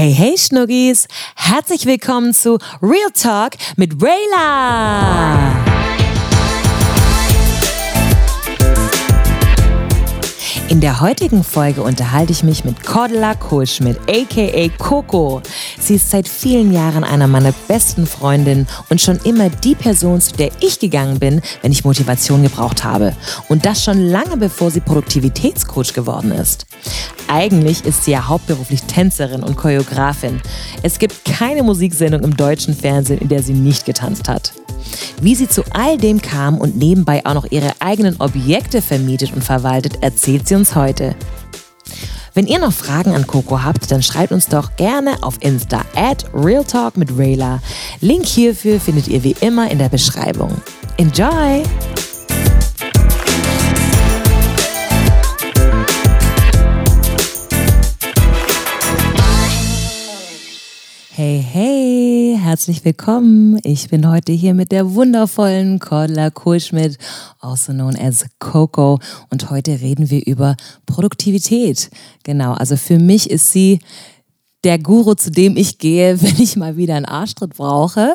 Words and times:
Hey, 0.00 0.14
hey 0.14 0.38
Schnuggis! 0.38 1.08
Herzlich 1.36 1.84
willkommen 1.84 2.32
zu 2.32 2.56
Real 2.80 3.10
Talk 3.12 3.52
mit 3.76 4.02
Rayla! 4.02 5.69
In 10.70 10.80
der 10.80 11.00
heutigen 11.00 11.42
Folge 11.42 11.82
unterhalte 11.82 12.30
ich 12.30 12.44
mich 12.44 12.64
mit 12.64 12.84
Cordula 12.84 13.34
Kohlschmidt, 13.34 13.98
aka 14.08 14.68
Coco. 14.78 15.42
Sie 15.80 15.96
ist 15.96 16.10
seit 16.10 16.28
vielen 16.28 16.72
Jahren 16.72 17.02
einer 17.02 17.26
meiner 17.26 17.52
besten 17.66 18.06
Freundinnen 18.06 18.68
und 18.88 19.00
schon 19.00 19.18
immer 19.24 19.50
die 19.50 19.74
Person, 19.74 20.20
zu 20.20 20.32
der 20.32 20.52
ich 20.60 20.78
gegangen 20.78 21.18
bin, 21.18 21.42
wenn 21.62 21.72
ich 21.72 21.84
Motivation 21.84 22.44
gebraucht 22.44 22.84
habe. 22.84 23.16
Und 23.48 23.66
das 23.66 23.82
schon 23.82 23.98
lange 23.98 24.36
bevor 24.36 24.70
sie 24.70 24.78
Produktivitätscoach 24.78 25.92
geworden 25.92 26.30
ist. 26.30 26.66
Eigentlich 27.26 27.84
ist 27.84 28.04
sie 28.04 28.12
ja 28.12 28.28
hauptberuflich 28.28 28.84
Tänzerin 28.84 29.42
und 29.42 29.56
Choreografin. 29.56 30.40
Es 30.84 31.00
gibt 31.00 31.24
keine 31.24 31.64
Musiksendung 31.64 32.22
im 32.22 32.36
deutschen 32.36 32.76
Fernsehen, 32.76 33.18
in 33.18 33.28
der 33.28 33.42
sie 33.42 33.54
nicht 33.54 33.86
getanzt 33.86 34.28
hat. 34.28 34.52
Wie 35.20 35.34
sie 35.34 35.48
zu 35.48 35.62
all 35.72 35.98
dem 35.98 36.20
kam 36.20 36.58
und 36.58 36.76
nebenbei 36.76 37.24
auch 37.26 37.34
noch 37.34 37.50
ihre 37.50 37.72
eigenen 37.80 38.16
Objekte 38.20 38.82
vermietet 38.82 39.32
und 39.32 39.44
verwaltet, 39.44 40.02
erzählt 40.02 40.48
sie 40.48 40.54
uns 40.54 40.59
heute. 40.74 41.16
Wenn 42.34 42.46
ihr 42.46 42.58
noch 42.58 42.72
Fragen 42.72 43.14
an 43.14 43.26
Coco 43.26 43.62
habt, 43.62 43.90
dann 43.90 44.02
schreibt 44.02 44.32
uns 44.32 44.46
doch 44.46 44.76
gerne 44.76 45.22
auf 45.22 45.36
Insta 45.40 45.82
at 45.96 46.26
Realtalk 46.32 46.96
mit 46.96 47.18
Rayla. 47.18 47.60
Link 48.00 48.26
hierfür 48.26 48.78
findet 48.78 49.08
ihr 49.08 49.24
wie 49.24 49.34
immer 49.40 49.70
in 49.70 49.78
der 49.78 49.88
Beschreibung. 49.88 50.52
Enjoy! 50.96 51.62
Hey, 61.22 61.44
hey, 61.46 62.38
herzlich 62.40 62.82
willkommen. 62.82 63.60
Ich 63.62 63.90
bin 63.90 64.08
heute 64.08 64.32
hier 64.32 64.54
mit 64.54 64.72
der 64.72 64.94
wundervollen 64.94 65.78
Cordula 65.78 66.30
Kohlschmidt, 66.30 66.96
also 67.40 67.74
known 67.74 67.94
as 67.94 68.24
Coco. 68.38 68.98
Und 69.28 69.50
heute 69.50 69.82
reden 69.82 70.08
wir 70.08 70.26
über 70.26 70.56
Produktivität. 70.86 71.90
Genau, 72.22 72.54
also 72.54 72.78
für 72.78 72.98
mich 72.98 73.28
ist 73.28 73.52
sie 73.52 73.80
der 74.64 74.78
Guru, 74.78 75.12
zu 75.12 75.30
dem 75.30 75.58
ich 75.58 75.76
gehe, 75.76 76.22
wenn 76.22 76.40
ich 76.40 76.56
mal 76.56 76.78
wieder 76.78 76.94
einen 76.94 77.04
Arschtritt 77.04 77.54
brauche. 77.54 78.14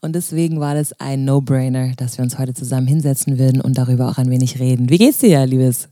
Und 0.00 0.14
deswegen 0.14 0.60
war 0.60 0.74
das 0.74 0.98
ein 0.98 1.26
No-Brainer, 1.26 1.92
dass 1.96 2.16
wir 2.16 2.22
uns 2.22 2.38
heute 2.38 2.54
zusammen 2.54 2.86
hinsetzen 2.86 3.38
würden 3.38 3.60
und 3.60 3.76
darüber 3.76 4.08
auch 4.08 4.16
ein 4.16 4.30
wenig 4.30 4.58
reden. 4.58 4.88
Wie 4.88 4.96
geht's 4.96 5.18
dir, 5.18 5.44
Liebes? 5.44 5.90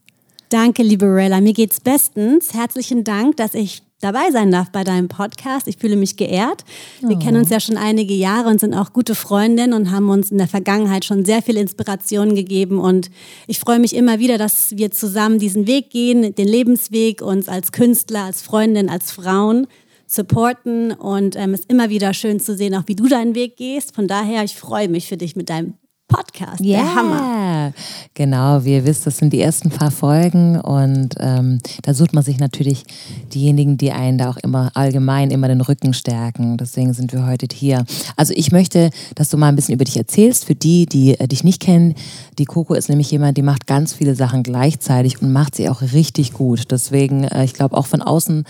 Danke, 0.48 0.82
liebe 0.82 1.14
Rella. 1.14 1.42
Mir 1.42 1.52
geht's 1.52 1.78
bestens. 1.78 2.54
Herzlichen 2.54 3.04
Dank, 3.04 3.36
dass 3.36 3.52
ich 3.52 3.82
dabei 4.00 4.30
sein 4.30 4.50
darf 4.50 4.70
bei 4.70 4.84
deinem 4.84 5.08
Podcast. 5.08 5.66
Ich 5.68 5.77
fühle 5.77 5.96
mich 5.96 6.16
geehrt. 6.16 6.64
Wir 7.00 7.16
oh. 7.16 7.18
kennen 7.18 7.38
uns 7.38 7.50
ja 7.50 7.60
schon 7.60 7.77
einige 7.77 8.14
Jahre 8.14 8.48
und 8.48 8.60
sind 8.60 8.74
auch 8.74 8.92
gute 8.92 9.14
Freundinnen 9.14 9.72
und 9.72 9.91
haben 9.91 10.08
uns 10.08 10.30
in 10.30 10.38
der 10.38 10.48
Vergangenheit 10.48 11.04
schon 11.04 11.24
sehr 11.24 11.42
viel 11.42 11.56
Inspiration 11.56 12.34
gegeben. 12.34 12.78
Und 12.78 13.10
ich 13.46 13.58
freue 13.58 13.78
mich 13.78 13.94
immer 13.94 14.19
wieder, 14.19 14.38
dass 14.38 14.76
wir 14.76 14.91
zusammen 14.91 15.38
diesen 15.38 15.66
Weg 15.66 15.91
gehen, 15.91 16.34
den 16.34 16.48
Lebensweg, 16.48 17.22
uns 17.22 17.48
als 17.48 17.72
Künstler, 17.72 18.24
als 18.24 18.42
Freundin, 18.42 18.88
als 18.88 19.10
Frauen 19.10 19.66
supporten. 20.06 20.92
Und 20.92 21.36
ähm, 21.36 21.54
es 21.54 21.60
ist 21.60 21.70
immer 21.70 21.91
wieder 21.91 22.14
schön 22.14 22.41
zu 22.41 22.54
sehen, 22.54 22.74
auch 22.74 22.84
wie 22.86 22.96
du 22.96 23.08
deinen 23.08 23.34
Weg 23.34 23.56
gehst. 23.56 23.94
Von 23.94 24.08
daher, 24.08 24.44
ich 24.44 24.56
freue 24.56 24.88
mich 24.88 25.08
für 25.08 25.16
dich 25.16 25.36
mit 25.36 25.50
deinem 25.50 25.74
Podcast. 26.08 26.60
Ja, 26.60 26.78
yeah. 26.78 26.94
Hammer. 26.94 27.72
Genau, 28.14 28.64
wie 28.64 28.72
ihr 28.72 28.86
wisst, 28.86 29.06
das 29.06 29.18
sind 29.18 29.32
die 29.32 29.40
ersten 29.40 29.68
paar 29.68 29.90
Folgen 29.90 30.58
und 30.58 31.14
ähm, 31.20 31.58
da 31.82 31.92
sucht 31.92 32.14
man 32.14 32.24
sich 32.24 32.38
natürlich 32.40 32.84
diejenigen, 33.32 33.76
die 33.76 33.92
einen 33.92 34.16
da 34.16 34.30
auch 34.30 34.38
immer 34.38 34.70
allgemein 34.74 35.30
immer 35.30 35.48
den 35.48 35.60
Rücken 35.60 35.92
stärken. 35.92 36.56
Deswegen 36.56 36.94
sind 36.94 37.12
wir 37.12 37.26
heute 37.26 37.46
hier. 37.54 37.84
Also 38.16 38.32
ich 38.34 38.50
möchte, 38.52 38.90
dass 39.14 39.28
du 39.28 39.36
mal 39.36 39.48
ein 39.48 39.56
bisschen 39.56 39.74
über 39.74 39.84
dich 39.84 39.98
erzählst. 39.98 40.46
Für 40.46 40.54
die, 40.54 40.86
die 40.86 41.20
äh, 41.20 41.28
dich 41.28 41.44
nicht 41.44 41.60
kennen, 41.60 41.94
die 42.38 42.46
Coco 42.46 42.74
ist 42.74 42.88
nämlich 42.88 43.10
jemand, 43.10 43.36
die 43.36 43.42
macht 43.42 43.66
ganz 43.66 43.92
viele 43.92 44.14
Sachen 44.14 44.42
gleichzeitig 44.42 45.20
und 45.20 45.30
macht 45.30 45.54
sie 45.54 45.68
auch 45.68 45.82
richtig 45.82 46.32
gut. 46.32 46.70
Deswegen, 46.70 47.24
äh, 47.24 47.44
ich 47.44 47.52
glaube, 47.52 47.76
auch 47.76 47.86
von 47.86 48.02
außen 48.02 48.44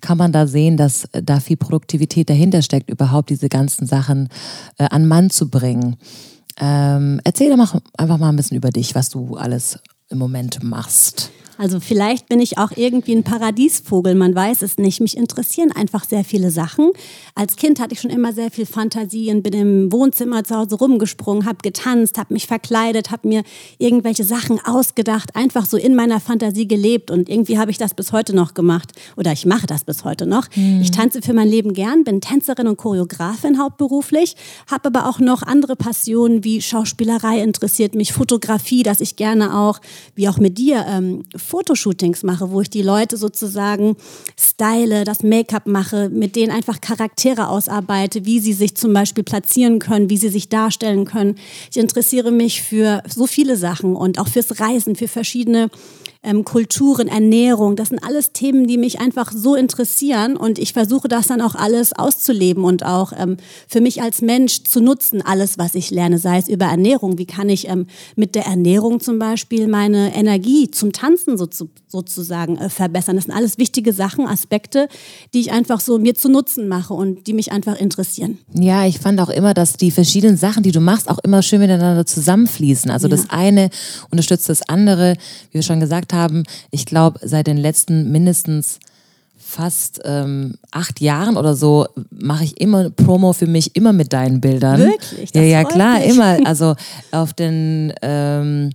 kann 0.00 0.18
man 0.18 0.32
da 0.32 0.46
sehen, 0.46 0.76
dass 0.76 1.04
äh, 1.12 1.22
da 1.22 1.40
viel 1.40 1.56
Produktivität 1.56 2.28
dahinter 2.30 2.62
steckt, 2.62 2.90
überhaupt 2.90 3.30
diese 3.30 3.48
ganzen 3.48 3.86
Sachen 3.86 4.28
äh, 4.78 4.84
an 4.84 5.06
Mann 5.06 5.30
zu 5.30 5.48
bringen. 5.48 5.96
Ähm, 6.58 7.20
erzähl 7.24 7.50
doch 7.50 7.80
einfach 7.96 8.18
mal 8.18 8.28
ein 8.28 8.36
bisschen 8.36 8.56
über 8.56 8.70
dich, 8.70 8.94
was 8.94 9.08
du 9.08 9.36
alles 9.36 9.78
im 10.08 10.18
Moment 10.18 10.62
machst. 10.62 11.30
Also 11.58 11.80
vielleicht 11.80 12.28
bin 12.28 12.40
ich 12.40 12.58
auch 12.58 12.70
irgendwie 12.74 13.14
ein 13.14 13.24
Paradiesvogel, 13.24 14.14
man 14.14 14.34
weiß 14.34 14.62
es 14.62 14.78
nicht. 14.78 15.00
Mich 15.00 15.16
interessieren 15.16 15.70
einfach 15.72 16.04
sehr 16.04 16.24
viele 16.24 16.50
Sachen. 16.50 16.90
Als 17.34 17.56
Kind 17.56 17.80
hatte 17.80 17.94
ich 17.94 18.00
schon 18.00 18.10
immer 18.10 18.32
sehr 18.32 18.50
viel 18.50 18.66
Fantasie 18.66 19.30
und 19.30 19.42
bin 19.42 19.52
im 19.52 19.92
Wohnzimmer 19.92 20.44
zu 20.44 20.56
Hause 20.56 20.76
rumgesprungen, 20.76 21.44
habe 21.44 21.58
getanzt, 21.62 22.18
habe 22.18 22.32
mich 22.34 22.46
verkleidet, 22.46 23.10
habe 23.10 23.28
mir 23.28 23.42
irgendwelche 23.78 24.24
Sachen 24.24 24.60
ausgedacht, 24.64 25.36
einfach 25.36 25.66
so 25.66 25.76
in 25.76 25.94
meiner 25.94 26.20
Fantasie 26.20 26.66
gelebt 26.66 27.10
und 27.10 27.28
irgendwie 27.28 27.58
habe 27.58 27.70
ich 27.70 27.78
das 27.78 27.94
bis 27.94 28.12
heute 28.12 28.34
noch 28.34 28.54
gemacht 28.54 28.92
oder 29.16 29.32
ich 29.32 29.46
mache 29.46 29.66
das 29.66 29.84
bis 29.84 30.04
heute 30.04 30.26
noch. 30.26 30.48
Mhm. 30.56 30.80
Ich 30.80 30.90
tanze 30.90 31.22
für 31.22 31.32
mein 31.32 31.48
Leben 31.48 31.74
gern, 31.74 32.04
bin 32.04 32.20
Tänzerin 32.20 32.66
und 32.66 32.76
Choreografin 32.76 33.58
hauptberuflich, 33.58 34.36
habe 34.70 34.88
aber 34.88 35.08
auch 35.08 35.18
noch 35.18 35.42
andere 35.42 35.76
Passionen 35.76 36.44
wie 36.44 36.62
Schauspielerei 36.62 37.42
interessiert 37.42 37.94
mich, 37.94 38.12
Fotografie, 38.12 38.82
dass 38.82 39.00
ich 39.00 39.16
gerne 39.16 39.58
auch, 39.58 39.80
wie 40.14 40.28
auch 40.28 40.38
mit 40.38 40.58
dir, 40.58 40.84
ähm, 40.88 41.24
Fotoshootings 41.42 42.22
mache, 42.22 42.50
wo 42.50 42.60
ich 42.60 42.70
die 42.70 42.82
Leute 42.82 43.16
sozusagen 43.16 43.96
style, 44.38 45.04
das 45.04 45.22
Make-up 45.22 45.66
mache, 45.66 46.08
mit 46.08 46.36
denen 46.36 46.52
einfach 46.52 46.80
Charaktere 46.80 47.48
ausarbeite, 47.48 48.24
wie 48.24 48.40
sie 48.40 48.52
sich 48.52 48.74
zum 48.76 48.92
Beispiel 48.92 49.24
platzieren 49.24 49.78
können, 49.78 50.08
wie 50.08 50.16
sie 50.16 50.28
sich 50.28 50.48
darstellen 50.48 51.04
können. 51.04 51.36
Ich 51.70 51.76
interessiere 51.76 52.30
mich 52.30 52.62
für 52.62 53.02
so 53.08 53.26
viele 53.26 53.56
Sachen 53.56 53.96
und 53.96 54.18
auch 54.18 54.28
fürs 54.28 54.60
Reisen, 54.60 54.96
für 54.96 55.08
verschiedene 55.08 55.70
ähm, 56.22 56.44
Kulturen, 56.44 57.08
Ernährung. 57.08 57.76
Das 57.76 57.88
sind 57.88 58.02
alles 58.04 58.32
Themen, 58.32 58.66
die 58.66 58.78
mich 58.78 59.00
einfach 59.00 59.32
so 59.32 59.54
interessieren 59.54 60.36
und 60.36 60.58
ich 60.58 60.72
versuche 60.72 61.08
das 61.08 61.26
dann 61.26 61.40
auch 61.40 61.54
alles 61.54 61.92
auszuleben 61.92 62.64
und 62.64 62.84
auch 62.84 63.12
ähm, 63.16 63.36
für 63.66 63.80
mich 63.80 64.02
als 64.02 64.22
Mensch 64.22 64.62
zu 64.64 64.80
nutzen, 64.80 65.22
alles, 65.22 65.58
was 65.58 65.74
ich 65.74 65.90
lerne, 65.90 66.18
sei 66.18 66.38
es 66.38 66.48
über 66.48 66.66
Ernährung. 66.66 67.18
Wie 67.18 67.26
kann 67.26 67.48
ich 67.48 67.68
ähm, 67.68 67.86
mit 68.14 68.34
der 68.34 68.46
Ernährung 68.46 69.00
zum 69.00 69.18
Beispiel 69.18 69.66
meine 69.66 70.14
Energie 70.14 70.70
zum 70.70 70.92
Tanzen 70.92 71.36
so 71.36 71.46
zu, 71.46 71.70
sozusagen 71.88 72.56
äh, 72.56 72.68
verbessern? 72.68 73.16
Das 73.16 73.24
sind 73.24 73.34
alles 73.34 73.58
wichtige 73.58 73.92
Sachen, 73.92 74.26
Aspekte, 74.26 74.88
die 75.34 75.40
ich 75.40 75.52
einfach 75.52 75.80
so 75.80 75.98
mir 75.98 76.14
zu 76.14 76.28
Nutzen 76.28 76.68
mache 76.68 76.94
und 76.94 77.26
die 77.26 77.32
mich 77.32 77.50
einfach 77.50 77.76
interessieren. 77.76 78.38
Ja, 78.54 78.86
ich 78.86 79.00
fand 79.00 79.20
auch 79.20 79.30
immer, 79.30 79.54
dass 79.54 79.74
die 79.74 79.90
verschiedenen 79.90 80.36
Sachen, 80.36 80.62
die 80.62 80.72
du 80.72 80.80
machst, 80.80 81.10
auch 81.10 81.18
immer 81.18 81.42
schön 81.42 81.60
miteinander 81.60 82.06
zusammenfließen. 82.06 82.90
Also 82.90 83.08
ja. 83.08 83.16
das 83.16 83.30
eine 83.30 83.70
unterstützt 84.10 84.48
das 84.48 84.62
andere, 84.68 85.16
wie 85.50 85.54
wir 85.54 85.62
schon 85.62 85.80
gesagt 85.80 86.11
haben, 86.12 86.44
ich 86.70 86.86
glaube, 86.86 87.20
seit 87.22 87.46
den 87.46 87.56
letzten 87.56 88.10
mindestens 88.12 88.78
fast 89.52 90.00
ähm, 90.04 90.54
acht 90.70 91.00
Jahren 91.00 91.36
oder 91.36 91.54
so 91.54 91.86
mache 92.10 92.44
ich 92.44 92.60
immer 92.60 92.88
Promo 92.90 93.32
für 93.34 93.46
mich, 93.46 93.76
immer 93.76 93.92
mit 93.92 94.12
deinen 94.12 94.40
Bildern. 94.40 94.80
Wirklich? 94.80 95.32
Das 95.32 95.42
ja, 95.42 95.42
ja, 95.42 95.64
klar, 95.64 95.98
mich. 95.98 96.08
immer. 96.08 96.38
Also 96.46 96.74
auf 97.10 97.34
den 97.34 97.92
ähm, 98.02 98.70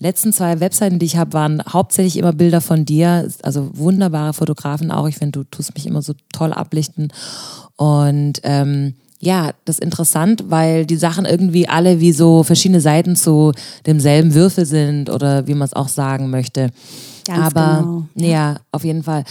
letzten 0.00 0.32
zwei 0.32 0.60
Webseiten, 0.60 0.98
die 0.98 1.06
ich 1.06 1.16
habe, 1.16 1.32
waren 1.32 1.62
hauptsächlich 1.66 2.18
immer 2.18 2.32
Bilder 2.32 2.60
von 2.60 2.84
dir. 2.84 3.28
Also 3.42 3.70
wunderbare 3.72 4.34
Fotografen 4.34 4.90
auch. 4.90 5.08
Ich 5.08 5.16
finde, 5.16 5.40
du 5.40 5.44
tust 5.44 5.74
mich 5.74 5.86
immer 5.86 6.02
so 6.02 6.12
toll 6.32 6.52
ablichten. 6.52 7.12
Und 7.76 8.40
ähm, 8.42 8.94
ja, 9.20 9.50
das 9.64 9.76
ist 9.76 9.84
interessant, 9.84 10.44
weil 10.48 10.86
die 10.86 10.96
Sachen 10.96 11.24
irgendwie 11.24 11.68
alle 11.68 12.00
wie 12.00 12.12
so 12.12 12.42
verschiedene 12.44 12.80
Seiten 12.80 13.16
zu 13.16 13.52
demselben 13.86 14.34
Würfel 14.34 14.64
sind 14.64 15.10
oder 15.10 15.46
wie 15.46 15.54
man 15.54 15.66
es 15.66 15.74
auch 15.74 15.88
sagen 15.88 16.30
möchte. 16.30 16.70
Ganz 17.26 17.46
Aber 17.46 18.06
genau. 18.14 18.28
ja, 18.28 18.56
auf 18.70 18.84
jeden 18.84 19.02
Fall. 19.02 19.24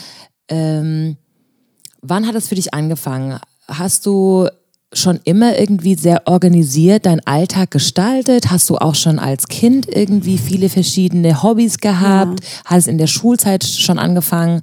Ähm, 0.49 1.15
wann 2.01 2.27
hat 2.27 2.35
es 2.35 2.49
für 2.49 2.55
dich 2.55 2.73
angefangen? 2.73 3.39
Hast 3.67 4.05
du 4.05 4.47
schon 4.93 5.19
immer 5.23 5.57
irgendwie 5.57 5.95
sehr 5.95 6.23
organisiert 6.27 7.05
deinen 7.05 7.25
Alltag 7.25 7.71
gestaltet? 7.71 8.51
Hast 8.51 8.69
du 8.69 8.77
auch 8.77 8.95
schon 8.95 9.19
als 9.19 9.47
Kind 9.47 9.87
irgendwie 9.89 10.37
viele 10.37 10.69
verschiedene 10.69 11.43
Hobbys 11.43 11.77
gehabt? 11.77 12.41
Ja. 12.41 12.49
Hat 12.65 12.77
es 12.79 12.87
in 12.87 12.97
der 12.97 13.07
Schulzeit 13.07 13.63
schon 13.63 13.99
angefangen? 13.99 14.61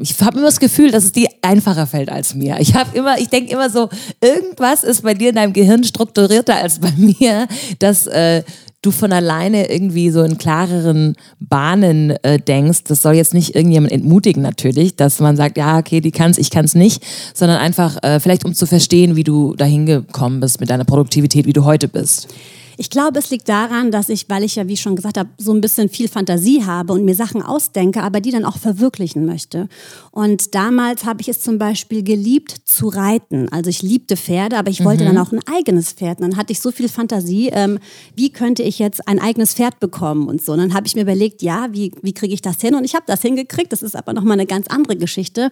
Ich 0.00 0.20
habe 0.20 0.38
immer 0.38 0.46
das 0.46 0.60
Gefühl, 0.60 0.90
dass 0.90 1.04
es 1.04 1.12
dir 1.12 1.28
einfacher 1.42 1.86
fällt 1.86 2.10
als 2.10 2.34
mir. 2.34 2.56
Ich 2.60 2.74
habe 2.74 2.96
immer, 2.96 3.18
ich 3.18 3.28
denke 3.28 3.52
immer 3.52 3.70
so, 3.70 3.88
irgendwas 4.20 4.84
ist 4.84 5.02
bei 5.02 5.14
dir 5.14 5.30
in 5.30 5.36
deinem 5.36 5.52
Gehirn 5.52 5.84
strukturierter 5.84 6.56
als 6.56 6.80
bei 6.80 6.92
mir, 6.96 7.48
dass 7.78 8.06
äh, 8.06 8.42
du 8.82 8.90
von 8.90 9.12
alleine 9.12 9.70
irgendwie 9.70 10.10
so 10.10 10.22
in 10.22 10.36
klareren 10.36 11.16
Bahnen 11.40 12.10
äh, 12.22 12.38
denkst. 12.38 12.84
Das 12.84 13.02
soll 13.02 13.14
jetzt 13.14 13.34
nicht 13.34 13.54
irgendjemand 13.54 13.92
entmutigen 13.92 14.42
natürlich, 14.42 14.96
dass 14.96 15.20
man 15.20 15.36
sagt, 15.36 15.56
ja, 15.56 15.78
okay, 15.78 16.00
die 16.00 16.10
kann's, 16.10 16.38
ich 16.38 16.50
kann's 16.50 16.74
nicht, 16.74 17.02
sondern 17.32 17.58
einfach 17.58 18.02
äh, 18.02 18.20
vielleicht 18.20 18.44
um 18.44 18.54
zu 18.54 18.66
verstehen, 18.66 19.16
wie 19.16 19.24
du 19.24 19.54
dahin 19.54 19.86
gekommen 19.86 20.40
bist 20.40 20.60
mit 20.60 20.70
deiner 20.70 20.84
Produktivität, 20.84 21.46
wie 21.46 21.52
du 21.52 21.64
heute 21.64 21.88
bist. 21.88 22.28
Ich 22.76 22.90
glaube, 22.90 23.18
es 23.18 23.30
liegt 23.30 23.48
daran, 23.48 23.90
dass 23.90 24.08
ich, 24.08 24.28
weil 24.28 24.42
ich 24.42 24.56
ja, 24.56 24.68
wie 24.68 24.76
schon 24.76 24.96
gesagt 24.96 25.18
habe, 25.18 25.30
so 25.38 25.52
ein 25.52 25.60
bisschen 25.60 25.88
viel 25.88 26.08
Fantasie 26.08 26.64
habe 26.64 26.92
und 26.92 27.04
mir 27.04 27.14
Sachen 27.14 27.42
ausdenke, 27.42 28.02
aber 28.02 28.20
die 28.20 28.30
dann 28.30 28.44
auch 28.44 28.58
verwirklichen 28.58 29.26
möchte. 29.26 29.68
Und 30.10 30.54
damals 30.54 31.04
habe 31.04 31.20
ich 31.20 31.28
es 31.28 31.40
zum 31.40 31.58
Beispiel 31.58 32.02
geliebt 32.02 32.54
zu 32.64 32.88
reiten. 32.88 33.48
Also 33.50 33.70
ich 33.70 33.82
liebte 33.82 34.16
Pferde, 34.16 34.58
aber 34.58 34.70
ich 34.70 34.84
wollte 34.84 35.04
mhm. 35.04 35.08
dann 35.08 35.18
auch 35.18 35.32
ein 35.32 35.40
eigenes 35.46 35.92
Pferd. 35.92 36.20
Und 36.20 36.30
dann 36.30 36.36
hatte 36.36 36.52
ich 36.52 36.60
so 36.60 36.70
viel 36.70 36.88
Fantasie, 36.88 37.50
ähm, 37.52 37.78
wie 38.14 38.30
könnte 38.30 38.62
ich 38.62 38.78
jetzt 38.78 39.06
ein 39.06 39.20
eigenes 39.20 39.54
Pferd 39.54 39.80
bekommen 39.80 40.28
und 40.28 40.42
so. 40.42 40.52
Und 40.52 40.58
dann 40.58 40.74
habe 40.74 40.86
ich 40.86 40.94
mir 40.94 41.02
überlegt, 41.02 41.42
ja, 41.42 41.68
wie, 41.70 41.92
wie 42.02 42.12
kriege 42.12 42.34
ich 42.34 42.42
das 42.42 42.60
hin? 42.60 42.74
Und 42.74 42.84
ich 42.84 42.94
habe 42.94 43.04
das 43.06 43.22
hingekriegt. 43.22 43.72
Das 43.72 43.82
ist 43.82 43.96
aber 43.96 44.12
nochmal 44.12 44.34
eine 44.34 44.46
ganz 44.46 44.66
andere 44.68 44.96
Geschichte. 44.96 45.50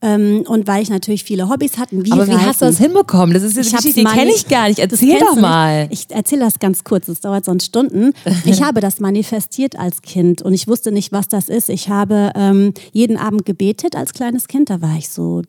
Ähm, 0.00 0.44
und 0.46 0.68
weil 0.68 0.82
ich 0.82 0.90
natürlich 0.90 1.24
viele 1.24 1.48
Hobbys 1.48 1.76
hatte. 1.76 2.04
Wie 2.04 2.12
Aber 2.12 2.26
wie 2.28 2.36
hast 2.36 2.60
du 2.60 2.66
das 2.66 2.78
hinbekommen? 2.78 3.34
Das 3.34 3.42
ist 3.42 3.56
eine 3.56 3.64
Geschichte, 3.64 4.00
die 4.00 4.04
kenne 4.04 4.30
ich 4.32 4.46
gar 4.46 4.68
nicht. 4.68 4.78
Erzähl 4.78 5.18
doch 5.18 5.34
mal. 5.34 5.88
Ich 5.90 6.06
erzähle 6.10 6.42
das 6.48 6.58
ganz 6.58 6.84
kurz, 6.84 7.06
das 7.06 7.20
dauert 7.20 7.44
sonst 7.44 7.66
Stunden. 7.66 8.12
Ich 8.44 8.62
habe 8.62 8.80
das 8.80 9.00
manifestiert 9.00 9.78
als 9.78 10.00
Kind 10.00 10.42
und 10.42 10.54
ich 10.54 10.68
wusste 10.68 10.90
nicht, 10.90 11.12
was 11.12 11.28
das 11.28 11.48
ist. 11.48 11.68
Ich 11.68 11.88
habe 11.88 12.32
ähm, 12.34 12.72
jeden 12.92 13.16
Abend 13.16 13.44
gebetet 13.44 13.94
als 13.94 14.12
kleines 14.12 14.48
Kind. 14.48 14.70
Da 14.70 14.80
war 14.80 14.96
ich 14.96 15.08
so 15.10 15.42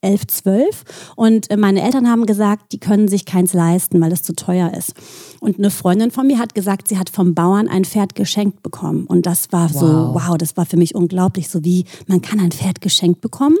elf, 0.00 0.26
zwölf. 0.26 0.84
Und 1.16 1.50
äh, 1.50 1.56
meine 1.56 1.82
Eltern 1.82 2.08
haben 2.08 2.26
gesagt, 2.26 2.72
die 2.72 2.78
können 2.78 3.08
sich 3.08 3.24
keins 3.24 3.52
leisten, 3.52 4.00
weil 4.00 4.12
es 4.12 4.22
zu 4.22 4.34
teuer 4.34 4.72
ist. 4.74 4.94
Und 5.40 5.58
eine 5.58 5.70
Freundin 5.70 6.10
von 6.10 6.26
mir 6.26 6.38
hat 6.38 6.54
gesagt, 6.54 6.88
sie 6.88 6.98
hat 6.98 7.10
vom 7.10 7.34
Bauern 7.34 7.68
ein 7.68 7.84
Pferd 7.84 8.14
geschenkt 8.14 8.62
bekommen. 8.62 9.06
Und 9.06 9.26
das 9.26 9.52
war 9.52 9.72
wow. 9.72 9.80
so, 9.80 9.86
wow, 10.14 10.38
das 10.38 10.56
war 10.56 10.66
für 10.66 10.76
mich 10.76 10.94
unglaublich, 10.94 11.48
so 11.48 11.64
wie 11.64 11.84
man 12.06 12.22
kann 12.22 12.40
ein 12.40 12.52
Pferd 12.52 12.80
geschenkt 12.80 13.20
bekommen. 13.20 13.56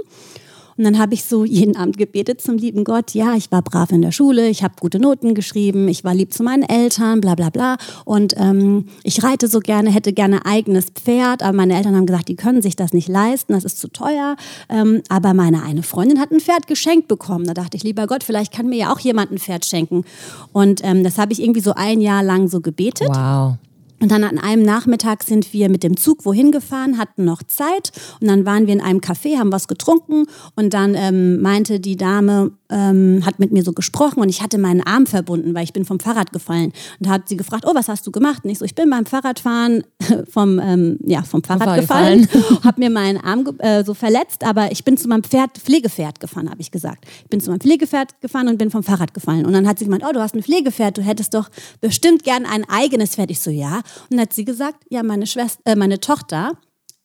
Und 0.76 0.84
dann 0.84 0.98
habe 0.98 1.14
ich 1.14 1.24
so 1.24 1.44
jeden 1.44 1.76
Abend 1.76 1.96
gebetet 1.96 2.40
zum 2.40 2.56
lieben 2.56 2.84
Gott. 2.84 3.14
Ja, 3.14 3.34
ich 3.34 3.50
war 3.50 3.62
brav 3.62 3.90
in 3.90 4.02
der 4.02 4.12
Schule, 4.12 4.48
ich 4.48 4.62
habe 4.62 4.74
gute 4.78 4.98
Noten 4.98 5.34
geschrieben, 5.34 5.88
ich 5.88 6.04
war 6.04 6.14
lieb 6.14 6.34
zu 6.34 6.42
meinen 6.42 6.62
Eltern, 6.62 7.20
bla 7.20 7.34
bla 7.34 7.50
bla. 7.50 7.76
Und 8.04 8.34
ähm, 8.36 8.86
ich 9.02 9.22
reite 9.22 9.48
so 9.48 9.60
gerne, 9.60 9.90
hätte 9.90 10.12
gerne 10.12 10.44
eigenes 10.44 10.86
Pferd, 10.86 11.42
aber 11.42 11.56
meine 11.56 11.76
Eltern 11.76 11.96
haben 11.96 12.06
gesagt, 12.06 12.28
die 12.28 12.36
können 12.36 12.62
sich 12.62 12.76
das 12.76 12.92
nicht 12.92 13.08
leisten, 13.08 13.52
das 13.52 13.64
ist 13.64 13.78
zu 13.78 13.88
teuer. 13.88 14.36
Ähm, 14.68 15.02
aber 15.08 15.34
meine 15.34 15.62
eine 15.62 15.82
Freundin 15.82 16.20
hat 16.20 16.30
ein 16.30 16.40
Pferd 16.40 16.66
geschenkt 16.66 17.08
bekommen. 17.08 17.46
Da 17.46 17.54
dachte 17.54 17.76
ich, 17.76 17.82
lieber 17.82 18.06
Gott, 18.06 18.22
vielleicht 18.22 18.52
kann 18.52 18.68
mir 18.68 18.76
ja 18.76 18.92
auch 18.92 19.00
jemand 19.00 19.32
ein 19.32 19.38
Pferd 19.38 19.64
schenken. 19.64 20.04
Und 20.52 20.82
ähm, 20.84 21.04
das 21.04 21.18
habe 21.18 21.32
ich 21.32 21.42
irgendwie 21.42 21.60
so 21.60 21.72
ein 21.74 22.00
Jahr 22.00 22.22
lang 22.22 22.48
so 22.48 22.60
gebetet. 22.60 23.08
Wow. 23.08 23.56
Und 24.00 24.10
dann 24.10 24.24
an 24.24 24.38
einem 24.38 24.62
Nachmittag 24.62 25.22
sind 25.22 25.52
wir 25.52 25.70
mit 25.70 25.82
dem 25.82 25.96
Zug 25.96 26.24
wohin 26.26 26.52
gefahren, 26.52 26.98
hatten 26.98 27.24
noch 27.24 27.42
Zeit. 27.42 27.92
Und 28.20 28.28
dann 28.28 28.44
waren 28.44 28.66
wir 28.66 28.74
in 28.74 28.80
einem 28.80 29.00
Café, 29.00 29.38
haben 29.38 29.52
was 29.52 29.68
getrunken. 29.68 30.26
Und 30.54 30.74
dann 30.74 30.94
ähm, 30.94 31.40
meinte 31.40 31.80
die 31.80 31.96
Dame, 31.96 32.52
ähm, 32.70 33.22
hat 33.24 33.38
mit 33.38 33.52
mir 33.52 33.62
so 33.62 33.72
gesprochen 33.72 34.20
und 34.20 34.28
ich 34.28 34.42
hatte 34.42 34.58
meinen 34.58 34.80
Arm 34.82 35.06
verbunden, 35.06 35.54
weil 35.54 35.64
ich 35.64 35.72
bin 35.72 35.84
vom 35.84 36.00
Fahrrad 36.00 36.32
gefallen. 36.32 36.72
Und 36.98 37.06
da 37.06 37.10
hat 37.10 37.28
sie 37.28 37.36
gefragt, 37.36 37.64
oh, 37.66 37.74
was 37.74 37.88
hast 37.88 38.06
du 38.06 38.10
gemacht? 38.10 38.44
Und 38.44 38.50
ich 38.50 38.58
so, 38.58 38.64
ich 38.64 38.74
bin 38.74 38.90
beim 38.90 39.06
Fahrradfahren 39.06 39.84
vom, 40.28 40.58
ähm, 40.58 40.98
ja, 41.04 41.22
vom 41.22 41.42
Fahrrad 41.42 41.80
gefallen, 41.80 42.28
habe 42.64 42.80
mir 42.80 42.90
meinen 42.90 43.18
Arm 43.18 43.46
äh, 43.58 43.84
so 43.84 43.94
verletzt, 43.94 44.44
aber 44.44 44.72
ich 44.72 44.84
bin 44.84 44.96
zu 44.96 45.08
meinem 45.08 45.22
Pferd, 45.22 45.58
Pflegepferd 45.58 46.20
gefahren, 46.20 46.50
habe 46.50 46.60
ich 46.60 46.70
gesagt. 46.70 47.04
Ich 47.22 47.28
bin 47.28 47.40
zu 47.40 47.50
meinem 47.50 47.60
Pflegepferd 47.60 48.20
gefahren 48.20 48.48
und 48.48 48.58
bin 48.58 48.70
vom 48.70 48.82
Fahrrad 48.82 49.14
gefallen. 49.14 49.46
Und 49.46 49.52
dann 49.52 49.66
hat 49.66 49.78
sie 49.78 49.84
gemeint, 49.84 50.04
oh, 50.06 50.12
du 50.12 50.20
hast 50.20 50.34
ein 50.34 50.42
Pflegepferd, 50.42 50.98
du 50.98 51.02
hättest 51.02 51.34
doch 51.34 51.48
bestimmt 51.80 52.24
gern 52.24 52.46
ein 52.46 52.64
eigenes 52.68 53.14
Pferd. 53.14 53.30
Ich 53.30 53.40
so, 53.40 53.50
ja. 53.50 53.76
Und 53.76 53.82
dann 54.10 54.20
hat 54.20 54.32
sie 54.32 54.44
gesagt, 54.44 54.84
ja, 54.88 55.02
meine 55.02 55.26
Schwester, 55.26 55.60
äh, 55.64 55.76
meine 55.76 56.00
Tochter 56.00 56.52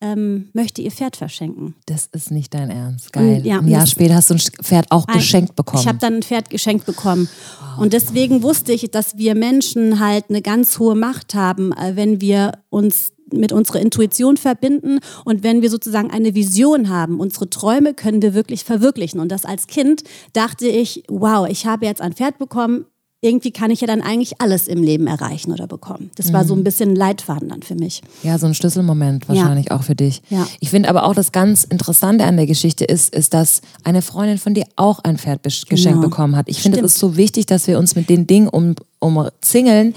ähm, 0.02 0.50
möchte 0.54 0.82
ihr 0.82 0.92
Pferd 0.92 1.16
verschenken. 1.16 1.76
Das 1.86 2.08
ist 2.12 2.32
nicht 2.32 2.54
dein 2.54 2.70
Ernst. 2.70 3.14
Geil. 3.14 3.42
Ja, 3.46 3.60
ein 3.60 3.68
Jahr 3.68 3.88
später 3.88 4.16
hast 4.16 4.30
du 4.30 4.34
ein 4.34 4.40
Pferd 4.40 4.92
auch 4.92 5.08
ein, 5.08 5.18
geschenkt 5.18 5.56
bekommen. 5.56 5.82
Ich 5.82 5.88
habe 5.88 6.00
dann 6.00 6.16
ein 6.16 6.24
Pferd 6.24 6.50
geschenkt 6.50 6.86
bekommen. 6.86 7.30
Wow. 7.60 7.84
Und 7.84 7.94
deswegen 7.94 8.44
wusste 8.44 8.74
ich, 8.74 8.90
dass 8.92 9.18
wir 9.18 9.36
Menschen 9.36 10.00
halt 10.00 10.26
eine 10.30 10.42
ganz 10.42 10.80
hohe 10.80 10.96
Macht 10.96 11.36
haben, 11.36 11.72
äh, 11.74 11.96
wenn 11.96 12.20
wir 12.20 12.54
uns 12.70 13.14
mit 13.34 13.52
unserer 13.52 13.80
Intuition 13.80 14.38
verbinden 14.38 15.00
und 15.26 15.44
wenn 15.44 15.62
wir 15.62 15.70
sozusagen 15.70 16.12
eine 16.12 16.36
Vision 16.36 16.90
haben, 16.90 17.20
unsere 17.20 17.50
Träume 17.50 17.94
können 17.94 18.22
wir 18.22 18.34
wirklich 18.34 18.64
verwirklichen. 18.64 19.20
Und 19.20 19.32
das 19.32 19.46
als 19.46 19.68
Kind 19.68 20.04
dachte 20.34 20.68
ich, 20.68 21.04
wow, 21.08 21.48
ich 21.50 21.66
habe 21.66 21.86
jetzt 21.86 22.02
ein 22.02 22.14
Pferd 22.14 22.38
bekommen, 22.38 22.86
irgendwie 23.24 23.52
kann 23.52 23.70
ich 23.70 23.82
ja 23.82 23.88
dann 23.88 24.02
eigentlich 24.02 24.42
alles 24.42 24.68
im 24.68 24.82
Leben 24.82 25.06
erreichen 25.06 25.52
oder 25.52 25.68
bekommen. 25.68 26.10
Das 26.16 26.34
war 26.34 26.44
so 26.44 26.56
ein 26.56 26.60
mhm. 26.60 26.64
bisschen 26.64 26.90
ein 26.92 26.96
Leitfaden 26.96 27.50
dann 27.50 27.62
für 27.62 27.76
mich. 27.76 28.02
Ja, 28.24 28.40
so 28.40 28.48
ein 28.48 28.56
Schlüsselmoment 28.56 29.30
wahrscheinlich 29.30 29.68
ja. 29.70 29.76
auch 29.78 29.84
für 29.84 29.94
dich. 29.94 30.24
Ja. 30.30 30.48
Ich 30.60 30.72
finde 30.72 30.90
aber 30.90 31.04
auch 31.04 31.14
das 31.14 31.32
ganz 31.32 31.64
Interessante 31.64 32.26
an 32.26 32.36
der 32.36 32.48
Geschichte 32.48 32.84
ist, 32.84 33.14
ist, 33.14 33.36
dass 33.36 33.62
eine 33.84 34.02
Freundin 34.02 34.40
von 34.40 34.56
dir 34.56 34.66
auch 34.76 35.00
ein 35.04 35.20
Pferd 35.20 35.44
genau. 35.44 35.56
geschenkt 35.70 36.02
bekommen 36.02 36.36
hat. 36.36 36.50
Ich 36.50 36.62
finde, 36.62 36.80
es 36.80 36.94
ist 36.94 37.00
so 37.00 37.16
wichtig, 37.16 37.46
dass 37.46 37.68
wir 37.68 37.78
uns 37.78 37.96
mit 37.96 38.10
den 38.10 38.26
Dingen 38.26 38.48
um, 38.48 38.74
umzingeln, 38.98 39.94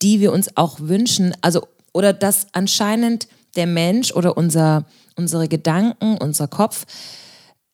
die 0.00 0.20
wir 0.20 0.32
uns 0.32 0.56
auch 0.56 0.78
wünschen. 0.78 1.34
Also, 1.40 1.66
oder 1.92 2.12
dass 2.12 2.46
anscheinend 2.52 3.26
der 3.56 3.66
Mensch 3.66 4.12
oder 4.12 4.36
unser, 4.36 4.84
unsere 5.16 5.48
Gedanken, 5.48 6.16
unser 6.16 6.46
Kopf 6.46 6.86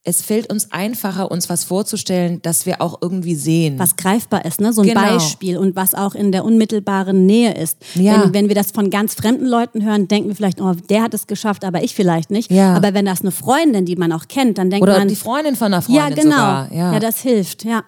es 0.07 0.21
fällt 0.21 0.53
uns 0.53 0.71
einfacher, 0.71 1.31
uns 1.31 1.49
was 1.49 1.65
vorzustellen, 1.65 2.43
dass 2.43 2.67
wir 2.67 2.83
auch 2.83 2.99
irgendwie 3.01 3.35
sehen. 3.35 3.79
Was 3.79 3.97
greifbar 3.97 4.45
ist, 4.45 4.61
ne? 4.61 4.75
so 4.75 4.83
ein 4.83 4.89
genau. 4.89 5.01
Beispiel 5.01 5.57
und 5.57 5.77
was 5.77 5.95
auch 5.95 6.15
in 6.15 6.31
der 6.31 6.45
unmittelbaren 6.45 7.25
Nähe 7.25 7.55
ist. 7.55 7.79
Ja. 7.95 8.25
Wenn, 8.25 8.35
wenn 8.35 8.49
wir 8.49 8.55
das 8.55 8.71
von 8.71 8.91
ganz 8.91 9.15
fremden 9.15 9.47
Leuten 9.47 9.83
hören, 9.83 10.07
denken 10.07 10.29
wir 10.29 10.37
vielleicht, 10.37 10.61
oh, 10.61 10.75
der 10.91 11.03
hat 11.03 11.15
es 11.15 11.27
geschafft, 11.27 11.65
aber 11.65 11.83
ich 11.83 11.95
vielleicht 11.95 12.31
nicht. 12.31 12.51
Ja. 12.51 12.75
Aber 12.75 12.93
wenn 12.93 13.07
das 13.07 13.23
eine 13.23 13.31
Freundin, 13.31 13.87
die 13.87 13.97
man 13.97 14.13
auch 14.13 14.29
kennt, 14.29 14.59
dann 14.59 14.69
denkt 14.69 14.83
Oder 14.83 14.99
man... 14.99 15.09
die 15.09 15.17
Freundin 15.17 15.57
von 15.57 15.73
einer 15.73 15.81
Freundin 15.81 16.03
Ja, 16.03 16.11
genau. 16.11 16.37
Sogar. 16.37 16.73
Ja. 16.73 16.93
ja, 16.93 17.01
das 17.01 17.21
hilft, 17.21 17.65
ja. 17.65 17.83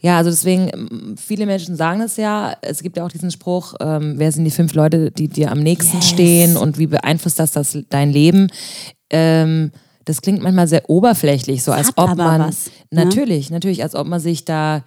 Ja, 0.00 0.16
also 0.16 0.30
deswegen, 0.30 1.16
viele 1.18 1.44
Menschen 1.44 1.76
sagen 1.76 2.00
es 2.00 2.16
ja, 2.16 2.56
es 2.62 2.82
gibt 2.82 2.96
ja 2.96 3.04
auch 3.04 3.10
diesen 3.10 3.30
Spruch, 3.30 3.74
ähm, 3.80 4.14
wer 4.16 4.32
sind 4.32 4.46
die 4.46 4.50
fünf 4.50 4.72
Leute, 4.72 5.10
die 5.10 5.28
dir 5.28 5.52
am 5.52 5.60
nächsten 5.60 5.98
yes. 5.98 6.08
stehen 6.08 6.56
und 6.56 6.78
wie 6.78 6.86
beeinflusst 6.86 7.38
das, 7.38 7.52
das 7.52 7.76
dein 7.90 8.10
Leben? 8.10 8.50
Ähm, 9.10 9.72
das 10.10 10.22
klingt 10.22 10.42
manchmal 10.42 10.66
sehr 10.66 10.90
oberflächlich, 10.90 11.62
so 11.62 11.70
als 11.70 11.88
Hat 11.88 11.98
ob 11.98 12.16
man 12.16 12.40
was, 12.40 12.66
ne? 12.90 13.04
natürlich, 13.04 13.50
natürlich, 13.50 13.82
als 13.84 13.94
ob 13.94 14.08
man 14.08 14.18
sich 14.18 14.44
da 14.44 14.82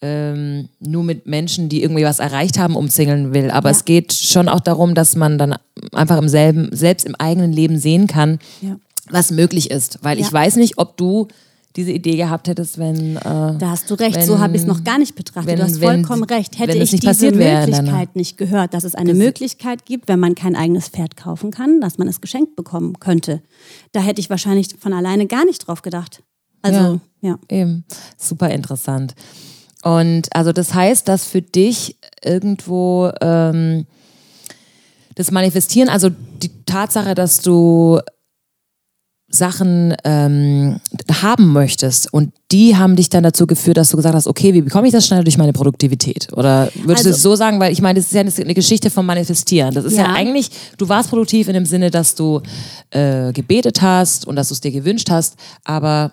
ähm, 0.00 0.68
nur 0.78 1.02
mit 1.02 1.26
Menschen, 1.26 1.68
die 1.68 1.82
irgendwie 1.82 2.04
was 2.04 2.20
erreicht 2.20 2.58
haben, 2.60 2.76
umzingeln 2.76 3.34
will. 3.34 3.50
Aber 3.50 3.70
ja. 3.70 3.74
es 3.74 3.84
geht 3.84 4.12
schon 4.12 4.48
auch 4.48 4.60
darum, 4.60 4.94
dass 4.94 5.16
man 5.16 5.36
dann 5.36 5.56
einfach 5.92 6.16
im 6.18 6.28
selben, 6.28 6.68
selbst 6.70 7.06
im 7.06 7.16
eigenen 7.16 7.52
Leben 7.52 7.78
sehen 7.78 8.06
kann, 8.06 8.38
ja. 8.60 8.78
was 9.10 9.32
möglich 9.32 9.72
ist. 9.72 9.98
Weil 10.02 10.20
ja. 10.20 10.24
ich 10.24 10.32
weiß 10.32 10.56
nicht, 10.56 10.78
ob 10.78 10.96
du 10.96 11.26
diese 11.78 11.92
Idee 11.92 12.16
gehabt 12.16 12.48
hättest, 12.48 12.76
wenn. 12.78 13.16
Äh, 13.16 13.20
da 13.22 13.70
hast 13.70 13.88
du 13.88 13.94
recht, 13.94 14.16
wenn, 14.16 14.26
so 14.26 14.40
habe 14.40 14.56
ich 14.56 14.62
es 14.62 14.66
noch 14.66 14.82
gar 14.82 14.98
nicht 14.98 15.14
betrachtet. 15.14 15.46
Wenn, 15.46 15.58
du 15.58 15.62
hast 15.62 15.78
vollkommen 15.78 16.28
wenn, 16.28 16.36
recht. 16.36 16.58
Hätte 16.58 16.76
ich 16.76 16.90
diese 16.90 17.30
Möglichkeit 17.30 18.16
nicht 18.16 18.36
gehört, 18.36 18.74
dass 18.74 18.82
es 18.82 18.96
eine 18.96 19.10
das 19.10 19.18
Möglichkeit 19.18 19.86
gibt, 19.86 20.08
wenn 20.08 20.18
man 20.18 20.34
kein 20.34 20.56
eigenes 20.56 20.88
Pferd 20.88 21.16
kaufen 21.16 21.52
kann, 21.52 21.80
dass 21.80 21.96
man 21.96 22.08
es 22.08 22.20
geschenkt 22.20 22.56
bekommen 22.56 22.98
könnte. 22.98 23.42
Da 23.92 24.00
hätte 24.00 24.20
ich 24.20 24.28
wahrscheinlich 24.28 24.68
von 24.76 24.92
alleine 24.92 25.26
gar 25.26 25.44
nicht 25.44 25.68
drauf 25.68 25.82
gedacht. 25.82 26.24
Also, 26.62 27.00
ja. 27.20 27.30
ja. 27.30 27.38
Eben. 27.48 27.84
Super 28.16 28.50
interessant. 28.50 29.14
Und 29.84 30.34
also 30.34 30.50
das 30.50 30.74
heißt, 30.74 31.06
dass 31.06 31.24
für 31.26 31.42
dich 31.42 31.96
irgendwo 32.24 33.12
ähm, 33.20 33.86
das 35.14 35.30
Manifestieren, 35.30 35.88
also 35.88 36.10
die 36.10 36.50
Tatsache, 36.66 37.14
dass 37.14 37.40
du 37.40 38.00
Sachen 39.30 39.94
ähm, 40.04 40.80
haben 41.22 41.52
möchtest 41.52 42.12
und 42.12 42.32
die 42.50 42.76
haben 42.76 42.96
dich 42.96 43.10
dann 43.10 43.22
dazu 43.22 43.46
geführt, 43.46 43.76
dass 43.76 43.90
du 43.90 43.98
gesagt 43.98 44.14
hast, 44.14 44.26
okay, 44.26 44.54
wie 44.54 44.62
bekomme 44.62 44.86
ich 44.86 44.92
das 44.92 45.06
schnell 45.06 45.22
durch 45.22 45.36
meine 45.36 45.52
Produktivität? 45.52 46.28
Oder 46.32 46.70
würdest 46.76 47.06
also, 47.06 47.10
du 47.10 47.14
es 47.14 47.22
so 47.22 47.36
sagen, 47.36 47.60
weil 47.60 47.72
ich 47.72 47.82
meine, 47.82 47.98
das 48.00 48.06
ist 48.06 48.14
ja 48.14 48.20
eine 48.20 48.54
Geschichte 48.54 48.88
vom 48.88 49.04
Manifestieren. 49.04 49.74
Das 49.74 49.84
ist 49.84 49.98
ja. 49.98 50.04
ja 50.04 50.14
eigentlich, 50.14 50.50
du 50.78 50.88
warst 50.88 51.10
produktiv 51.10 51.46
in 51.48 51.54
dem 51.54 51.66
Sinne, 51.66 51.90
dass 51.90 52.14
du 52.14 52.40
äh, 52.90 53.32
gebetet 53.34 53.82
hast 53.82 54.26
und 54.26 54.36
dass 54.36 54.48
du 54.48 54.54
es 54.54 54.62
dir 54.62 54.70
gewünscht 54.70 55.10
hast, 55.10 55.36
aber 55.62 56.10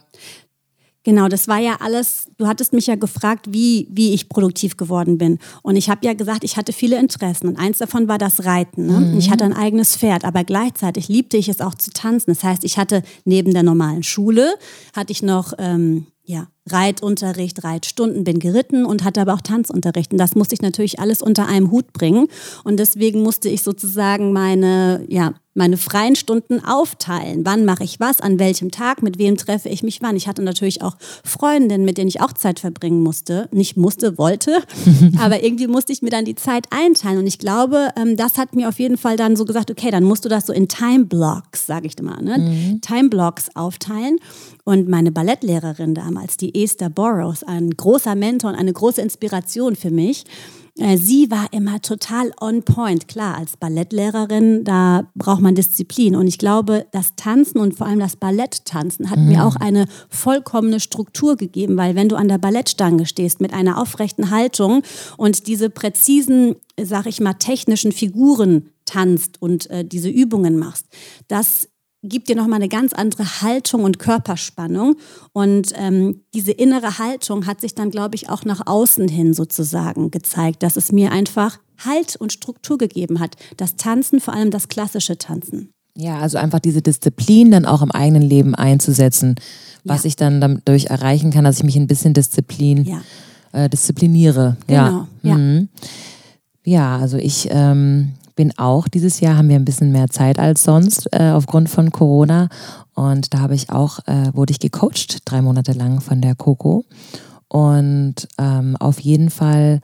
Genau, 1.05 1.27
das 1.27 1.47
war 1.47 1.59
ja 1.59 1.77
alles, 1.81 2.25
du 2.39 2.47
hattest 2.47 2.73
mich 2.73 2.87
ja 2.87 2.95
gefragt, 2.95 3.45
wie, 3.51 3.87
wie 3.91 4.15
ich 4.15 4.27
produktiv 4.27 4.75
geworden 4.75 5.19
bin. 5.19 5.37
Und 5.61 5.75
ich 5.75 5.87
habe 5.87 6.03
ja 6.03 6.13
gesagt, 6.13 6.43
ich 6.43 6.57
hatte 6.57 6.73
viele 6.73 6.99
Interessen. 6.99 7.47
Und 7.47 7.57
eins 7.57 7.77
davon 7.77 8.07
war 8.07 8.17
das 8.17 8.43
Reiten. 8.43 8.87
Ne? 8.87 8.99
Mhm. 8.99 9.19
Ich 9.19 9.29
hatte 9.29 9.43
ein 9.43 9.53
eigenes 9.53 9.95
Pferd, 9.95 10.25
aber 10.25 10.43
gleichzeitig 10.43 11.07
liebte 11.07 11.37
ich 11.37 11.47
es 11.47 11.61
auch 11.61 11.75
zu 11.75 11.91
tanzen. 11.91 12.31
Das 12.33 12.43
heißt, 12.43 12.63
ich 12.63 12.79
hatte 12.79 13.03
neben 13.23 13.53
der 13.53 13.61
normalen 13.61 14.01
Schule, 14.01 14.55
hatte 14.95 15.11
ich 15.11 15.21
noch 15.21 15.53
ähm, 15.59 16.07
ja, 16.23 16.47
Reitunterricht, 16.65 17.63
Reitstunden, 17.63 18.23
bin 18.23 18.39
geritten 18.39 18.83
und 18.83 19.03
hatte 19.03 19.21
aber 19.21 19.35
auch 19.35 19.41
Tanzunterricht. 19.41 20.11
Und 20.11 20.17
das 20.17 20.33
musste 20.33 20.55
ich 20.55 20.63
natürlich 20.63 20.99
alles 20.99 21.21
unter 21.21 21.45
einem 21.45 21.69
Hut 21.69 21.93
bringen. 21.93 22.29
Und 22.63 22.77
deswegen 22.79 23.21
musste 23.21 23.47
ich 23.47 23.61
sozusagen 23.61 24.33
meine, 24.33 25.05
ja, 25.07 25.35
meine 25.55 25.77
freien 25.77 26.15
Stunden 26.15 26.63
aufteilen. 26.63 27.45
Wann 27.45 27.65
mache 27.65 27.83
ich 27.83 27.99
was, 27.99 28.21
an 28.21 28.39
welchem 28.39 28.71
Tag, 28.71 29.01
mit 29.01 29.17
wem 29.17 29.37
treffe 29.37 29.69
ich 29.69 29.83
mich 29.83 30.01
wann. 30.01 30.17
Ich 30.17 30.27
hatte 30.27 30.43
natürlich 30.43 30.81
auch 30.81 30.97
Freundinnen, 31.23 31.85
mit 31.85 31.97
denen 31.97 32.09
ich 32.09 32.21
auch 32.21 32.33
Zeit 32.33 32.59
verbringen 32.59 33.01
musste. 33.01 33.47
Nicht 33.51 33.77
musste, 33.77 34.17
wollte, 34.17 34.61
aber 35.19 35.43
irgendwie 35.43 35.67
musste 35.67 35.93
ich 35.93 36.01
mir 36.01 36.09
dann 36.09 36.25
die 36.25 36.35
Zeit 36.35 36.67
einteilen. 36.71 37.19
Und 37.19 37.27
ich 37.27 37.39
glaube, 37.39 37.89
ähm, 37.97 38.17
das 38.17 38.37
hat 38.37 38.53
mir 38.53 38.67
auf 38.67 38.79
jeden 38.79 38.97
Fall 38.97 39.15
dann 39.15 39.37
so 39.37 39.45
gesagt, 39.45 39.71
okay, 39.71 39.91
dann 39.91 40.03
musst 40.03 40.25
du 40.25 40.29
das 40.29 40.45
so 40.45 40.53
in 40.53 40.67
Time 40.67 41.05
Blocks, 41.05 41.65
sage 41.65 41.87
ich 41.87 41.97
mal, 42.01 42.21
ne? 42.21 42.37
Mhm. 42.37 42.81
Time 42.81 43.09
Blocks 43.09 43.47
aufteilen. 43.55 44.19
Und 44.65 44.89
meine 44.89 45.11
Ballettlehrerin 45.11 45.95
damals, 45.95 46.35
die 46.35 46.63
Esther 46.63 46.89
Burrows, 46.89 47.43
ein 47.43 47.69
großer 47.69 48.15
Mentor 48.15 48.51
und 48.51 48.57
eine 48.57 48.73
große 48.73 49.01
Inspiration 49.01 49.75
für 49.75 49.91
mich, 49.91 50.25
Sie 50.77 51.31
war 51.31 51.53
immer 51.53 51.81
total 51.81 52.33
on 52.41 52.63
point. 52.63 53.07
Klar, 53.07 53.37
als 53.37 53.55
Ballettlehrerin, 53.55 54.65
da 54.65 55.09
braucht 55.15 55.39
man 55.39 55.55
Disziplin. 55.55 56.17
Und 56.17 56.27
ich 56.27 56.37
glaube, 56.37 56.85
das 56.91 57.15
Tanzen 57.15 57.59
und 57.59 57.75
vor 57.75 57.87
allem 57.87 57.99
das 57.99 58.17
Balletttanzen 58.17 59.09
hat 59.09 59.17
mhm. 59.17 59.27
mir 59.29 59.45
auch 59.45 59.55
eine 59.55 59.85
vollkommene 60.09 60.81
Struktur 60.81 61.37
gegeben, 61.37 61.77
weil 61.77 61.95
wenn 61.95 62.09
du 62.09 62.17
an 62.17 62.27
der 62.27 62.39
Ballettstange 62.39 63.05
stehst 63.05 63.39
mit 63.39 63.53
einer 63.53 63.81
aufrechten 63.81 64.31
Haltung 64.31 64.83
und 65.15 65.47
diese 65.47 65.69
präzisen, 65.69 66.55
sag 66.81 67.05
ich 67.05 67.21
mal, 67.21 67.35
technischen 67.35 67.93
Figuren 67.93 68.69
tanzt 68.83 69.41
und 69.41 69.69
äh, 69.69 69.85
diese 69.85 70.09
Übungen 70.09 70.57
machst, 70.57 70.87
das 71.29 71.69
gibt 72.05 72.29
dir 72.29 72.35
nochmal 72.35 72.57
eine 72.57 72.69
ganz 72.69 72.93
andere 72.93 73.41
Haltung 73.41 73.83
und 73.83 73.99
Körperspannung. 73.99 74.95
Und 75.33 75.73
ähm, 75.75 76.21
diese 76.33 76.51
innere 76.51 76.97
Haltung 76.97 77.45
hat 77.45 77.61
sich 77.61 77.75
dann, 77.75 77.91
glaube 77.91 78.15
ich, 78.15 78.29
auch 78.29 78.45
nach 78.45 78.65
außen 78.65 79.07
hin 79.07 79.33
sozusagen 79.33 80.11
gezeigt, 80.11 80.63
dass 80.63 80.77
es 80.77 80.91
mir 80.91 81.11
einfach 81.11 81.59
Halt 81.83 82.15
und 82.15 82.31
Struktur 82.31 82.77
gegeben 82.77 83.19
hat. 83.19 83.35
Das 83.57 83.75
Tanzen, 83.75 84.21
vor 84.21 84.33
allem 84.33 84.49
das 84.49 84.69
klassische 84.69 85.17
Tanzen. 85.17 85.71
Ja, 85.97 86.19
also 86.19 86.37
einfach 86.37 86.59
diese 86.59 86.81
Disziplin 86.81 87.51
dann 87.51 87.65
auch 87.65 87.81
im 87.81 87.91
eigenen 87.91 88.21
Leben 88.21 88.53
einzusetzen, 88.53 89.35
was 89.83 90.03
ja. 90.03 90.09
ich 90.09 90.15
dann 90.15 90.41
dadurch 90.41 90.85
erreichen 90.85 91.31
kann, 91.31 91.45
dass 91.45 91.57
ich 91.57 91.63
mich 91.63 91.77
ein 91.77 91.87
bisschen 91.87 92.13
Disziplin, 92.13 92.83
ja. 92.83 93.01
äh, 93.53 93.69
diszipliniere. 93.69 94.57
Genau. 94.67 95.07
Ja. 95.23 95.35
Mhm. 95.35 95.69
ja, 96.65 96.97
also 96.97 97.17
ich 97.17 97.47
ähm, 97.49 98.13
bin 98.35 98.57
auch 98.57 98.87
dieses 98.87 99.19
Jahr, 99.19 99.37
haben 99.37 99.49
wir 99.49 99.55
ein 99.55 99.65
bisschen 99.65 99.91
mehr 99.91 100.09
Zeit 100.09 100.39
als 100.39 100.63
sonst 100.63 101.07
äh, 101.11 101.31
aufgrund 101.31 101.69
von 101.69 101.91
Corona. 101.91 102.49
Und 102.93 103.33
da 103.33 103.39
habe 103.39 103.55
ich 103.55 103.69
auch, 103.69 103.99
äh, 104.07 104.33
wurde 104.33 104.51
ich 104.51 104.59
gecoacht, 104.59 105.19
drei 105.25 105.41
Monate 105.41 105.73
lang 105.73 106.01
von 106.01 106.21
der 106.21 106.35
Coco. 106.35 106.85
Und 107.47 108.27
ähm, 108.37 108.75
auf 108.77 108.99
jeden 108.99 109.29
Fall 109.29 109.79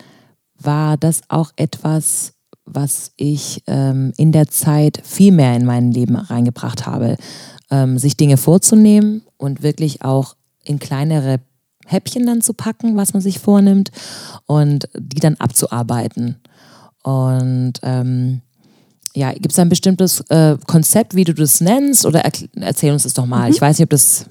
war 0.57 0.97
das 0.97 1.21
auch 1.29 1.51
etwas, 1.55 2.33
was 2.65 3.11
ich 3.17 3.63
ähm, 3.67 4.13
in 4.17 4.31
der 4.31 4.47
Zeit 4.47 5.01
viel 5.03 5.31
mehr 5.31 5.55
in 5.55 5.65
mein 5.65 5.91
Leben 5.91 6.15
reingebracht 6.15 6.85
habe. 6.85 7.17
Ähm, 7.69 7.97
sich 7.97 8.17
Dinge 8.17 8.37
vorzunehmen 8.37 9.23
und 9.37 9.63
wirklich 9.63 10.03
auch 10.03 10.35
in 10.63 10.79
kleinere 10.79 11.39
Häppchen 11.85 12.25
dann 12.25 12.41
zu 12.41 12.53
packen, 12.53 12.95
was 12.95 13.13
man 13.13 13.21
sich 13.21 13.39
vornimmt 13.39 13.91
und 14.45 14.87
die 14.97 15.19
dann 15.19 15.35
abzuarbeiten. 15.35 16.37
Und 17.03 17.73
ähm, 17.83 18.41
ja, 19.13 19.31
gibt 19.33 19.51
es 19.51 19.59
ein 19.59 19.69
bestimmtes 19.69 20.21
äh, 20.29 20.57
Konzept, 20.67 21.15
wie 21.15 21.23
du 21.23 21.33
das 21.33 21.61
nennst? 21.61 22.05
Oder 22.05 22.23
erzähl 22.55 22.93
uns 22.93 23.03
das 23.03 23.13
doch 23.13 23.25
mal. 23.25 23.47
Mhm. 23.47 23.55
Ich 23.55 23.61
weiß 23.61 23.77
nicht, 23.77 23.85
ob 23.85 23.89
das 23.89 24.25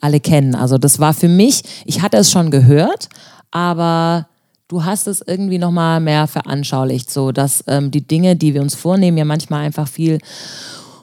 alle 0.00 0.20
kennen. 0.20 0.54
Also 0.54 0.78
das 0.78 0.98
war 0.98 1.14
für 1.14 1.28
mich, 1.28 1.62
ich 1.84 2.02
hatte 2.02 2.16
es 2.16 2.30
schon 2.30 2.50
gehört, 2.50 3.08
aber 3.50 4.26
du 4.68 4.84
hast 4.84 5.06
es 5.06 5.22
irgendwie 5.24 5.58
nochmal 5.58 6.00
mehr 6.00 6.26
veranschaulicht, 6.26 7.10
so 7.10 7.30
dass 7.30 7.62
ähm, 7.66 7.90
die 7.90 8.06
Dinge, 8.06 8.36
die 8.36 8.54
wir 8.54 8.62
uns 8.62 8.74
vornehmen, 8.74 9.18
ja 9.18 9.24
manchmal 9.24 9.64
einfach 9.64 9.86
viel 9.86 10.18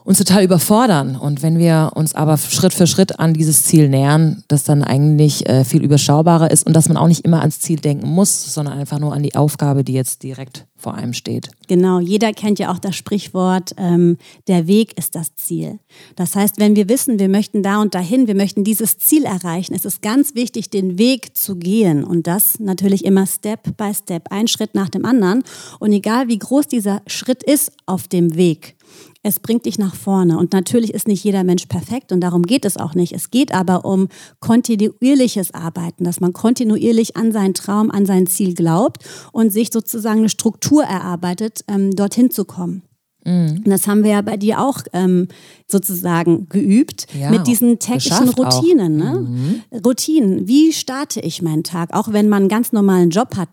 uns 0.09 0.17
total 0.17 0.43
überfordern. 0.43 1.15
Und 1.15 1.43
wenn 1.43 1.59
wir 1.59 1.91
uns 1.93 2.15
aber 2.15 2.35
Schritt 2.37 2.73
für 2.73 2.87
Schritt 2.87 3.19
an 3.19 3.35
dieses 3.35 3.61
Ziel 3.61 3.89
nähern, 3.89 4.43
das 4.47 4.63
dann 4.63 4.83
eigentlich 4.83 5.47
äh, 5.47 5.63
viel 5.63 5.83
überschaubarer 5.83 6.49
ist 6.49 6.65
und 6.65 6.73
dass 6.73 6.87
man 6.87 6.97
auch 6.97 7.07
nicht 7.07 7.25
immer 7.25 7.41
ans 7.41 7.59
Ziel 7.59 7.79
denken 7.79 8.07
muss, 8.07 8.51
sondern 8.51 8.79
einfach 8.79 8.97
nur 8.97 9.13
an 9.13 9.21
die 9.21 9.35
Aufgabe, 9.35 9.83
die 9.83 9.93
jetzt 9.93 10.23
direkt 10.23 10.65
vor 10.75 10.95
einem 10.95 11.13
steht. 11.13 11.51
Genau, 11.67 11.99
jeder 11.99 12.33
kennt 12.33 12.57
ja 12.57 12.71
auch 12.71 12.79
das 12.79 12.95
Sprichwort, 12.95 13.75
ähm, 13.77 14.17
der 14.47 14.65
Weg 14.65 14.97
ist 14.97 15.13
das 15.13 15.35
Ziel. 15.35 15.77
Das 16.15 16.35
heißt, 16.35 16.59
wenn 16.59 16.75
wir 16.75 16.89
wissen, 16.89 17.19
wir 17.19 17.29
möchten 17.29 17.61
da 17.61 17.79
und 17.79 17.93
dahin, 17.93 18.25
wir 18.25 18.35
möchten 18.35 18.63
dieses 18.63 18.97
Ziel 18.97 19.25
erreichen, 19.25 19.75
ist 19.75 19.85
es 19.85 20.01
ganz 20.01 20.33
wichtig, 20.33 20.71
den 20.71 20.97
Weg 20.97 21.37
zu 21.37 21.57
gehen 21.57 22.03
und 22.03 22.25
das 22.25 22.59
natürlich 22.59 23.05
immer 23.05 23.27
Step 23.27 23.77
by 23.77 23.93
Step, 23.93 24.31
ein 24.31 24.47
Schritt 24.47 24.73
nach 24.73 24.89
dem 24.89 25.05
anderen. 25.05 25.43
Und 25.77 25.91
egal 25.91 26.29
wie 26.29 26.39
groß 26.39 26.67
dieser 26.67 27.03
Schritt 27.05 27.43
ist 27.43 27.73
auf 27.85 28.07
dem 28.07 28.35
Weg, 28.35 28.75
es 29.23 29.39
bringt 29.39 29.65
dich 29.65 29.77
nach 29.77 29.95
vorne. 29.95 30.37
Und 30.37 30.53
natürlich 30.53 30.93
ist 30.93 31.07
nicht 31.07 31.23
jeder 31.23 31.43
Mensch 31.43 31.65
perfekt 31.65 32.11
und 32.11 32.21
darum 32.21 32.43
geht 32.43 32.65
es 32.65 32.77
auch 32.77 32.95
nicht. 32.95 33.13
Es 33.13 33.31
geht 33.31 33.53
aber 33.53 33.85
um 33.85 34.07
kontinuierliches 34.39 35.53
Arbeiten, 35.53 36.03
dass 36.03 36.19
man 36.19 36.33
kontinuierlich 36.33 37.17
an 37.17 37.31
seinen 37.31 37.53
Traum, 37.53 37.91
an 37.91 38.05
sein 38.05 38.27
Ziel 38.27 38.53
glaubt 38.53 39.03
und 39.31 39.51
sich 39.51 39.69
sozusagen 39.71 40.19
eine 40.19 40.29
Struktur 40.29 40.83
erarbeitet, 40.83 41.61
ähm, 41.67 41.95
dorthin 41.95 42.31
zu 42.31 42.45
kommen. 42.45 42.83
Mhm. 43.25 43.61
Und 43.65 43.67
das 43.67 43.87
haben 43.87 44.03
wir 44.03 44.11
ja 44.11 44.21
bei 44.21 44.37
dir 44.37 44.61
auch 44.61 44.79
ähm, 44.93 45.27
sozusagen 45.67 46.47
geübt 46.49 47.07
ja, 47.17 47.29
mit 47.29 47.47
diesen 47.47 47.79
täglichen 47.79 48.29
Routinen. 48.29 48.97
Ne? 48.97 49.27
Mhm. 49.27 49.79
Routinen. 49.85 50.47
Wie 50.47 50.71
starte 50.71 51.19
ich 51.19 51.41
meinen 51.41 51.63
Tag? 51.63 51.93
Auch 51.93 52.13
wenn 52.13 52.29
man 52.29 52.43
einen 52.43 52.49
ganz 52.49 52.71
normalen 52.71 53.09
Job 53.09 53.35
hat, 53.35 53.49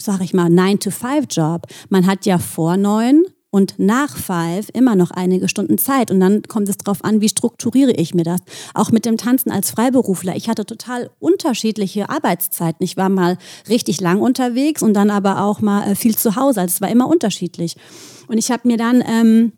sag 0.00 0.20
ich 0.22 0.34
mal, 0.34 0.48
9-to-5-Job. 0.48 1.66
Man 1.90 2.06
hat 2.06 2.26
ja 2.26 2.38
vor 2.38 2.76
neun 2.76 3.24
und 3.54 3.74
nach 3.78 4.16
Five 4.16 4.68
immer 4.72 4.96
noch 4.96 5.12
einige 5.12 5.48
Stunden 5.48 5.78
Zeit. 5.78 6.10
Und 6.10 6.18
dann 6.18 6.42
kommt 6.42 6.68
es 6.68 6.76
darauf 6.76 7.04
an, 7.04 7.20
wie 7.20 7.28
strukturiere 7.28 7.92
ich 7.92 8.12
mir 8.12 8.24
das. 8.24 8.40
Auch 8.74 8.90
mit 8.90 9.06
dem 9.06 9.16
Tanzen 9.16 9.52
als 9.52 9.70
Freiberufler. 9.70 10.34
Ich 10.34 10.48
hatte 10.48 10.66
total 10.66 11.08
unterschiedliche 11.20 12.10
Arbeitszeiten. 12.10 12.82
Ich 12.82 12.96
war 12.96 13.08
mal 13.08 13.38
richtig 13.68 14.00
lang 14.00 14.20
unterwegs 14.20 14.82
und 14.82 14.94
dann 14.94 15.08
aber 15.08 15.44
auch 15.44 15.60
mal 15.60 15.88
äh, 15.88 15.94
viel 15.94 16.16
zu 16.16 16.34
Hause. 16.34 16.62
Also 16.62 16.72
es 16.72 16.80
war 16.80 16.90
immer 16.90 17.06
unterschiedlich. 17.06 17.76
Und 18.26 18.38
ich 18.38 18.50
habe 18.50 18.66
mir 18.66 18.76
dann 18.76 19.04
ähm, 19.06 19.52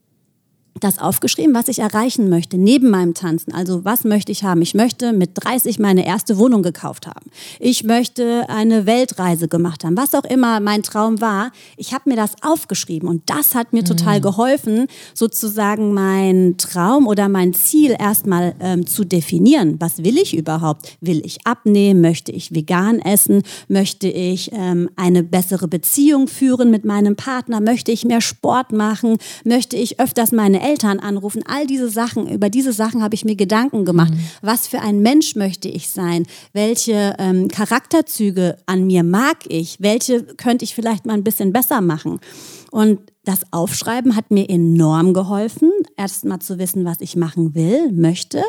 das 0.80 0.98
aufgeschrieben, 0.98 1.54
was 1.54 1.68
ich 1.68 1.78
erreichen 1.78 2.28
möchte, 2.28 2.58
neben 2.58 2.90
meinem 2.90 3.14
Tanzen. 3.14 3.52
Also 3.52 3.84
was 3.84 4.04
möchte 4.04 4.32
ich 4.32 4.44
haben? 4.44 4.62
Ich 4.62 4.74
möchte 4.74 5.12
mit 5.12 5.30
30 5.34 5.78
meine 5.78 6.06
erste 6.06 6.38
Wohnung 6.38 6.62
gekauft 6.62 7.06
haben. 7.06 7.30
Ich 7.58 7.84
möchte 7.84 8.48
eine 8.48 8.86
Weltreise 8.86 9.48
gemacht 9.48 9.84
haben. 9.84 9.96
Was 9.96 10.14
auch 10.14 10.24
immer 10.24 10.60
mein 10.60 10.82
Traum 10.82 11.20
war. 11.20 11.52
Ich 11.76 11.92
habe 11.92 12.10
mir 12.10 12.16
das 12.16 12.32
aufgeschrieben 12.42 13.08
und 13.08 13.22
das 13.26 13.54
hat 13.54 13.72
mir 13.72 13.82
mhm. 13.82 13.86
total 13.86 14.20
geholfen, 14.20 14.86
sozusagen 15.14 15.92
mein 15.94 16.56
Traum 16.58 17.06
oder 17.06 17.28
mein 17.28 17.54
Ziel 17.54 17.96
erstmal 17.98 18.54
ähm, 18.60 18.86
zu 18.86 19.04
definieren. 19.04 19.76
Was 19.80 20.04
will 20.04 20.18
ich 20.18 20.36
überhaupt? 20.36 20.96
Will 21.00 21.24
ich 21.24 21.46
abnehmen? 21.46 22.00
Möchte 22.00 22.32
ich 22.32 22.54
vegan 22.54 23.00
essen? 23.00 23.42
Möchte 23.68 24.08
ich 24.08 24.50
ähm, 24.52 24.90
eine 24.96 25.22
bessere 25.22 25.68
Beziehung 25.68 26.28
führen 26.28 26.70
mit 26.70 26.84
meinem 26.84 27.16
Partner? 27.16 27.60
Möchte 27.60 27.92
ich 27.92 28.04
mehr 28.04 28.20
Sport 28.20 28.72
machen? 28.72 29.16
Möchte 29.44 29.76
ich 29.76 30.00
öfters 30.00 30.32
meine 30.32 30.65
Eltern 30.66 30.98
anrufen. 30.98 31.42
All 31.46 31.66
diese 31.66 31.88
Sachen, 31.88 32.28
über 32.28 32.50
diese 32.50 32.72
Sachen 32.72 33.02
habe 33.02 33.14
ich 33.14 33.24
mir 33.24 33.36
Gedanken 33.36 33.84
gemacht. 33.84 34.12
Mhm. 34.12 34.20
Was 34.42 34.66
für 34.66 34.80
ein 34.80 35.00
Mensch 35.00 35.36
möchte 35.36 35.68
ich 35.68 35.88
sein? 35.88 36.26
Welche 36.52 37.14
ähm, 37.18 37.48
Charakterzüge 37.48 38.56
an 38.66 38.86
mir 38.86 39.04
mag 39.04 39.38
ich? 39.48 39.76
Welche 39.80 40.24
könnte 40.24 40.64
ich 40.64 40.74
vielleicht 40.74 41.06
mal 41.06 41.14
ein 41.14 41.24
bisschen 41.24 41.52
besser 41.52 41.80
machen? 41.80 42.18
Und 42.72 42.98
das 43.24 43.40
Aufschreiben 43.52 44.16
hat 44.16 44.30
mir 44.30 44.48
enorm 44.48 45.14
geholfen, 45.14 45.70
erst 45.96 46.24
mal 46.24 46.40
zu 46.40 46.58
wissen, 46.58 46.84
was 46.84 47.00
ich 47.00 47.16
machen 47.16 47.54
will, 47.54 47.92
möchte 47.92 48.42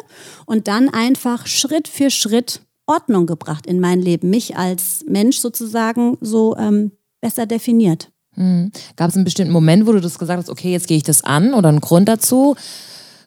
und 0.45 0.67
dann 0.67 0.89
einfach 0.89 1.47
Schritt 1.47 1.87
für 1.87 2.09
Schritt 2.09 2.61
Ordnung 2.87 3.25
gebracht 3.25 3.67
in 3.67 3.79
mein 3.79 4.01
Leben, 4.01 4.29
mich 4.29 4.55
als 4.55 5.03
Mensch 5.07 5.37
sozusagen 5.39 6.17
so 6.21 6.55
ähm, 6.57 6.91
besser 7.21 7.45
definiert. 7.45 8.11
Mhm. 8.37 8.71
Gab 8.95 9.09
es 9.09 9.15
einen 9.15 9.25
bestimmten 9.25 9.51
Moment, 9.51 9.85
wo 9.85 9.91
du 9.91 9.99
das 9.99 10.17
gesagt 10.17 10.39
hast, 10.39 10.49
okay, 10.49 10.71
jetzt 10.71 10.87
gehe 10.87 10.97
ich 10.97 11.03
das 11.03 11.23
an 11.23 11.53
oder 11.53 11.69
einen 11.69 11.81
Grund 11.81 12.07
dazu? 12.07 12.55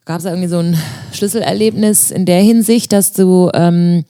Gab 0.07 0.19
es 0.19 0.25
da 0.25 0.31
irgendwie 0.31 0.49
so 0.49 0.59
ein 0.59 0.79
Schlüsselerlebnis 1.13 2.11
in 2.11 2.25
der 2.25 2.41
Hinsicht, 2.41 2.93
dass 2.93 3.13
du, 3.13 3.51
ähm, 3.53 4.05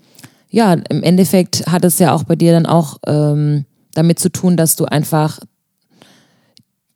ja, 0.50 0.74
im 0.74 1.02
Endeffekt 1.02 1.66
hat 1.66 1.84
es 1.84 1.98
ja 1.98 2.12
auch 2.12 2.24
bei 2.24 2.36
dir 2.36 2.52
dann 2.52 2.66
auch 2.66 2.98
ähm, 3.06 3.64
damit 3.94 4.18
zu 4.18 4.30
tun, 4.30 4.56
dass 4.56 4.76
du 4.76 4.84
einfach 4.84 5.40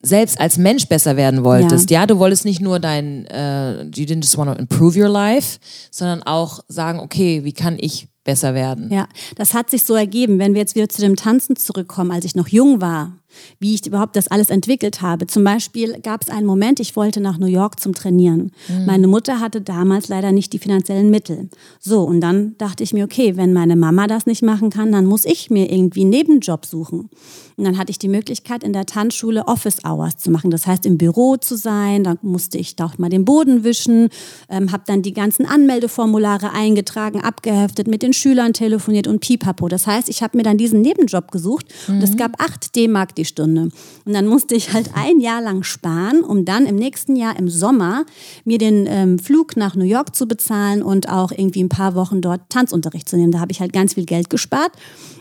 selbst 0.02 0.38
als 0.38 0.58
Mensch 0.58 0.86
besser 0.86 1.16
werden 1.16 1.44
wolltest. 1.44 1.90
Ja, 1.90 2.00
ja 2.00 2.06
du 2.06 2.18
wolltest 2.18 2.44
nicht 2.44 2.60
nur 2.60 2.78
dein, 2.78 3.26
uh, 3.32 3.84
you 3.94 4.04
didn't 4.04 4.22
just 4.22 4.36
want 4.36 4.52
to 4.52 4.58
improve 4.58 5.00
your 5.00 5.08
life, 5.08 5.58
sondern 5.90 6.22
auch 6.22 6.60
sagen, 6.68 7.00
okay, 7.00 7.42
wie 7.44 7.52
kann 7.52 7.78
ich 7.80 8.08
besser 8.24 8.54
werden? 8.54 8.90
Ja, 8.90 9.06
das 9.36 9.54
hat 9.54 9.70
sich 9.70 9.84
so 9.84 9.94
ergeben. 9.94 10.38
Wenn 10.38 10.54
wir 10.54 10.60
jetzt 10.60 10.74
wieder 10.74 10.88
zu 10.88 11.00
dem 11.00 11.16
Tanzen 11.16 11.56
zurückkommen, 11.56 12.10
als 12.10 12.24
ich 12.24 12.34
noch 12.34 12.48
jung 12.48 12.80
war, 12.80 13.12
wie 13.58 13.74
ich 13.74 13.86
überhaupt 13.86 14.16
das 14.16 14.28
alles 14.28 14.50
entwickelt 14.50 15.02
habe. 15.02 15.26
Zum 15.26 15.44
Beispiel 15.44 16.00
gab 16.00 16.22
es 16.22 16.28
einen 16.28 16.46
Moment, 16.46 16.80
ich 16.80 16.96
wollte 16.96 17.20
nach 17.20 17.38
New 17.38 17.46
York 17.46 17.80
zum 17.80 17.94
Trainieren. 17.94 18.52
Mhm. 18.68 18.86
Meine 18.86 19.06
Mutter 19.06 19.40
hatte 19.40 19.60
damals 19.60 20.08
leider 20.08 20.32
nicht 20.32 20.52
die 20.52 20.58
finanziellen 20.58 21.10
Mittel. 21.10 21.48
So, 21.80 22.02
und 22.02 22.20
dann 22.20 22.56
dachte 22.58 22.82
ich 22.82 22.92
mir, 22.92 23.04
okay, 23.04 23.36
wenn 23.36 23.52
meine 23.52 23.76
Mama 23.76 24.06
das 24.06 24.26
nicht 24.26 24.42
machen 24.42 24.70
kann, 24.70 24.92
dann 24.92 25.06
muss 25.06 25.24
ich 25.24 25.50
mir 25.50 25.70
irgendwie 25.70 26.02
einen 26.02 26.10
Nebenjob 26.10 26.66
suchen. 26.66 27.10
Und 27.56 27.64
dann 27.64 27.78
hatte 27.78 27.90
ich 27.90 27.98
die 27.98 28.08
Möglichkeit, 28.08 28.64
in 28.64 28.72
der 28.72 28.86
Tanzschule 28.86 29.46
Office 29.46 29.84
Hours 29.84 30.16
zu 30.16 30.30
machen. 30.30 30.50
Das 30.50 30.66
heißt, 30.66 30.86
im 30.86 30.98
Büro 30.98 31.36
zu 31.36 31.56
sein. 31.56 32.02
Dann 32.02 32.18
musste 32.22 32.58
ich 32.58 32.74
da 32.74 32.86
auch 32.86 32.98
mal 32.98 33.10
den 33.10 33.24
Boden 33.24 33.62
wischen, 33.62 34.08
ähm, 34.48 34.72
habe 34.72 34.82
dann 34.86 35.02
die 35.02 35.12
ganzen 35.12 35.46
Anmeldeformulare 35.46 36.52
eingetragen, 36.52 37.20
abgeheftet, 37.20 37.86
mit 37.86 38.02
den 38.02 38.12
Schülern 38.14 38.52
telefoniert 38.54 39.06
und 39.06 39.20
pipapo. 39.20 39.68
Das 39.68 39.86
heißt, 39.86 40.08
ich 40.08 40.22
habe 40.22 40.36
mir 40.36 40.42
dann 40.42 40.56
diesen 40.56 40.80
Nebenjob 40.80 41.30
gesucht 41.30 41.66
mhm. 41.88 41.96
und 41.96 42.02
es 42.02 42.16
gab 42.16 42.40
8 42.40 42.74
D-Mark 42.74 43.14
die 43.14 43.24
Stunde. 43.24 43.68
Und 44.04 44.12
dann 44.12 44.26
musste 44.26 44.54
ich 44.54 44.72
halt 44.72 44.90
ein 44.94 45.20
Jahr 45.20 45.42
lang 45.42 45.62
sparen, 45.62 46.22
um 46.22 46.44
dann 46.44 46.66
im 46.66 46.76
nächsten 46.76 47.16
Jahr 47.16 47.38
im 47.38 47.48
Sommer 47.48 48.06
mir 48.44 48.58
den 48.58 48.86
ähm, 48.88 49.18
Flug 49.18 49.56
nach 49.56 49.74
New 49.74 49.84
York 49.84 50.16
zu 50.16 50.26
bezahlen 50.26 50.82
und 50.82 51.08
auch 51.08 51.30
irgendwie 51.30 51.62
ein 51.62 51.68
paar 51.68 51.94
Wochen 51.94 52.20
dort 52.20 52.48
Tanzunterricht 52.48 53.08
zu 53.08 53.16
nehmen. 53.16 53.32
Da 53.32 53.40
habe 53.40 53.52
ich 53.52 53.60
halt 53.60 53.72
ganz 53.72 53.94
viel 53.94 54.06
Geld 54.06 54.30
gespart. 54.30 54.72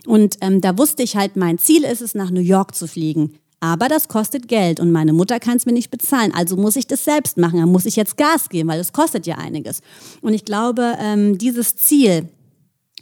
Und 0.06 0.38
ähm, 0.42 0.62
da 0.62 0.78
wusste 0.78 1.04
ich 1.04 1.16
halt, 1.16 1.36
mein 1.36 1.58
Ziel 1.58 1.84
ist 1.84 2.02
es, 2.02 2.16
nach 2.16 2.32
New 2.32 2.42
York 2.42 2.76
zu 2.76 2.88
fliegen. 2.88 3.34
Aber 3.64 3.88
das 3.88 4.10
kostet 4.10 4.50
Geld 4.50 4.82
und 4.82 4.92
meine 4.92 5.14
Mutter 5.14 5.40
kann 5.40 5.56
es 5.56 5.66
mir 5.66 5.72
nicht 5.72 5.90
bezahlen. 5.90 6.34
Also 6.36 6.58
muss 6.58 6.76
ich 6.76 6.86
das 6.86 7.06
selbst 7.06 7.38
machen. 7.38 7.60
Da 7.60 7.66
muss 7.66 7.86
ich 7.86 7.96
jetzt 7.96 8.18
Gas 8.18 8.50
geben, 8.50 8.68
weil 8.68 8.82
es 8.82 8.92
kostet 8.92 9.26
ja 9.26 9.38
einiges. 9.38 9.80
Und 10.20 10.34
ich 10.34 10.44
glaube, 10.44 10.98
ähm, 11.00 11.38
dieses 11.38 11.78
Ziel 11.78 12.28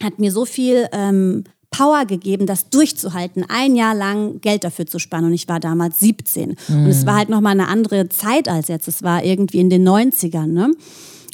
hat 0.04 0.20
mir 0.20 0.32
so 0.32 0.46
viel 0.46 0.88
ähm, 0.92 1.44
Power 1.72 2.06
gegeben, 2.06 2.46
das 2.46 2.70
durchzuhalten, 2.70 3.46
ein 3.48 3.76
Jahr 3.76 3.96
lang 3.96 4.42
Geld 4.42 4.66
dafür 4.66 4.86
zu 4.86 5.00
sparen. 5.00 5.26
Und 5.26 5.34
ich 5.34 5.48
war 5.48 5.60
damals 5.60 6.00
17. 6.00 6.56
Mhm. 6.68 6.76
Und 6.76 6.88
es 6.88 7.06
war 7.06 7.16
halt 7.16 7.30
nochmal 7.30 7.54
eine 7.54 7.70
andere 7.70 8.10
Zeit 8.10 8.50
als 8.50 8.68
jetzt. 8.68 8.88
Es 8.88 9.04
war 9.04 9.24
irgendwie 9.24 9.60
in 9.60 9.70
den 9.70 9.88
90ern. 9.88 10.48
Ne? 10.48 10.74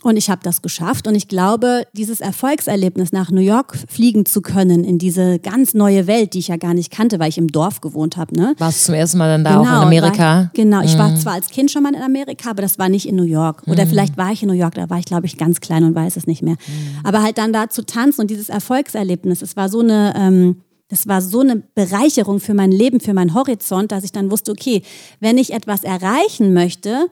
Und 0.04 0.16
ich 0.16 0.30
habe 0.30 0.42
das 0.44 0.62
geschafft. 0.62 1.08
Und 1.08 1.16
ich 1.16 1.27
glaube, 1.27 1.84
dieses 1.94 2.20
Erfolgserlebnis 2.20 3.12
nach 3.12 3.32
New 3.32 3.42
York 3.42 3.75
fliegen 3.89 4.25
zu 4.25 4.42
können, 4.42 4.84
in 4.84 5.00
diese 5.00 5.39
ganz 5.39 5.74
neue 5.74 6.08
Welt, 6.08 6.34
die 6.34 6.39
ich 6.39 6.50
ja 6.50 6.58
gar 6.58 6.74
nicht 6.74 6.92
kannte, 6.92 7.20
weil 7.20 7.30
ich 7.30 7.38
im 7.38 7.48
Dorf 7.48 7.82
gewohnt 7.82 8.16
habe. 8.16 8.36
Ne? 8.36 8.56
Warst 8.60 8.82
du 8.82 8.86
zum 8.86 8.96
ersten 8.96 9.18
Mal 9.18 9.27
dann 9.30 9.44
da 9.44 9.58
genau, 9.58 9.62
auch 9.62 9.82
in 9.82 9.88
Amerika? 9.88 10.18
War, 10.18 10.51
genau, 10.54 10.82
ich 10.82 10.94
mhm. 10.94 11.00
war 11.00 11.16
zwar 11.16 11.34
als 11.34 11.50
Kind 11.50 11.72
schon 11.72 11.84
mal 11.84 11.94
in 11.94 12.01
Amerika, 12.01 12.51
aber 12.51 12.62
das 12.62 12.77
war 12.77 12.89
nicht 12.89 13.08
in 13.08 13.16
New 13.16 13.24
York. 13.24 13.63
Oder 13.66 13.86
mhm. 13.86 13.89
vielleicht 13.89 14.18
war 14.18 14.32
ich 14.32 14.44
in 14.44 14.50
New 14.50 14.56
York, 14.56 14.75
da 14.75 14.89
war 14.89 15.00
ich, 15.00 15.06
glaube 15.06 15.25
ich, 15.25 15.38
ganz 15.38 15.62
klein 15.62 15.84
und 15.84 15.96
weiß 15.96 16.16
es 16.16 16.27
nicht 16.27 16.44
mehr. 16.44 16.56
Mhm. 16.56 17.00
Aber 17.04 17.24
halt 17.24 17.38
dann 17.38 17.51
da 17.51 17.70
zu 17.70 17.86
tanzen 17.86 18.22
und 18.22 18.30
dieses 18.30 18.50
Erfolgserlebnis, 18.50 19.42
es 19.42 19.56
war 19.56 19.70
so 19.70 19.80
eine... 19.80 20.13
Ähm, 20.16 20.58
das 20.89 21.06
war 21.06 21.22
so 21.22 21.42
eine 21.42 21.58
Bereicherung 21.75 22.39
für 22.39 22.54
mein 22.54 22.72
Leben, 22.72 23.01
für 23.01 23.13
meinen 23.13 23.34
Horizont, 23.34 23.92
dass 23.92 24.06
ich 24.06 24.13
dann 24.13 24.32
wusste, 24.32 24.54
okay, 24.54 24.84
wenn 25.20 25.38
ich 25.38 25.51
etwas 25.51 25.84
erreichen 25.84 26.54
möchte, 26.54 27.10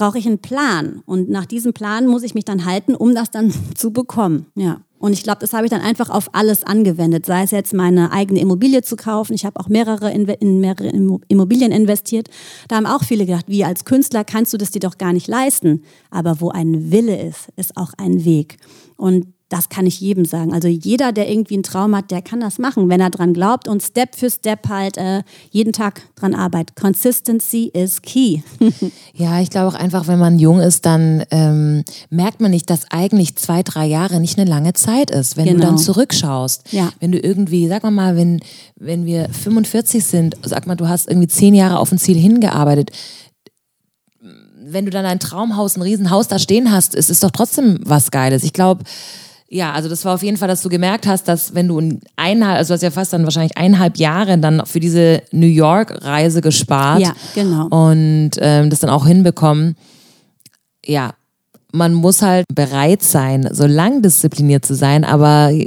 brauche 0.00 0.18
ich 0.18 0.26
einen 0.26 0.38
Plan. 0.38 1.02
Und 1.04 1.28
nach 1.28 1.44
diesem 1.44 1.74
Plan 1.74 2.06
muss 2.06 2.22
ich 2.22 2.34
mich 2.34 2.46
dann 2.46 2.64
halten, 2.64 2.94
um 2.94 3.14
das 3.14 3.30
dann 3.30 3.52
zu 3.74 3.92
bekommen. 3.92 4.46
Ja. 4.54 4.80
Und 4.98 5.12
ich 5.12 5.22
glaube, 5.22 5.40
das 5.40 5.52
habe 5.52 5.66
ich 5.66 5.70
dann 5.70 5.82
einfach 5.82 6.08
auf 6.10 6.34
alles 6.34 6.64
angewendet. 6.64 7.26
Sei 7.26 7.42
es 7.42 7.50
jetzt 7.50 7.74
meine 7.74 8.10
eigene 8.10 8.40
Immobilie 8.40 8.82
zu 8.82 8.96
kaufen. 8.96 9.34
Ich 9.34 9.44
habe 9.44 9.60
auch 9.60 9.68
mehrere 9.68 10.10
in 10.10 10.60
mehrere 10.60 10.88
Immobilien 11.28 11.72
investiert. 11.72 12.28
Da 12.68 12.76
haben 12.76 12.86
auch 12.86 13.04
viele 13.04 13.24
gedacht, 13.24 13.46
wie 13.48 13.64
als 13.64 13.84
Künstler 13.84 14.24
kannst 14.24 14.52
du 14.52 14.58
das 14.58 14.70
dir 14.70 14.80
doch 14.80 14.98
gar 14.98 15.12
nicht 15.12 15.28
leisten. 15.28 15.82
Aber 16.10 16.40
wo 16.40 16.50
ein 16.50 16.90
Wille 16.90 17.20
ist, 17.20 17.48
ist 17.56 17.76
auch 17.76 17.92
ein 17.96 18.24
Weg. 18.24 18.56
Und 18.96 19.26
das 19.50 19.68
kann 19.68 19.84
ich 19.84 20.00
jedem 20.00 20.24
sagen. 20.24 20.54
Also 20.54 20.68
jeder, 20.68 21.12
der 21.12 21.28
irgendwie 21.28 21.54
einen 21.54 21.64
Traum 21.64 21.94
hat, 21.94 22.10
der 22.10 22.22
kann 22.22 22.40
das 22.40 22.58
machen, 22.58 22.88
wenn 22.88 23.00
er 23.00 23.10
dran 23.10 23.34
glaubt 23.34 23.68
und 23.68 23.82
Step 23.82 24.14
für 24.14 24.30
Step 24.30 24.68
halt 24.68 24.96
äh, 24.96 25.22
jeden 25.50 25.72
Tag 25.72 26.02
dran 26.14 26.34
arbeitet. 26.34 26.76
Consistency 26.76 27.70
is 27.74 28.00
key. 28.00 28.42
ja, 29.14 29.40
ich 29.40 29.50
glaube 29.50 29.68
auch 29.68 29.78
einfach, 29.78 30.06
wenn 30.06 30.20
man 30.20 30.38
jung 30.38 30.60
ist, 30.60 30.86
dann 30.86 31.24
ähm, 31.30 31.84
merkt 32.10 32.40
man 32.40 32.52
nicht, 32.52 32.70
dass 32.70 32.90
eigentlich 32.90 33.36
zwei, 33.36 33.62
drei 33.62 33.86
Jahre 33.86 34.20
nicht 34.20 34.38
eine 34.38 34.48
lange 34.48 34.72
Zeit 34.72 35.10
ist. 35.10 35.36
Wenn 35.36 35.46
genau. 35.46 35.56
du 35.56 35.62
dann 35.66 35.76
genau. 35.76 35.84
zurückschaust, 35.84 36.72
ja. 36.72 36.90
wenn 37.00 37.10
du 37.10 37.18
irgendwie, 37.18 37.68
sag 37.68 37.82
mal 37.82 37.90
mal, 37.90 38.16
wenn, 38.16 38.40
wenn 38.76 39.04
wir 39.04 39.28
45 39.30 40.04
sind, 40.04 40.36
sag 40.42 40.68
mal, 40.68 40.76
du 40.76 40.88
hast 40.88 41.08
irgendwie 41.08 41.28
zehn 41.28 41.54
Jahre 41.54 41.80
auf 41.80 41.90
ein 41.90 41.98
Ziel 41.98 42.16
hingearbeitet, 42.16 42.92
wenn 44.62 44.84
du 44.84 44.92
dann 44.92 45.06
ein 45.06 45.18
Traumhaus, 45.18 45.76
ein 45.76 45.82
Riesenhaus 45.82 46.28
da 46.28 46.38
stehen 46.38 46.70
hast, 46.70 46.94
ist 46.94 47.10
es 47.10 47.18
doch 47.18 47.32
trotzdem 47.32 47.80
was 47.84 48.12
Geiles. 48.12 48.44
Ich 48.44 48.52
glaube, 48.52 48.84
ja, 49.52 49.72
also 49.72 49.88
das 49.88 50.04
war 50.04 50.14
auf 50.14 50.22
jeden 50.22 50.36
Fall, 50.36 50.46
dass 50.46 50.62
du 50.62 50.68
gemerkt 50.68 51.08
hast, 51.08 51.26
dass 51.26 51.54
wenn 51.54 51.66
du 51.66 51.98
eineinhalb, 52.14 52.58
also 52.58 52.68
du 52.68 52.74
hast 52.74 52.82
ja 52.82 52.92
fast 52.92 53.12
dann 53.12 53.24
wahrscheinlich 53.24 53.58
eineinhalb 53.58 53.96
Jahre 53.98 54.38
dann 54.38 54.64
für 54.64 54.78
diese 54.78 55.22
New 55.32 55.48
York-Reise 55.48 56.40
gespart. 56.40 57.00
Ja, 57.00 57.14
genau. 57.34 57.66
Und 57.66 58.30
ähm, 58.38 58.70
das 58.70 58.78
dann 58.78 58.90
auch 58.90 59.08
hinbekommen. 59.08 59.74
Ja, 60.86 61.14
man 61.72 61.94
muss 61.94 62.22
halt 62.22 62.46
bereit 62.54 63.02
sein, 63.02 63.48
so 63.50 63.66
lang 63.66 64.02
diszipliniert 64.02 64.64
zu 64.64 64.76
sein, 64.76 65.04
aber 65.04 65.50
äh, 65.50 65.66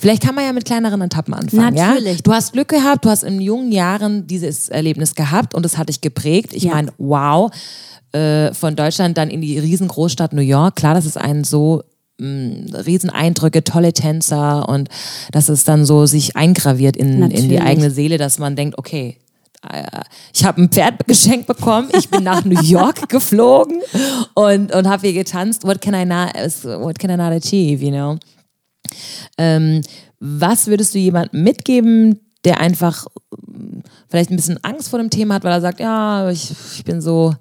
vielleicht 0.00 0.22
kann 0.24 0.34
man 0.34 0.44
ja 0.44 0.52
mit 0.52 0.64
kleineren 0.64 1.00
Etappen 1.00 1.34
anfangen. 1.34 1.74
Natürlich. 1.74 2.16
Ja? 2.16 2.22
Du 2.24 2.32
hast 2.32 2.54
Glück 2.54 2.68
gehabt, 2.68 3.04
du 3.04 3.10
hast 3.10 3.22
in 3.22 3.40
jungen 3.40 3.70
Jahren 3.70 4.26
dieses 4.26 4.68
Erlebnis 4.68 5.14
gehabt 5.14 5.54
und 5.54 5.64
das 5.64 5.78
hat 5.78 5.88
dich 5.88 6.00
geprägt. 6.00 6.52
Ich 6.52 6.64
ja. 6.64 6.74
meine, 6.74 6.92
wow, 6.98 7.52
äh, 8.10 8.52
von 8.52 8.74
Deutschland 8.74 9.16
dann 9.16 9.30
in 9.30 9.40
die 9.40 9.60
riesengroßstadt 9.60 10.32
New 10.32 10.42
York. 10.42 10.74
Klar, 10.74 10.94
das 10.94 11.06
ist 11.06 11.18
ein 11.18 11.44
so 11.44 11.82
Rieseneindrücke, 12.18 13.62
tolle 13.64 13.92
Tänzer 13.92 14.68
und 14.68 14.88
dass 15.32 15.48
es 15.48 15.64
dann 15.64 15.84
so 15.84 16.06
sich 16.06 16.36
eingraviert 16.36 16.96
in, 16.96 17.30
in 17.30 17.48
die 17.48 17.60
eigene 17.60 17.90
Seele, 17.90 18.16
dass 18.16 18.38
man 18.38 18.56
denkt, 18.56 18.78
okay, 18.78 19.18
äh, 19.70 19.84
ich 20.34 20.44
habe 20.44 20.62
ein 20.62 20.70
Pferd 20.70 20.94
geschenkt 21.06 21.46
bekommen, 21.46 21.88
ich 21.96 22.08
bin 22.08 22.24
nach 22.24 22.44
New 22.44 22.60
York 22.62 23.08
geflogen 23.08 23.80
und, 24.34 24.74
und 24.74 24.88
habe 24.88 25.06
hier 25.06 25.12
getanzt. 25.12 25.64
What 25.64 25.80
can 25.80 25.94
I 25.94 26.04
not, 26.04 26.34
what 26.80 26.98
can 26.98 27.10
I 27.10 27.16
not 27.16 27.32
achieve, 27.32 27.84
you 27.84 27.90
know? 27.90 28.16
Ähm, 29.36 29.82
was 30.18 30.68
würdest 30.68 30.94
du 30.94 30.98
jemandem 30.98 31.42
mitgeben, 31.42 32.20
der 32.44 32.60
einfach 32.60 33.06
vielleicht 34.08 34.30
ein 34.30 34.36
bisschen 34.36 34.62
Angst 34.64 34.88
vor 34.88 34.98
dem 34.98 35.10
Thema 35.10 35.34
hat, 35.34 35.44
weil 35.44 35.52
er 35.52 35.60
sagt, 35.60 35.80
ja, 35.80 36.30
ich, 36.30 36.52
ich 36.76 36.84
bin 36.84 37.00
so 37.00 37.34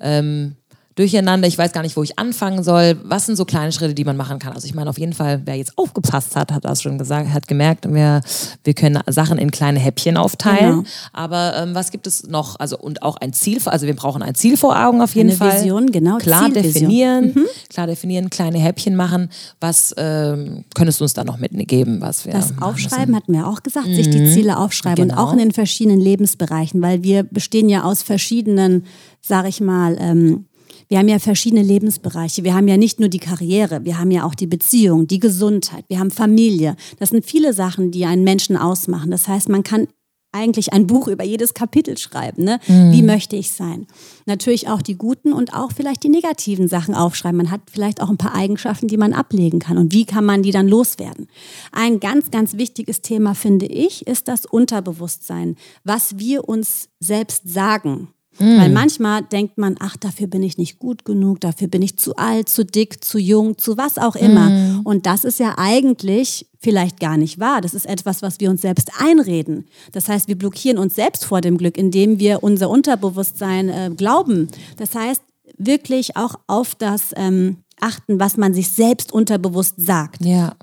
ähm, 0.00 0.56
durcheinander, 0.96 1.46
ich 1.46 1.56
weiß 1.56 1.72
gar 1.72 1.82
nicht, 1.82 1.96
wo 1.96 2.02
ich 2.02 2.18
anfangen 2.18 2.64
soll. 2.64 2.98
Was 3.04 3.26
sind 3.26 3.36
so 3.36 3.44
kleine 3.44 3.70
Schritte, 3.70 3.94
die 3.94 4.04
man 4.04 4.16
machen 4.16 4.38
kann? 4.38 4.54
Also 4.54 4.66
ich 4.66 4.74
meine, 4.74 4.88
auf 4.88 4.98
jeden 4.98 5.12
Fall, 5.12 5.42
wer 5.44 5.54
jetzt 5.54 5.76
aufgepasst 5.76 6.34
hat, 6.36 6.52
hat 6.52 6.64
das 6.64 6.82
schon 6.82 6.98
gesagt, 6.98 7.32
hat 7.32 7.46
gemerkt, 7.46 7.86
wir, 7.92 8.22
wir 8.64 8.74
können 8.74 9.00
Sachen 9.06 9.36
in 9.36 9.50
kleine 9.50 9.78
Häppchen 9.78 10.16
aufteilen. 10.16 10.76
Genau. 10.76 10.88
Aber 11.12 11.54
ähm, 11.58 11.74
was 11.74 11.90
gibt 11.90 12.06
es 12.06 12.26
noch? 12.26 12.58
Also 12.58 12.78
und 12.78 13.02
auch 13.02 13.16
ein 13.18 13.34
Ziel, 13.34 13.60
also 13.66 13.86
wir 13.86 13.94
brauchen 13.94 14.22
ein 14.22 14.34
Ziel 14.34 14.56
vor 14.56 14.74
Augen 14.82 15.02
auf 15.02 15.14
jeden 15.14 15.28
Eine 15.28 15.38
Fall. 15.38 15.60
Vision, 15.60 15.92
genau. 15.92 16.16
Klar 16.16 16.46
Zielvision. 16.46 16.72
definieren, 16.72 17.24
mhm. 17.34 17.46
klar 17.68 17.86
definieren, 17.86 18.30
kleine 18.30 18.58
Häppchen 18.58 18.96
machen. 18.96 19.28
Was 19.60 19.94
ähm, 19.98 20.64
könntest 20.74 21.00
du 21.00 21.04
uns 21.04 21.12
da 21.12 21.24
noch 21.24 21.36
mitgeben, 21.36 22.00
was 22.00 22.24
wir 22.24 22.32
Das 22.32 22.54
Aufschreiben 22.58 23.14
hatten 23.14 23.34
wir 23.34 23.46
auch 23.46 23.62
gesagt, 23.62 23.86
mhm. 23.86 23.94
sich 23.94 24.08
die 24.08 24.20
mhm. 24.20 24.32
Ziele 24.32 24.56
aufschreiben 24.56 25.08
genau. 25.08 25.20
und 25.20 25.28
auch 25.28 25.32
in 25.32 25.38
den 25.38 25.52
verschiedenen 25.52 26.00
Lebensbereichen, 26.00 26.80
weil 26.80 27.02
wir 27.02 27.22
bestehen 27.22 27.68
ja 27.68 27.82
aus 27.82 28.02
verschiedenen, 28.02 28.86
sag 29.20 29.46
ich 29.46 29.60
mal, 29.60 29.98
ähm, 30.00 30.46
wir 30.88 30.98
haben 30.98 31.08
ja 31.08 31.18
verschiedene 31.18 31.62
Lebensbereiche. 31.62 32.44
Wir 32.44 32.54
haben 32.54 32.68
ja 32.68 32.76
nicht 32.76 33.00
nur 33.00 33.08
die 33.08 33.18
Karriere, 33.18 33.84
wir 33.84 33.98
haben 33.98 34.10
ja 34.10 34.24
auch 34.24 34.34
die 34.34 34.46
Beziehung, 34.46 35.06
die 35.06 35.18
Gesundheit, 35.18 35.84
wir 35.88 35.98
haben 35.98 36.10
Familie. 36.10 36.76
Das 36.98 37.10
sind 37.10 37.24
viele 37.24 37.52
Sachen, 37.52 37.90
die 37.90 38.04
einen 38.04 38.24
Menschen 38.24 38.56
ausmachen. 38.56 39.10
Das 39.10 39.28
heißt, 39.28 39.48
man 39.48 39.62
kann 39.62 39.88
eigentlich 40.36 40.72
ein 40.72 40.86
Buch 40.86 41.08
über 41.08 41.24
jedes 41.24 41.54
Kapitel 41.54 41.96
schreiben. 41.96 42.44
Ne? 42.44 42.60
Mhm. 42.68 42.92
Wie 42.92 43.02
möchte 43.02 43.36
ich 43.36 43.52
sein? 43.52 43.86
Natürlich 44.26 44.68
auch 44.68 44.82
die 44.82 44.96
guten 44.96 45.32
und 45.32 45.54
auch 45.54 45.72
vielleicht 45.72 46.02
die 46.02 46.08
negativen 46.08 46.68
Sachen 46.68 46.94
aufschreiben. 46.94 47.38
Man 47.38 47.50
hat 47.50 47.62
vielleicht 47.72 48.02
auch 48.02 48.10
ein 48.10 48.18
paar 48.18 48.34
Eigenschaften, 48.34 48.86
die 48.86 48.98
man 48.98 49.12
ablegen 49.12 49.58
kann. 49.58 49.78
Und 49.78 49.92
wie 49.92 50.04
kann 50.04 50.24
man 50.24 50.42
die 50.42 50.50
dann 50.50 50.68
loswerden? 50.68 51.28
Ein 51.72 52.00
ganz, 52.00 52.30
ganz 52.30 52.56
wichtiges 52.56 53.00
Thema, 53.00 53.34
finde 53.34 53.66
ich, 53.66 54.06
ist 54.06 54.28
das 54.28 54.44
Unterbewusstsein. 54.44 55.56
Was 55.84 56.18
wir 56.18 56.48
uns 56.48 56.88
selbst 57.00 57.48
sagen. 57.48 58.08
Mhm. 58.38 58.58
Weil 58.58 58.70
manchmal 58.70 59.22
denkt 59.22 59.58
man, 59.58 59.76
ach, 59.78 59.96
dafür 59.96 60.26
bin 60.26 60.42
ich 60.42 60.58
nicht 60.58 60.78
gut 60.78 61.04
genug, 61.04 61.40
dafür 61.40 61.68
bin 61.68 61.82
ich 61.82 61.98
zu 61.98 62.16
alt, 62.16 62.48
zu 62.48 62.64
dick, 62.64 63.04
zu 63.04 63.18
jung, 63.18 63.58
zu 63.58 63.76
was 63.76 63.98
auch 63.98 64.16
immer. 64.16 64.50
Mhm. 64.50 64.80
Und 64.84 65.06
das 65.06 65.24
ist 65.24 65.38
ja 65.38 65.54
eigentlich 65.56 66.46
vielleicht 66.58 67.00
gar 67.00 67.16
nicht 67.16 67.38
wahr. 67.38 67.60
Das 67.60 67.74
ist 67.74 67.86
etwas, 67.86 68.22
was 68.22 68.40
wir 68.40 68.50
uns 68.50 68.62
selbst 68.62 68.90
einreden. 68.98 69.66
Das 69.92 70.08
heißt, 70.08 70.28
wir 70.28 70.36
blockieren 70.36 70.78
uns 70.78 70.94
selbst 70.94 71.24
vor 71.24 71.40
dem 71.40 71.58
Glück, 71.58 71.78
indem 71.78 72.18
wir 72.18 72.42
unser 72.42 72.70
Unterbewusstsein 72.70 73.68
äh, 73.68 73.90
glauben. 73.96 74.48
Das 74.76 74.94
heißt, 74.94 75.22
wirklich 75.58 76.16
auch 76.16 76.34
auf 76.46 76.74
das 76.74 77.12
ähm, 77.16 77.58
achten, 77.80 78.18
was 78.18 78.36
man 78.36 78.54
sich 78.54 78.70
selbst 78.70 79.12
unterbewusst 79.12 79.74
sagt. 79.78 80.24
Ja. 80.24 80.54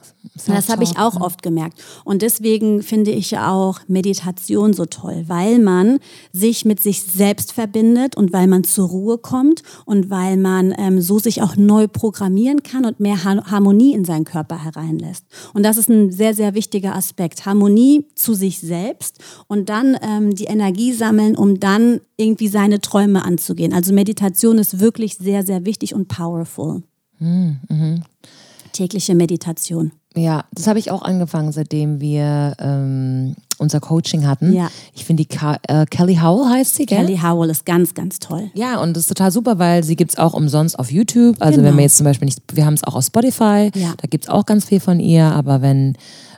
Das 0.47 0.69
habe 0.69 0.83
ich 0.83 0.97
auch 0.97 1.19
oft 1.19 1.43
gemerkt. 1.43 1.79
Und 2.05 2.21
deswegen 2.21 2.81
finde 2.81 3.11
ich 3.11 3.37
auch 3.37 3.81
Meditation 3.87 4.73
so 4.73 4.85
toll, 4.85 5.25
weil 5.27 5.59
man 5.59 5.99
sich 6.31 6.63
mit 6.63 6.79
sich 6.79 7.03
selbst 7.03 7.51
verbindet 7.51 8.15
und 8.15 8.31
weil 8.31 8.47
man 8.47 8.63
zur 8.63 8.87
Ruhe 8.87 9.17
kommt 9.17 9.63
und 9.85 10.09
weil 10.09 10.37
man 10.37 10.73
ähm, 10.77 11.01
so 11.01 11.19
sich 11.19 11.41
auch 11.41 11.57
neu 11.57 11.87
programmieren 11.87 12.63
kann 12.63 12.85
und 12.85 13.01
mehr 13.01 13.23
Harmonie 13.23 13.93
in 13.93 14.05
seinen 14.05 14.23
Körper 14.23 14.63
hereinlässt. 14.63 15.25
Und 15.53 15.63
das 15.63 15.75
ist 15.75 15.89
ein 15.89 16.11
sehr, 16.11 16.33
sehr 16.33 16.53
wichtiger 16.53 16.95
Aspekt. 16.95 17.45
Harmonie 17.45 18.05
zu 18.15 18.33
sich 18.33 18.61
selbst 18.61 19.19
und 19.47 19.67
dann 19.67 19.97
ähm, 20.01 20.33
die 20.35 20.45
Energie 20.45 20.93
sammeln, 20.93 21.35
um 21.35 21.59
dann 21.59 21.99
irgendwie 22.15 22.47
seine 22.47 22.79
Träume 22.79 23.25
anzugehen. 23.25 23.73
Also 23.73 23.93
Meditation 23.93 24.57
ist 24.57 24.79
wirklich 24.79 25.17
sehr, 25.17 25.45
sehr 25.45 25.65
wichtig 25.65 25.93
und 25.93 26.07
powerful. 26.07 26.83
Mhm. 27.19 28.03
Tägliche 28.73 29.15
Meditation. 29.15 29.91
Ja, 30.15 30.43
das 30.51 30.67
habe 30.67 30.77
ich 30.77 30.91
auch 30.91 31.01
angefangen, 31.01 31.51
seitdem 31.51 31.99
wir 31.99 32.53
ähm, 32.59 33.35
unser 33.57 33.79
Coaching 33.79 34.27
hatten. 34.27 34.53
Ja. 34.53 34.69
Ich 34.93 35.05
finde 35.05 35.23
die 35.23 35.27
Ka 35.35 35.57
äh, 35.67 35.85
Kelly 35.87 36.17
Howell 36.21 36.49
heißt 36.51 36.75
sie, 36.75 36.85
gell? 36.85 36.99
Kelly 37.05 37.17
Howell 37.23 37.49
ist 37.49 37.65
ganz, 37.65 37.95
ganz 37.95 38.19
toll. 38.19 38.51
Ja, 38.53 38.79
und 38.79 38.95
das 38.95 39.03
ist 39.03 39.07
total 39.07 39.31
super, 39.31 39.57
weil 39.57 39.83
sie 39.83 39.95
gibt 39.95 40.11
es 40.11 40.17
auch 40.19 40.35
umsonst 40.35 40.77
auf 40.77 40.91
YouTube. 40.91 41.37
Also 41.39 41.57
Genau. 41.57 41.69
wenn 41.69 41.77
wir 41.77 41.83
jetzt 41.83 41.97
zum 41.97 42.03
Beispiel 42.03 42.25
nicht, 42.27 42.41
wir 42.53 42.63
haben 42.65 42.75
es 42.75 42.83
auch 42.83 42.93
auf 42.93 43.05
Spotify, 43.05 43.71
Ja. 43.73 43.95
da 43.97 44.07
gibt 44.07 44.25
es 44.25 44.29
auch 44.29 44.45
ganz 44.45 44.65
viel 44.65 44.79
von 44.79 44.99
ihr, 44.99 45.25
aber 45.25 45.63
wenn 45.63 45.97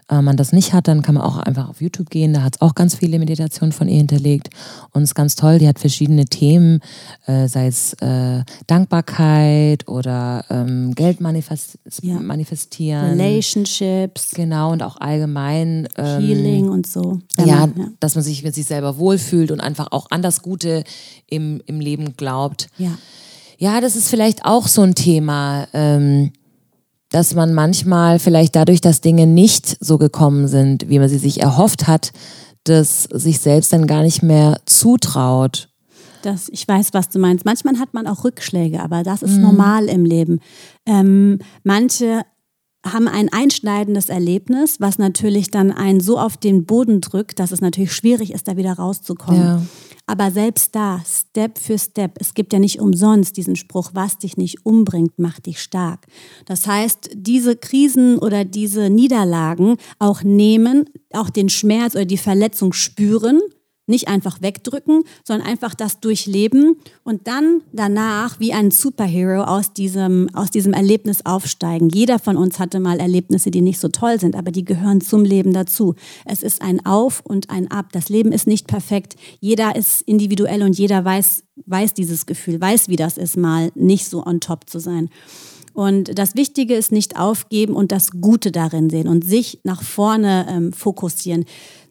äh, 0.09 0.21
man 0.21 0.37
das 0.37 0.51
nicht 0.51 0.73
hat, 0.73 0.87
dann 0.87 1.01
kann 1.01 1.15
man 1.15 1.23
auch 1.23 1.37
einfach 1.37 1.67
auf 1.69 1.81
YouTube 1.81 2.09
gehen. 2.09 2.33
Da 2.33 2.43
hat 2.43 2.55
es 2.55 2.61
auch 2.61 2.75
ganz 2.75 2.95
viele 2.95 3.17
Meditationen 3.19 3.71
von 3.71 3.87
ihr 3.87 3.97
hinterlegt. 3.97 4.49
Und 4.91 5.01
es 5.03 5.09
ist 5.09 5.15
ganz 5.15 5.35
toll, 5.35 5.57
die 5.59 5.67
hat 5.67 5.79
verschiedene 5.79 6.25
Themen, 6.25 6.79
äh, 7.25 7.47
sei 7.47 7.67
es 7.67 7.93
äh, 8.01 8.43
Dankbarkeit 8.67 9.87
oder 9.87 10.45
ähm, 10.49 10.93
Geld 10.95 11.21
manifest 11.21 11.77
Ja. 12.01 12.19
manifestieren. 12.19 13.19
Relationships, 13.19 14.31
Genau, 14.35 14.71
und 14.71 14.83
auch 14.83 14.97
allgemein. 14.97 15.87
Ähm, 15.97 16.21
Healing 16.21 16.69
und 16.69 16.87
so. 16.87 17.19
Ja, 17.43 17.67
man- 17.67 17.95
dass 17.99 18.15
man 18.15 18.23
sich 18.23 18.43
mit 18.43 18.53
sich 18.55 18.65
selber 18.65 18.97
wohlfühlt 18.97 19.51
und 19.51 19.59
einfach 19.59 19.87
auch 19.91 20.07
an 20.11 20.21
das 20.21 20.41
Gute 20.41 20.83
im, 21.27 21.61
im 21.65 21.79
Leben 21.79 22.15
glaubt. 22.17 22.67
ja. 22.77 22.97
Ja, 23.57 23.79
das 23.79 23.95
ist 23.95 24.09
vielleicht 24.09 24.43
auch 24.43 24.67
so 24.67 24.81
ein 24.81 24.95
Thema, 24.95 25.65
ähm, 25.71 26.33
dass 27.11 27.33
man 27.35 27.53
manchmal 27.53 28.19
vielleicht 28.19 28.55
dadurch, 28.55 28.81
dass 28.81 29.01
Dinge 29.01 29.27
nicht 29.27 29.77
so 29.83 29.97
gekommen 29.97 30.47
sind, 30.47 30.89
wie 30.89 30.99
man 30.99 31.09
sie 31.09 31.17
sich 31.17 31.41
erhofft 31.41 31.87
hat, 31.87 32.11
das 32.63 33.03
sich 33.03 33.39
selbst 33.39 33.71
dann 33.73 33.87
gar 33.87 34.01
nicht 34.03 34.23
mehr 34.23 34.59
zutraut. 34.65 35.69
Das, 36.23 36.49
ich 36.49 36.67
weiß, 36.67 36.93
was 36.93 37.09
du 37.09 37.19
meinst. 37.19 37.45
Manchmal 37.45 37.77
hat 37.77 37.93
man 37.93 38.07
auch 38.07 38.23
Rückschläge, 38.23 38.81
aber 38.81 39.03
das 39.03 39.21
Mhm. 39.21 39.27
ist 39.27 39.37
normal 39.37 39.85
im 39.85 40.05
Leben. 40.05 40.39
Ähm, 40.87 41.37
manche 41.63 42.23
haben 42.85 43.07
ein 43.07 43.31
einschneidendes 43.31 44.09
Erlebnis, 44.09 44.79
was 44.79 44.97
natürlich 44.99 45.49
dann 45.51 45.71
einen 45.71 45.99
so 46.01 46.19
auf 46.19 46.37
den 46.37 46.65
Boden 46.65 47.01
drückt, 47.01 47.39
dass 47.39 47.51
es 47.51 47.61
natürlich 47.61 47.93
schwierig 47.93 48.31
ist, 48.33 48.47
da 48.47 48.57
wieder 48.57 48.73
rauszukommen. 48.73 49.41
Ja. 49.41 49.61
Aber 50.07 50.29
selbst 50.29 50.75
da, 50.75 51.01
Step 51.05 51.57
für 51.57 51.79
Step, 51.79 52.17
es 52.19 52.35
gibt 52.35 52.53
ja 52.53 52.59
nicht 52.59 52.79
umsonst 52.79 53.37
diesen 53.37 53.55
Spruch, 53.55 53.91
was 53.93 54.19
dich 54.19 54.37
nicht 54.37 54.65
umbringt, 54.65 55.17
macht 55.17 55.47
dich 55.47 55.59
stark. 55.59 56.05
Das 56.45 56.67
heißt, 56.67 57.09
diese 57.15 57.55
Krisen 57.55 58.19
oder 58.19 58.45
diese 58.45 58.89
Niederlagen 58.89 59.77
auch 59.97 60.21
nehmen, 60.21 60.89
auch 61.11 61.31
den 61.31 61.49
Schmerz 61.49 61.95
oder 61.95 62.05
die 62.05 62.17
Verletzung 62.17 62.71
spüren, 62.73 63.41
nicht 63.87 64.07
einfach 64.07 64.41
wegdrücken, 64.41 65.03
sondern 65.23 65.47
einfach 65.47 65.73
das 65.73 65.99
durchleben 65.99 66.77
und 67.03 67.27
dann 67.27 67.61
danach 67.71 68.39
wie 68.39 68.53
ein 68.53 68.71
Superhero 68.71 69.43
aus 69.43 69.73
diesem, 69.73 70.29
aus 70.33 70.51
diesem 70.51 70.73
Erlebnis 70.73 71.25
aufsteigen. 71.25 71.89
Jeder 71.89 72.19
von 72.19 72.37
uns 72.37 72.59
hatte 72.59 72.79
mal 72.79 72.99
Erlebnisse, 72.99 73.51
die 73.51 73.61
nicht 73.61 73.79
so 73.79 73.89
toll 73.89 74.19
sind, 74.19 74.35
aber 74.35 74.51
die 74.51 74.65
gehören 74.65 75.01
zum 75.01 75.23
Leben 75.23 75.53
dazu. 75.53 75.95
Es 76.25 76.43
ist 76.43 76.61
ein 76.61 76.85
Auf 76.85 77.21
und 77.21 77.49
ein 77.49 77.69
Ab. 77.69 77.87
Das 77.91 78.09
Leben 78.09 78.31
ist 78.31 78.47
nicht 78.47 78.67
perfekt. 78.67 79.15
Jeder 79.39 79.75
ist 79.75 80.01
individuell 80.01 80.63
und 80.63 80.77
jeder 80.77 81.05
weiß, 81.05 81.43
weiß 81.65 81.93
dieses 81.93 82.25
Gefühl, 82.25 82.59
weiß, 82.59 82.89
wie 82.89 82.95
das 82.95 83.17
ist, 83.17 83.37
mal 83.37 83.71
nicht 83.75 84.07
so 84.07 84.25
on 84.25 84.39
top 84.39 84.69
zu 84.69 84.79
sein. 84.79 85.09
Und 85.75 86.17
das 86.17 86.35
Wichtige 86.35 86.73
ist 86.73 86.93
nicht 86.93 87.19
aufgeben 87.19 87.75
und 87.75 87.91
das 87.91 88.11
Gute 88.21 88.53
darin 88.53 88.89
sehen 88.89 89.09
und 89.09 89.25
sich 89.25 89.59
nach 89.63 89.83
vorne 89.83 90.47
ähm, 90.49 90.71
fokussieren. 90.71 91.43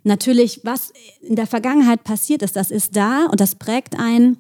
Natürlich, 0.05 0.61
was 0.65 0.93
in 1.21 1.35
der 1.35 1.47
Vergangenheit 1.47 2.05
passiert 2.05 2.43
ist, 2.43 2.57
das 2.57 2.71
ist 2.71 2.95
da 2.95 3.27
und 3.31 3.41
das 3.41 3.55
prägt 3.55 3.99
einen. 3.99 4.37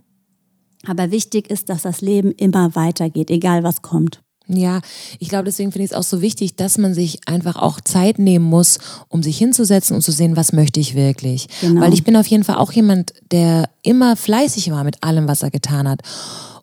Aber 0.86 1.10
wichtig 1.10 1.50
ist, 1.50 1.70
dass 1.70 1.82
das 1.82 2.02
Leben 2.02 2.32
immer 2.32 2.74
weitergeht, 2.74 3.30
egal 3.30 3.64
was 3.64 3.80
kommt. 3.82 4.20
Ja, 4.46 4.82
ich 5.18 5.30
glaube, 5.30 5.44
deswegen 5.44 5.72
finde 5.72 5.86
ich 5.86 5.92
es 5.92 5.96
auch 5.96 6.02
so 6.02 6.20
wichtig, 6.20 6.56
dass 6.56 6.76
man 6.76 6.92
sich 6.92 7.26
einfach 7.26 7.56
auch 7.56 7.80
Zeit 7.80 8.18
nehmen 8.18 8.44
muss, 8.44 8.78
um 9.08 9.22
sich 9.22 9.38
hinzusetzen 9.38 9.96
und 9.96 10.02
zu 10.02 10.12
sehen, 10.12 10.36
was 10.36 10.52
möchte 10.52 10.80
ich 10.80 10.94
wirklich. 10.94 11.48
Genau. 11.62 11.80
Weil 11.80 11.94
ich 11.94 12.04
bin 12.04 12.14
auf 12.14 12.26
jeden 12.26 12.44
Fall 12.44 12.56
auch 12.56 12.72
jemand, 12.72 13.14
der 13.32 13.70
immer 13.82 14.16
fleißig 14.16 14.70
war 14.70 14.84
mit 14.84 15.02
allem, 15.02 15.28
was 15.28 15.42
er 15.42 15.50
getan 15.50 15.88
hat. 15.88 16.02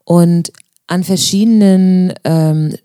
Und 0.03 0.51
an 0.85 1.03
verschiedenen, 1.03 2.13
ähm, 2.23 2.75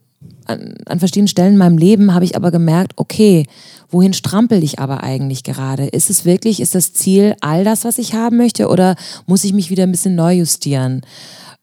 an, 0.47 0.75
an 0.87 0.99
verschiedenen 0.99 1.29
Stellen 1.29 1.53
in 1.53 1.59
meinem 1.59 1.79
Leben 1.79 2.15
habe 2.15 2.25
ich 2.25 2.37
aber 2.37 2.51
gemerkt, 2.51 2.93
okay, 2.97 3.47
wohin 3.89 4.13
strampel 4.13 4.63
ich 4.63 4.79
aber 4.79 5.03
eigentlich 5.03 5.43
gerade? 5.43 5.87
Ist 5.87 6.11
es 6.11 6.25
wirklich, 6.25 6.61
ist 6.61 6.75
das 6.75 6.93
Ziel 6.93 7.37
all 7.41 7.65
das, 7.65 7.85
was 7.85 7.99
ich 7.99 8.15
haben 8.15 8.37
möchte, 8.37 8.69
oder 8.69 8.97
muss 9.27 9.45
ich 9.45 9.53
mich 9.53 9.71
wieder 9.71 9.85
ein 9.85 9.93
bisschen 9.93 10.15
neu 10.15 10.35
justieren? 10.35 11.03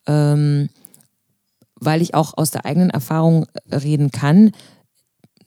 Ähm, 0.07 0.69
weil 1.79 2.01
ich 2.01 2.13
auch 2.13 2.37
aus 2.37 2.51
der 2.51 2.65
eigenen 2.65 2.89
Erfahrung 2.89 3.45
reden 3.71 4.11
kann. 4.11 4.51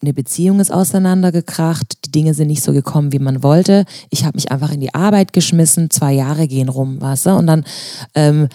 Eine 0.03 0.13
Beziehung 0.13 0.61
ist 0.61 0.71
auseinandergekracht, 0.71 2.05
die 2.05 2.11
Dinge 2.11 2.35
sind 2.35 2.49
nicht 2.49 2.63
so 2.63 2.73
gekommen, 2.73 3.13
wie 3.13 3.19
man 3.19 3.43
wollte. 3.43 3.87
Ich 4.11 4.25
habe 4.25 4.37
mich 4.37 4.53
einfach 4.53 4.71
in 4.71 4.81
die 4.81 4.95
Arbeit 4.95 5.33
geschmissen, 5.33 5.91
zwei 5.91 6.13
Jahre 6.13 6.47
gehen 6.47 6.69
rum, 6.69 7.01
du? 7.27 7.31
Und 7.31 7.47
dann 7.47 7.65
ähm, 8.15 8.49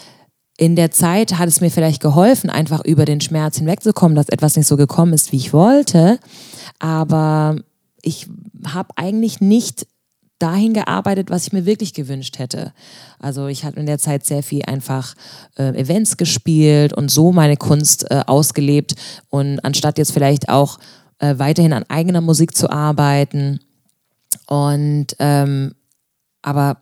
in 0.62 0.76
der 0.76 0.92
Zeit 0.92 1.40
hat 1.40 1.48
es 1.48 1.60
mir 1.60 1.72
vielleicht 1.72 2.04
geholfen, 2.04 2.52
einfach 2.52 2.86
über 2.86 3.06
den 3.06 3.20
Schmerz 3.20 3.58
hinwegzukommen, 3.58 4.16
dass 4.16 4.30
etwas 4.30 4.56
nicht 4.56 4.68
so 4.68 4.78
gekommen 4.78 5.12
ist, 5.12 5.32
wie 5.32 5.38
ich 5.38 5.54
wollte. 5.54 6.20
Aber 6.78 7.56
ich 8.04 8.28
habe 8.68 8.90
eigentlich 8.96 9.42
nicht 9.42 9.88
dahin 10.38 10.76
gearbeitet, 10.76 11.32
was 11.32 11.48
ich 11.48 11.52
mir 11.52 11.66
wirklich 11.66 11.96
gewünscht 11.96 12.38
hätte. 12.38 12.74
Also 13.18 13.48
ich 13.48 13.64
hatte 13.64 13.80
in 13.80 13.88
der 13.88 13.98
Zeit 13.98 14.24
sehr 14.24 14.44
viel 14.44 14.62
einfach 14.66 15.16
äh, 15.58 15.70
Events 15.70 16.16
gespielt 16.16 16.94
und 16.94 17.10
so 17.10 17.32
meine 17.32 17.58
Kunst 17.58 18.12
äh, 18.12 18.22
ausgelebt 18.28 18.94
und 19.32 19.66
anstatt 19.66 19.98
jetzt 19.98 20.12
vielleicht 20.12 20.50
auch 20.50 20.78
äh, 21.18 21.40
weiterhin 21.40 21.74
an 21.74 21.86
eigener 21.90 22.22
Musik 22.22 22.56
zu 22.56 22.70
arbeiten. 22.70 23.62
Und 24.46 25.08
ähm, 25.18 25.74
aber 26.44 26.78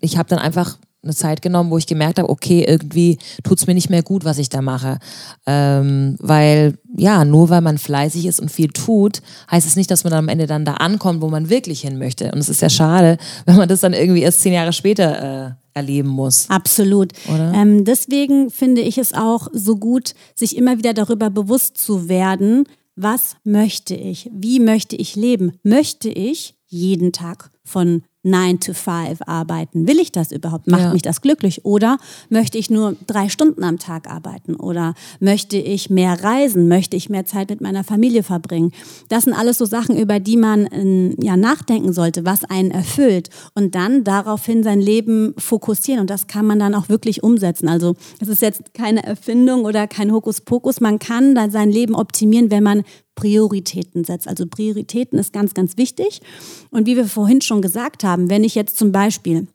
ich 0.00 0.16
habe 0.16 0.28
dann 0.28 0.38
einfach 0.38 0.78
eine 1.02 1.14
Zeit 1.14 1.40
genommen, 1.40 1.70
wo 1.70 1.78
ich 1.78 1.86
gemerkt 1.86 2.18
habe, 2.18 2.28
okay, 2.28 2.64
irgendwie 2.66 3.18
tut's 3.42 3.66
mir 3.66 3.74
nicht 3.74 3.90
mehr 3.90 4.02
gut, 4.02 4.24
was 4.24 4.38
ich 4.38 4.48
da 4.48 4.60
mache. 4.60 4.98
Ähm, 5.46 6.16
weil, 6.18 6.78
ja, 6.96 7.24
nur 7.24 7.48
weil 7.48 7.62
man 7.62 7.78
fleißig 7.78 8.26
ist 8.26 8.40
und 8.40 8.50
viel 8.50 8.68
tut, 8.68 9.22
heißt 9.50 9.66
es 9.66 9.76
nicht, 9.76 9.90
dass 9.90 10.04
man 10.04 10.10
dann 10.10 10.24
am 10.24 10.28
Ende 10.28 10.46
dann 10.46 10.64
da 10.64 10.74
ankommt, 10.74 11.22
wo 11.22 11.28
man 11.28 11.48
wirklich 11.48 11.80
hin 11.80 11.98
möchte. 11.98 12.30
Und 12.32 12.38
es 12.38 12.48
ist 12.48 12.60
ja 12.60 12.68
schade, 12.68 13.16
wenn 13.46 13.56
man 13.56 13.68
das 13.68 13.80
dann 13.80 13.94
irgendwie 13.94 14.22
erst 14.22 14.40
zehn 14.42 14.52
Jahre 14.52 14.72
später 14.72 15.46
äh, 15.46 15.50
erleben 15.72 16.08
muss. 16.08 16.50
Absolut. 16.50 17.12
Ähm, 17.28 17.84
deswegen 17.84 18.50
finde 18.50 18.82
ich 18.82 18.98
es 18.98 19.14
auch 19.14 19.48
so 19.52 19.76
gut, 19.76 20.14
sich 20.34 20.56
immer 20.56 20.78
wieder 20.78 20.92
darüber 20.94 21.30
bewusst 21.30 21.78
zu 21.78 22.08
werden, 22.08 22.64
was 22.96 23.36
möchte 23.44 23.94
ich? 23.94 24.28
Wie 24.32 24.60
möchte 24.60 24.96
ich 24.96 25.16
leben? 25.16 25.52
Möchte 25.62 26.10
ich 26.10 26.54
jeden 26.66 27.12
Tag 27.12 27.50
von 27.64 28.02
9 28.22 28.60
to 28.60 28.74
5 28.74 29.20
arbeiten? 29.26 29.86
Will 29.88 29.98
ich 29.98 30.12
das 30.12 30.30
überhaupt? 30.32 30.66
Macht 30.66 30.82
Ja. 30.82 30.92
mich 30.92 31.02
das 31.02 31.20
glücklich? 31.20 31.64
Oder 31.64 31.98
möchte 32.28 32.58
ich 32.58 32.70
nur 32.70 32.96
drei 33.06 33.28
Stunden 33.28 33.64
am 33.64 33.78
Tag 33.78 34.10
arbeiten? 34.10 34.54
Oder 34.56 34.94
möchte 35.20 35.56
ich 35.56 35.90
mehr 35.90 36.22
reisen? 36.22 36.68
Möchte 36.68 36.96
ich 36.96 37.08
mehr 37.08 37.24
Zeit 37.24 37.50
mit 37.50 37.60
meiner 37.60 37.84
Familie 37.84 38.22
verbringen? 38.22 38.72
Das 39.08 39.24
sind 39.24 39.32
alles 39.32 39.58
so 39.58 39.64
Sachen, 39.64 39.96
über 39.96 40.20
die 40.20 40.36
man 40.36 40.68
ähm, 40.72 41.16
ja 41.22 41.36
nachdenken 41.36 41.92
sollte, 41.92 42.24
was 42.24 42.44
einen 42.44 42.70
erfüllt 42.70 43.30
und 43.54 43.74
dann 43.74 44.04
daraufhin 44.04 44.62
sein 44.62 44.80
Leben 44.80 45.34
fokussieren. 45.38 46.00
Und 46.02 46.10
das 46.10 46.26
kann 46.26 46.46
man 46.46 46.58
dann 46.58 46.74
auch 46.74 46.88
wirklich 46.88 47.22
umsetzen. 47.22 47.68
Also 47.68 47.94
es 48.20 48.28
ist 48.28 48.42
jetzt 48.42 48.74
keine 48.74 49.02
Erfindung 49.04 49.64
oder 49.64 49.86
kein 49.86 50.12
Hokuspokus. 50.12 50.80
Man 50.80 50.98
kann 50.98 51.34
dann 51.34 51.50
sein 51.50 51.70
Leben 51.70 51.94
optimieren, 51.94 52.50
wenn 52.50 52.62
man 52.62 52.82
Prioritäten 53.20 54.04
setzt. 54.04 54.26
Also 54.26 54.46
Prioritäten 54.46 55.18
ist 55.18 55.34
ganz, 55.34 55.52
ganz 55.52 55.76
wichtig. 55.76 56.22
Und 56.70 56.86
wie 56.86 56.96
wir 56.96 57.04
vorhin 57.04 57.42
schon 57.42 57.60
gesagt 57.60 58.02
haben, 58.02 58.30
wenn 58.30 58.44
ich 58.44 58.54
jetzt 58.54 58.78
zum 58.78 58.92
Beispiel 58.92 59.46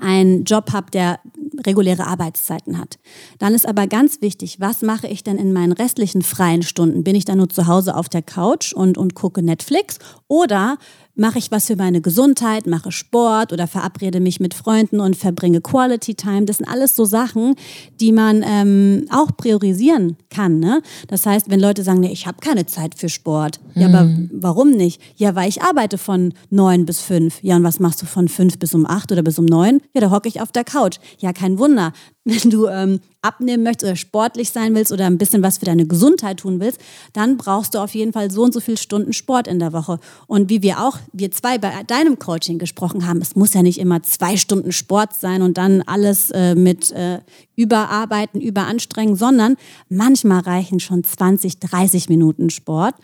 einen 0.00 0.44
Job 0.44 0.72
habe, 0.72 0.90
der 0.90 1.20
reguläre 1.64 2.06
Arbeitszeiten 2.06 2.78
hat. 2.78 2.98
Dann 3.38 3.54
ist 3.54 3.66
aber 3.66 3.86
ganz 3.86 4.20
wichtig, 4.20 4.60
was 4.60 4.82
mache 4.82 5.06
ich 5.06 5.24
denn 5.24 5.38
in 5.38 5.52
meinen 5.52 5.72
restlichen 5.72 6.22
freien 6.22 6.62
Stunden? 6.62 7.04
Bin 7.04 7.14
ich 7.14 7.24
dann 7.24 7.38
nur 7.38 7.48
zu 7.48 7.66
Hause 7.66 7.96
auf 7.96 8.08
der 8.08 8.22
Couch 8.22 8.72
und, 8.72 8.98
und 8.98 9.14
gucke 9.14 9.42
Netflix? 9.42 9.98
Oder 10.28 10.76
mache 11.16 11.38
ich 11.38 11.50
was 11.50 11.66
für 11.66 11.76
meine 11.76 12.00
Gesundheit, 12.00 12.66
mache 12.66 12.92
Sport 12.92 13.52
oder 13.52 13.66
verabrede 13.66 14.20
mich 14.20 14.38
mit 14.38 14.54
Freunden 14.54 15.00
und 15.00 15.16
verbringe 15.16 15.60
Quality 15.60 16.14
Time? 16.14 16.44
Das 16.44 16.58
sind 16.58 16.68
alles 16.68 16.94
so 16.94 17.04
Sachen, 17.04 17.54
die 18.00 18.12
man 18.12 18.44
ähm, 18.46 19.06
auch 19.10 19.36
priorisieren 19.36 20.16
kann. 20.30 20.60
Ne? 20.60 20.82
Das 21.08 21.26
heißt, 21.26 21.50
wenn 21.50 21.60
Leute 21.60 21.82
sagen, 21.82 22.00
nee, 22.00 22.12
ich 22.12 22.26
habe 22.26 22.38
keine 22.40 22.66
Zeit 22.66 22.94
für 22.96 23.08
Sport. 23.08 23.60
Ja, 23.74 23.88
aber 23.88 24.08
warum 24.32 24.70
nicht? 24.70 25.00
Ja, 25.16 25.34
weil 25.34 25.48
ich 25.48 25.62
arbeite 25.62 25.98
von 25.98 26.34
neun 26.50 26.86
bis 26.86 27.00
fünf. 27.00 27.42
Ja, 27.42 27.56
und 27.56 27.64
was 27.64 27.80
machst 27.80 28.02
du 28.02 28.06
von 28.06 28.28
fünf 28.28 28.58
bis 28.58 28.74
um 28.74 28.86
acht 28.86 29.10
oder 29.10 29.22
bis 29.22 29.38
um 29.38 29.46
neun? 29.46 29.80
Ja, 29.94 30.00
da 30.00 30.10
hocke 30.10 30.28
ich 30.28 30.40
auf 30.40 30.52
der 30.52 30.64
Couch. 30.64 30.98
Ja, 31.18 31.32
kein 31.32 31.58
Wunder. 31.58 31.92
Wenn 32.28 32.50
du 32.50 32.66
ähm, 32.66 32.98
abnehmen 33.22 33.62
möchtest 33.62 33.84
oder 33.84 33.94
sportlich 33.94 34.50
sein 34.50 34.74
willst 34.74 34.90
oder 34.90 35.06
ein 35.06 35.16
bisschen 35.16 35.44
was 35.44 35.58
für 35.58 35.64
deine 35.64 35.86
Gesundheit 35.86 36.38
tun 36.38 36.58
willst, 36.58 36.80
dann 37.12 37.36
brauchst 37.36 37.74
du 37.74 37.78
auf 37.78 37.94
jeden 37.94 38.12
Fall 38.12 38.32
so 38.32 38.42
und 38.42 38.52
so 38.52 38.58
viele 38.58 38.78
Stunden 38.78 39.12
Sport 39.12 39.46
in 39.46 39.60
der 39.60 39.72
Woche. 39.72 40.00
Und 40.26 40.50
wie 40.50 40.60
wir 40.60 40.82
auch, 40.82 40.98
wir 41.12 41.30
zwei 41.30 41.56
bei 41.56 41.70
deinem 41.86 42.18
Coaching 42.18 42.58
gesprochen 42.58 43.06
haben, 43.06 43.20
es 43.22 43.36
muss 43.36 43.54
ja 43.54 43.62
nicht 43.62 43.78
immer 43.78 44.02
zwei 44.02 44.36
Stunden 44.36 44.72
Sport 44.72 45.14
sein 45.14 45.40
und 45.40 45.56
dann 45.56 45.82
alles 45.82 46.32
äh, 46.32 46.56
mit 46.56 46.90
äh, 46.90 47.20
Überarbeiten, 47.54 48.40
Überanstrengen, 48.40 49.14
sondern 49.14 49.54
manchmal 49.88 50.40
reichen 50.40 50.80
schon 50.80 51.04
20, 51.04 51.60
30 51.60 52.08
Minuten 52.08 52.50
Sport. 52.50 52.96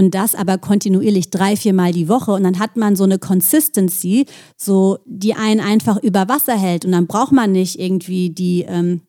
Und 0.00 0.14
das 0.14 0.34
aber 0.34 0.56
kontinuierlich 0.56 1.28
drei, 1.28 1.56
viermal 1.56 1.92
die 1.92 2.08
Woche. 2.08 2.32
Und 2.32 2.42
dann 2.42 2.58
hat 2.58 2.74
man 2.78 2.96
so 2.96 3.04
eine 3.04 3.18
Consistency, 3.18 4.24
so 4.56 4.96
die 5.04 5.34
einen 5.34 5.60
einfach 5.60 6.02
über 6.02 6.26
Wasser 6.26 6.56
hält. 6.56 6.86
Und 6.86 6.92
dann 6.92 7.06
braucht 7.06 7.32
man 7.32 7.52
nicht 7.52 7.78
irgendwie 7.78 8.30
die 8.30 8.64
ähm, 8.66 9.02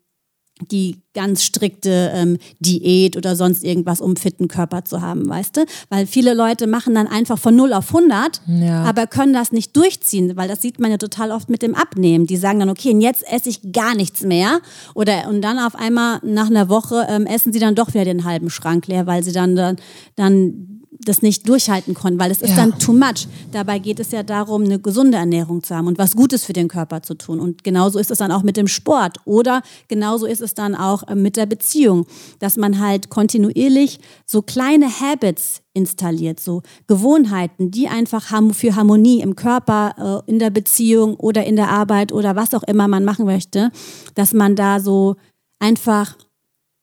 die 0.70 1.02
ganz 1.14 1.44
strikte 1.44 2.12
ähm, 2.14 2.38
Diät 2.60 3.16
oder 3.16 3.38
sonst 3.38 3.64
irgendwas, 3.64 4.02
um 4.02 4.16
fitten 4.18 4.48
Körper 4.48 4.86
zu 4.86 5.02
haben, 5.02 5.28
weißt 5.28 5.58
du? 5.58 5.66
Weil 5.90 6.06
viele 6.06 6.34
Leute 6.34 6.68
machen 6.68 6.94
dann 6.94 7.08
einfach 7.08 7.40
von 7.40 7.56
0 7.56 7.74
auf 7.74 7.88
100, 7.96 8.42
ja. 8.48 8.84
aber 8.84 9.08
können 9.08 9.34
das 9.34 9.52
nicht 9.52 9.76
durchziehen, 9.76 10.36
weil 10.36 10.50
das 10.50 10.62
sieht 10.62 10.80
man 10.80 10.92
ja 10.92 10.98
total 10.98 11.32
oft 11.32 11.50
mit 11.50 11.62
dem 11.62 11.74
Abnehmen. 11.74 12.28
Die 12.28 12.38
sagen 12.38 12.60
dann, 12.60 12.70
okay, 12.70 12.94
und 12.94 13.02
jetzt 13.02 13.24
esse 13.32 13.50
ich 13.50 13.72
gar 13.72 13.96
nichts 13.96 14.22
mehr. 14.22 14.60
Oder, 14.94 15.28
und 15.30 15.42
dann 15.42 15.58
auf 15.58 15.76
einmal 15.76 16.20
nach 16.24 16.50
einer 16.50 16.70
Woche 16.70 17.08
ähm, 17.10 17.26
essen 17.26 17.54
sie 17.54 17.60
dann 17.60 17.76
doch 17.76 17.94
wieder 17.94 18.06
den 18.06 18.26
halben 18.26 18.50
Schrank 18.50 18.88
leer, 18.88 19.08
weil 19.08 19.24
sie 19.24 19.32
dann, 19.32 19.56
dann, 19.56 19.78
dann 20.16 20.81
das 20.92 21.22
nicht 21.22 21.48
durchhalten 21.48 21.94
konnten, 21.94 22.20
weil 22.20 22.32
es 22.32 22.42
ist 22.42 22.52
ja. 22.52 22.56
dann 22.58 22.78
too 22.78 22.94
much. 22.94 23.28
Dabei 23.52 23.80
geht 23.80 24.00
es 24.00 24.12
ja 24.12 24.24
darum, 24.24 24.64
eine 24.64 24.80
gesunde 24.80 25.18
Ernährung 25.18 25.64
zu 25.64 25.76
haben 25.76 25.88
und 25.88 25.98
was 25.98 26.16
Gutes 26.16 26.44
für 26.44 26.54
den 26.54 26.68
Körper 26.68 27.02
zu 27.02 27.16
tun. 27.16 27.40
Und 27.40 27.64
genauso 27.64 27.98
ist 27.98 28.12
es 28.12 28.18
dann 28.18 28.32
auch 28.32 28.44
mit 28.44 28.58
dem 28.58 28.68
Sport 28.68 29.18
oder 29.26 29.62
genauso 29.88 30.26
ist 30.26 30.42
es 30.42 30.54
dann 30.54 30.76
auch 30.76 31.08
äh, 31.08 31.16
mit 31.16 31.38
der 31.38 31.46
Beziehung, 31.46 32.06
dass 32.40 32.58
man 32.58 32.80
halt 32.80 33.10
kontinuierlich 33.10 34.00
so 34.26 34.42
kleine 34.42 34.88
Habits 35.00 35.62
installiert, 35.74 36.40
so 36.40 36.62
Gewohnheiten, 36.88 37.72
die 37.72 37.88
einfach 37.88 38.26
für 38.54 38.76
Harmonie 38.76 39.22
im 39.22 39.36
Körper, 39.36 40.24
äh, 40.28 40.30
in 40.30 40.40
der 40.40 40.50
Beziehung 40.50 41.16
oder 41.16 41.46
in 41.46 41.56
der 41.56 41.70
Arbeit 41.70 42.12
oder 42.12 42.36
was 42.36 42.54
auch 42.54 42.64
immer 42.64 42.88
man 42.88 43.06
machen 43.06 43.26
möchte, 43.26 43.72
dass 44.16 44.34
man 44.34 44.56
da 44.58 44.82
so 44.82 45.16
einfach 45.60 46.18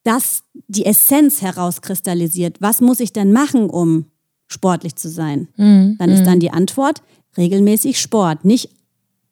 das 0.09 0.43
die 0.69 0.87
Essenz 0.87 1.43
herauskristallisiert. 1.43 2.57
Was 2.61 2.81
muss 2.81 2.99
ich 2.99 3.13
denn 3.13 3.31
machen, 3.31 3.69
um 3.69 4.07
sportlich 4.47 4.97
zu 4.97 5.11
sein? 5.11 5.49
Mhm. 5.57 5.97
Dann 5.99 6.11
ist 6.11 6.25
dann 6.25 6.37
mhm. 6.37 6.41
die 6.41 6.51
Antwort 6.51 7.03
regelmäßig 7.37 8.01
Sport. 8.01 8.45
Nicht 8.45 8.71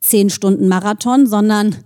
zehn 0.00 0.28
Stunden 0.28 0.68
Marathon, 0.68 1.26
sondern 1.26 1.76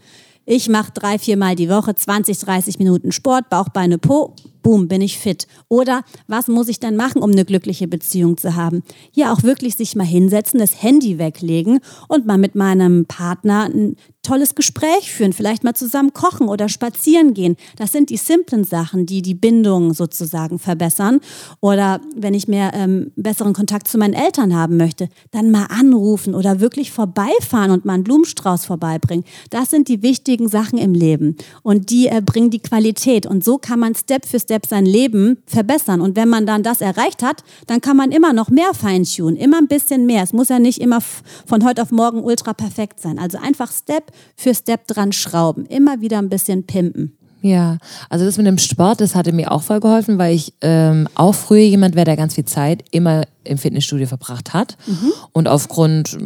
ich 0.45 0.69
mache 0.69 0.91
drei, 0.93 1.19
viermal 1.19 1.55
die 1.55 1.69
Woche 1.69 1.95
20, 1.95 2.41
30 2.41 2.79
Minuten 2.81 3.13
Sport, 3.13 3.49
Bauch, 3.49 3.69
Beine, 3.69 3.99
Po 3.99 4.35
boom, 4.63 4.89
bin 4.89 5.01
ich 5.01 5.19
fit. 5.19 5.47
Oder 5.69 6.03
was 6.27 6.49
muss 6.49 6.69
ich 6.69 6.81
denn 6.81 6.97
machen, 6.97 7.23
um 7.23 7.31
eine 7.31 7.45
glückliche 7.45 7.89
Beziehung 7.89 8.37
zu 8.37 8.57
haben? 8.57 8.83
Ja, 9.13 9.33
auch 9.33 9.43
wirklich 9.43 9.77
sich 9.77 9.97
mal 9.97 10.07
hinsetzen, 10.07 10.61
das 10.61 10.83
Handy 10.83 11.19
weglegen 11.19 11.81
und 12.09 12.27
mal 12.27 12.39
mit 12.39 12.55
meinem 12.55 13.07
Partner 13.07 13.65
ein 13.65 13.97
tolles 14.23 14.55
Gespräch 14.55 15.13
führen, 15.13 15.33
vielleicht 15.33 15.65
mal 15.65 15.75
zusammen 15.75 16.13
kochen 16.13 16.49
oder 16.49 16.69
spazieren 16.69 17.33
gehen. 17.33 17.57
Das 17.77 17.93
sind 17.93 18.11
die 18.11 18.19
simplen 18.19 18.65
Sachen, 18.65 19.07
die 19.07 19.23
die 19.23 19.35
Bindung 19.35 19.95
sozusagen 19.95 20.59
verbessern. 20.59 21.21
Oder 21.61 22.01
wenn 22.15 22.35
ich 22.35 22.47
mehr 22.47 22.73
ähm, 22.75 23.13
besseren 23.17 23.55
Kontakt 23.55 23.89
zu 23.89 23.97
meinen 23.97 24.15
Eltern 24.15 24.55
haben 24.55 24.77
möchte, 24.77 25.09
dann 25.31 25.51
mal 25.51 25.67
anrufen 25.71 26.35
oder 26.35 26.61
wirklich 26.61 26.91
vorbeifahren 26.91 27.71
und 27.71 27.85
mal 27.85 27.95
einen 27.95 28.05
Blumenstrauß 28.05 28.67
vorbeibringen. 28.67 29.25
Das 29.49 29.71
sind 29.71 29.89
die 29.89 30.03
wichtigen 30.03 30.49
Sachen 30.49 30.79
im 30.79 30.93
Leben 30.93 31.37
und 31.63 31.91
die 31.91 32.09
äh, 32.09 32.21
bringen 32.25 32.51
die 32.51 32.61
Qualität. 32.61 33.25
Und 33.25 33.43
so 33.43 33.57
kann 33.57 33.81
man 33.81 33.95
Step 33.95 34.27
für 34.27 34.39
Step 34.39 34.50
Step 34.51 34.67
sein 34.67 34.85
Leben 34.85 35.39
verbessern. 35.47 36.01
Und 36.01 36.17
wenn 36.17 36.29
man 36.29 36.45
dann 36.45 36.65
das 36.65 36.81
erreicht 36.81 37.23
hat, 37.23 37.45
dann 37.69 37.81
kann 37.81 37.97
man 37.97 38.11
immer 38.11 38.33
noch 38.33 38.49
mehr 38.49 38.75
feintunen, 38.75 39.37
immer 39.37 39.59
ein 39.59 39.69
bisschen 39.69 40.07
mehr. 40.07 40.25
Es 40.25 40.33
muss 40.33 40.49
ja 40.49 40.59
nicht 40.59 40.81
immer 40.81 41.01
von 41.47 41.65
heute 41.65 41.83
auf 41.83 41.93
morgen 41.93 42.25
ultra 42.25 42.53
perfekt 42.53 42.99
sein. 42.99 43.21
Also 43.21 43.39
einfach 43.39 43.71
Step 43.71 44.11
für 44.35 44.53
Step 44.53 44.89
dran 44.89 45.13
schrauben, 45.13 45.67
immer 45.67 46.01
wieder 46.01 46.19
ein 46.19 46.29
bisschen 46.29 46.67
pimpen. 46.67 47.20
Ja, 47.43 47.79
also 48.09 48.25
das 48.25 48.37
mit 48.37 48.47
dem 48.47 48.59
Sport, 48.59 49.01
das 49.01 49.15
hatte 49.15 49.33
mir 49.33 49.51
auch 49.51 49.63
voll 49.63 49.81
geholfen, 49.81 50.19
weil 50.19 50.35
ich 50.35 50.53
ähm, 50.61 51.09
auch 51.15 51.35
früher 51.35 51.65
jemand 51.65 51.95
wäre, 51.95 52.05
der 52.05 52.17
ganz 52.17 52.35
viel 52.35 52.45
Zeit 52.45 52.85
immer 52.91 53.25
im 53.45 53.57
Fitnessstudio 53.57 54.07
verbracht 54.07 54.53
hat. 54.53 54.77
Mhm. 54.87 55.13
Und 55.33 55.49
aufgrund, 55.49 56.19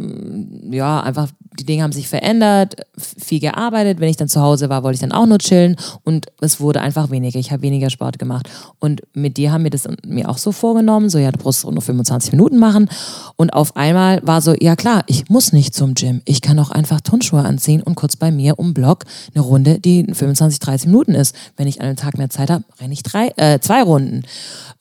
ja, 0.70 1.00
einfach 1.00 1.28
die 1.58 1.64
Dinge 1.64 1.84
haben 1.84 1.92
sich 1.92 2.08
verändert, 2.08 2.76
viel 2.98 3.38
gearbeitet. 3.38 4.00
Wenn 4.00 4.08
ich 4.08 4.16
dann 4.16 4.28
zu 4.28 4.40
Hause 4.40 4.68
war, 4.68 4.82
wollte 4.82 4.94
ich 4.94 5.00
dann 5.00 5.12
auch 5.12 5.26
nur 5.26 5.38
chillen 5.38 5.76
und 6.02 6.26
es 6.40 6.60
wurde 6.60 6.80
einfach 6.80 7.10
weniger. 7.10 7.38
Ich 7.38 7.52
habe 7.52 7.62
weniger 7.62 7.90
Sport 7.90 8.18
gemacht. 8.18 8.48
Und 8.80 9.02
mit 9.14 9.36
dir 9.36 9.52
haben 9.52 9.62
wir 9.62 9.70
das 9.70 9.88
mir 10.04 10.28
auch 10.28 10.38
so 10.38 10.50
vorgenommen, 10.50 11.10
so 11.10 11.18
ja, 11.18 11.30
du 11.30 11.38
brauchst 11.38 11.64
nur 11.64 11.80
25 11.80 12.32
Minuten 12.32 12.58
machen. 12.58 12.88
Und 13.36 13.52
auf 13.52 13.76
einmal 13.76 14.20
war 14.26 14.40
so, 14.40 14.54
ja 14.58 14.74
klar, 14.74 15.04
ich 15.06 15.28
muss 15.28 15.52
nicht 15.52 15.74
zum 15.74 15.94
Gym. 15.94 16.22
Ich 16.24 16.40
kann 16.40 16.58
auch 16.58 16.70
einfach 16.70 17.00
Turnschuhe 17.00 17.42
anziehen 17.42 17.82
und 17.82 17.94
kurz 17.94 18.16
bei 18.16 18.32
mir 18.32 18.58
um 18.58 18.74
Block 18.74 19.04
eine 19.34 19.44
Runde, 19.44 19.78
die 19.78 20.04
25, 20.04 20.58
30 20.58 20.86
Minuten 20.86 21.03
ist. 21.12 21.34
Wenn 21.56 21.66
ich 21.66 21.80
an 21.80 21.88
einem 21.88 21.96
Tag 21.96 22.16
mehr 22.16 22.30
Zeit 22.30 22.50
habe, 22.50 22.64
renne 22.80 22.92
ich 22.92 23.02
drei, 23.02 23.32
äh, 23.36 23.58
zwei 23.58 23.82
Runden. 23.82 24.22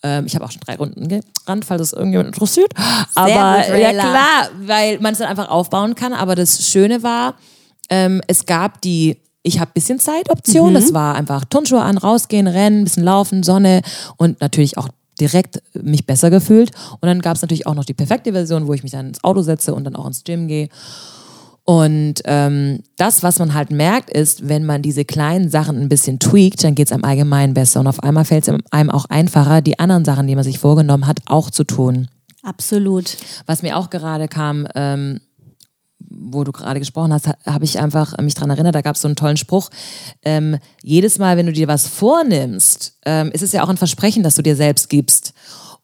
Ähm, 0.04 0.26
ich 0.26 0.36
habe 0.36 0.46
auch 0.46 0.52
schon 0.52 0.62
drei 0.62 0.76
Runden 0.76 1.08
gerannt, 1.08 1.66
falls 1.66 1.82
es 1.82 1.94
irgendjemand 1.94 2.28
interessiert. 2.28 2.74
Aber 3.16 3.64
gut, 3.66 3.78
ja 3.80 3.92
klar, 3.92 4.50
weil 4.62 5.00
man 5.00 5.14
es 5.14 5.20
dann 5.20 5.28
einfach 5.28 5.50
aufbauen 5.50 5.96
kann. 5.96 6.14
Aber 6.14 6.36
das 6.36 6.66
Schöne 6.70 7.04
war, 7.04 7.34
ähm, 7.90 8.22
es 8.28 8.46
gab 8.46 8.82
die 8.82 9.18
ich 9.46 9.60
habe 9.60 9.72
bisschen 9.74 10.00
Zeitoption. 10.00 10.70
Mhm. 10.70 10.76
Das 10.76 10.94
war 10.94 11.16
einfach 11.16 11.44
Turnschuhe 11.46 11.82
an, 11.82 11.98
rausgehen, 11.98 12.48
rennen, 12.48 12.86
bisschen 12.86 13.04
laufen, 13.04 13.44
Sonne 13.44 13.82
und 14.16 14.40
natürlich 14.40 14.78
auch 14.78 14.88
direkt 15.20 15.62
mich 15.74 16.06
besser 16.06 16.30
gefühlt. 16.30 16.72
Und 17.00 17.08
dann 17.08 17.22
gab 17.22 17.36
es 17.36 17.42
natürlich 17.42 17.68
auch 17.68 17.76
noch 17.76 17.86
die 17.86 17.94
perfekte 17.94 18.32
Version, 18.32 18.68
wo 18.68 18.74
ich 18.74 18.84
mich 18.84 18.94
dann 18.94 19.08
ins 19.10 19.24
Auto 19.24 19.42
setze 19.42 19.76
und 19.76 19.84
dann 19.84 19.96
auch 19.96 20.08
ins 20.08 20.24
Gym 20.24 20.48
gehe. 20.48 20.70
Und 21.66 22.16
ähm, 22.26 22.84
das, 22.98 23.24
was 23.24 23.40
man 23.40 23.54
halt 23.54 23.72
merkt, 23.72 24.10
ist, 24.10 24.50
wenn 24.50 24.66
man 24.66 24.82
diese 24.82 25.06
kleinen 25.06 25.50
Sachen 25.50 25.80
ein 25.80 25.88
bisschen 25.88 26.20
tweakt, 26.20 26.64
dann 26.64 26.76
geht 26.76 26.88
es 26.88 26.92
einem 26.92 27.06
allgemein 27.06 27.54
besser. 27.54 27.80
Und 27.80 27.88
auf 27.88 28.04
einmal 28.04 28.26
fällt 28.26 28.48
es 28.48 28.54
einem 28.72 28.90
auch 28.90 29.06
einfacher, 29.06 29.62
die 29.62 29.80
anderen 29.80 30.04
Sachen, 30.04 30.28
die 30.28 30.36
man 30.36 30.44
sich 30.44 30.60
vorgenommen 30.60 31.08
hat, 31.08 31.20
auch 31.26 31.50
zu 31.50 31.64
tun. 31.64 32.10
Absolut. 32.42 33.16
Was 33.46 33.62
mir 33.62 33.78
auch 33.78 33.90
gerade 33.90 34.28
kam, 34.28 34.68
ähm, 34.76 35.22
wo 36.00 36.44
du 36.44 36.52
gerade 36.52 36.82
gesprochen 36.82 37.14
hast, 37.14 37.30
habe 37.46 37.64
ich 37.64 37.80
einfach 37.80 38.18
mich 38.18 38.34
daran 38.34 38.50
erinnert, 38.50 38.76
da 38.76 38.82
gab 38.82 38.98
es 38.98 39.02
so 39.02 39.08
einen 39.08 39.16
tollen 39.16 39.38
Spruch. 39.38 39.70
Ähm, 40.22 40.58
jedes 40.82 41.18
Mal, 41.18 41.38
wenn 41.38 41.46
du 41.46 41.54
dir 41.54 41.70
was 41.70 41.88
vornimmst, 41.88 42.98
ähm, 43.06 43.32
ist 43.32 43.42
es 43.42 43.54
ja 43.54 43.64
auch 43.64 43.70
ein 43.70 43.78
Versprechen, 43.78 44.22
das 44.22 44.36
du 44.36 44.42
dir 44.42 44.58
selbst 44.58 44.90
gibst. 44.90 45.34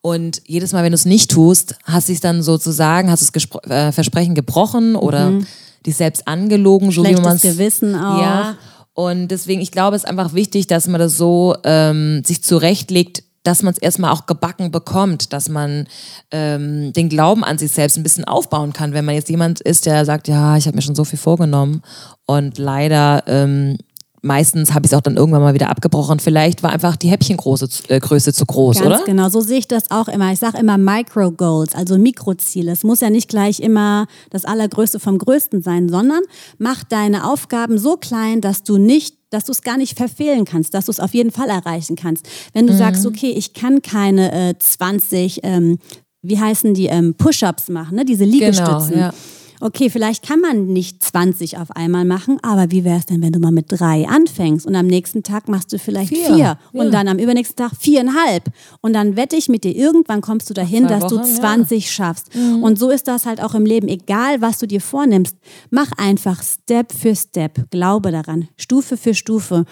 Und 0.02 0.42
jedes 0.46 0.72
Mal, 0.72 0.84
wenn 0.84 0.92
du 0.92 0.96
es 0.96 1.06
nicht 1.06 1.30
tust, 1.30 1.76
hast 1.84 2.10
du 2.10 2.12
es 2.12 2.20
dann 2.20 2.42
sozusagen, 2.42 3.10
hast 3.10 3.22
du 3.22 3.32
das 3.32 3.70
äh, 3.70 3.92
Versprechen 3.92 4.34
gebrochen 4.34 4.94
oder 4.94 5.30
mhm 5.30 5.46
dich 5.86 5.96
selbst 5.96 6.26
angelogen, 6.28 6.90
so 6.90 7.02
Schlechtes 7.02 7.20
wie 7.20 7.26
man 7.26 7.36
es. 7.36 7.42
Gewissen 7.42 7.94
auch. 7.94 8.20
Ja. 8.20 8.56
Und 8.94 9.28
deswegen, 9.28 9.60
ich 9.60 9.70
glaube, 9.70 9.96
es 9.96 10.04
ist 10.04 10.08
einfach 10.08 10.34
wichtig, 10.34 10.66
dass 10.66 10.86
man 10.86 11.00
das 11.00 11.16
so 11.16 11.56
ähm, 11.64 12.22
sich 12.24 12.42
zurechtlegt, 12.42 13.22
dass 13.42 13.62
man 13.62 13.72
es 13.72 13.78
erstmal 13.78 14.10
auch 14.12 14.26
gebacken 14.26 14.70
bekommt, 14.70 15.32
dass 15.32 15.48
man 15.48 15.86
ähm, 16.30 16.92
den 16.92 17.08
Glauben 17.08 17.42
an 17.42 17.56
sich 17.56 17.72
selbst 17.72 17.96
ein 17.96 18.02
bisschen 18.02 18.24
aufbauen 18.24 18.72
kann. 18.72 18.92
Wenn 18.92 19.06
man 19.06 19.14
jetzt 19.14 19.30
jemand 19.30 19.60
ist, 19.60 19.86
der 19.86 20.04
sagt, 20.04 20.28
ja, 20.28 20.56
ich 20.56 20.66
habe 20.66 20.76
mir 20.76 20.82
schon 20.82 20.94
so 20.94 21.04
viel 21.04 21.18
vorgenommen 21.18 21.82
und 22.26 22.58
leider 22.58 23.22
ähm, 23.26 23.78
meistens 24.22 24.74
habe 24.74 24.86
ich 24.86 24.92
es 24.92 24.96
auch 24.96 25.00
dann 25.00 25.16
irgendwann 25.16 25.42
mal 25.42 25.54
wieder 25.54 25.70
abgebrochen. 25.70 26.20
Vielleicht 26.20 26.62
war 26.62 26.70
einfach 26.70 26.96
die 26.96 27.08
Häppchengröße 27.08 27.68
äh, 27.88 28.00
Größe 28.00 28.32
zu 28.32 28.46
groß, 28.46 28.78
Ganz 28.78 28.86
oder? 28.86 29.04
Genau, 29.04 29.28
so 29.28 29.40
sehe 29.40 29.58
ich 29.58 29.68
das 29.68 29.90
auch 29.90 30.08
immer. 30.08 30.32
Ich 30.32 30.38
sage 30.38 30.58
immer 30.58 30.78
Micro-Goals, 30.78 31.74
also 31.74 31.98
Mikroziele. 31.98 32.72
Es 32.72 32.84
muss 32.84 33.00
ja 33.00 33.10
nicht 33.10 33.28
gleich 33.28 33.60
immer 33.60 34.06
das 34.30 34.44
Allergrößte 34.44 35.00
vom 35.00 35.18
Größten 35.18 35.62
sein, 35.62 35.88
sondern 35.88 36.20
mach 36.58 36.84
deine 36.84 37.30
Aufgaben 37.30 37.78
so 37.78 37.96
klein, 37.96 38.40
dass 38.40 38.62
du 38.62 38.78
nicht 38.78 39.16
dass 39.30 39.44
du 39.44 39.52
es 39.52 39.62
gar 39.62 39.76
nicht 39.76 39.96
verfehlen 39.96 40.44
kannst, 40.44 40.74
dass 40.74 40.86
du 40.86 40.90
es 40.90 40.98
auf 40.98 41.14
jeden 41.14 41.30
Fall 41.30 41.50
erreichen 41.50 41.94
kannst. 41.94 42.28
Wenn 42.52 42.66
du 42.66 42.72
mhm. 42.72 42.78
sagst, 42.78 43.06
okay, 43.06 43.30
ich 43.30 43.54
kann 43.54 43.80
keine 43.80 44.32
äh, 44.50 44.58
20, 44.58 45.42
ähm, 45.44 45.78
wie 46.20 46.40
heißen 46.40 46.74
die, 46.74 46.86
ähm, 46.86 47.14
Push-ups 47.14 47.68
machen, 47.68 47.94
ne? 47.94 48.04
diese 48.04 48.24
Liegestützen. 48.24 48.90
Genau, 48.90 49.00
ja 49.06 49.14
okay, 49.60 49.90
vielleicht 49.90 50.26
kann 50.26 50.40
man 50.40 50.66
nicht 50.66 51.02
20 51.02 51.58
auf 51.58 51.70
einmal 51.70 52.04
machen, 52.04 52.38
aber 52.42 52.70
wie 52.70 52.84
wäre 52.84 52.98
es 52.98 53.06
denn, 53.06 53.22
wenn 53.22 53.32
du 53.32 53.38
mal 53.38 53.52
mit 53.52 53.66
drei 53.68 54.08
anfängst 54.08 54.66
und 54.66 54.74
am 54.74 54.86
nächsten 54.86 55.22
Tag 55.22 55.48
machst 55.48 55.72
du 55.72 55.78
vielleicht 55.78 56.10
vier, 56.10 56.34
vier 56.34 56.58
und 56.72 56.86
ja. 56.86 56.90
dann 56.90 57.08
am 57.08 57.18
übernächsten 57.18 57.56
Tag 57.56 57.76
viereinhalb 57.78 58.44
und 58.80 58.92
dann 58.92 59.16
wette 59.16 59.36
ich 59.36 59.48
mit 59.48 59.64
dir, 59.64 59.74
irgendwann 59.74 60.20
kommst 60.20 60.50
du 60.50 60.54
dahin, 60.54 60.88
dass 60.88 61.04
Wochen, 61.04 61.16
du 61.16 61.22
20 61.22 61.84
ja. 61.84 61.90
schaffst. 61.90 62.34
Mhm. 62.34 62.62
Und 62.62 62.78
so 62.78 62.90
ist 62.90 63.06
das 63.08 63.26
halt 63.26 63.42
auch 63.42 63.54
im 63.54 63.66
Leben, 63.66 63.88
egal 63.88 64.40
was 64.40 64.58
du 64.58 64.66
dir 64.66 64.80
vornimmst, 64.80 65.36
mach 65.70 65.92
einfach 65.96 66.42
Step 66.42 66.92
für 66.92 67.14
Step, 67.14 67.70
glaube 67.70 68.10
daran, 68.10 68.48
Stufe 68.56 68.96
für 68.96 69.14
Stufe. 69.14 69.64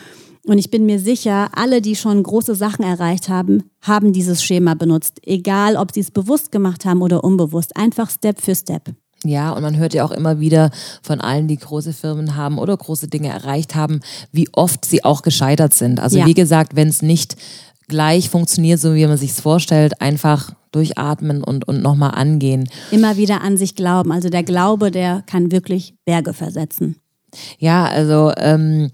Und 0.46 0.56
ich 0.56 0.70
bin 0.70 0.86
mir 0.86 0.98
sicher, 0.98 1.50
alle, 1.54 1.82
die 1.82 1.94
schon 1.94 2.22
große 2.22 2.54
Sachen 2.54 2.82
erreicht 2.82 3.28
haben, 3.28 3.64
haben 3.82 4.14
dieses 4.14 4.42
Schema 4.42 4.74
benutzt. 4.74 5.20
Egal, 5.24 5.76
ob 5.76 5.92
sie 5.92 6.00
es 6.00 6.10
bewusst 6.10 6.52
gemacht 6.52 6.86
haben 6.86 7.02
oder 7.02 7.22
unbewusst. 7.22 7.76
Einfach 7.76 8.08
Step 8.08 8.40
für 8.40 8.54
Step. 8.54 8.94
Ja, 9.24 9.50
und 9.50 9.62
man 9.62 9.76
hört 9.76 9.94
ja 9.94 10.04
auch 10.04 10.12
immer 10.12 10.38
wieder 10.40 10.70
von 11.02 11.20
allen, 11.20 11.48
die 11.48 11.56
große 11.56 11.92
Firmen 11.92 12.36
haben 12.36 12.58
oder 12.58 12.76
große 12.76 13.08
Dinge 13.08 13.28
erreicht 13.28 13.74
haben, 13.74 14.00
wie 14.30 14.48
oft 14.52 14.84
sie 14.84 15.04
auch 15.04 15.22
gescheitert 15.22 15.74
sind. 15.74 15.98
Also 16.00 16.18
Ja. 16.18 16.26
wie 16.26 16.34
gesagt, 16.34 16.76
wenn 16.76 16.88
es 16.88 17.02
nicht 17.02 17.36
gleich 17.88 18.28
funktioniert, 18.30 18.78
so 18.80 18.94
wie 18.94 19.06
man 19.06 19.16
sich 19.16 19.32
vorstellt, 19.32 20.00
einfach 20.00 20.52
durchatmen 20.72 21.42
und, 21.42 21.66
und 21.66 21.82
nochmal 21.82 22.12
angehen. 22.14 22.68
Immer 22.90 23.16
wieder 23.16 23.40
an 23.40 23.56
sich 23.56 23.74
glauben. 23.74 24.12
Also 24.12 24.28
der 24.28 24.42
Glaube, 24.42 24.90
der 24.90 25.22
kann 25.26 25.50
wirklich 25.50 25.94
Berge 26.04 26.34
versetzen. 26.34 26.96
Ja, 27.58 27.86
also 27.86 28.32
ähm, 28.36 28.90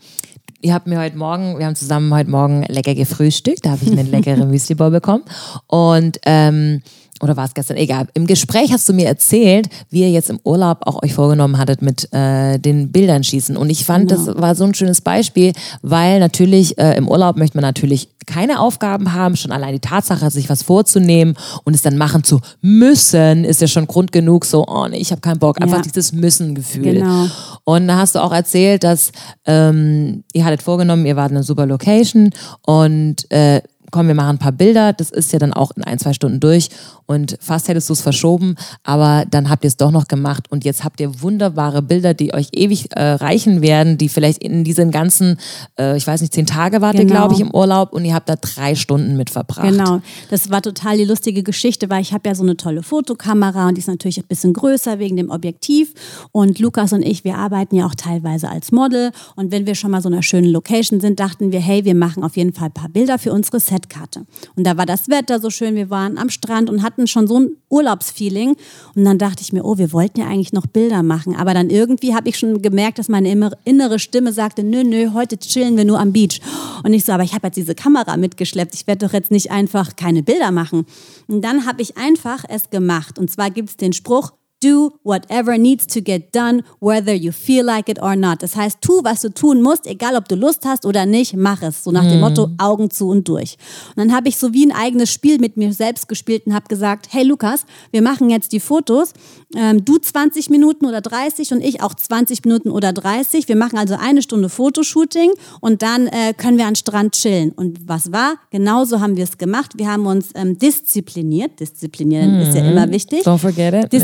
ihr 0.63 0.73
habt 0.73 0.87
mir 0.87 1.01
heute 1.01 1.17
Morgen, 1.19 1.59
wir 1.59 1.67
haben 1.67 1.77
zusammen 1.77 2.13
heute 2.15 2.31
Morgen 2.31 2.65
lecker 2.69 2.95
gefrühstückt, 2.95 3.67
da 3.67 3.71
habe 3.73 3.85
ich 3.85 3.91
einen 3.91 4.11
leckeren 4.11 4.49
Müsli-Bowl 4.51 4.91
bekommen 4.91 5.25
und 5.67 6.19
ähm, 6.25 6.81
oder 7.23 7.37
war 7.37 7.45
es 7.45 7.55
gestern? 7.55 7.77
Egal. 7.77 8.09
Im 8.15 8.27
Gespräch 8.27 8.73
hast 8.73 8.89
du 8.89 8.93
mir 8.93 9.07
erzählt, 9.07 9.69
wie 9.91 10.01
ihr 10.03 10.11
jetzt 10.11 10.31
im 10.31 10.41
Urlaub 10.43 10.79
auch 10.87 11.03
euch 11.03 11.15
vorgenommen 11.15 11.59
hattet 11.59 11.81
mit 11.81 12.13
äh, 12.13 12.59
den 12.59 12.91
Bildern 12.93 13.23
schießen. 13.25 13.57
Und 13.57 13.71
ich 13.71 13.85
fand, 13.85 14.11
Genau. 14.11 14.25
das 14.27 14.37
war 14.41 14.55
so 14.55 14.65
ein 14.65 14.75
schönes 14.75 15.01
Beispiel, 15.01 15.53
weil 15.83 16.19
natürlich 16.21 16.77
äh, 16.79 16.97
im 16.97 17.09
Urlaub 17.09 17.37
möchte 17.37 17.57
man 17.57 17.63
natürlich 17.63 18.09
keine 18.27 18.59
Aufgaben 18.59 19.13
haben. 19.13 19.37
Schon 19.37 19.53
allein 19.53 19.75
die 19.75 19.81
Tatsache, 19.81 20.29
sich 20.31 20.49
was 20.51 20.63
vorzunehmen 20.63 21.37
und 21.65 21.75
es 21.75 21.83
dann 21.83 21.97
machen 21.97 22.25
zu 22.25 22.41
müssen, 22.61 23.45
ist 23.45 23.61
ja 23.61 23.69
schon 23.69 23.87
Grund 23.87 24.11
genug. 24.13 24.45
So, 24.45 24.67
oh 24.67 24.89
nee, 24.89 24.97
ich 24.99 25.11
habe 25.13 25.21
keinen 25.21 25.39
Bock. 25.39 25.61
Einfach 25.63 25.77
Ja. 25.79 25.83
dieses 25.83 26.13
Müssen-Gefühl. 26.13 26.95
Genau. 26.95 27.27
Und 27.65 27.87
da 27.89 27.97
hast 27.99 28.15
du 28.15 28.19
auch 28.23 28.33
erzählt, 28.33 28.83
dass 28.83 29.13
ähm, 29.47 30.25
ihr 30.33 30.45
hattet 30.45 30.63
vorgenommen, 30.63 31.07
ihr 31.07 31.17
wart 31.17 31.31
in 31.31 31.37
einer 31.37 31.45
super 31.45 31.67
Location 31.67 32.31
und 32.67 33.31
äh, 33.31 33.63
komm, 33.95 34.09
wir 34.09 34.15
machen 34.17 34.31
ein 34.31 34.39
paar 34.39 34.51
Bilder. 34.51 34.93
Das 34.93 35.11
ist 35.11 35.33
ja 35.33 35.39
dann 35.39 35.53
auch 35.53 35.71
in 35.77 35.85
ein, 35.85 36.01
zwei 36.01 36.13
Stunden 36.15 36.41
durch 36.41 36.69
und 37.07 37.37
fast 37.41 37.69
hättest 37.69 37.89
du 37.89 37.93
es 37.93 38.01
verschoben, 38.01 38.57
aber 38.83 39.25
dann 39.31 39.49
habt 39.49 39.63
ihr 39.63 39.69
es 39.69 39.77
doch 39.77 39.93
noch 39.93 40.09
gemacht 40.09 40.51
und 40.51 40.65
jetzt 40.65 40.83
habt 40.83 40.99
ihr 41.01 41.23
wunderbare 41.23 41.81
Bilder, 41.81 42.13
die 42.13 42.35
euch 42.35 42.49
ewig 42.53 42.89
äh, 42.97 43.13
reichen 43.13 43.63
werden, 43.63 43.97
die 43.97 44.09
vielleicht 44.09 44.43
in 44.43 44.65
diesen 44.65 44.91
ganzen, 44.91 45.39
äh, 45.79 45.97
ich 45.97 46.07
weiß 46.09 46.23
nicht, 46.23 46.35
zehn 46.35 46.45
Tage 46.47 46.81
wart 46.81 46.95
ihr, 46.95 47.05
Genau. 47.05 47.15
glaube 47.21 47.35
ich, 47.35 47.41
im 47.41 47.55
Urlaub 47.55 47.93
und 47.93 48.05
ihr 48.05 48.15
habt 48.15 48.29
da 48.29 48.35
drei 48.35 48.75
Stunden 48.75 49.17
mit 49.17 49.31
verbracht. 49.31 49.69
Genau, 49.69 50.01
das 50.31 50.51
war 50.51 50.61
total 50.61 50.97
die 50.97 51.05
lustige 51.05 51.45
Geschichte, 51.45 51.89
weil 51.89 52.03
ich 52.03 52.13
habe 52.13 52.29
ja 52.29 52.35
so 52.35 52.43
eine 52.43 52.57
tolle 52.57 52.83
Fotokamera 52.83 53.69
und 53.69 53.77
die 53.77 53.81
ist 53.81 53.87
natürlich 53.87 54.19
ein 54.19 54.27
bisschen 54.27 54.55
größer 54.55 54.99
wegen 54.99 55.17
dem 55.17 55.31
Objektiv. 55.31 55.95
Und 56.33 56.59
Lukas 56.59 56.93
und 56.93 57.03
ich, 57.03 57.23
wir 57.23 57.37
arbeiten 57.37 57.77
ja 57.77 57.87
auch 57.87 57.95
teilweise 57.95 58.49
als 58.49 58.73
Model. 58.73 59.13
Und 59.37 59.53
wenn 59.53 59.67
wir 59.67 59.77
schon 59.77 59.93
mal 59.93 60.03
so 60.03 60.09
einer 60.09 60.23
schönen 60.23 60.51
Location 60.51 61.01
sind, 61.01 61.21
dachten 61.21 61.53
wir, 61.53 61.61
hey, 61.61 61.85
wir 61.85 61.95
machen 61.95 62.25
auf 62.25 62.37
jeden 62.37 62.53
Fall 62.53 62.69
ein 62.69 62.73
paar 62.73 62.89
Bilder 62.89 63.19
für 63.19 63.33
unsere 63.33 63.61
Setkarte. 63.85 64.27
Und 64.57 64.67
da 64.67 64.77
war 64.77 64.87
das 64.87 65.09
Wetter 65.09 65.41
so 65.41 65.51
schön, 65.51 65.75
wir 65.75 65.91
waren 65.91 66.19
am 66.19 66.31
Strand 66.31 66.71
und 66.71 66.83
hatten 66.83 67.07
schon 67.07 67.27
so 67.27 67.41
ein 67.41 67.57
Urlaubsfeeling. 67.69 68.57
Und 68.95 69.05
dann 69.05 69.19
dachte 69.19 69.43
ich 69.43 69.53
mir, 69.53 69.65
oh, 69.65 69.79
wir 69.79 69.93
wollten 69.93 70.21
ja 70.21 70.27
eigentlich 70.27 70.53
noch 70.53 70.67
Bilder 70.67 71.03
machen. 71.03 71.37
Aber 71.37 71.55
dann 71.55 71.71
irgendwie 71.71 72.15
habe 72.15 72.29
ich 72.29 72.39
schon 72.39 72.63
gemerkt, 72.63 72.99
dass 72.99 73.09
meine 73.09 73.31
innere 73.65 73.99
Stimme 73.99 74.33
sagte, 74.33 74.63
nö, 74.63 74.85
nö, 74.85 75.13
heute 75.13 75.39
chillen 75.39 75.77
wir 75.77 75.85
nur 75.85 76.01
am 76.01 76.13
Beach. 76.13 76.41
Und 76.83 76.93
ich 76.93 77.05
so, 77.05 77.13
aber 77.13 77.25
ich 77.25 77.35
habe 77.35 77.47
jetzt 77.47 77.57
diese 77.57 77.75
Kamera 77.75 78.17
mitgeschleppt. 78.17 78.75
Ich 78.75 78.87
werde 78.87 79.07
doch 79.07 79.13
jetzt 79.13 79.31
nicht 79.31 79.51
einfach 79.51 79.97
keine 79.97 80.23
Bilder 80.23 80.51
machen. 80.51 80.87
Und 81.27 81.43
dann 81.43 81.67
habe 81.67 81.83
ich 81.83 81.97
einfach 81.97 82.45
es 82.49 82.71
gemacht. 82.71 83.19
Und 83.19 83.31
zwar 83.31 83.51
gibt 83.51 83.71
es 83.71 83.77
den 83.77 83.93
Spruch, 83.93 84.33
Do 84.65 84.93
whatever 85.03 85.59
needs 85.59 85.87
to 85.89 86.01
get 86.01 86.35
done, 86.35 86.63
whether 86.81 87.13
you 87.13 87.33
feel 87.33 87.67
like 87.67 87.91
it 87.91 88.01
or 88.01 88.17
not. 88.17 88.43
Das 88.43 88.57
heißt, 88.57 88.79
tu, 88.81 89.05
was 89.05 89.21
du 89.21 89.29
tun 89.29 89.61
musst, 89.61 89.87
egal 89.87 90.17
ob 90.17 90.27
du 90.27 90.37
Lust 90.37 90.65
hast 90.65 90.87
oder 90.87 91.05
nicht, 91.05 91.37
mach 91.37 91.61
es. 91.63 91.85
So 91.85 91.91
nach 91.91 92.03
dem 92.05 92.21
Motto, 92.21 92.49
Augen 92.57 92.91
zu 92.91 93.09
und 93.09 93.29
durch. 93.29 93.59
Und 93.95 93.99
dann 93.99 94.15
habe 94.15 94.29
ich 94.29 94.39
so 94.39 94.55
wie 94.55 94.65
ein 94.65 94.73
eigenes 94.73 95.13
Spiel 95.13 95.39
mit 95.39 95.59
mir 95.59 95.73
selbst 95.75 96.09
gespielt 96.09 96.47
und 96.47 96.55
habe 96.55 96.67
gesagt, 96.69 97.09
hey 97.11 97.25
Lukas, 97.25 97.67
wir 97.91 98.01
machen 98.01 98.31
jetzt 98.31 98.53
die 98.53 98.61
Fotos. 98.61 99.13
Ähm, 99.55 99.85
du 99.85 99.99
20 99.99 100.49
Minuten 100.49 100.87
oder 100.87 101.01
30 101.03 101.53
und 101.53 101.63
ich 101.63 101.83
auch 101.83 101.95
20 101.95 102.45
Minuten 102.45 102.71
oder 102.71 102.93
30. 102.93 103.49
Wir 103.49 103.57
machen 103.57 103.79
also 103.79 103.97
eine 104.01 104.23
Stunde 104.23 104.49
Fotoshooting 104.49 105.31
und 105.61 105.83
dann 105.83 106.07
äh, 106.07 106.33
können 106.37 106.57
wir 106.57 106.67
an 106.67 106.75
Strand 106.75 107.13
chillen. 107.13 107.53
Und 107.53 107.87
was 107.87 108.13
war? 108.13 108.37
Genauso 108.51 109.01
haben 109.01 109.17
wir 109.17 109.25
es 109.25 109.37
gemacht. 109.37 109.73
Wir 109.77 109.89
haben 109.91 110.07
uns 110.07 110.31
ähm, 110.35 110.59
diszipliniert. 110.59 111.61
Disziplinieren 111.61 112.41
ist 112.41 112.55
ja 112.57 112.65
immer 112.71 112.91
wichtig. 112.91 113.27
Don't 113.27 113.39
forget 113.39 113.75
it. 113.75 113.93
Ja. 113.93 113.99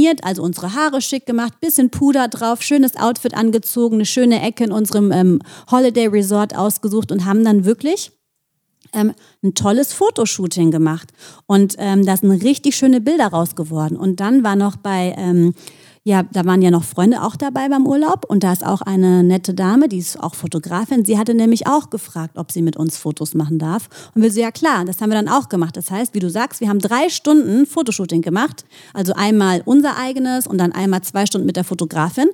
Diszipliniert, 0.00 0.24
also 0.24 0.42
unsere 0.42 0.74
Haare 0.74 1.00
schick 1.00 1.26
gemacht, 1.26 1.60
bisschen 1.60 1.90
Puder 1.90 2.28
drauf, 2.28 2.62
schönes 2.62 2.96
Outfit 2.96 3.34
angezogen, 3.34 3.96
eine 3.96 4.06
schöne 4.06 4.40
Ecke 4.40 4.64
in 4.64 4.72
unserem 4.72 5.12
ähm, 5.12 5.40
Holiday 5.70 6.06
Resort 6.06 6.56
ausgesucht 6.56 7.12
und 7.12 7.24
haben 7.24 7.44
dann 7.44 7.64
wirklich 7.64 8.12
ähm, 8.94 9.12
ein 9.42 9.54
tolles 9.54 9.92
Fotoshooting 9.92 10.70
gemacht. 10.70 11.12
Und 11.46 11.74
ähm, 11.78 12.04
da 12.06 12.16
sind 12.16 12.30
richtig 12.30 12.76
schöne 12.76 13.00
Bilder 13.00 13.28
raus 13.28 13.54
geworden. 13.54 13.96
Und 13.96 14.20
dann 14.20 14.42
war 14.42 14.56
noch 14.56 14.76
bei, 14.76 15.14
ähm, 15.18 15.54
ja, 16.10 16.24
da 16.24 16.44
waren 16.44 16.60
ja 16.60 16.72
noch 16.72 16.82
Freunde 16.82 17.22
auch 17.22 17.36
dabei 17.36 17.68
beim 17.68 17.86
Urlaub. 17.86 18.24
Und 18.28 18.42
da 18.42 18.52
ist 18.52 18.66
auch 18.66 18.82
eine 18.82 19.22
nette 19.22 19.54
Dame, 19.54 19.88
die 19.88 19.98
ist 19.98 20.20
auch 20.20 20.34
Fotografin. 20.34 21.04
Sie 21.04 21.16
hatte 21.16 21.34
nämlich 21.34 21.68
auch 21.68 21.88
gefragt, 21.88 22.36
ob 22.36 22.50
sie 22.50 22.62
mit 22.62 22.76
uns 22.76 22.96
Fotos 22.96 23.34
machen 23.34 23.60
darf. 23.60 23.88
Und 24.14 24.22
wir 24.22 24.32
so, 24.32 24.40
ja 24.40 24.50
klar, 24.50 24.84
das 24.84 25.00
haben 25.00 25.10
wir 25.10 25.14
dann 25.14 25.28
auch 25.28 25.48
gemacht. 25.48 25.76
Das 25.76 25.88
heißt, 25.90 26.12
wie 26.12 26.18
du 26.18 26.28
sagst, 26.28 26.60
wir 26.60 26.68
haben 26.68 26.80
drei 26.80 27.08
Stunden 27.10 27.64
Fotoshooting 27.64 28.22
gemacht. 28.22 28.64
Also 28.92 29.12
einmal 29.14 29.62
unser 29.64 29.96
eigenes 29.96 30.48
und 30.48 30.58
dann 30.58 30.72
einmal 30.72 31.02
zwei 31.02 31.26
Stunden 31.26 31.46
mit 31.46 31.54
der 31.54 31.64
Fotografin 31.64 32.28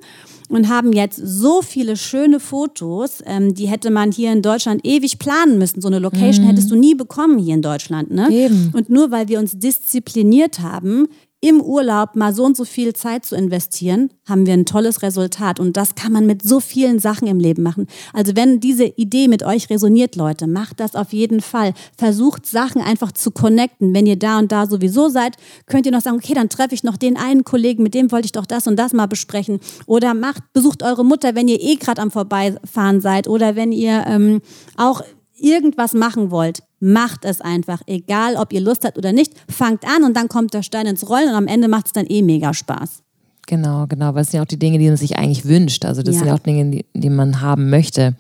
und 0.49 0.69
haben 0.69 0.93
jetzt 0.93 1.21
so 1.23 1.61
viele 1.63 1.97
schöne 1.97 2.41
Fotos, 2.41 3.23
ähm, 3.27 3.55
die 3.55 3.67
hätte 3.67 3.91
man 3.91 4.13
hier 4.13 4.33
in 4.33 4.43
Deutschland 4.43 4.87
ewig 4.87 5.19
planen 5.19 5.59
müssen. 5.59 5.81
So 5.81 5.89
eine 5.89 5.99
Location 5.99 6.47
hättest 6.47 6.71
du 6.71 6.77
nie 6.77 6.95
bekommen 6.95 7.39
hier 7.39 7.55
in 7.55 7.63
Deutschland. 7.63 8.11
Ne? 8.11 8.31
Eben. 8.31 8.71
Und 8.73 8.89
nur 8.89 9.11
weil 9.11 9.29
wir 9.29 9.39
uns 9.39 9.59
diszipliniert 9.59 10.61
haben, 10.61 11.09
im 11.47 11.61
Urlaub 11.61 12.17
mal 12.17 12.35
so 12.35 12.45
und 12.45 12.57
so 12.57 12.65
viel 12.65 12.93
Zeit 12.93 13.25
zu 13.25 13.37
investieren, 13.37 14.11
haben 14.29 14.47
wir 14.47 14.53
ein 14.55 14.67
tolles 14.67 15.03
Resultat. 15.03 15.61
Und 15.61 15.77
das 15.77 15.95
kann 15.95 16.11
man 16.11 16.27
mit 16.27 16.43
so 16.43 16.59
vielen 16.59 16.99
Sachen 16.99 17.29
im 17.29 17.39
Leben 17.39 17.63
machen. 17.63 17.87
Also 18.13 18.35
wenn 18.35 18.59
diese 18.59 18.85
Idee 18.85 19.29
mit 19.29 19.45
euch 19.45 19.71
resoniert, 19.71 20.17
Leute, 20.17 20.49
macht 20.49 20.81
das 20.81 20.97
auf 20.97 21.13
jeden 21.13 21.41
Fall. 21.41 21.73
Versucht 21.97 22.47
Sachen 22.47 22.83
einfach 22.83 23.13
zu 23.13 23.31
connecten. 23.31 23.95
Wenn 23.95 24.07
ihr 24.07 24.19
da 24.19 24.41
und 24.41 24.51
da 24.51 24.67
sowieso 24.67 25.09
seid, 25.09 25.37
könnt 25.67 25.87
ihr 25.87 25.93
noch 25.93 26.01
sagen, 26.01 26.17
okay, 26.17 26.35
dann 26.35 26.49
treffe 26.49 26.75
ich 26.75 26.83
noch 26.83 26.97
den 26.97 27.17
einen 27.17 27.45
Kollegen, 27.45 27.85
mit 27.85 27.95
dem 27.95 28.11
wollte 28.11 28.27
ich 28.27 28.33
doch 28.33 28.47
das 28.47 28.67
und 28.67 28.75
das 28.75 28.93
mal 28.93 29.07
besprechen. 29.07 29.61
Oder 29.87 30.15
macht, 30.15 30.53
besucht 30.53 30.83
eure 30.83 31.05
Mutter, 31.05 31.37
wenn 31.37 31.47
ihr 31.47 31.61
eh 31.61 31.77
gerade 31.77 32.03
am 32.03 32.11
Vorbeifahren 32.11 33.01
seid. 33.01 33.29
Oder 33.29 33.55
wenn 33.55 33.71
ihr 33.71 34.05
ähm, 34.09 34.41
auch 34.77 35.03
irgendwas 35.39 35.93
machen 35.93 36.33
wollt, 36.33 36.65
macht 36.81 37.25
es 37.25 37.41
einfach. 37.41 37.81
Egal, 37.87 38.37
ob 38.37 38.53
ihr 38.53 38.61
Lust 38.61 38.85
habt 38.85 38.99
oder 38.99 39.13
nicht. 39.13 39.33
Fangt 39.51 39.85
an 39.85 40.05
und 40.05 40.17
dann 40.17 40.29
kommt 40.29 40.55
der 40.55 40.63
Stein 40.63 40.87
ins 40.87 41.09
Rollen 41.09 41.29
und 41.29 41.35
am 41.35 41.47
Ende 41.47 41.69
macht 41.69 41.87
es 41.87 41.93
dann 41.93 42.07
eh 42.07 42.23
mega 42.23 42.53
Spaß. 42.55 43.03
Genau, 43.47 43.87
genau. 43.87 44.15
Weil 44.15 44.23
es 44.23 44.31
sind 44.31 44.39
ja 44.39 44.43
auch 44.43 44.47
die 44.49 44.59
Dinge, 44.59 44.79
die 44.79 44.87
man 44.89 44.97
sich 44.97 45.17
eigentlich 45.17 45.45
wünscht. 45.45 45.85
Also 45.85 46.03
das 46.03 46.15
Ja. 46.17 46.19
sind 46.21 46.29
ja 46.29 46.35
auch 46.35 46.39
Dinge, 46.41 46.71
die, 46.71 46.85
die 46.95 47.11
man 47.11 47.41
haben 47.41 47.71
möchte. 47.71 48.17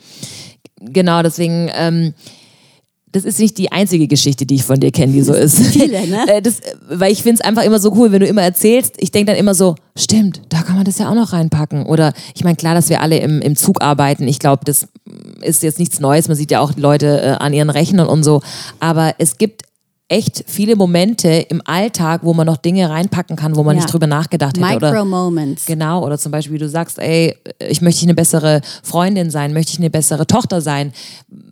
Genau, 0.80 1.22
deswegen, 1.22 1.68
ähm, 1.74 2.14
das 3.16 3.24
ist 3.24 3.38
nicht 3.38 3.56
die 3.56 3.72
einzige 3.72 4.08
Geschichte, 4.08 4.44
die 4.44 4.56
ich 4.56 4.64
von 4.64 4.78
dir 4.78 4.92
kenne, 4.92 5.14
die 5.14 5.22
so 5.22 5.32
ist. 5.32 5.58
viele, 5.68 6.06
ne? 6.06 6.26
Äh, 6.26 6.42
das, 6.42 6.60
weil 6.88 7.12
ich 7.12 7.22
finde 7.22 7.40
es 7.40 7.40
einfach 7.40 7.62
immer 7.62 7.78
so 7.78 7.92
cool, 7.94 8.12
wenn 8.12 8.20
du 8.20 8.26
immer 8.26 8.42
erzählst. 8.42 8.94
Ich 8.98 9.10
denke 9.10 9.32
dann 9.32 9.40
immer 9.40 9.54
so, 9.54 9.74
stimmt, 9.96 10.42
da 10.50 10.62
kann 10.62 10.76
man 10.76 10.84
das 10.84 10.98
ja 10.98 11.08
auch 11.08 11.14
noch 11.14 11.32
reinpacken. 11.32 11.86
Oder 11.86 12.12
ich 12.34 12.44
meine, 12.44 12.56
klar, 12.56 12.74
dass 12.74 12.90
wir 12.90 13.00
alle 13.00 13.18
im, 13.18 13.40
im 13.40 13.56
Zug 13.56 13.80
arbeiten. 13.80 14.28
Ich 14.28 14.38
glaube, 14.38 14.64
das 14.64 14.88
ist 15.40 15.62
jetzt 15.62 15.78
nichts 15.78 15.98
Neues. 15.98 16.28
Man 16.28 16.36
sieht 16.36 16.50
ja 16.50 16.60
auch 16.60 16.72
die 16.72 16.80
Leute 16.80 17.22
äh, 17.22 17.26
an 17.42 17.54
ihren 17.54 17.70
Rechnern 17.70 18.06
und 18.06 18.22
so. 18.22 18.42
Aber 18.80 19.14
es 19.18 19.38
gibt 19.38 19.62
echt 20.08 20.44
viele 20.46 20.76
Momente 20.76 21.28
im 21.28 21.60
Alltag, 21.64 22.20
wo 22.22 22.32
man 22.32 22.46
noch 22.46 22.58
Dinge 22.58 22.88
reinpacken 22.88 23.34
kann, 23.34 23.56
wo 23.56 23.64
man 23.64 23.74
Ja. 23.76 23.82
nicht 23.82 23.92
drüber 23.92 24.06
nachgedacht 24.06 24.56
hätte. 24.56 24.76
Oder, 24.76 24.92
Micro-Moments. 24.92 25.66
Genau, 25.66 26.04
oder 26.06 26.16
zum 26.16 26.30
Beispiel, 26.30 26.54
wie 26.54 26.58
du 26.60 26.68
sagst, 26.68 27.00
ey, 27.00 27.34
ich 27.68 27.80
möchte 27.82 28.04
eine 28.04 28.14
bessere 28.14 28.60
Freundin 28.84 29.30
sein, 29.30 29.52
möchte 29.52 29.72
ich 29.72 29.78
eine 29.80 29.90
bessere 29.90 30.24
Tochter 30.26 30.60
sein, 30.60 30.92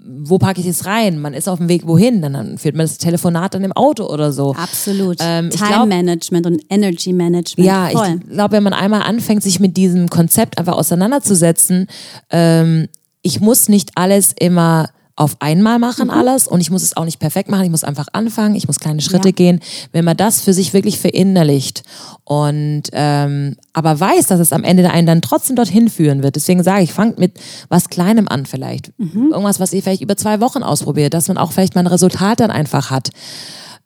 wo 0.07 0.39
packe 0.39 0.61
ich 0.61 0.69
es 0.69 0.87
rein? 0.87 1.19
Man 1.19 1.35
ist 1.35 1.49
auf 1.49 1.59
dem 1.59 1.69
Weg 1.69 1.85
wohin, 1.89 2.23
dann, 2.23 2.35
dann 2.35 2.59
führt 2.59 2.77
man 2.77 2.85
das 2.87 2.99
Telefonat 2.99 3.55
dann 3.55 3.65
im 3.65 3.73
Auto 3.73 4.07
oder 4.07 4.33
so. 4.33 4.55
Absolut. 4.55 5.17
Ähm, 5.21 5.51
glaub- 5.51 5.71
Time-Management 5.71 6.47
und 6.47 6.63
Energy-Management. 6.71 7.67
Ja, 7.67 7.89
Voll. 7.91 8.21
ich 8.23 8.31
glaube, 8.31 8.53
wenn 8.53 8.63
man 8.63 8.73
einmal 8.73 9.03
anfängt, 9.03 9.43
sich 9.43 9.59
mit 9.59 9.77
diesem 9.77 10.09
Konzept 10.09 10.59
einfach 10.59 10.75
auseinanderzusetzen, 10.75 11.89
ähm, 12.31 12.87
ich 13.23 13.41
muss 13.41 13.69
nicht 13.69 13.91
alles 13.97 14.33
immer 14.39 14.91
auf 15.17 15.37
einmal 15.39 15.79
machen, 15.79 16.07
Mhm. 16.09 16.11
alles, 16.11 16.49
und 16.49 16.61
ich 16.61 16.71
muss 16.73 16.83
es 16.83 16.97
auch 16.97 17.05
nicht 17.05 17.21
perfekt 17.21 17.49
machen, 17.49 17.65
ich 17.65 17.71
muss 17.71 17.85
einfach 17.85 18.09
anfangen, 18.13 18.57
ich 18.57 18.67
muss 18.67 18.81
kleine 18.81 19.01
Schritte 19.01 19.29
Ja. 19.29 19.33
gehen. 19.33 19.61
Wenn 19.93 20.05
man 20.05 20.17
das 20.17 20.41
für 20.41 20.53
sich 20.53 20.73
wirklich 20.73 20.99
verinnerlicht 20.99 21.85
und 22.25 22.83
ähm, 22.93 23.57
aber 23.73 24.01
weiß, 24.01 24.27
dass 24.27 24.41
es 24.41 24.53
am 24.53 24.65
Ende 24.65 24.91
einen 24.91 25.07
dann 25.07 25.23
trotzdem 25.23 25.55
dorthin 25.55 25.89
führen 25.89 26.25
wird. 26.25 26.35
Deswegen 26.35 26.65
sage 26.65 26.83
ich, 26.83 26.93
fangt 26.93 27.19
mit 27.19 27.39
was 27.69 27.91
Kleinem 27.91 28.27
an 28.27 28.45
vielleicht. 28.45 28.91
Mhm. 28.99 29.31
Irgendwas, 29.31 29.61
was 29.61 29.73
ihr 29.73 29.83
vielleicht 29.85 30.03
über 30.03 30.17
zwei 30.17 30.41
Wochen 30.41 30.65
ausprobiert, 30.65 31.15
dass 31.15 31.29
man 31.29 31.39
auch 31.39 31.53
vielleicht 31.53 31.77
mal 31.77 31.83
ein 31.83 31.87
Resultat 31.87 32.41
dann 32.41 32.51
einfach 32.51 32.91
hat. 32.91 33.11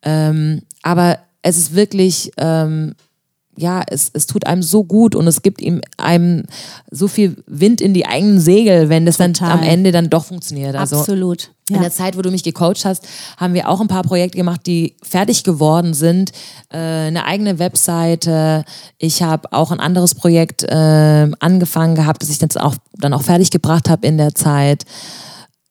Ähm, 0.02 0.62
aber 0.82 1.18
es 1.42 1.58
ist 1.58 1.74
wirklich 1.74 2.30
ähm, 2.38 2.94
ja, 3.58 3.82
es, 3.88 4.10
es 4.12 4.26
tut 4.26 4.46
einem 4.46 4.62
so 4.62 4.84
gut 4.84 5.16
und 5.16 5.26
es 5.26 5.42
gibt 5.42 5.60
ihm 5.60 5.80
einem 5.96 6.44
so 6.92 7.08
viel 7.08 7.42
Wind 7.46 7.80
in 7.80 7.92
die 7.92 8.06
eigenen 8.06 8.38
Segel, 8.38 8.88
wenn 8.88 9.04
das 9.04 9.16
dann 9.16 9.34
am 9.40 9.64
Ende 9.64 9.90
dann 9.90 10.10
doch 10.10 10.24
funktioniert. 10.24 10.76
Also 10.76 10.96
Absolut. 10.96 11.50
Ja. 11.68 11.76
In 11.76 11.82
der 11.82 11.90
Zeit, 11.90 12.16
wo 12.16 12.22
du 12.22 12.30
mich 12.30 12.44
gecoacht 12.44 12.84
hast, 12.84 13.06
haben 13.36 13.54
wir 13.54 13.68
auch 13.68 13.80
ein 13.80 13.88
paar 13.88 14.04
Projekte 14.04 14.38
gemacht, 14.38 14.60
die 14.66 14.96
fertig 15.02 15.42
geworden 15.42 15.92
sind. 15.92 16.30
Äh, 16.70 16.78
eine 16.78 17.24
eigene 17.24 17.58
Webseite. 17.58 18.64
Ich 18.96 19.22
habe 19.22 19.52
auch 19.52 19.72
ein 19.72 19.80
anderes 19.80 20.14
Projekt 20.14 20.62
äh, 20.62 21.28
angefangen 21.40 21.96
gehabt, 21.96 22.22
das 22.22 22.30
ich 22.30 22.38
dann 22.38 22.50
auch, 22.62 22.76
dann 22.94 23.12
auch 23.12 23.22
fertig 23.22 23.50
gebracht 23.50 23.90
habe 23.90 24.06
in 24.06 24.18
der 24.18 24.34
Zeit. 24.34 24.84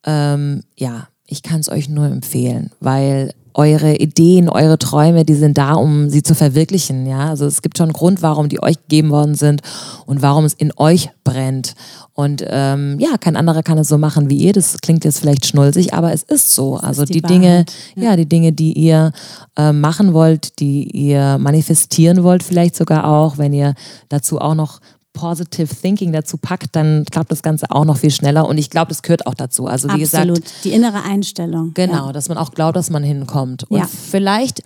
Ähm, 0.04 0.62
ja, 0.76 1.08
ich 1.24 1.42
kann 1.42 1.60
es 1.60 1.70
euch 1.70 1.88
nur 1.88 2.06
empfehlen, 2.06 2.70
weil 2.80 3.32
eure 3.58 3.96
Ideen, 3.96 4.48
eure 4.48 4.78
Träume, 4.78 5.24
die 5.24 5.34
sind 5.34 5.58
da, 5.58 5.74
um 5.74 6.08
sie 6.10 6.22
zu 6.22 6.36
verwirklichen. 6.36 7.06
Ja, 7.06 7.28
also 7.28 7.44
es 7.44 7.60
gibt 7.60 7.76
schon 7.76 7.86
einen 7.86 7.92
Grund, 7.92 8.22
warum 8.22 8.48
die 8.48 8.62
euch 8.62 8.76
gegeben 8.76 9.10
worden 9.10 9.34
sind 9.34 9.62
und 10.06 10.22
warum 10.22 10.44
es 10.44 10.54
in 10.54 10.72
euch 10.76 11.10
brennt. 11.24 11.74
Und 12.14 12.44
ähm, 12.46 12.98
ja, 13.00 13.16
kein 13.18 13.34
anderer 13.34 13.64
kann 13.64 13.76
es 13.76 13.88
so 13.88 13.98
machen 13.98 14.30
wie 14.30 14.36
ihr. 14.36 14.52
Das 14.52 14.78
klingt 14.80 15.04
jetzt 15.04 15.18
vielleicht 15.18 15.44
schnulzig, 15.44 15.92
aber 15.92 16.12
es 16.12 16.22
ist 16.22 16.54
so. 16.54 16.76
Das 16.76 16.84
also 16.84 17.02
ist 17.02 17.08
die, 17.08 17.20
die 17.20 17.26
Dinge, 17.26 17.64
ja. 17.96 18.04
ja. 18.04 18.16
die 18.16 18.28
Dinge, 18.28 18.52
die 18.52 18.74
ihr 18.74 19.10
äh, 19.56 19.72
machen 19.72 20.14
wollt, 20.14 20.60
die 20.60 20.84
ihr 20.84 21.38
manifestieren 21.38 22.22
wollt, 22.22 22.44
vielleicht 22.44 22.76
sogar 22.76 23.08
auch, 23.08 23.38
wenn 23.38 23.52
ihr 23.52 23.74
dazu 24.08 24.40
auch 24.40 24.54
noch 24.54 24.78
Positive 25.18 25.74
Thinking 25.74 26.12
dazu 26.12 26.36
packt, 26.36 26.76
dann 26.76 27.04
klappt 27.10 27.32
das 27.32 27.42
Ganze 27.42 27.70
auch 27.70 27.84
noch 27.84 27.96
viel 27.96 28.12
schneller. 28.12 28.46
Und 28.46 28.56
ich 28.56 28.70
glaube, 28.70 28.88
das 28.90 29.02
gehört 29.02 29.26
auch 29.26 29.34
dazu. 29.34 29.66
Also 29.66 29.88
wie 29.88 30.04
Absolut. 30.04 30.36
gesagt, 30.36 30.64
die 30.64 30.70
innere 30.70 31.02
Einstellung. 31.02 31.72
Genau, 31.74 32.06
ja. 32.06 32.12
dass 32.12 32.28
man 32.28 32.38
auch 32.38 32.52
glaubt, 32.52 32.76
dass 32.76 32.90
man 32.90 33.02
hinkommt. 33.02 33.64
Und 33.64 33.78
ja. 33.78 33.86
vielleicht, 33.86 34.62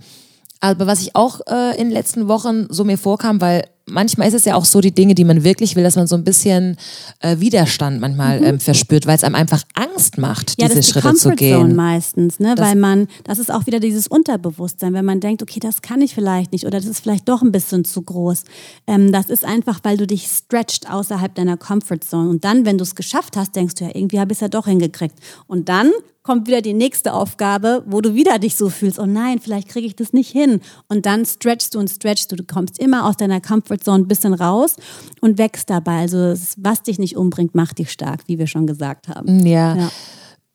aber 0.61 0.87
was 0.87 1.01
ich 1.01 1.17
auch 1.17 1.41
äh, 1.47 1.71
in 1.73 1.89
den 1.89 1.93
letzten 1.93 2.29
Wochen 2.29 2.67
so 2.69 2.85
mir 2.85 2.99
vorkam, 2.99 3.41
weil 3.41 3.65
manchmal 3.87 4.29
ist 4.29 4.35
es 4.35 4.45
ja 4.45 4.55
auch 4.55 4.65
so, 4.65 4.81
die 4.81 4.93
Dinge, 4.93 5.15
die 5.15 5.25
man 5.25 5.45
wirklich 5.45 5.77
will, 5.77 5.83
dass 5.83 5.97
man 5.97 6.07
so 6.07 6.17
ein 6.17 6.25
bisschen 6.25 6.77
äh, 7.21 7.39
Widerstand 7.39 8.01
manchmal 8.01 8.41
mhm. 8.41 8.47
ähm, 8.47 8.61
verspürt, 8.61 9.07
weil 9.07 9.17
es 9.17 9.25
einem 9.25 9.35
einfach 9.35 9.63
Angst 9.75 10.19
macht, 10.19 10.61
ja, 10.61 10.67
diese 10.67 10.79
das 10.79 10.87
ist 10.87 10.93
Schritte 10.93 11.09
Comfort 11.09 11.31
zu 11.31 11.37
gehen. 11.37 11.61
Zone 11.61 11.75
meistens, 11.75 12.41
ne? 12.41 12.55
weil 12.59 12.77
man, 12.77 13.09
das 13.25 13.39
ist 13.39 13.53
auch 13.53 13.67
wieder 13.67 13.81
dieses 13.81 14.07
Unterbewusstsein, 14.07 14.95
wenn 14.95 15.05
man 15.05 15.21
denkt, 15.21 15.43
okay, 15.43 15.61
das 15.61 15.83
kann 15.83 16.01
ich 16.01 16.15
vielleicht 16.15 16.53
nicht 16.53 16.67
oder 16.67 16.79
das 16.79 16.89
ist 16.89 17.01
vielleicht 17.01 17.29
doch 17.29 17.43
ein 17.43 17.53
bisschen 17.53 17.85
zu 17.85 18.03
groß. 18.03 18.45
Ähm, 18.87 19.13
das 19.13 19.29
ist 19.29 19.45
einfach, 19.45 19.81
weil 19.83 19.97
du 19.97 20.07
dich 20.07 20.27
stretcht 20.27 20.91
außerhalb 20.91 21.35
deiner 21.35 21.57
Comfort 21.57 22.01
Zone 22.01 22.31
und 22.31 22.45
dann, 22.45 22.65
wenn 22.65 22.79
du 22.79 22.85
es 22.85 22.95
geschafft 22.95 23.37
hast, 23.37 23.57
denkst 23.57 23.75
du 23.77 23.85
ja, 23.85 23.91
irgendwie 23.95 24.21
habe 24.21 24.33
ich 24.33 24.37
es 24.37 24.41
ja 24.41 24.49
doch 24.49 24.67
hingekriegt. 24.67 25.17
Und 25.47 25.69
dann 25.69 25.91
kommt 26.23 26.47
wieder 26.47 26.63
die 26.63 26.75
nächste 26.75 27.13
Aufgabe, 27.15 27.83
wo 27.87 28.01
du 28.01 28.15
wieder 28.15 28.39
dich 28.39 28.57
so 28.57 28.71
fühlst, 28.71 28.99
oh 28.99 29.07
nein, 29.07 29.41
vielleicht 29.41 29.69
kriege 29.69 29.87
ich 29.87 29.97
das 29.97 30.13
nicht 30.13 30.31
hin. 30.31 30.61
Und 30.89 31.07
dann 31.07 31.27
stretchst 31.27 31.75
du 31.75 31.81
und 31.81 31.91
stretchst 31.91 32.31
du. 32.31 32.37
Du 32.37 32.45
kommst 32.45 32.79
immer 32.79 33.07
aus 33.07 33.17
deiner 33.17 33.41
Comfortzone 33.73 34.05
ein 34.05 34.09
bisschen 34.09 34.35
raus 34.35 34.77
und 35.21 35.39
wächst 35.39 35.71
dabei. 35.71 36.01
Also 36.01 36.35
was 36.57 36.83
dich 36.83 36.99
nicht 36.99 37.17
umbringt, 37.17 37.55
macht 37.55 37.79
dich 37.79 37.91
stark, 37.91 38.21
wie 38.27 38.39
wir 38.39 38.47
schon 38.47 38.67
gesagt 38.67 39.09
haben. 39.09 39.47
ja. 39.47 39.77
ja. 39.77 39.91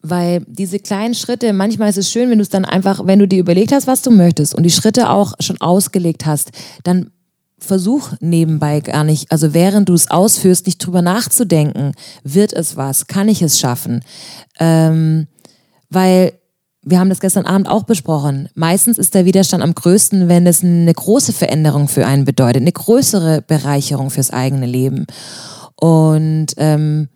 Weil 0.03 0.45
diese 0.47 0.80
kleinen 0.80 1.15
Schritte, 1.15 1.51
manchmal 1.53 1.89
ist 1.89 1.97
es 1.97 2.11
schön, 2.11 2.30
wenn 2.30 2.38
du 2.38 2.43
es 2.43 2.49
dann 2.49 2.65
einfach, 2.65 3.01
wenn 3.05 3.18
du 3.18 3.28
dir 3.28 3.39
überlegt 3.39 3.72
hast, 3.72 3.88
was 3.88 4.03
du 4.03 4.11
möchtest 4.11 4.53
und 4.53 4.61
die 4.61 4.70
Schritte 4.70 5.09
auch 5.09 5.34
schon 5.39 5.59
ausgelegt 5.59 6.26
hast, 6.26 6.51
dann 6.84 7.09
versuch 7.57 8.11
nebenbei 8.22 8.80
gar 8.80 9.03
nicht, 9.03 9.32
also 9.32 9.55
während 9.55 9.89
du 9.89 9.95
es 9.95 10.09
ausführst, 10.09 10.68
nicht 10.68 10.78
drüber 10.78 11.01
nachzudenken, 11.01 11.93
wird 12.24 12.53
es 12.53 12.78
was, 12.78 13.07
kann 13.07 13.28
ich 13.28 13.41
es 13.41 13.59
schaffen? 13.59 14.01
Ähm, 14.59 15.28
weil 15.89 16.36
wir 16.89 16.99
haben 16.99 17.09
das 17.09 17.19
gestern 17.19 17.45
Abend 17.45 17.67
auch 17.67 17.83
besprochen. 17.83 18.47
Meistens 18.55 18.97
ist 18.97 19.13
der 19.13 19.25
Widerstand 19.25 19.61
am 19.61 19.75
größten, 19.75 20.29
wenn 20.29 20.47
es 20.47 20.63
eine 20.63 20.93
große 20.93 21.33
Veränderung 21.33 21.89
für 21.89 22.07
einen 22.07 22.23
bedeutet, 22.23 22.61
eine 22.61 22.71
größere 22.71 23.41
Bereicherung 23.41 24.09
fürs 24.09 24.31
eigene 24.31 24.65
Leben. 24.65 25.05
Und 25.75 26.47
ähm, 26.55 27.09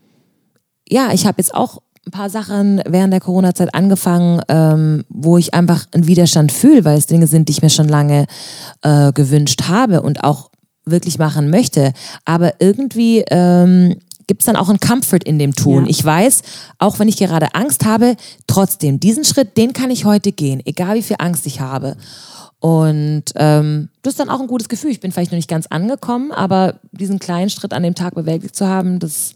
ja, 0.90 1.12
ich 1.14 1.26
habe 1.26 1.38
jetzt 1.38 1.56
auch 1.56 1.82
ein 2.06 2.12
paar 2.12 2.30
Sachen 2.30 2.82
während 2.86 3.14
der 3.14 3.22
Corona-Zeit 3.22 3.74
angefangen, 3.74 4.42
ähm, 4.50 5.06
wo 5.08 5.38
ich 5.38 5.54
einfach 5.54 5.86
einen 5.94 6.06
Widerstand 6.06 6.52
fühle, 6.52 6.84
weil 6.84 6.98
es 6.98 7.06
Dinge 7.06 7.28
sind, 7.28 7.48
die 7.48 7.54
ich 7.54 7.62
mir 7.62 7.70
schon 7.70 7.88
lange 7.88 8.26
äh, 8.82 9.14
gewünscht 9.14 9.70
habe 9.70 10.02
und 10.02 10.26
auch 10.26 10.52
wirklich 10.84 11.18
machen 11.18 11.50
möchte. 11.50 11.94
Aber 12.26 12.56
irgendwie 12.60 13.24
ähm, 13.30 13.96
gibt 14.28 14.42
es 14.42 14.46
dann 14.46 14.56
auch 14.56 14.70
einen 14.70 14.80
Comfort 14.80 15.24
in 15.26 15.40
dem 15.40 15.54
Tun. 15.54 15.86
Ja. 15.86 15.90
Ich 15.90 16.04
weiß, 16.04 16.42
auch 16.80 17.00
wenn 17.00 17.08
ich 17.08 17.18
gerade 17.18 17.54
Angst 17.56 17.86
habe, 17.86 18.16
trotzdem, 18.48 19.00
diesen 19.00 19.24
Schritt, 19.24 19.58
den 19.58 19.74
kann 19.74 19.92
ich 19.92 20.06
heute 20.06 20.32
gehen, 20.32 20.62
egal 20.66 20.96
wie 20.96 21.02
viel 21.02 21.18
Angst 21.20 21.46
ich 21.46 21.60
habe. 21.60 21.96
Und 22.60 23.24
ähm, 23.36 23.90
das 24.04 24.14
ist 24.14 24.20
dann 24.20 24.30
auch 24.30 24.40
ein 24.40 24.48
gutes 24.48 24.70
Gefühl. 24.70 24.92
Ich 24.92 25.00
bin 25.00 25.12
vielleicht 25.12 25.32
noch 25.32 25.38
nicht 25.38 25.50
ganz 25.50 25.66
angekommen, 25.68 26.32
aber 26.32 26.76
diesen 26.92 27.18
kleinen 27.18 27.50
Schritt 27.50 27.74
an 27.74 27.82
dem 27.82 27.96
Tag 27.96 28.14
bewältigt 28.14 28.56
zu 28.56 28.68
haben, 28.68 29.00
das 29.00 29.34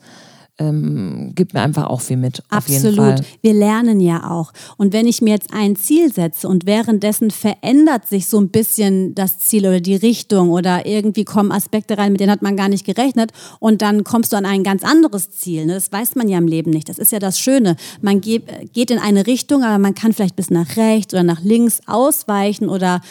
ähm, 0.57 1.33
gibt 1.35 1.53
mir 1.53 1.61
einfach 1.61 1.87
auch 1.87 2.01
viel 2.01 2.17
mit. 2.17 2.41
Absolut. 2.49 3.21
Wir 3.41 3.53
lernen 3.53 3.99
ja 3.99 4.31
auch. 4.31 4.53
Und 4.77 4.93
wenn 4.93 5.05
ich 5.05 5.21
mir 5.21 5.31
jetzt 5.31 5.53
ein 5.53 5.75
Ziel 5.75 6.13
setze 6.13 6.47
und 6.47 6.65
währenddessen 6.65 7.29
verändert 7.31 8.07
sich 8.07 8.27
so 8.27 8.39
ein 8.39 8.49
bisschen 8.49 9.15
das 9.15 9.39
Ziel 9.39 9.65
oder 9.67 9.81
die 9.81 9.95
Richtung 9.95 10.51
oder 10.51 10.85
irgendwie 10.85 11.25
kommen 11.25 11.51
Aspekte 11.51 11.97
rein, 11.97 12.13
mit 12.13 12.21
denen 12.21 12.31
hat 12.31 12.41
man 12.41 12.55
gar 12.55 12.69
nicht 12.69 12.85
gerechnet 12.85 13.31
und 13.59 13.81
dann 13.81 14.03
kommst 14.05 14.31
du 14.31 14.37
an 14.37 14.45
ein 14.45 14.63
ganz 14.63 14.83
anderes 14.83 15.31
Ziel. 15.31 15.65
Ne? 15.65 15.73
Das 15.73 15.91
weiß 15.91 16.15
man 16.15 16.29
ja 16.29 16.37
im 16.37 16.47
Leben 16.47 16.71
nicht. 16.71 16.87
Das 16.87 16.99
ist 16.99 17.11
ja 17.11 17.19
das 17.19 17.37
Schöne. 17.37 17.75
Man 18.01 18.21
geht 18.21 18.91
in 18.91 18.99
eine 18.99 19.27
Richtung, 19.27 19.63
aber 19.63 19.77
man 19.77 19.93
kann 19.93 20.13
vielleicht 20.13 20.37
bis 20.37 20.49
nach 20.49 20.77
rechts 20.77 21.13
oder 21.13 21.23
nach 21.23 21.41
links 21.43 21.81
ausweichen 21.85 22.69
oder 22.69 23.01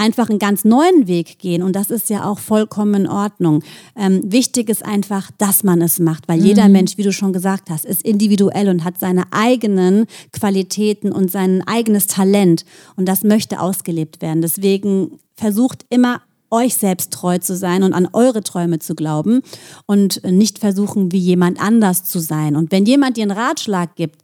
einfach 0.00 0.30
einen 0.30 0.38
ganz 0.38 0.64
neuen 0.64 1.06
Weg 1.06 1.38
gehen. 1.38 1.62
Und 1.62 1.76
das 1.76 1.90
ist 1.90 2.08
ja 2.10 2.24
auch 2.24 2.38
vollkommen 2.38 3.02
in 3.02 3.06
Ordnung. 3.06 3.62
Ähm, 3.94 4.22
wichtig 4.24 4.68
ist 4.70 4.84
einfach, 4.84 5.30
dass 5.38 5.62
man 5.62 5.82
es 5.82 6.00
macht, 6.00 6.26
weil 6.26 6.38
mhm. 6.40 6.46
jeder 6.46 6.68
Mensch, 6.68 6.96
wie 6.96 7.02
du 7.02 7.12
schon 7.12 7.32
gesagt 7.32 7.70
hast, 7.70 7.84
ist 7.84 8.02
individuell 8.02 8.68
und 8.68 8.82
hat 8.82 8.98
seine 8.98 9.24
eigenen 9.30 10.06
Qualitäten 10.32 11.12
und 11.12 11.30
sein 11.30 11.62
eigenes 11.66 12.06
Talent. 12.06 12.64
Und 12.96 13.06
das 13.06 13.22
möchte 13.22 13.60
ausgelebt 13.60 14.22
werden. 14.22 14.40
Deswegen 14.40 15.18
versucht 15.36 15.84
immer 15.90 16.22
euch 16.50 16.74
selbst 16.74 17.12
treu 17.12 17.38
zu 17.38 17.54
sein 17.54 17.82
und 17.82 17.92
an 17.92 18.08
eure 18.12 18.42
Träume 18.42 18.80
zu 18.80 18.94
glauben 18.94 19.42
und 19.86 20.24
nicht 20.24 20.58
versuchen, 20.58 21.12
wie 21.12 21.18
jemand 21.18 21.60
anders 21.60 22.04
zu 22.04 22.18
sein. 22.18 22.56
Und 22.56 22.72
wenn 22.72 22.86
jemand 22.86 23.16
dir 23.16 23.22
einen 23.22 23.30
Ratschlag 23.30 23.94
gibt, 23.94 24.22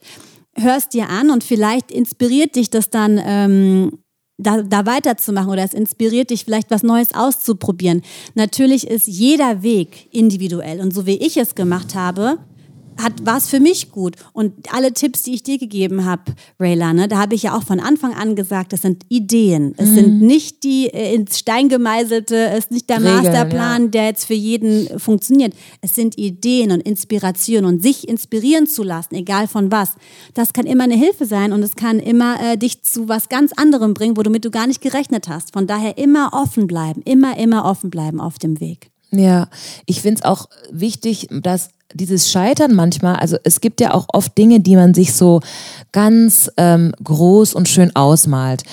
hörst 0.54 0.94
dir 0.94 1.10
an 1.10 1.30
und 1.30 1.44
vielleicht 1.44 1.92
inspiriert 1.92 2.56
dich 2.56 2.70
das 2.70 2.90
dann 2.90 3.20
ähm, 3.22 3.98
da, 4.38 4.62
da 4.62 4.86
weiterzumachen 4.86 5.50
oder 5.50 5.64
es 5.64 5.74
inspiriert 5.74 6.30
dich 6.30 6.44
vielleicht 6.44 6.70
was 6.70 6.82
Neues 6.82 7.14
auszuprobieren. 7.14 8.02
Natürlich 8.34 8.86
ist 8.86 9.06
jeder 9.06 9.62
Weg 9.62 10.08
individuell 10.12 10.80
und 10.80 10.92
so 10.92 11.06
wie 11.06 11.16
ich 11.16 11.36
es 11.36 11.54
gemacht 11.54 11.94
habe, 11.94 12.38
hat 13.00 13.24
war 13.24 13.36
es 13.36 13.48
für 13.48 13.60
mich 13.60 13.90
gut. 13.90 14.16
Und 14.32 14.72
alle 14.72 14.92
Tipps, 14.92 15.22
die 15.22 15.34
ich 15.34 15.42
dir 15.42 15.58
gegeben 15.58 16.04
habe, 16.04 16.34
Rayla, 16.58 16.92
ne, 16.92 17.08
da 17.08 17.18
habe 17.18 17.34
ich 17.34 17.44
ja 17.44 17.56
auch 17.56 17.62
von 17.62 17.80
Anfang 17.80 18.14
an 18.14 18.36
gesagt, 18.36 18.72
das 18.72 18.82
sind 18.82 19.04
Ideen. 19.08 19.74
Es 19.76 19.90
mhm. 19.90 19.94
sind 19.94 20.22
nicht 20.22 20.64
die 20.64 20.88
äh, 20.88 21.14
ins 21.14 21.38
Stein 21.38 21.68
gemeißelte, 21.68 22.36
es 22.36 22.58
ist 22.66 22.70
nicht 22.70 22.88
der 22.90 22.98
Regeln, 22.98 23.16
Masterplan, 23.16 23.82
ja. 23.84 23.88
der 23.88 24.04
jetzt 24.06 24.24
für 24.24 24.34
jeden 24.34 24.98
funktioniert. 24.98 25.54
Es 25.80 25.94
sind 25.94 26.18
Ideen 26.18 26.72
und 26.72 26.80
Inspiration 26.80 27.64
und 27.64 27.82
sich 27.82 28.08
inspirieren 28.08 28.66
zu 28.66 28.82
lassen, 28.82 29.14
egal 29.14 29.48
von 29.48 29.70
was. 29.70 29.94
Das 30.34 30.52
kann 30.52 30.66
immer 30.66 30.84
eine 30.84 30.96
Hilfe 30.96 31.26
sein 31.26 31.52
und 31.52 31.62
es 31.62 31.76
kann 31.76 31.98
immer 31.98 32.40
äh, 32.40 32.56
dich 32.56 32.82
zu 32.82 33.08
was 33.08 33.28
ganz 33.28 33.52
anderem 33.56 33.94
bringen, 33.94 34.16
womit 34.16 34.44
du 34.44 34.50
gar 34.50 34.66
nicht 34.66 34.80
gerechnet 34.80 35.28
hast. 35.28 35.52
Von 35.52 35.66
daher 35.66 35.98
immer 35.98 36.30
offen 36.32 36.66
bleiben, 36.66 37.02
immer, 37.04 37.38
immer 37.38 37.64
offen 37.64 37.90
bleiben 37.90 38.20
auf 38.20 38.38
dem 38.38 38.60
Weg. 38.60 38.90
Ja, 39.18 39.48
ich 39.86 40.00
finde 40.00 40.20
es 40.20 40.24
auch 40.24 40.48
wichtig, 40.70 41.28
dass 41.30 41.70
dieses 41.94 42.30
Scheitern 42.30 42.74
manchmal, 42.74 43.16
also 43.16 43.36
es 43.44 43.60
gibt 43.60 43.80
ja 43.80 43.94
auch 43.94 44.06
oft 44.12 44.36
Dinge, 44.36 44.60
die 44.60 44.76
man 44.76 44.94
sich 44.94 45.14
so 45.14 45.40
ganz 45.92 46.50
ähm, 46.56 46.92
groß 47.02 47.54
und 47.54 47.68
schön 47.68 47.94
ausmalt. 47.94 48.64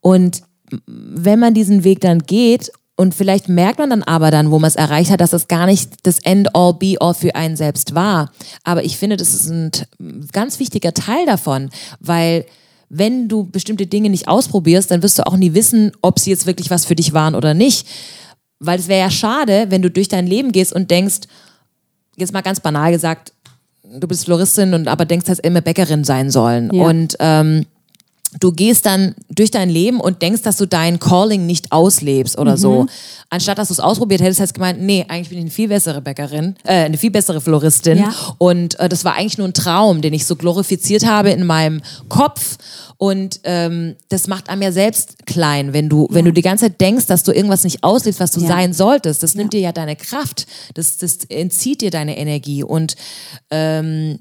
Und 0.00 0.42
wenn 0.86 1.38
man 1.38 1.54
diesen 1.54 1.84
Weg 1.84 2.00
dann 2.00 2.20
geht 2.20 2.70
und 2.96 3.14
vielleicht 3.14 3.48
merkt 3.48 3.78
man 3.78 3.90
dann 3.90 4.02
aber 4.02 4.30
dann, 4.30 4.50
wo 4.50 4.58
man 4.58 4.68
es 4.68 4.76
erreicht 4.76 5.10
hat, 5.10 5.20
dass 5.20 5.32
es 5.32 5.48
gar 5.48 5.66
nicht 5.66 5.90
das 6.02 6.18
End-all, 6.20 6.74
Be-all 6.74 7.14
für 7.14 7.34
einen 7.34 7.56
selbst 7.56 7.94
war. 7.94 8.30
Aber 8.62 8.84
ich 8.84 8.98
finde, 8.98 9.16
das 9.16 9.34
ist 9.34 9.48
ein 9.48 9.70
ganz 10.32 10.58
wichtiger 10.58 10.94
Teil 10.94 11.26
davon, 11.26 11.70
weil 11.98 12.44
wenn 12.90 13.28
du 13.28 13.44
bestimmte 13.44 13.86
Dinge 13.86 14.10
nicht 14.10 14.28
ausprobierst, 14.28 14.90
dann 14.90 15.02
wirst 15.02 15.18
du 15.18 15.26
auch 15.26 15.36
nie 15.36 15.54
wissen, 15.54 15.92
ob 16.02 16.18
sie 16.18 16.30
jetzt 16.30 16.46
wirklich 16.46 16.70
was 16.70 16.84
für 16.84 16.96
dich 16.96 17.12
waren 17.14 17.34
oder 17.34 17.54
nicht. 17.54 17.86
Weil 18.60 18.78
es 18.78 18.88
wäre 18.88 19.00
ja 19.00 19.10
schade, 19.10 19.66
wenn 19.70 19.82
du 19.82 19.90
durch 19.90 20.08
dein 20.08 20.26
Leben 20.26 20.52
gehst 20.52 20.72
und 20.72 20.90
denkst, 20.90 21.20
jetzt 22.16 22.32
mal 22.32 22.42
ganz 22.42 22.60
banal 22.60 22.92
gesagt, 22.92 23.32
du 23.98 24.06
bist 24.06 24.24
Floristin 24.24 24.74
und 24.74 24.86
aber 24.86 25.04
denkst, 25.04 25.26
dass 25.26 25.38
immer 25.38 25.60
Bäckerin 25.60 26.04
sein 26.04 26.30
sollen. 26.30 26.70
Ja. 26.72 26.84
Und 26.84 27.16
ähm, 27.18 27.66
du 28.38 28.52
gehst 28.52 28.86
dann 28.86 29.14
durch 29.28 29.50
dein 29.50 29.68
Leben 29.68 30.00
und 30.00 30.22
denkst, 30.22 30.42
dass 30.42 30.56
du 30.56 30.66
dein 30.66 31.00
Calling 31.00 31.46
nicht 31.46 31.72
auslebst 31.72 32.38
oder 32.38 32.52
mhm. 32.52 32.56
so. 32.60 32.86
Anstatt 33.28 33.58
dass 33.58 33.68
du 33.68 33.74
es 33.74 33.80
ausprobiert 33.80 34.20
hättest, 34.20 34.40
hättest 34.40 34.56
du 34.56 34.60
gemeint, 34.60 34.80
nee, 34.80 35.04
eigentlich 35.08 35.30
bin 35.30 35.38
ich 35.38 35.44
eine 35.44 35.50
viel 35.50 35.68
bessere 35.68 36.00
Bäckerin, 36.00 36.54
äh, 36.64 36.84
eine 36.84 36.98
viel 36.98 37.10
bessere 37.10 37.40
Floristin. 37.40 37.98
Ja. 37.98 38.14
Und 38.38 38.78
äh, 38.78 38.88
das 38.88 39.04
war 39.04 39.14
eigentlich 39.14 39.38
nur 39.38 39.48
ein 39.48 39.54
Traum, 39.54 40.00
den 40.00 40.12
ich 40.12 40.26
so 40.26 40.36
glorifiziert 40.36 41.06
habe 41.06 41.30
in 41.30 41.44
meinem 41.44 41.82
Kopf. 42.08 42.58
Und 43.02 43.40
ähm, 43.44 43.96
das 44.10 44.26
macht 44.26 44.50
einem 44.50 44.60
ja 44.60 44.72
selbst 44.72 45.24
klein, 45.24 45.72
wenn 45.72 45.88
du, 45.88 46.06
ja. 46.10 46.16
wenn 46.16 46.26
du 46.26 46.34
die 46.34 46.42
ganze 46.42 46.66
Zeit 46.66 46.82
denkst, 46.82 47.06
dass 47.06 47.22
du 47.22 47.32
irgendwas 47.32 47.64
nicht 47.64 47.82
auslebst, 47.82 48.20
was 48.20 48.32
du 48.32 48.40
ja. 48.40 48.48
sein 48.48 48.74
solltest. 48.74 49.22
Das 49.22 49.34
nimmt 49.34 49.54
dir 49.54 49.60
ja 49.60 49.72
deine 49.72 49.96
Kraft, 49.96 50.46
das, 50.74 50.98
das 50.98 51.24
entzieht 51.30 51.80
dir 51.80 51.90
deine 51.90 52.18
Energie. 52.18 52.62
Und 52.62 52.96
ähm, 53.50 54.18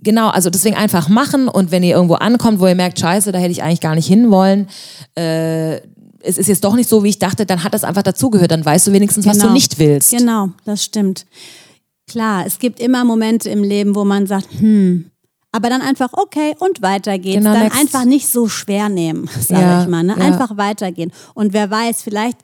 Genau, 0.00 0.28
also 0.28 0.50
deswegen 0.50 0.76
einfach 0.76 1.08
machen 1.08 1.48
und 1.48 1.70
wenn 1.70 1.82
ihr 1.82 1.94
irgendwo 1.94 2.16
ankommt, 2.16 2.60
wo 2.60 2.66
ihr 2.66 2.74
merkt, 2.74 3.00
scheiße, 3.00 3.32
da 3.32 3.38
hätte 3.38 3.52
ich 3.52 3.62
eigentlich 3.62 3.80
gar 3.80 3.94
nicht 3.94 4.06
hinwollen, 4.06 4.68
äh, 5.14 5.76
es 6.20 6.36
ist 6.36 6.48
jetzt 6.48 6.64
doch 6.64 6.74
nicht 6.74 6.90
so, 6.90 7.02
wie 7.02 7.08
ich 7.08 7.18
dachte, 7.18 7.46
dann 7.46 7.64
hat 7.64 7.72
das 7.72 7.82
einfach 7.82 8.02
dazugehört, 8.02 8.50
dann 8.50 8.62
weißt 8.62 8.86
du 8.88 8.92
wenigstens, 8.92 9.24
genau. 9.24 9.32
was 9.32 9.38
du 9.38 9.46
genau. 9.46 9.54
nicht 9.54 9.78
willst. 9.78 10.10
Genau, 10.10 10.50
das 10.66 10.84
stimmt. 10.84 11.24
Klar, 12.06 12.44
es 12.44 12.58
gibt 12.58 12.78
immer 12.78 13.06
Momente 13.06 13.48
im 13.48 13.64
Leben, 13.64 13.94
wo 13.94 14.04
man 14.04 14.26
sagt, 14.26 14.48
hm, 14.60 15.10
aber 15.56 15.70
dann 15.70 15.80
einfach 15.80 16.12
okay 16.12 16.54
und 16.58 16.82
weiter 16.82 17.18
geht's. 17.18 17.38
Genau, 17.38 17.52
dann 17.52 17.64
next. 17.64 17.78
einfach 17.80 18.04
nicht 18.04 18.28
so 18.28 18.48
schwer 18.48 18.88
nehmen, 18.88 19.28
sage 19.40 19.62
ja, 19.62 19.82
ich 19.82 19.88
mal. 19.88 20.04
Ne? 20.04 20.16
Einfach 20.16 20.50
ja. 20.50 20.56
weitergehen. 20.58 21.12
Und 21.34 21.52
wer 21.52 21.70
weiß, 21.70 22.02
vielleicht 22.02 22.38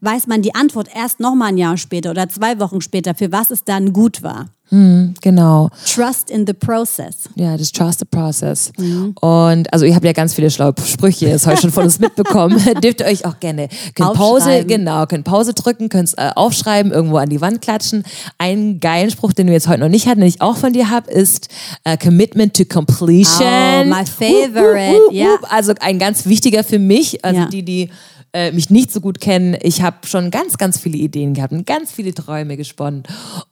weiß 0.00 0.26
man 0.26 0.42
die 0.42 0.54
Antwort 0.54 0.88
erst 0.94 1.20
noch 1.20 1.34
mal 1.34 1.46
ein 1.46 1.58
Jahr 1.58 1.76
später 1.76 2.10
oder 2.10 2.28
zwei 2.28 2.58
Wochen 2.60 2.80
später, 2.80 3.14
für 3.14 3.32
was 3.32 3.50
es 3.50 3.64
dann 3.64 3.92
gut 3.92 4.22
war. 4.22 4.46
Mhm, 4.70 5.14
genau. 5.22 5.70
Trust 5.86 6.30
in 6.30 6.46
the 6.46 6.52
process. 6.52 7.28
Ja, 7.36 7.56
das 7.56 7.72
Trust 7.72 8.00
the 8.00 8.04
process. 8.04 8.70
Mhm. 8.76 9.14
Und 9.20 9.72
also 9.72 9.86
ihr 9.86 9.94
habt 9.94 10.04
ja 10.04 10.12
ganz 10.12 10.34
viele 10.34 10.50
schlaue 10.50 10.74
Sprüche 10.84 11.26
jetzt 11.26 11.46
heute 11.46 11.62
schon 11.62 11.70
von 11.72 11.84
uns 11.84 11.98
mitbekommen. 12.00 12.62
Dürft 12.82 13.00
ihr 13.00 13.06
euch 13.06 13.24
auch 13.24 13.40
gerne 13.40 13.68
könnt 13.94 14.14
Pause, 14.14 14.64
genau, 14.66 15.06
könnt 15.06 15.24
Pause 15.24 15.54
drücken, 15.54 15.88
könnt 15.88 16.12
äh, 16.18 16.30
aufschreiben, 16.34 16.92
irgendwo 16.92 17.16
an 17.16 17.30
die 17.30 17.40
Wand 17.40 17.62
klatschen. 17.62 18.04
Einen 18.36 18.80
geilen 18.80 19.10
Spruch, 19.10 19.32
den 19.32 19.46
wir 19.46 19.54
jetzt 19.54 19.68
heute 19.68 19.80
noch 19.80 19.88
nicht 19.88 20.06
hatten, 20.06 20.20
den 20.20 20.28
ich 20.28 20.42
auch 20.42 20.56
von 20.56 20.72
dir 20.72 20.90
habe, 20.90 21.10
ist 21.10 21.48
uh, 21.88 21.96
Commitment 21.96 22.54
to 22.54 22.64
Completion. 22.64 23.46
Oh, 23.46 23.84
my 23.84 24.04
favorite. 24.04 25.00
Ja. 25.12 25.26
Yeah. 25.26 25.38
Also 25.48 25.72
ein 25.80 25.98
ganz 25.98 26.26
wichtiger 26.26 26.62
für 26.62 26.78
mich, 26.78 27.24
also 27.24 27.40
ja. 27.40 27.46
die, 27.46 27.62
die 27.62 27.90
äh, 28.32 28.52
mich 28.52 28.70
nicht 28.70 28.92
so 28.92 29.00
gut 29.00 29.20
kennen, 29.20 29.56
ich 29.62 29.82
habe 29.82 30.06
schon 30.06 30.30
ganz, 30.30 30.58
ganz 30.58 30.78
viele 30.78 30.98
Ideen 30.98 31.34
gehabt 31.34 31.52
und 31.52 31.66
ganz 31.66 31.92
viele 31.92 32.14
Träume 32.14 32.56
gesponnen. 32.56 33.02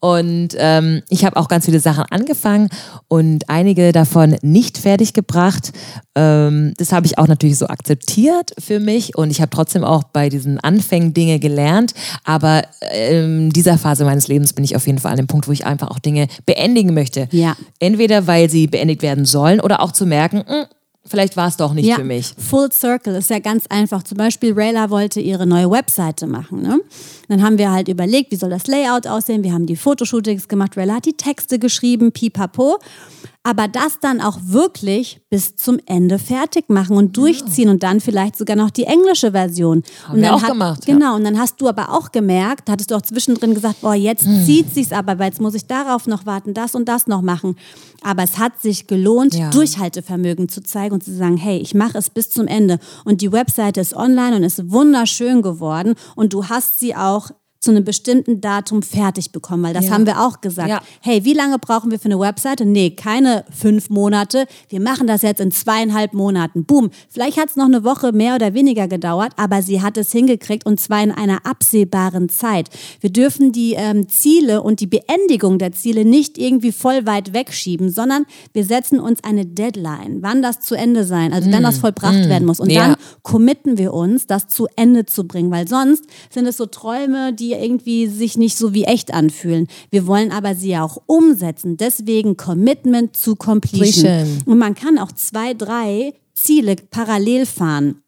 Und 0.00 0.48
ähm, 0.58 1.02
ich 1.08 1.24
habe 1.24 1.36
auch 1.36 1.48
ganz 1.48 1.64
viele 1.64 1.80
Sachen 1.80 2.04
angefangen 2.10 2.68
und 3.08 3.48
einige 3.48 3.92
davon 3.92 4.36
nicht 4.42 4.78
fertig 4.78 5.12
gebracht. 5.12 5.72
Ähm, 6.14 6.74
das 6.76 6.92
habe 6.92 7.06
ich 7.06 7.18
auch 7.18 7.26
natürlich 7.26 7.58
so 7.58 7.68
akzeptiert 7.68 8.52
für 8.58 8.80
mich 8.80 9.16
und 9.16 9.30
ich 9.30 9.40
habe 9.40 9.50
trotzdem 9.50 9.84
auch 9.84 10.04
bei 10.04 10.28
diesen 10.28 10.60
Anfängen 10.60 11.14
Dinge 11.14 11.38
gelernt. 11.38 11.94
Aber 12.24 12.62
in 12.92 13.46
ähm, 13.46 13.52
dieser 13.52 13.78
Phase 13.78 14.04
meines 14.04 14.28
Lebens 14.28 14.52
bin 14.52 14.64
ich 14.64 14.76
auf 14.76 14.86
jeden 14.86 14.98
Fall 14.98 15.12
an 15.12 15.18
dem 15.18 15.26
Punkt, 15.26 15.48
wo 15.48 15.52
ich 15.52 15.66
einfach 15.66 15.88
auch 15.88 15.98
Dinge 15.98 16.28
beendigen 16.44 16.94
möchte. 16.94 17.28
Ja. 17.30 17.56
Entweder 17.78 18.26
weil 18.26 18.50
sie 18.50 18.66
beendigt 18.66 19.02
werden 19.02 19.24
sollen 19.24 19.60
oder 19.60 19.80
auch 19.80 19.92
zu 19.92 20.06
merken, 20.06 20.38
mh, 20.38 20.54
hm, 20.54 20.66
vielleicht 21.06 21.36
war 21.36 21.48
es 21.48 21.56
doch 21.56 21.72
nicht 21.72 21.86
ja, 21.86 21.96
für 21.96 22.04
mich. 22.04 22.34
Full 22.38 22.72
Circle 22.72 23.14
ist 23.14 23.30
ja 23.30 23.38
ganz 23.38 23.66
einfach. 23.68 24.02
Zum 24.02 24.18
Beispiel 24.18 24.52
Rayla 24.54 24.90
wollte 24.90 25.20
ihre 25.20 25.46
neue 25.46 25.70
Webseite 25.70 26.26
machen. 26.26 26.62
Ne? 26.62 26.80
Dann 27.28 27.42
haben 27.42 27.58
wir 27.58 27.72
halt 27.72 27.88
überlegt, 27.88 28.32
wie 28.32 28.36
soll 28.36 28.50
das 28.50 28.66
Layout 28.66 29.06
aussehen. 29.06 29.42
Wir 29.42 29.52
haben 29.52 29.66
die 29.66 29.76
Fotoshootings 29.76 30.48
gemacht. 30.48 30.76
Rayla 30.76 30.96
hat 30.96 31.06
die 31.06 31.16
Texte 31.16 31.58
geschrieben, 31.58 32.12
pipapo 32.12 32.78
aber 33.46 33.68
das 33.68 34.00
dann 34.00 34.20
auch 34.20 34.38
wirklich 34.42 35.20
bis 35.30 35.54
zum 35.54 35.78
Ende 35.86 36.18
fertig 36.18 36.68
machen 36.68 36.96
und 36.96 37.16
durchziehen 37.16 37.66
ja. 37.66 37.70
und 37.70 37.84
dann 37.84 38.00
vielleicht 38.00 38.36
sogar 38.36 38.56
noch 38.56 38.70
die 38.70 38.82
englische 38.82 39.30
Version. 39.30 39.84
Haben 40.04 40.16
und 40.16 40.22
wir 40.22 40.34
auch 40.34 40.42
hat, 40.42 40.48
gemacht. 40.48 40.84
Genau, 40.84 41.14
und 41.14 41.22
dann 41.22 41.38
hast 41.38 41.60
du 41.60 41.68
aber 41.68 41.92
auch 41.92 42.10
gemerkt, 42.10 42.68
hattest 42.68 42.90
du 42.90 42.96
auch 42.96 43.02
zwischendrin 43.02 43.54
gesagt, 43.54 43.82
boah, 43.82 43.94
jetzt 43.94 44.24
hm. 44.26 44.44
zieht 44.44 44.74
sich's 44.74 44.90
aber, 44.90 45.20
weil 45.20 45.28
jetzt 45.28 45.40
muss 45.40 45.54
ich 45.54 45.64
darauf 45.64 46.08
noch 46.08 46.26
warten, 46.26 46.54
das 46.54 46.74
und 46.74 46.88
das 46.88 47.06
noch 47.06 47.22
machen. 47.22 47.54
Aber 48.02 48.24
es 48.24 48.36
hat 48.38 48.60
sich 48.60 48.88
gelohnt, 48.88 49.34
ja. 49.34 49.50
Durchhaltevermögen 49.50 50.48
zu 50.48 50.60
zeigen 50.60 50.94
und 50.94 51.04
zu 51.04 51.14
sagen, 51.14 51.36
hey, 51.36 51.58
ich 51.58 51.72
mache 51.72 51.98
es 51.98 52.10
bis 52.10 52.30
zum 52.30 52.48
Ende. 52.48 52.80
Und 53.04 53.20
die 53.20 53.30
Webseite 53.30 53.80
ist 53.80 53.94
online 53.94 54.34
und 54.34 54.42
ist 54.42 54.72
wunderschön 54.72 55.42
geworden 55.42 55.94
und 56.16 56.32
du 56.32 56.48
hast 56.48 56.80
sie 56.80 56.96
auch 56.96 57.15
zu 57.66 57.72
einem 57.72 57.84
bestimmten 57.84 58.40
Datum 58.40 58.80
fertig 58.82 59.32
bekommen, 59.32 59.64
weil 59.64 59.74
das 59.74 59.86
ja. 59.86 59.90
haben 59.90 60.06
wir 60.06 60.20
auch 60.20 60.40
gesagt. 60.40 60.68
Ja. 60.68 60.80
Hey, 61.00 61.24
wie 61.24 61.34
lange 61.34 61.58
brauchen 61.58 61.90
wir 61.90 61.98
für 61.98 62.06
eine 62.06 62.18
Webseite? 62.18 62.64
Nee, 62.64 62.90
keine 62.90 63.44
fünf 63.50 63.90
Monate. 63.90 64.46
Wir 64.68 64.80
machen 64.80 65.08
das 65.08 65.22
jetzt 65.22 65.40
in 65.40 65.50
zweieinhalb 65.50 66.14
Monaten. 66.14 66.64
Boom. 66.64 66.90
Vielleicht 67.08 67.38
hat 67.38 67.50
es 67.50 67.56
noch 67.56 67.64
eine 67.64 67.82
Woche 67.82 68.12
mehr 68.12 68.36
oder 68.36 68.54
weniger 68.54 68.86
gedauert, 68.86 69.32
aber 69.36 69.62
sie 69.62 69.82
hat 69.82 69.96
es 69.96 70.12
hingekriegt 70.12 70.64
und 70.64 70.78
zwar 70.78 71.02
in 71.02 71.10
einer 71.10 71.44
absehbaren 71.44 72.28
Zeit. 72.28 72.70
Wir 73.00 73.10
dürfen 73.10 73.50
die 73.50 73.74
ähm, 73.74 74.08
Ziele 74.08 74.62
und 74.62 74.78
die 74.78 74.86
Beendigung 74.86 75.58
der 75.58 75.72
Ziele 75.72 76.04
nicht 76.04 76.38
irgendwie 76.38 76.70
voll 76.70 77.04
weit 77.04 77.32
wegschieben, 77.32 77.90
sondern 77.90 78.26
wir 78.52 78.64
setzen 78.64 79.00
uns 79.00 79.24
eine 79.24 79.44
Deadline, 79.44 80.18
wann 80.20 80.40
das 80.40 80.60
zu 80.60 80.76
Ende 80.76 81.02
sein, 81.02 81.32
also 81.32 81.50
mm. 81.50 81.52
wann 81.52 81.62
das 81.64 81.78
vollbracht 81.78 82.26
mm. 82.26 82.28
werden 82.28 82.46
muss. 82.46 82.60
Und 82.60 82.70
ja. 82.70 82.86
dann 82.86 82.96
committen 83.22 83.76
wir 83.76 83.92
uns, 83.92 84.28
das 84.28 84.46
zu 84.46 84.68
Ende 84.76 85.04
zu 85.04 85.26
bringen, 85.26 85.50
weil 85.50 85.66
sonst 85.66 86.04
sind 86.30 86.46
es 86.46 86.56
so 86.56 86.66
Träume, 86.66 87.32
die 87.32 87.55
irgendwie 87.60 88.06
sich 88.06 88.36
nicht 88.36 88.56
so 88.56 88.74
wie 88.74 88.84
echt 88.84 89.12
anfühlen. 89.12 89.68
Wir 89.90 90.06
wollen 90.06 90.32
aber 90.32 90.54
sie 90.54 90.70
ja 90.70 90.84
auch 90.84 91.02
umsetzen. 91.06 91.76
Deswegen 91.76 92.36
Commitment 92.36 93.16
zu 93.16 93.36
Completion. 93.36 94.42
Und 94.46 94.58
man 94.58 94.74
kann 94.74 94.98
auch 94.98 95.12
zwei, 95.12 95.54
drei 95.54 96.14
Ziele 96.34 96.76
parallel 96.90 97.46
fahren. 97.46 98.02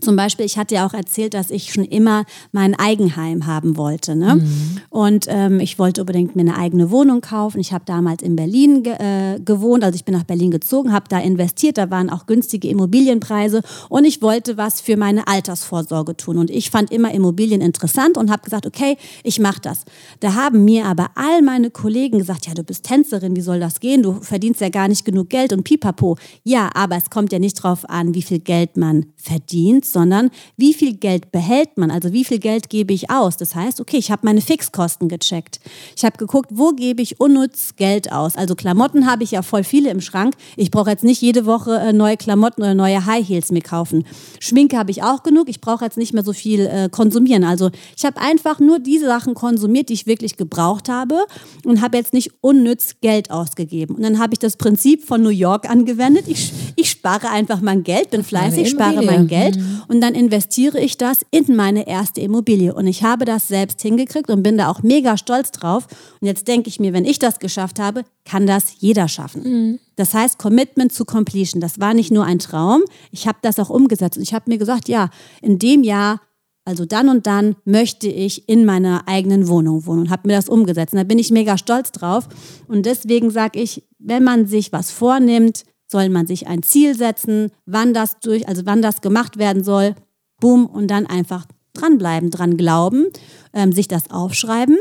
Zum 0.00 0.14
Beispiel, 0.14 0.46
ich 0.46 0.56
hatte 0.56 0.76
ja 0.76 0.86
auch 0.86 0.94
erzählt, 0.94 1.34
dass 1.34 1.50
ich 1.50 1.72
schon 1.72 1.84
immer 1.84 2.24
mein 2.52 2.78
Eigenheim 2.78 3.46
haben 3.46 3.76
wollte. 3.76 4.14
Ne? 4.14 4.36
Mhm. 4.36 4.80
Und 4.88 5.26
ähm, 5.28 5.58
ich 5.58 5.80
wollte 5.80 6.02
unbedingt 6.02 6.36
mir 6.36 6.42
eine 6.42 6.56
eigene 6.56 6.92
Wohnung 6.92 7.20
kaufen. 7.22 7.58
Ich 7.58 7.72
habe 7.72 7.84
damals 7.86 8.22
in 8.22 8.36
Berlin 8.36 8.84
ge 8.84 8.92
äh, 8.92 9.40
gewohnt, 9.40 9.82
also 9.82 9.96
ich 9.96 10.04
bin 10.04 10.14
nach 10.14 10.22
Berlin 10.22 10.52
gezogen, 10.52 10.92
habe 10.92 11.06
da 11.08 11.18
investiert, 11.18 11.76
da 11.76 11.90
waren 11.90 12.08
auch 12.08 12.26
günstige 12.26 12.68
Immobilienpreise 12.68 13.62
und 13.88 14.04
ich 14.04 14.22
wollte 14.22 14.56
was 14.56 14.80
für 14.80 14.96
meine 14.96 15.26
Altersvorsorge 15.26 16.16
tun. 16.16 16.38
Und 16.38 16.50
ich 16.50 16.70
fand 16.70 16.92
immer 16.92 17.12
Immobilien 17.12 17.60
interessant 17.60 18.16
und 18.16 18.30
habe 18.30 18.42
gesagt, 18.42 18.66
okay, 18.66 18.96
ich 19.24 19.40
mache 19.40 19.60
das. 19.60 19.82
Da 20.20 20.34
haben 20.34 20.64
mir 20.64 20.86
aber 20.86 21.10
all 21.16 21.42
meine 21.42 21.70
Kollegen 21.70 22.18
gesagt, 22.18 22.46
ja, 22.46 22.54
du 22.54 22.62
bist 22.62 22.84
Tänzerin, 22.84 23.34
wie 23.34 23.40
soll 23.40 23.58
das 23.58 23.80
gehen? 23.80 24.04
Du 24.04 24.20
verdienst 24.20 24.60
ja 24.60 24.68
gar 24.68 24.86
nicht 24.86 25.04
genug 25.04 25.30
Geld 25.30 25.52
und 25.52 25.64
pipapo. 25.64 26.16
Ja, 26.44 26.70
aber 26.74 26.96
es 26.96 27.10
kommt 27.10 27.32
ja 27.32 27.40
nicht 27.40 27.54
drauf 27.54 27.88
an, 27.88 28.14
wie 28.14 28.22
viel 28.22 28.38
Geld 28.38 28.76
man 28.76 29.06
verdient 29.16 29.79
verdient, 29.80 29.84
sondern 29.84 30.30
wie 30.56 30.74
viel 30.74 30.94
Geld 30.94 31.32
behält 31.32 31.76
man, 31.76 31.90
also 31.90 32.12
wie 32.12 32.24
viel 32.24 32.38
Geld 32.38 32.68
gebe 32.68 32.92
ich 32.92 33.10
aus. 33.10 33.36
Das 33.36 33.54
heißt, 33.54 33.80
okay, 33.80 33.96
ich 33.96 34.10
habe 34.10 34.22
meine 34.24 34.40
Fixkosten 34.40 35.08
gecheckt. 35.08 35.60
Ich 35.96 36.04
habe 36.04 36.16
geguckt, 36.18 36.50
wo 36.52 36.70
gebe 36.72 37.02
ich 37.02 37.20
unnütz 37.20 37.76
Geld 37.76 38.12
aus. 38.12 38.36
Also 38.36 38.54
Klamotten 38.54 39.10
habe 39.10 39.24
ich 39.24 39.32
ja 39.32 39.42
voll 39.42 39.64
viele 39.64 39.90
im 39.90 40.00
Schrank. 40.00 40.34
Ich 40.56 40.70
brauche 40.70 40.90
jetzt 40.90 41.04
nicht 41.04 41.20
jede 41.22 41.46
Woche 41.46 41.76
äh, 41.78 41.92
neue 41.92 42.16
Klamotten 42.16 42.62
oder 42.62 42.74
neue 42.74 43.06
High 43.06 43.26
Heels 43.26 43.50
mir 43.50 43.62
kaufen. 43.62 44.04
Schminke 44.38 44.76
habe 44.76 44.90
ich 44.90 45.02
auch 45.02 45.22
genug. 45.22 45.48
Ich 45.48 45.60
brauche 45.60 45.84
jetzt 45.84 45.96
nicht 45.96 46.12
mehr 46.14 46.24
so 46.24 46.32
viel 46.32 46.66
äh, 46.66 46.88
konsumieren. 46.90 47.44
Also 47.44 47.70
ich 47.96 48.04
habe 48.04 48.20
einfach 48.20 48.60
nur 48.60 48.78
diese 48.78 49.06
Sachen 49.06 49.34
konsumiert, 49.34 49.88
die 49.88 49.94
ich 49.94 50.06
wirklich 50.06 50.36
gebraucht 50.36 50.88
habe 50.88 51.24
und 51.64 51.80
habe 51.80 51.96
jetzt 51.96 52.12
nicht 52.12 52.30
unnütz 52.40 52.96
Geld 53.00 53.30
ausgegeben. 53.30 53.96
Und 53.96 54.02
dann 54.02 54.18
habe 54.18 54.34
ich 54.34 54.38
das 54.38 54.56
Prinzip 54.56 55.04
von 55.04 55.22
New 55.22 55.30
York 55.30 55.68
angewendet. 55.68 56.24
Ich, 56.26 56.52
ich 56.76 56.90
spare 56.90 57.30
einfach 57.30 57.60
mein 57.60 57.82
Geld, 57.82 58.10
bin 58.10 58.24
fleißig, 58.24 58.70
spare 58.70 59.02
mein 59.04 59.26
Geld. 59.26 59.58
Mhm 59.70 59.80
und 59.90 60.00
dann 60.00 60.14
investiere 60.14 60.80
ich 60.80 60.98
das 60.98 61.26
in 61.30 61.56
meine 61.56 61.86
erste 61.86 62.20
Immobilie. 62.20 62.72
Und 62.72 62.86
ich 62.86 63.02
habe 63.02 63.24
das 63.24 63.48
selbst 63.48 63.82
hingekriegt 63.82 64.30
und 64.30 64.42
bin 64.42 64.56
da 64.56 64.70
auch 64.70 64.82
mega 64.82 65.16
stolz 65.16 65.50
drauf. 65.50 65.86
Und 66.20 66.26
jetzt 66.28 66.48
denke 66.48 66.68
ich 66.68 66.78
mir, 66.80 66.92
wenn 66.92 67.04
ich 67.04 67.18
das 67.18 67.38
geschafft 67.38 67.78
habe, 67.78 68.04
kann 68.24 68.46
das 68.46 68.74
jeder 68.78 69.08
schaffen. 69.08 69.42
Mhm. 69.42 69.78
Das 69.96 70.14
heißt, 70.14 70.38
Commitment 70.38 70.96
to 70.96 71.04
Completion. 71.04 71.60
Das 71.60 71.80
war 71.80 71.92
nicht 71.92 72.12
nur 72.12 72.24
ein 72.24 72.38
Traum, 72.38 72.82
ich 73.10 73.26
habe 73.26 73.38
das 73.42 73.58
auch 73.58 73.68
umgesetzt. 73.68 74.16
Und 74.16 74.22
ich 74.22 74.32
habe 74.32 74.48
mir 74.48 74.58
gesagt, 74.58 74.88
ja, 74.88 75.10
in 75.42 75.58
dem 75.58 75.82
Jahr 75.82 76.20
also 76.66 76.84
dann 76.84 77.08
und 77.08 77.26
dann 77.26 77.56
möchte 77.64 78.06
ich 78.06 78.48
in 78.48 78.64
meiner 78.64 79.08
eigenen 79.08 79.48
Wohnung 79.48 79.86
wohnen 79.86 80.02
und 80.02 80.10
habe 80.10 80.28
mir 80.28 80.36
das 80.36 80.48
umgesetzt. 80.48 80.92
Und 80.92 80.98
da 80.98 81.04
bin 81.04 81.18
ich 81.18 81.30
mega 81.30 81.58
stolz 81.58 81.90
drauf. 81.90 82.28
Und 82.68 82.86
deswegen 82.86 83.30
sage 83.30 83.58
ich, 83.58 83.82
wenn 83.98 84.22
man 84.22 84.46
sich 84.46 84.70
was 84.70 84.90
vornimmt, 84.92 85.64
soll 85.90 86.08
man 86.08 86.26
sich 86.26 86.46
ein 86.46 86.62
Ziel 86.62 86.94
setzen, 86.96 87.50
wann 87.66 87.92
das 87.94 88.20
durch, 88.20 88.48
also 88.48 88.62
wann 88.64 88.82
das 88.82 89.00
gemacht 89.00 89.38
werden 89.38 89.64
soll, 89.64 89.94
boom, 90.40 90.66
und 90.66 90.88
dann 90.88 91.06
einfach 91.06 91.46
dranbleiben, 91.74 92.30
dran 92.30 92.56
glauben, 92.56 93.06
ähm, 93.52 93.72
sich 93.72 93.88
das 93.88 94.10
aufschreiben 94.10 94.78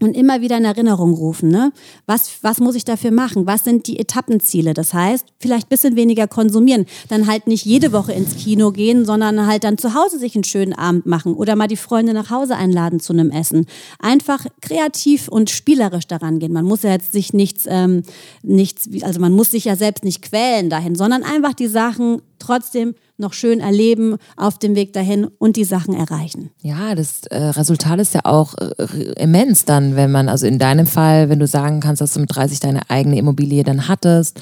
und 0.00 0.16
immer 0.16 0.40
wieder 0.40 0.56
in 0.56 0.64
Erinnerung 0.64 1.14
rufen. 1.14 1.48
Ne? 1.48 1.72
Was, 2.06 2.38
was 2.42 2.58
muss 2.58 2.74
ich 2.74 2.84
dafür 2.84 3.10
machen? 3.10 3.46
Was 3.46 3.64
sind 3.64 3.86
die 3.86 3.98
Etappenziele? 3.98 4.74
Das 4.74 4.94
heißt, 4.94 5.26
vielleicht 5.38 5.68
bisschen 5.68 5.96
weniger 5.96 6.26
konsumieren. 6.26 6.86
Dann 7.08 7.26
halt 7.26 7.46
nicht 7.46 7.64
jede 7.64 7.92
Woche 7.92 8.12
ins 8.12 8.36
Kino 8.36 8.70
gehen, 8.70 9.04
sondern 9.04 9.46
halt 9.46 9.64
dann 9.64 9.78
zu 9.78 9.94
Hause 9.94 10.18
sich 10.18 10.34
einen 10.34 10.44
schönen 10.44 10.72
Abend 10.72 11.06
machen 11.06 11.34
oder 11.34 11.56
mal 11.56 11.68
die 11.68 11.76
Freunde 11.76 12.12
nach 12.14 12.30
Hause 12.30 12.56
einladen 12.56 13.00
zu 13.00 13.12
einem 13.12 13.30
Essen. 13.30 13.66
Einfach 13.98 14.46
kreativ 14.60 15.28
und 15.28 15.50
spielerisch 15.50 16.06
daran 16.06 16.38
gehen. 16.38 16.52
Man 16.52 16.64
muss 16.64 16.82
ja 16.82 16.90
jetzt 16.90 17.12
sich 17.12 17.32
nichts, 17.32 17.64
ähm, 17.68 18.02
nichts, 18.42 18.88
also 19.02 19.20
man 19.20 19.32
muss 19.32 19.50
sich 19.50 19.64
ja 19.64 19.76
selbst 19.76 20.04
nicht 20.04 20.22
quälen 20.22 20.70
dahin, 20.70 20.94
sondern 20.94 21.22
einfach 21.22 21.54
die 21.54 21.68
Sachen 21.68 22.22
trotzdem 22.38 22.94
noch 23.18 23.32
schön 23.32 23.60
erleben 23.60 24.16
auf 24.36 24.58
dem 24.58 24.74
Weg 24.74 24.92
dahin 24.92 25.26
und 25.26 25.56
die 25.56 25.64
Sachen 25.64 25.94
erreichen. 25.94 26.50
Ja, 26.62 26.94
das 26.94 27.26
äh, 27.26 27.36
Resultat 27.36 27.98
ist 27.98 28.14
ja 28.14 28.20
auch 28.24 28.54
äh, 28.54 29.12
immens 29.16 29.64
dann, 29.64 29.96
wenn 29.96 30.10
man, 30.10 30.28
also 30.28 30.46
in 30.46 30.58
deinem 30.58 30.86
Fall, 30.86 31.28
wenn 31.28 31.38
du 31.38 31.46
sagen 31.46 31.80
kannst, 31.80 32.00
dass 32.00 32.14
du 32.14 32.20
mit 32.20 32.34
30 32.34 32.60
deine 32.60 32.88
eigene 32.88 33.18
Immobilie 33.18 33.64
dann 33.64 33.88
hattest 33.88 34.40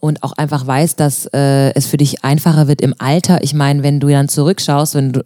und 0.00 0.22
auch 0.22 0.32
einfach 0.32 0.66
weißt, 0.66 0.98
dass 0.98 1.26
äh, 1.26 1.72
es 1.74 1.86
für 1.86 1.98
dich 1.98 2.24
einfacher 2.24 2.66
wird 2.66 2.80
im 2.80 2.94
Alter. 2.98 3.42
Ich 3.42 3.54
meine, 3.54 3.82
wenn 3.82 4.00
du 4.00 4.08
dann 4.08 4.28
zurückschaust, 4.28 4.94
wenn 4.94 5.12
du, 5.12 5.24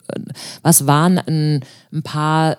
was 0.62 0.86
waren 0.86 1.18
ein, 1.18 1.60
ein 1.92 2.02
paar 2.02 2.58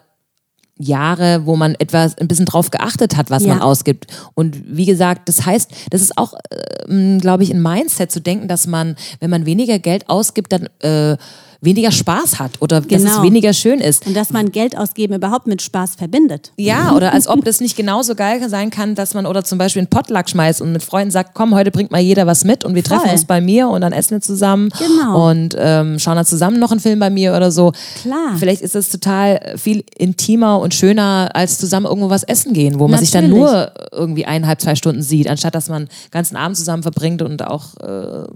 Jahre, 0.80 1.46
wo 1.46 1.56
man 1.58 1.76
etwas 1.76 2.18
ein 2.18 2.28
bisschen 2.28 2.46
drauf 2.46 2.72
geachtet 2.72 3.18
hat, 3.18 3.30
was 3.30 3.44
ja. 3.44 3.54
man 3.54 3.62
ausgibt. 3.62 4.08
Und 4.34 4.58
wie 4.66 4.86
gesagt, 4.86 5.28
das 5.28 5.46
heißt, 5.46 5.70
das 5.90 6.02
ist 6.02 6.18
auch, 6.18 6.34
äh, 6.50 7.18
glaube 7.20 7.44
ich, 7.44 7.54
ein 7.54 7.62
Mindset 7.62 8.12
zu 8.12 8.22
denken, 8.22 8.48
dass 8.48 8.66
man, 8.66 8.96
wenn 9.20 9.30
man 9.30 9.46
weniger 9.46 9.78
Geld 9.78 10.10
ausgibt, 10.10 10.54
dann 10.54 10.70
äh, 10.80 11.18
weniger 11.62 11.92
Spaß 11.92 12.40
hat 12.40 12.52
oder 12.62 12.82
genau. 12.82 12.94
dass 12.94 13.04
es 13.04 13.12
genau. 13.18 13.24
weniger 13.24 13.54
schön 13.54 13.80
ist. 13.82 14.08
Und 14.08 14.16
dass 14.16 14.32
man 14.32 14.52
Geld 14.52 14.78
ausgeben 14.78 15.14
überhaupt 15.14 15.46
mit 15.46 15.62
Spaß 15.62 15.96
verbindet. 15.96 16.54
Ja, 16.58 16.96
oder 16.96 17.14
als 17.14 17.28
ob 17.28 17.44
das 17.44 17.60
nicht 17.60 17.76
genauso 17.76 18.16
geil 18.16 18.48
sein 18.50 18.70
kann, 18.70 18.96
dass 18.96 19.14
man 19.14 19.26
oder 19.26 19.44
zum 19.44 19.58
Beispiel 19.58 19.82
einen 19.82 19.90
Potluck 19.90 20.30
schmeißt 20.30 20.62
und 20.62 20.72
mit 20.72 20.84
Freunden 20.84 21.12
sagt, 21.12 21.32
komm, 21.34 21.54
heute 21.54 21.72
bringt 21.72 21.92
mal 21.92 22.00
jeder 22.00 22.26
was 22.26 22.46
mit 22.46 22.64
und 22.64 22.76
wir 22.76 22.84
Voll. 22.84 22.98
treffen 22.98 23.12
uns 23.12 23.26
bei 23.26 23.42
mir 23.42 23.68
und 23.68 23.82
dann 23.82 23.92
essen 23.92 24.12
wir 24.12 24.22
zusammen 24.22 24.70
genau. 24.78 25.30
und 25.30 25.56
ähm, 25.58 26.00
schauen 26.00 26.16
dann 26.16 26.26
zusammen 26.26 26.60
noch 26.60 26.72
einen 26.72 26.80
Film 26.80 27.00
bei 27.00 27.10
mir 27.10 27.36
oder 27.36 27.52
so. 27.52 27.74
Klar. 28.02 28.36
Vielleicht 28.38 28.62
ist 28.62 28.76
es 28.76 28.90
total 28.90 29.56
viel 29.58 29.84
intimer 29.98 30.60
und 30.60 30.74
schöner, 30.74 31.30
als 31.34 31.58
zusammen 31.58 31.88
irgendwo 31.88 32.10
was 32.10 32.24
essen 32.24 32.54
gehen, 32.54 32.76
wo 32.76 32.88
man 32.88 33.02
Natürlich. 33.02 33.12
sich 33.12 33.20
dann 33.20 33.30
nur 33.30 33.72
irgendwie 33.92 34.26
eineinhalb, 34.26 34.62
zwei 34.62 34.76
Stunden 34.76 35.02
sieht, 35.02 35.28
anstatt 35.28 35.56
dass 35.56 35.68
man 35.68 35.86
den 35.86 36.12
ganzen 36.12 36.38
Abend 36.38 36.56
zusammen 36.56 36.84
verbringt 36.84 37.22
und 37.22 37.46
auch 37.46 37.76
äh, 37.78 38.28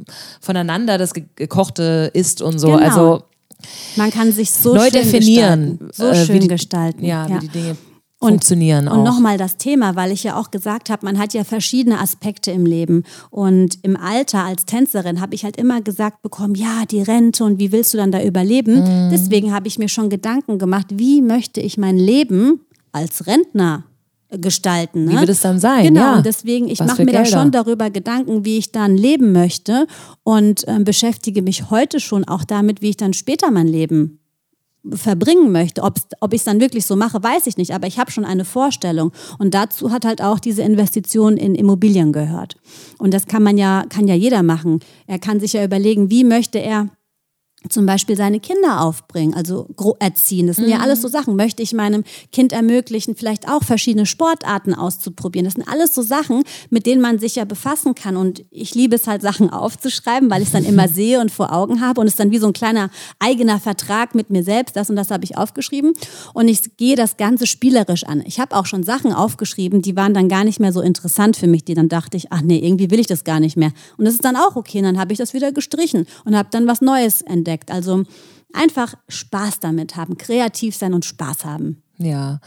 voneinander 0.41 0.97
das 0.97 1.13
Gekochte 1.13 2.11
isst 2.13 2.41
und 2.41 2.59
so. 2.59 2.71
Genau. 2.71 2.84
Also 2.84 3.12
man 3.95 4.11
kann 4.11 4.32
sich 4.32 4.51
so 4.51 4.76
neu 4.76 4.89
schön 4.89 4.93
definieren, 4.93 5.80
gestalten. 5.80 5.89
so 5.93 6.07
äh, 6.07 6.26
schön 6.26 6.39
die, 6.41 6.47
gestalten. 6.47 7.05
Ja, 7.05 7.28
ja, 7.28 7.36
wie 7.36 7.39
die 7.39 7.49
Dinge 7.49 7.78
und, 8.24 8.30
funktionieren 8.30 8.88
auch. 8.88 8.97
Und 8.97 9.03
nochmal 9.03 9.38
das 9.38 9.57
Thema, 9.57 9.95
weil 9.95 10.11
ich 10.11 10.24
ja 10.24 10.39
auch 10.39 10.49
gesagt 10.49 10.89
habe, 10.89 11.05
man 11.05 11.20
hat 11.20 11.34
ja 11.34 11.43
verschiedene 11.43 11.99
Aspekte 11.99 12.51
im 12.51 12.66
Leben. 12.66 13.03
Und 13.30 13.78
im 13.84 13.97
Alter 13.97 14.43
als 14.43 14.66
Tänzerin 14.66 15.20
habe 15.22 15.36
ich 15.36 15.43
halt 15.43 15.57
immer 15.57 15.82
gesagt 15.82 16.22
bekommen, 16.22 16.55
ja, 16.55 16.86
die 16.89 17.01
Rente 17.01 17.43
und 17.43 17.59
wie 17.59 17.72
willst 17.72 17.93
du 17.93 17.97
dann 17.97 18.11
da 18.11 18.24
überleben? 18.24 19.07
Mm. 19.07 19.09
Deswegen 19.11 19.53
habe 19.53 19.68
ich 19.68 19.78
mir 19.78 19.89
schon 19.89 20.09
Gedanken 20.09 20.57
gemacht, 20.57 20.88
wie 20.91 21.22
möchte 21.22 21.59
ich 21.59 21.78
mein 21.78 21.97
Leben 21.97 22.61
als 22.91 23.28
Rentner 23.28 23.84
gestalten. 24.39 25.05
Ne? 25.05 25.11
Wie 25.11 25.19
wird 25.19 25.29
es 25.29 25.41
dann 25.41 25.59
sein? 25.59 25.86
Genau, 25.86 26.01
ja. 26.01 26.17
und 26.17 26.25
deswegen, 26.25 26.67
ich 26.69 26.79
mache 26.79 27.03
mir 27.03 27.11
Gelder? 27.11 27.23
da 27.23 27.25
schon 27.25 27.51
darüber 27.51 27.89
Gedanken, 27.89 28.45
wie 28.45 28.57
ich 28.57 28.71
dann 28.71 28.97
leben 28.97 29.31
möchte 29.31 29.88
und 30.23 30.67
äh, 30.67 30.79
beschäftige 30.79 31.41
mich 31.41 31.69
heute 31.69 31.99
schon 31.99 32.23
auch 32.25 32.43
damit, 32.43 32.81
wie 32.81 32.89
ich 32.89 32.97
dann 32.97 33.13
später 33.13 33.51
mein 33.51 33.67
Leben 33.67 34.19
verbringen 34.91 35.51
möchte. 35.51 35.81
Ob's, 35.81 36.07
ob 36.19 36.34
ich 36.34 36.41
es 36.41 36.45
dann 36.45 36.59
wirklich 36.59 36.86
so 36.86 36.95
mache, 36.95 37.23
weiß 37.23 37.47
ich 37.47 37.57
nicht, 37.57 37.73
aber 37.73 37.88
ich 37.88 37.99
habe 37.99 38.11
schon 38.11 38.25
eine 38.25 38.45
Vorstellung. 38.45 39.11
Und 39.39 39.53
dazu 39.53 39.91
hat 39.91 40.05
halt 40.05 40.21
auch 40.21 40.39
diese 40.39 40.61
Investition 40.61 41.38
in 41.38 41.55
Immobilien 41.55 42.11
gehört. 42.11 42.55
Und 42.97 43.13
das 43.13 43.27
kann 43.27 43.43
man 43.43 43.57
ja, 43.57 43.86
kann 43.89 44.07
ja 44.07 44.15
jeder 44.15 44.43
machen. 44.43 44.79
Er 45.07 45.19
kann 45.19 45.39
sich 45.39 45.53
ja 45.53 45.63
überlegen, 45.63 46.09
wie 46.09 46.23
möchte 46.23 46.59
er 46.59 46.89
zum 47.70 47.86
Beispiel 47.86 48.16
seine 48.16 48.39
Kinder 48.39 48.82
aufbringen, 48.82 49.34
also 49.34 49.68
erziehen. 49.99 50.47
Das 50.47 50.57
sind 50.57 50.66
mhm. 50.66 50.72
ja 50.72 50.80
alles 50.80 51.01
so 51.01 51.07
Sachen. 51.07 51.36
Möchte 51.36 51.64
ich 51.64 51.74
meinem 51.74 52.03
Kind 52.32 52.51
ermöglichen, 52.51 53.16
vielleicht 53.16 53.47
auch 53.47 53.64
verschiedene 53.64 54.05
Sportarten 54.05 54.74
auszuprobieren. 54.74 55.45
Das 55.45 55.53
sind 55.53 55.68
alles 55.68 55.93
so 55.93 56.01
Sachen, 56.01 56.43
mit 56.70 56.86
denen 56.86 57.01
man 57.01 57.20
sich 57.20 57.36
ja 57.36 57.45
befassen 57.45 57.95
kann. 57.95 58.18
Und 58.18 58.43
ich 58.51 58.76
liebe 58.76 58.95
es 58.95 59.07
halt, 59.07 59.22
Sachen 59.22 59.49
aufzuschreiben, 59.49 60.30
weil 60.30 60.41
ich 60.41 60.47
es 60.47 60.53
dann 60.53 60.66
immer 60.66 60.88
sehe 60.89 61.22
und 61.22 61.32
vor 61.32 61.53
Augen 61.53 61.82
habe. 61.82 62.01
Und 62.01 62.07
es 62.07 62.14
ist 62.14 62.20
dann 62.20 62.32
wie 62.32 62.38
so 62.38 62.47
ein 62.47 62.53
kleiner 62.53 62.89
eigener 63.20 63.59
Vertrag 63.59 64.16
mit 64.16 64.30
mir 64.30 64.43
selbst. 64.43 64.76
Das 64.76 64.89
und 64.89 64.95
das 64.95 65.11
habe 65.11 65.24
ich 65.24 65.38
aufgeschrieben. 65.38 65.93
Und 66.34 66.47
ich 66.47 66.76
gehe 66.78 66.95
das 66.95 67.18
Ganze 67.18 67.47
spielerisch 67.47 68.03
an. 68.03 68.24
Ich 68.26 68.39
habe 68.39 68.55
auch 68.55 68.66
schon 68.66 68.84
Sachen 68.84 69.14
aufgeschrieben, 69.14 69.82
die 69.82 69.95
waren 69.95 70.14
dann 70.14 70.28
gar 70.28 70.43
nicht 70.43 70.59
mehr 70.59 70.74
so 70.74 70.82
interessant 70.82 71.38
für 71.38 71.47
mich. 71.47 71.64
Die 71.64 71.74
dann 71.74 71.89
dachte 71.89 72.18
ich, 72.18 72.32
ach 72.32 72.41
nee, 72.41 72.59
irgendwie 72.59 72.91
will 72.91 72.99
ich 72.99 73.07
das 73.07 73.24
gar 73.24 73.39
nicht 73.39 73.55
mehr. 73.55 73.72
Und 73.97 74.05
das 74.05 74.16
ist 74.16 74.26
dann 74.26 74.36
auch 74.36 74.55
okay. 74.55 74.80
Und 74.80 74.86
dann 74.86 74.99
habe 74.99 75.14
ich 75.14 75.18
das 75.18 75.34
wieder 75.34 75.51
gestrichen 75.51 76.05
und 76.26 76.36
habe 76.36 76.49
dann 76.51 76.68
was 76.68 76.82
Neues 76.82 77.22
entdeckt 77.22 77.52
entdeckt. 77.53 77.71
Also 77.71 78.03
einfach 78.53 78.93
Spaß 79.07 79.59
damit 79.59 79.95
haben, 79.95 80.17
kreativ 80.17 80.75
sein 80.75 80.93
und 80.93 81.05
Spaß 81.05 81.45
haben. 81.45 81.83
Ja, 81.99 82.39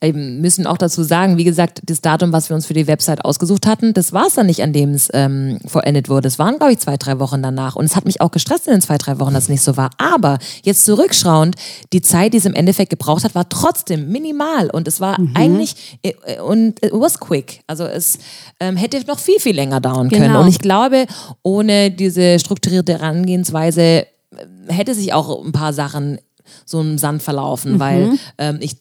wir 0.00 0.14
müssen 0.14 0.66
auch 0.66 0.78
dazu 0.78 1.02
sagen, 1.02 1.36
wie 1.36 1.44
gesagt, 1.44 1.82
das 1.84 2.00
Datum, 2.00 2.32
was 2.32 2.48
wir 2.48 2.56
uns 2.56 2.64
für 2.64 2.72
die 2.72 2.86
Website 2.86 3.22
ausgesucht 3.22 3.66
hatten, 3.66 3.92
das 3.92 4.14
war 4.14 4.26
es 4.26 4.34
dann 4.34 4.46
nicht, 4.46 4.62
an 4.62 4.72
dem 4.72 4.90
es 4.90 5.10
ähm, 5.12 5.58
vollendet 5.66 6.08
wurde. 6.08 6.26
Es 6.26 6.38
waren, 6.38 6.56
glaube 6.56 6.72
ich, 6.72 6.78
zwei, 6.78 6.96
drei 6.96 7.18
Wochen 7.20 7.42
danach. 7.42 7.76
Und 7.76 7.84
es 7.84 7.96
hat 7.96 8.06
mich 8.06 8.22
auch 8.22 8.30
gestresst 8.30 8.66
in 8.66 8.72
den 8.72 8.80
zwei, 8.80 8.96
drei 8.96 9.18
Wochen, 9.20 9.34
dass 9.34 9.44
es 9.44 9.48
nicht 9.50 9.60
so 9.60 9.76
war. 9.76 9.90
Aber 9.98 10.38
jetzt 10.62 10.86
zurückschauend, 10.86 11.56
die 11.92 12.00
Zeit, 12.00 12.32
die 12.32 12.38
es 12.38 12.46
im 12.46 12.54
Endeffekt 12.54 12.90
gebraucht 12.90 13.24
hat, 13.24 13.34
war 13.34 13.48
trotzdem 13.48 14.08
minimal. 14.08 14.70
Und 14.70 14.88
es 14.88 15.00
war 15.00 15.20
mhm. 15.20 15.32
eigentlich, 15.34 15.98
äh, 16.02 16.14
äh, 16.24 16.40
und 16.40 16.82
it 16.82 16.92
was 16.92 17.20
quick. 17.20 17.62
Also 17.66 17.84
es 17.84 18.18
ähm, 18.58 18.76
hätte 18.76 19.04
noch 19.06 19.18
viel, 19.18 19.38
viel 19.38 19.54
länger 19.54 19.80
dauern 19.80 20.08
genau. 20.08 20.22
können. 20.22 20.36
Und 20.36 20.48
ich 20.48 20.60
glaube, 20.60 21.06
ohne 21.42 21.90
diese 21.90 22.38
strukturierte 22.38 22.94
Herangehensweise 22.94 24.06
hätte 24.68 24.94
sich 24.94 25.12
auch 25.12 25.44
ein 25.44 25.52
paar 25.52 25.72
Sachen 25.72 26.18
so 26.66 26.80
im 26.80 26.98
Sand 26.98 27.22
verlaufen, 27.22 27.74
mhm. 27.74 27.80
weil 27.80 28.12
ähm, 28.38 28.58
ich 28.60 28.76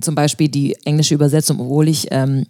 zum 0.00 0.14
Beispiel 0.14 0.48
die 0.48 0.76
englische 0.84 1.14
Übersetzung, 1.14 1.60
obwohl 1.60 1.88
ich 1.88 2.08
ähm, 2.10 2.46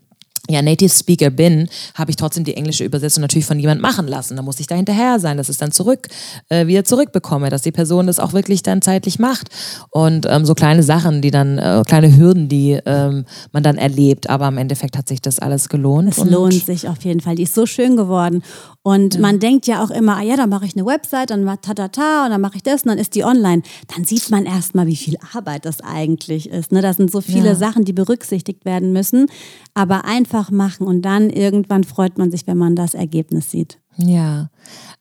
ja, 0.49 0.61
Native 0.61 0.91
Speaker 0.91 1.31
bin, 1.31 1.69
habe 1.95 2.11
ich 2.11 2.17
trotzdem 2.17 2.45
die 2.45 2.55
englische 2.55 2.85
Übersetzung 2.85 3.23
natürlich 3.23 3.47
von 3.47 3.59
jemand 3.59 3.81
machen 3.81 4.07
lassen. 4.07 4.37
Da 4.37 4.43
muss 4.43 4.61
ich 4.61 4.67
da 4.67 4.75
hinterher 4.75 5.19
sein, 5.19 5.39
dass 5.39 5.49
ich 5.49 5.55
es 5.55 5.59
dann 5.59 5.73
zurück, 5.73 6.09
äh, 6.51 6.67
wieder 6.67 6.85
zurückbekomme, 6.85 7.49
dass 7.49 7.63
die 7.63 7.73
Person 7.73 8.07
das 8.07 8.19
auch 8.19 8.35
wirklich 8.35 8.63
dann 8.63 8.83
zeitlich 8.83 9.19
macht. 9.19 9.49
Und 9.91 10.27
ähm, 10.29 10.45
so 10.45 10.55
kleine 10.55 10.83
Sachen, 10.83 11.23
die 11.23 11.31
dann, 11.31 11.57
äh, 11.59 11.83
kleine 11.87 12.15
Hürden, 12.15 12.49
die 12.49 12.79
ähm, 12.85 13.25
man 13.53 13.63
dann 13.63 13.79
erlebt. 13.79 14.29
Aber 14.29 14.49
im 14.49 14.59
Endeffekt 14.59 14.99
hat 14.99 15.09
sich 15.09 15.23
das 15.23 15.39
alles 15.39 15.71
gelohnt. 15.71 16.11
Es 16.11 16.23
lohnt 16.23 16.53
sich 16.53 16.89
auf 16.89 17.03
jeden 17.05 17.21
Fall. 17.21 17.37
Die 17.37 17.45
ist 17.45 17.55
so 17.55 17.65
schön 17.65 17.97
geworden. 17.97 18.43
Und 18.87 19.15
ja. 19.15 19.21
man 19.21 19.39
denkt 19.39 19.67
ja 19.67 19.83
auch 19.83 19.91
immer, 19.91 20.19
ah 20.19 20.23
ja, 20.23 20.37
dann 20.37 20.51
mache 20.51 20.67
ich 20.67 20.77
eine 20.77 20.85
Website, 20.85 21.31
dann 21.31 21.47
ta 21.63 21.73
ta 21.73 21.89
ta 21.89 22.27
und 22.27 22.31
dann 22.33 22.41
mache 22.43 22.57
ich 22.57 22.63
das 22.63 22.83
und 22.83 22.91
dann 22.91 22.99
ist 22.99 23.15
die 23.15 23.25
online. 23.25 23.63
Dann 23.95 24.05
sieht 24.05 24.31
man 24.31 24.45
erstmal, 24.45 24.87
wie 24.87 24.95
viel 24.95 25.17
Arbeit 25.33 25.65
das 25.65 25.81
eigentlich 25.81 26.51
ist. 26.51 26.71
Ne? 26.71 26.83
Da 26.83 26.93
sind 26.93 27.11
so 27.11 27.23
viele 27.23 27.49
ja. 27.49 27.55
Sachen, 27.55 27.87
die 27.87 27.95
berücksichtigt 27.95 28.67
werden 28.67 28.93
müssen. 28.93 29.29
Aber 29.73 30.05
einfach 30.05 30.51
machen 30.51 30.87
und 30.87 31.01
dann 31.01 31.31
irgendwann 31.31 31.85
freut 31.85 32.19
man 32.19 32.31
sich, 32.31 32.47
wenn 32.47 32.59
man 32.59 32.77
das 32.77 32.93
Ergebnis 32.93 33.51
sieht. 33.51 33.79
Ja, 33.97 34.51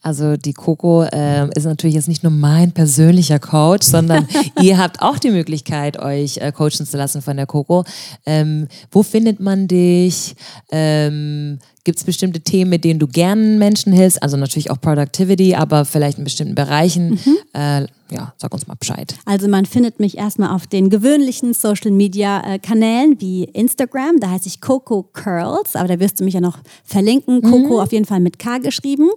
also 0.01 0.35
die 0.35 0.53
Coco 0.53 1.03
äh, 1.03 1.47
ist 1.55 1.65
natürlich 1.65 1.95
jetzt 1.95 2.09
nicht 2.09 2.23
nur 2.23 2.31
mein 2.31 2.73
persönlicher 2.73 3.39
Coach, 3.39 3.87
sondern 3.87 4.27
ihr 4.61 4.77
habt 4.77 5.01
auch 5.01 5.17
die 5.17 5.31
Möglichkeit, 5.31 5.97
euch 5.97 6.37
äh, 6.37 6.51
coachen 6.51 6.85
zu 6.85 6.97
lassen 6.97 7.21
von 7.21 7.37
der 7.37 7.45
Coco. 7.45 7.85
Ähm, 8.25 8.67
wo 8.91 9.01
findet 9.01 9.39
man 9.39 9.67
dich? 9.67 10.35
Ähm, 10.71 11.59
Gibt 11.85 11.99
es 11.99 12.05
bestimmte 12.05 12.39
Themen, 12.39 12.69
mit 12.69 12.85
denen 12.85 12.99
du 12.99 13.07
gern 13.07 13.57
Menschen 13.57 13.91
hilfst? 13.91 14.23
Also 14.23 14.37
natürlich 14.37 14.71
auch 14.71 14.79
Productivity, 14.79 15.55
aber 15.55 15.83
vielleicht 15.83 16.17
in 16.17 16.23
bestimmten 16.23 16.55
Bereichen. 16.55 17.19
Mhm. 17.25 17.37
Äh, 17.53 17.87
ja, 18.09 18.33
sag 18.37 18.53
uns 18.53 18.67
mal 18.67 18.75
Bescheid. 18.75 19.15
Also 19.25 19.49
man 19.49 19.65
findet 19.65 19.99
mich 19.99 20.17
erstmal 20.17 20.55
auf 20.55 20.65
den 20.67 20.89
gewöhnlichen 20.89 21.53
Social 21.53 21.91
Media 21.91 22.41
äh, 22.53 22.59
Kanälen 22.59 23.19
wie 23.19 23.45
Instagram, 23.45 24.19
da 24.19 24.29
heiße 24.29 24.47
ich 24.47 24.61
Coco 24.61 25.03
Curls, 25.11 25.75
aber 25.75 25.89
da 25.89 25.99
wirst 25.99 26.19
du 26.19 26.23
mich 26.23 26.35
ja 26.35 26.41
noch 26.41 26.59
verlinken. 26.85 27.41
Coco 27.41 27.75
mhm. 27.75 27.79
auf 27.79 27.91
jeden 27.91 28.05
Fall 28.05 28.19
mit 28.21 28.39
K 28.39 28.59
geschrieben. 28.59 29.09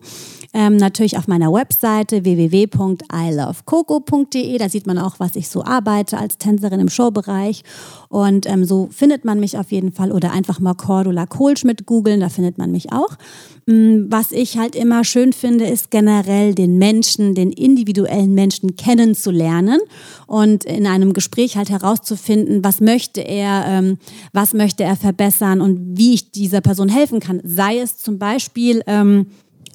Ähm, 0.52 0.76
natürlich 0.76 1.16
auf 1.18 1.26
meiner 1.28 1.52
Webseite 1.52 2.24
www.ilovecoco.de. 2.24 4.58
Da 4.58 4.68
sieht 4.68 4.86
man 4.86 4.98
auch, 4.98 5.18
was 5.18 5.34
ich 5.36 5.48
so 5.48 5.64
arbeite 5.64 6.18
als 6.18 6.36
Tänzerin 6.38 6.80
im 6.80 6.88
Showbereich. 6.88 7.62
Und 8.08 8.46
ähm, 8.46 8.64
so 8.64 8.88
findet 8.90 9.24
man 9.24 9.40
mich 9.40 9.58
auf 9.58 9.72
jeden 9.72 9.92
Fall 9.92 10.12
oder 10.12 10.32
einfach 10.32 10.60
mal 10.60 10.74
Cordula 10.74 11.26
Kohlschmidt 11.26 11.86
googeln, 11.86 12.20
da 12.20 12.28
findet 12.28 12.58
man 12.58 12.70
mich 12.70 12.92
auch. 12.92 13.16
Mm, 13.66 14.06
was 14.08 14.30
ich 14.30 14.58
halt 14.58 14.76
immer 14.76 15.02
schön 15.02 15.32
finde, 15.32 15.66
ist 15.66 15.90
generell 15.90 16.54
den 16.54 16.78
Menschen, 16.78 17.34
den 17.34 17.50
individuellen 17.50 18.32
Menschen 18.32 18.76
kennenzulernen 18.76 19.80
und 20.26 20.64
in 20.64 20.86
einem 20.86 21.12
Gespräch 21.12 21.56
halt 21.56 21.70
herauszufinden, 21.70 22.62
was 22.62 22.80
möchte 22.80 23.22
er, 23.22 23.64
ähm, 23.66 23.98
was 24.32 24.54
möchte 24.54 24.84
er 24.84 24.94
verbessern 24.94 25.60
und 25.60 25.98
wie 25.98 26.14
ich 26.14 26.30
dieser 26.30 26.60
Person 26.60 26.88
helfen 26.88 27.18
kann. 27.18 27.40
Sei 27.44 27.78
es 27.78 27.98
zum 27.98 28.18
Beispiel, 28.18 28.82
ähm, 28.86 29.26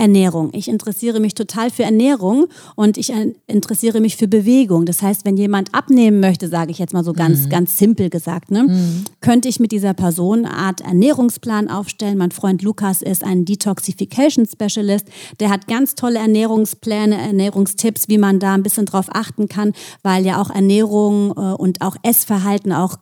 Ernährung. 0.01 0.49
Ich 0.53 0.67
interessiere 0.67 1.19
mich 1.19 1.35
total 1.35 1.69
für 1.69 1.83
Ernährung 1.83 2.47
und 2.75 2.97
ich 2.97 3.13
äh, 3.13 3.33
interessiere 3.45 4.01
mich 4.01 4.17
für 4.17 4.27
Bewegung. 4.27 4.87
Das 4.87 5.03
heißt, 5.03 5.25
wenn 5.25 5.37
jemand 5.37 5.75
abnehmen 5.75 6.19
möchte, 6.19 6.47
sage 6.47 6.71
ich 6.71 6.79
jetzt 6.79 6.91
mal 6.91 7.03
so 7.03 7.13
ganz, 7.13 7.45
mhm. 7.45 7.49
ganz 7.49 7.77
simpel 7.77 8.09
gesagt, 8.09 8.49
ne, 8.49 8.63
mhm. 8.63 9.05
könnte 9.21 9.47
ich 9.47 9.59
mit 9.59 9.71
dieser 9.71 9.93
Person 9.93 10.45
eine 10.45 10.55
Art 10.55 10.81
Ernährungsplan 10.81 11.69
aufstellen. 11.69 12.17
Mein 12.17 12.31
Freund 12.31 12.63
Lukas 12.63 13.03
ist 13.03 13.23
ein 13.23 13.45
Detoxification 13.45 14.47
Specialist. 14.47 15.05
Der 15.39 15.51
hat 15.51 15.67
ganz 15.67 15.93
tolle 15.93 16.17
Ernährungspläne, 16.17 17.15
Ernährungstipps, 17.15 18.07
wie 18.07 18.17
man 18.17 18.39
da 18.39 18.55
ein 18.55 18.63
bisschen 18.63 18.87
drauf 18.87 19.05
achten 19.09 19.49
kann, 19.49 19.73
weil 20.01 20.25
ja 20.25 20.41
auch 20.41 20.49
Ernährung 20.49 21.29
äh, 21.37 21.53
und 21.53 21.81
auch 21.81 21.95
Essverhalten 22.01 22.71
auch 22.71 22.97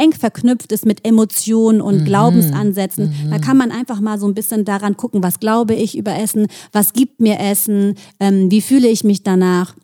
eng 0.00 0.12
verknüpft 0.12 0.72
ist 0.72 0.86
mit 0.86 1.04
Emotionen 1.04 1.80
und 1.80 2.00
mhm. 2.00 2.04
Glaubensansätzen. 2.04 3.14
Mhm. 3.26 3.30
Da 3.30 3.38
kann 3.38 3.56
man 3.56 3.70
einfach 3.70 4.00
mal 4.00 4.18
so 4.18 4.26
ein 4.26 4.34
bisschen 4.34 4.64
daran 4.64 4.96
gucken, 4.96 5.22
was 5.22 5.40
glaube 5.40 5.74
ich 5.74 5.96
über 5.96 6.16
Essen, 6.16 6.46
was 6.72 6.92
gibt 6.92 7.20
mir 7.20 7.38
Essen, 7.38 7.94
ähm, 8.18 8.50
wie 8.50 8.60
fühle 8.60 8.88
ich 8.88 9.04
mich 9.04 9.22
danach. 9.22 9.74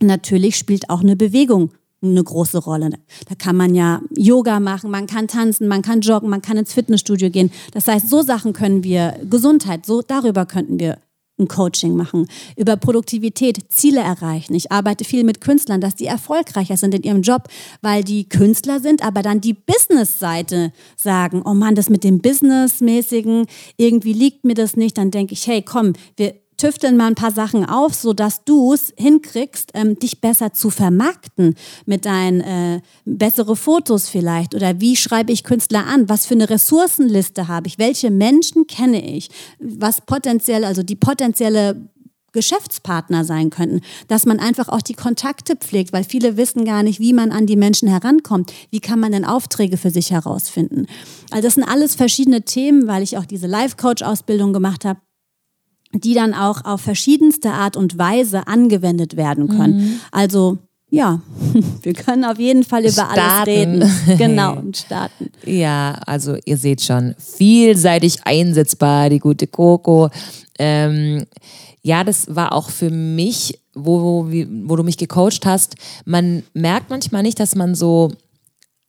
Natürlich 0.00 0.56
spielt 0.56 0.90
auch 0.90 1.00
eine 1.00 1.16
Bewegung 1.16 1.70
eine 2.02 2.22
große 2.22 2.58
Rolle. 2.58 2.90
Da 3.28 3.34
kann 3.34 3.56
man 3.56 3.74
ja 3.74 4.00
Yoga 4.14 4.60
machen, 4.60 4.90
man 4.90 5.06
kann 5.06 5.28
tanzen, 5.28 5.66
man 5.66 5.82
kann 5.82 6.02
joggen, 6.02 6.28
man 6.28 6.42
kann 6.42 6.56
ins 6.56 6.72
Fitnessstudio 6.72 7.30
gehen. 7.30 7.50
Das 7.72 7.88
heißt, 7.88 8.08
so 8.08 8.22
Sachen 8.22 8.52
können 8.52 8.84
wir, 8.84 9.18
Gesundheit, 9.28 9.86
so 9.86 10.02
darüber 10.02 10.46
könnten 10.46 10.78
wir 10.78 10.98
ein 11.38 11.48
Coaching 11.48 11.96
machen, 11.96 12.28
über 12.56 12.76
Produktivität, 12.76 13.70
Ziele 13.70 14.00
erreichen. 14.00 14.54
Ich 14.54 14.72
arbeite 14.72 15.04
viel 15.04 15.24
mit 15.24 15.40
Künstlern, 15.40 15.80
dass 15.80 15.94
die 15.94 16.06
erfolgreicher 16.06 16.76
sind 16.76 16.94
in 16.94 17.02
ihrem 17.02 17.22
Job, 17.22 17.48
weil 17.82 18.04
die 18.04 18.28
Künstler 18.28 18.80
sind, 18.80 19.04
aber 19.04 19.22
dann 19.22 19.40
die 19.40 19.54
Business-Seite 19.54 20.72
sagen, 20.96 21.42
oh 21.44 21.54
Mann, 21.54 21.74
das 21.74 21.90
mit 21.90 22.04
dem 22.04 22.20
Businessmäßigen, 22.20 23.46
irgendwie 23.76 24.12
liegt 24.12 24.44
mir 24.44 24.54
das 24.54 24.76
nicht. 24.76 24.96
Dann 24.98 25.10
denke 25.10 25.34
ich, 25.34 25.46
hey, 25.46 25.62
komm, 25.62 25.92
wir 26.16 26.34
tüfteln 26.56 26.96
mal 26.96 27.08
ein 27.08 27.14
paar 27.14 27.32
Sachen 27.32 27.64
auf, 27.64 27.94
sodass 27.94 28.44
du 28.44 28.72
es 28.72 28.92
hinkriegst, 28.96 29.70
ähm, 29.74 29.98
dich 29.98 30.20
besser 30.20 30.52
zu 30.52 30.70
vermarkten 30.70 31.54
mit 31.84 32.04
deinen 32.04 32.40
äh, 32.40 32.80
bessere 33.04 33.56
Fotos 33.56 34.08
vielleicht. 34.08 34.54
Oder 34.54 34.80
wie 34.80 34.96
schreibe 34.96 35.32
ich 35.32 35.44
Künstler 35.44 35.86
an, 35.86 36.08
was 36.08 36.26
für 36.26 36.34
eine 36.34 36.50
Ressourcenliste 36.50 37.48
habe 37.48 37.66
ich, 37.68 37.78
welche 37.78 38.10
Menschen 38.10 38.66
kenne 38.66 39.04
ich, 39.04 39.28
was 39.58 40.00
potenziell, 40.00 40.64
also 40.64 40.82
die 40.82 40.96
potenzielle 40.96 41.88
Geschäftspartner 42.36 43.24
sein 43.24 43.48
könnten, 43.48 43.80
dass 44.08 44.26
man 44.26 44.38
einfach 44.38 44.68
auch 44.68 44.82
die 44.82 44.94
Kontakte 44.94 45.56
pflegt, 45.56 45.94
weil 45.94 46.04
viele 46.04 46.36
wissen 46.36 46.66
gar 46.66 46.82
nicht, 46.82 47.00
wie 47.00 47.14
man 47.14 47.32
an 47.32 47.46
die 47.46 47.56
Menschen 47.56 47.88
herankommt. 47.88 48.52
Wie 48.70 48.80
kann 48.80 49.00
man 49.00 49.12
denn 49.12 49.24
Aufträge 49.24 49.78
für 49.78 49.90
sich 49.90 50.10
herausfinden? 50.10 50.86
Also 51.30 51.44
das 51.44 51.54
sind 51.54 51.64
alles 51.64 51.94
verschiedene 51.94 52.42
Themen, 52.42 52.86
weil 52.86 53.02
ich 53.02 53.16
auch 53.16 53.24
diese 53.24 53.46
Life-Coach-Ausbildung 53.46 54.52
gemacht 54.52 54.84
habe 54.84 55.00
die 55.92 56.14
dann 56.14 56.34
auch 56.34 56.64
auf 56.64 56.80
verschiedenste 56.80 57.50
Art 57.50 57.76
und 57.76 57.98
Weise 57.98 58.46
angewendet 58.46 59.16
werden 59.16 59.48
können. 59.48 59.76
Mhm. 59.76 60.00
Also 60.10 60.58
ja, 60.88 61.20
wir 61.82 61.92
können 61.94 62.24
auf 62.24 62.38
jeden 62.38 62.64
Fall 62.64 62.82
über 62.82 62.92
starten. 62.92 63.20
alles 63.20 63.46
reden. 63.46 63.90
Genau, 64.18 64.56
und 64.56 64.76
starten. 64.76 65.30
Ja, 65.44 65.98
also 66.06 66.36
ihr 66.44 66.56
seht 66.56 66.80
schon, 66.80 67.14
vielseitig 67.18 68.18
einsetzbar, 68.24 69.10
die 69.10 69.18
gute 69.18 69.46
Coco. 69.46 70.10
Ähm, 70.58 71.24
ja, 71.82 72.04
das 72.04 72.34
war 72.34 72.52
auch 72.52 72.70
für 72.70 72.90
mich, 72.90 73.60
wo, 73.74 74.00
wo, 74.00 74.26
wo 74.64 74.76
du 74.76 74.82
mich 74.82 74.96
gecoacht 74.96 75.44
hast, 75.44 75.74
man 76.04 76.42
merkt 76.54 76.90
manchmal 76.90 77.22
nicht, 77.22 77.38
dass 77.40 77.54
man 77.54 77.74
so 77.74 78.12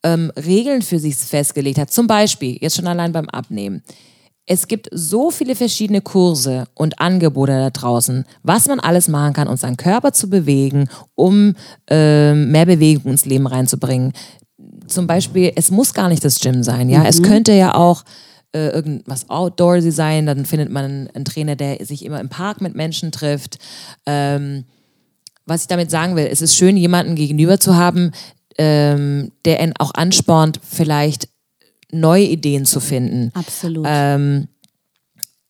ähm, 0.03 0.31
Regeln 0.35 0.81
für 0.81 0.99
sich 0.99 1.15
festgelegt 1.15 1.77
hat. 1.77 1.91
Zum 1.91 2.07
Beispiel, 2.07 2.57
jetzt 2.61 2.75
schon 2.75 2.87
allein 2.87 3.11
beim 3.11 3.29
Abnehmen 3.29 3.83
es 4.49 4.67
gibt 4.67 4.87
so 4.91 5.29
viele 5.29 5.55
verschiedene 5.55 6.01
Kurse 6.01 6.67
und 6.73 6.99
Angebote 6.99 7.51
da 7.51 7.69
draußen, 7.69 8.25
was 8.43 8.67
man 8.67 8.79
alles 8.79 9.09
machen 9.09 9.33
kann, 9.33 9.49
um 9.49 9.57
seinen 9.57 9.75
Körper 9.75 10.13
zu 10.13 10.29
bewegen, 10.29 10.89
um 11.15 11.53
äh, 11.89 12.33
mehr 12.33 12.65
Bewegung 12.65 13.11
ins 13.11 13.25
Leben 13.25 13.45
reinzubringen. 13.45 14.13
Zum 14.87 15.05
Beispiel, 15.05 15.51
es 15.55 15.69
muss 15.69 15.93
gar 15.93 16.07
nicht 16.07 16.23
das 16.23 16.39
Gym 16.39 16.63
sein, 16.63 16.89
ja. 16.89 16.99
Mhm. 16.99 17.05
Es 17.05 17.21
könnte 17.21 17.51
ja 17.51 17.75
auch 17.75 18.03
äh, 18.53 18.69
irgendwas 18.69 19.29
Outdoorsy 19.29 19.91
sein, 19.91 20.25
dann 20.25 20.45
findet 20.45 20.71
man 20.71 21.09
einen 21.13 21.25
Trainer, 21.25 21.57
der 21.57 21.85
sich 21.85 22.05
immer 22.05 22.21
im 22.21 22.29
Park 22.29 22.61
mit 22.61 22.73
Menschen 22.73 23.11
trifft. 23.11 23.59
Ähm, 24.05 24.63
was 25.45 25.63
ich 25.63 25.67
damit 25.67 25.91
sagen 25.91 26.15
will, 26.15 26.27
es 26.31 26.41
ist 26.41 26.55
schön, 26.55 26.77
jemanden 26.77 27.15
gegenüber 27.15 27.59
zu 27.59 27.75
haben, 27.75 28.11
ähm, 28.57 29.33
der 29.43 29.61
ihn 29.61 29.73
auch 29.77 29.93
anspornt, 29.93 30.61
vielleicht 30.63 31.27
neue 31.91 32.25
Ideen 32.25 32.65
zu 32.65 32.79
finden. 32.79 33.31
Absolut. 33.33 33.85
Ähm, 33.87 34.47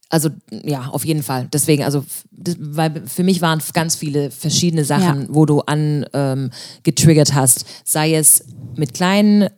also 0.09 0.29
ja, 0.63 0.87
auf 0.87 1.05
jeden 1.05 1.23
Fall. 1.23 1.47
Deswegen, 1.51 1.83
also 1.83 2.05
das, 2.31 2.55
weil 2.59 3.03
für 3.07 3.23
mich 3.23 3.41
waren 3.41 3.61
ganz 3.73 3.95
viele 3.95 4.31
verschiedene 4.31 4.85
Sachen, 4.85 5.23
ja. 5.23 5.27
wo 5.29 5.45
du 5.45 5.61
an 5.61 6.05
ähm, 6.13 6.51
getriggert 6.83 7.33
hast. 7.33 7.65
Sei 7.83 8.15
es 8.15 8.45
mit 8.75 8.93
kleinen 8.93 9.49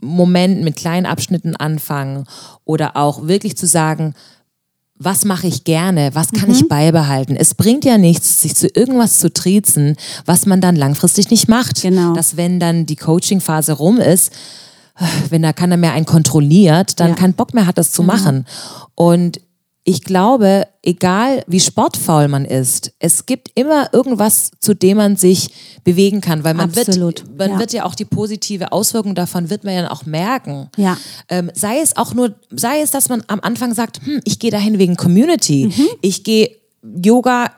Momenten, 0.00 0.64
mit 0.64 0.76
kleinen 0.76 1.06
Abschnitten 1.06 1.56
anfangen 1.56 2.26
oder 2.64 2.96
auch 2.96 3.26
wirklich 3.26 3.56
zu 3.56 3.66
sagen, 3.66 4.14
was 5.04 5.24
mache 5.24 5.48
ich 5.48 5.64
gerne, 5.64 6.10
was 6.12 6.30
kann 6.30 6.48
mhm. 6.48 6.54
ich 6.54 6.68
beibehalten. 6.68 7.34
Es 7.34 7.54
bringt 7.54 7.84
ja 7.84 7.98
nichts, 7.98 8.40
sich 8.40 8.54
zu 8.54 8.68
irgendwas 8.68 9.18
zu 9.18 9.32
triezen, 9.32 9.96
was 10.26 10.46
man 10.46 10.60
dann 10.60 10.76
langfristig 10.76 11.30
nicht 11.30 11.48
macht. 11.48 11.82
Genau. 11.82 12.14
Dass 12.14 12.36
wenn 12.36 12.60
dann 12.60 12.86
die 12.86 12.96
Coaching-Phase 12.96 13.72
rum 13.72 13.98
ist, 13.98 14.32
wenn 15.30 15.42
da 15.42 15.52
keiner 15.52 15.76
mehr 15.76 15.92
einen 15.92 16.06
kontrolliert, 16.06 17.00
dann 17.00 17.10
ja. 17.10 17.14
keinen 17.14 17.34
Bock 17.34 17.54
mehr 17.54 17.66
hat, 17.66 17.78
das 17.78 17.92
zu 17.92 18.02
genau. 18.02 18.14
machen. 18.14 18.46
Und 18.94 19.40
ich 19.84 20.04
glaube, 20.04 20.68
egal 20.82 21.42
wie 21.48 21.58
sportfaul 21.58 22.28
man 22.28 22.44
ist, 22.44 22.92
es 23.00 23.26
gibt 23.26 23.50
immer 23.56 23.92
irgendwas, 23.92 24.52
zu 24.60 24.74
dem 24.74 24.98
man 24.98 25.16
sich 25.16 25.50
bewegen 25.82 26.20
kann, 26.20 26.44
weil 26.44 26.54
man 26.54 26.70
Absolut. 26.70 27.22
wird, 27.26 27.38
man 27.38 27.50
ja. 27.50 27.58
wird 27.58 27.72
ja 27.72 27.84
auch 27.84 27.96
die 27.96 28.04
positive 28.04 28.70
Auswirkung 28.70 29.16
davon 29.16 29.50
wird 29.50 29.64
man 29.64 29.74
ja 29.74 29.90
auch 29.90 30.06
merken. 30.06 30.68
Ja. 30.76 30.96
Ähm, 31.28 31.50
sei 31.54 31.80
es 31.80 31.96
auch 31.96 32.14
nur, 32.14 32.34
sei 32.50 32.80
es, 32.80 32.92
dass 32.92 33.08
man 33.08 33.24
am 33.26 33.40
Anfang 33.40 33.74
sagt, 33.74 34.00
hm, 34.04 34.20
ich 34.24 34.38
gehe 34.38 34.52
dahin 34.52 34.78
wegen 34.78 34.96
Community, 34.96 35.72
mhm. 35.76 35.88
ich 36.00 36.22
gehe 36.22 36.56
Yoga 36.82 37.50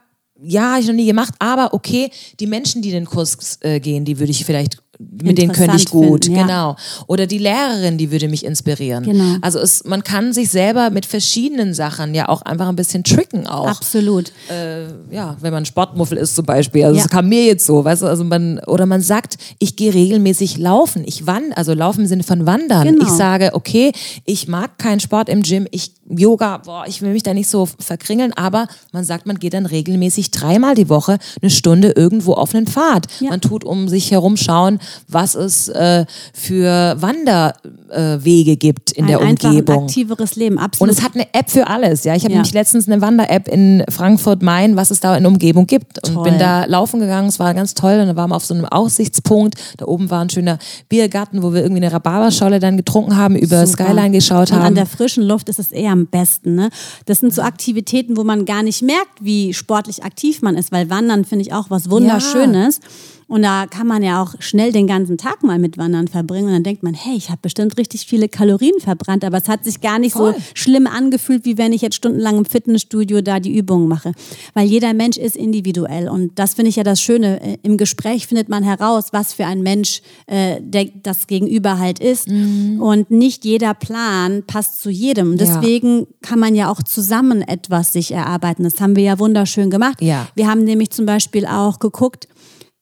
ja, 0.42 0.72
habe 0.72 0.80
ich 0.80 0.86
noch 0.86 0.94
nie 0.94 1.06
gemacht, 1.06 1.34
aber 1.38 1.72
okay, 1.72 2.10
die 2.40 2.46
Menschen, 2.46 2.82
die 2.82 2.90
den 2.90 3.06
Kurs 3.06 3.58
äh, 3.60 3.80
gehen, 3.80 4.04
die 4.04 4.18
würde 4.18 4.30
ich 4.30 4.44
vielleicht 4.44 4.82
mit 4.98 5.38
denen 5.38 5.52
könnte 5.52 5.76
ich 5.76 5.86
gut, 5.86 6.24
finden, 6.24 6.38
ja. 6.38 6.46
genau. 6.46 6.76
Oder 7.06 7.26
die 7.26 7.38
Lehrerin, 7.38 7.98
die 7.98 8.10
würde 8.10 8.28
mich 8.28 8.44
inspirieren. 8.44 9.04
Genau. 9.04 9.36
Also 9.40 9.58
es, 9.58 9.84
man 9.84 10.04
kann 10.04 10.32
sich 10.32 10.50
selber 10.50 10.90
mit 10.90 11.06
verschiedenen 11.06 11.74
Sachen 11.74 12.14
ja 12.14 12.28
auch 12.28 12.42
einfach 12.42 12.68
ein 12.68 12.76
bisschen 12.76 13.04
tricken 13.04 13.46
auch. 13.46 13.66
Absolut. 13.66 14.32
Äh, 14.50 14.84
ja, 15.10 15.36
wenn 15.40 15.52
man 15.52 15.64
Sportmuffel 15.64 16.18
ist 16.18 16.34
zum 16.34 16.46
Beispiel. 16.46 16.84
Also 16.84 17.00
es 17.00 17.08
kam 17.08 17.28
mir 17.28 17.44
jetzt 17.44 17.66
so, 17.66 17.84
weißt 17.84 18.02
du, 18.02 18.06
also 18.06 18.24
man, 18.24 18.58
oder 18.66 18.86
man 18.86 19.00
sagt, 19.00 19.38
ich 19.58 19.76
gehe 19.76 19.92
regelmäßig 19.92 20.58
laufen. 20.58 21.02
Ich 21.06 21.26
wandere, 21.26 21.56
also 21.56 21.74
laufen 21.74 22.02
im 22.02 22.06
Sinne 22.06 22.22
von 22.22 22.46
wandern. 22.46 22.86
Genau. 22.86 23.04
Ich 23.04 23.12
sage, 23.12 23.50
okay, 23.54 23.92
ich 24.24 24.48
mag 24.48 24.78
keinen 24.78 25.00
Sport 25.00 25.28
im 25.28 25.42
Gym, 25.42 25.66
ich 25.70 25.92
Yoga, 26.08 26.58
boah, 26.58 26.84
ich 26.86 27.00
will 27.00 27.12
mich 27.12 27.22
da 27.22 27.32
nicht 27.32 27.48
so 27.48 27.66
verkringeln, 27.78 28.32
aber 28.34 28.66
man 28.92 29.04
sagt, 29.04 29.26
man 29.26 29.38
geht 29.38 29.54
dann 29.54 29.64
regelmäßig 29.66 30.30
dreimal 30.30 30.74
die 30.74 30.88
Woche 30.88 31.18
eine 31.40 31.50
Stunde 31.50 31.92
irgendwo 31.96 32.34
auf 32.34 32.54
einen 32.54 32.66
Pfad. 32.66 33.06
Ja. 33.20 33.30
Man 33.30 33.40
tut 33.40 33.64
um 33.64 33.88
sich 33.88 34.10
herum 34.10 34.36
schauen, 34.36 34.80
was 35.08 35.34
es 35.34 35.68
äh, 35.68 36.04
für 36.32 36.96
Wanderwege 37.00 38.52
äh, 38.52 38.56
gibt 38.56 38.92
in 38.92 39.04
ein 39.04 39.08
der 39.08 39.20
Umgebung. 39.20 39.76
Ein 39.76 39.84
aktiveres 39.84 40.36
Leben, 40.36 40.58
absolut. 40.58 40.90
Und 40.90 40.98
es 40.98 41.04
hat 41.04 41.14
eine 41.14 41.26
App 41.32 41.50
für 41.50 41.66
alles. 41.66 42.04
Ja, 42.04 42.14
ich 42.14 42.24
habe 42.24 42.32
ja. 42.32 42.38
nämlich 42.38 42.54
letztens 42.54 42.88
eine 42.88 43.00
Wander-App 43.00 43.48
in 43.48 43.84
Frankfurt-Main, 43.88 44.76
was 44.76 44.90
es 44.90 45.00
da 45.00 45.16
in 45.16 45.22
der 45.22 45.32
Umgebung 45.32 45.66
gibt. 45.66 46.02
Toll. 46.02 46.16
Und 46.16 46.24
bin 46.24 46.38
da 46.38 46.64
laufen 46.64 47.00
gegangen. 47.00 47.28
Es 47.28 47.38
war 47.38 47.54
ganz 47.54 47.74
toll. 47.74 47.98
Und 48.00 48.08
dann 48.08 48.16
waren 48.16 48.30
wir 48.30 48.36
auf 48.36 48.44
so 48.44 48.54
einem 48.54 48.64
Aussichtspunkt. 48.64 49.54
Da 49.78 49.86
oben 49.86 50.10
war 50.10 50.20
ein 50.20 50.30
schöner 50.30 50.58
Biergarten, 50.88 51.42
wo 51.42 51.52
wir 51.52 51.62
irgendwie 51.62 51.82
eine 51.82 51.92
Rhabarberscholle 51.92 52.60
dann 52.60 52.76
getrunken 52.76 53.16
haben, 53.16 53.36
über 53.36 53.66
Super. 53.66 53.84
Skyline 53.84 54.10
geschaut 54.10 54.50
und 54.50 54.56
haben. 54.56 54.66
An 54.66 54.74
der 54.74 54.86
frischen 54.86 55.24
Luft 55.24 55.48
ist 55.48 55.58
es 55.58 55.72
eher 55.72 55.92
am 55.92 56.06
besten. 56.06 56.54
Ne? 56.54 56.70
Das 57.06 57.20
sind 57.20 57.32
so 57.32 57.42
Aktivitäten, 57.42 58.16
wo 58.16 58.24
man 58.24 58.44
gar 58.44 58.62
nicht 58.62 58.82
merkt, 58.82 59.20
wie 59.20 59.54
sportlich 59.54 60.04
aktiv 60.04 60.42
man 60.42 60.56
ist, 60.56 60.72
weil 60.72 60.90
Wandern 60.90 61.24
finde 61.24 61.44
ich 61.44 61.52
auch 61.52 61.70
was 61.70 61.90
Wunderschönes. 61.90 62.80
Ja. 62.82 62.88
Und 63.26 63.42
da 63.42 63.66
kann 63.66 63.86
man 63.86 64.02
ja 64.02 64.22
auch 64.22 64.34
schnell 64.38 64.72
den 64.72 64.86
ganzen 64.86 65.18
Tag 65.18 65.42
mal 65.42 65.58
mit 65.58 65.78
Wandern 65.78 66.08
verbringen. 66.08 66.46
Und 66.46 66.52
dann 66.52 66.62
denkt 66.62 66.82
man, 66.82 66.94
hey, 66.94 67.16
ich 67.16 67.30
habe 67.30 67.38
bestimmt 67.42 67.78
richtig 67.78 68.06
viele 68.06 68.28
Kalorien 68.28 68.78
verbrannt, 68.80 69.24
aber 69.24 69.38
es 69.38 69.48
hat 69.48 69.64
sich 69.64 69.80
gar 69.80 69.98
nicht 69.98 70.12
Voll. 70.12 70.34
so 70.34 70.40
schlimm 70.54 70.86
angefühlt, 70.86 71.44
wie 71.44 71.58
wenn 71.58 71.72
ich 71.72 71.82
jetzt 71.82 71.96
stundenlang 71.96 72.38
im 72.38 72.44
Fitnessstudio 72.44 73.22
da 73.22 73.40
die 73.40 73.56
Übungen 73.56 73.88
mache. 73.88 74.12
Weil 74.52 74.66
jeder 74.66 74.92
Mensch 74.94 75.16
ist 75.16 75.36
individuell. 75.36 76.08
Und 76.08 76.38
das 76.38 76.54
finde 76.54 76.68
ich 76.68 76.76
ja 76.76 76.84
das 76.84 77.00
Schöne. 77.00 77.40
Äh, 77.40 77.58
Im 77.62 77.76
Gespräch 77.76 78.26
findet 78.26 78.48
man 78.48 78.62
heraus, 78.62 79.06
was 79.12 79.32
für 79.32 79.46
ein 79.46 79.62
Mensch 79.62 80.02
äh, 80.26 80.60
der, 80.60 80.86
das 81.02 81.26
Gegenüber 81.26 81.78
halt 81.78 81.98
ist. 81.98 82.28
Mhm. 82.28 82.80
Und 82.80 83.10
nicht 83.10 83.44
jeder 83.44 83.74
Plan 83.74 84.42
passt 84.46 84.82
zu 84.82 84.90
jedem. 84.90 85.36
Deswegen 85.38 86.00
ja. 86.00 86.06
kann 86.22 86.38
man 86.38 86.54
ja 86.54 86.70
auch 86.70 86.82
zusammen 86.82 87.42
etwas 87.42 87.92
sich 87.92 88.12
erarbeiten. 88.12 88.64
Das 88.64 88.80
haben 88.80 88.96
wir 88.96 89.04
ja 89.04 89.18
wunderschön 89.18 89.70
gemacht. 89.70 90.00
Ja. 90.00 90.28
Wir 90.34 90.48
haben 90.48 90.64
nämlich 90.64 90.90
zum 90.90 91.06
Beispiel 91.06 91.46
auch 91.46 91.78
geguckt, 91.78 92.28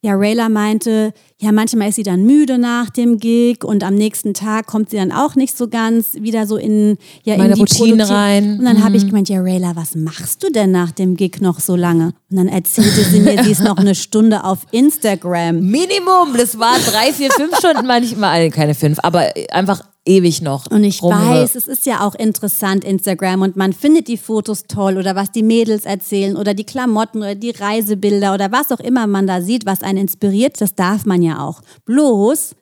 ja, 0.05 0.15
Rayla 0.17 0.49
meinte, 0.49 1.13
ja, 1.41 1.53
manchmal 1.53 1.91
ist 1.91 1.95
sie 1.95 2.03
dann 2.03 2.25
müde 2.25 2.59
nach 2.59 2.91
dem 2.91 3.19
Gig 3.19 3.65
und 3.65 3.85
am 3.85 3.95
nächsten 3.95 4.35
Tag 4.35 4.67
kommt 4.67 4.91
sie 4.91 4.97
dann 4.97 5.13
auch 5.13 5.37
nicht 5.37 5.57
so 5.57 5.69
ganz 5.69 6.15
wieder 6.15 6.49
so 6.49 6.57
in, 6.57 6.99
ja, 7.23 7.37
Meine 7.37 7.51
in 7.51 7.55
die 7.55 7.61
Routine 7.61 7.89
Produktion. 7.91 8.17
rein. 8.17 8.59
Und 8.59 8.65
dann 8.65 8.83
habe 8.83 8.97
ich 8.97 9.07
gemeint, 9.07 9.29
ja, 9.29 9.41
Rayla, 9.41 9.77
was 9.77 9.95
machst 9.95 10.43
du 10.43 10.51
denn 10.51 10.73
nach 10.73 10.91
dem 10.91 11.17
Gig 11.17 11.41
noch 11.41 11.61
so 11.61 11.77
lange? 11.77 12.15
Und 12.31 12.37
dann 12.37 12.49
erzählte 12.49 13.05
sie 13.05 13.21
mir, 13.21 13.45
sie 13.45 13.53
ist 13.53 13.63
noch 13.63 13.77
eine 13.77 13.95
Stunde 13.95 14.43
auf 14.43 14.67
Instagram. 14.73 15.61
Minimum, 15.61 16.37
das 16.37 16.59
war 16.59 16.75
drei, 16.81 17.13
vier, 17.13 17.31
fünf 17.31 17.57
Stunden, 17.59 17.87
manchmal, 17.87 18.51
keine 18.51 18.75
fünf, 18.75 18.99
aber 19.05 19.29
einfach 19.53 19.85
ewig 20.05 20.43
noch. 20.43 20.71
Und 20.71 20.85
ich 20.85 21.03
weiß, 21.03 21.55
es 21.55 21.69
ist 21.69 21.87
ja 21.87 22.07
auch 22.07 22.15
interessant, 22.15 22.85
Instagram, 22.85 23.43
und 23.43 23.57
man 23.57 23.73
findet 23.73 24.09
die 24.09 24.17
Fotos 24.17 24.65
toll 24.65 24.97
oder 24.97 25.15
was 25.15 25.31
die 25.31 25.43
Mädels 25.43 25.85
erzählen 25.85 26.37
oder 26.37 26.55
die 26.55 26.65
Klamotten 26.65 27.19
oder 27.19 27.35
die 27.35 27.51
Reisebilder 27.51 28.35
oder 28.35 28.51
was 28.51 28.73
auch 28.73 28.81
immer 28.81 29.07
man 29.07 29.27
da 29.27 29.41
sieht, 29.41 29.67
was 29.67 29.83
einen 29.83 29.99
inspiriert, 29.99 30.61
das 30.61 30.75
darf 30.75 31.07
man 31.07 31.23
ja 31.23 31.47
auch. 31.47 31.61
Bloß 31.85 32.57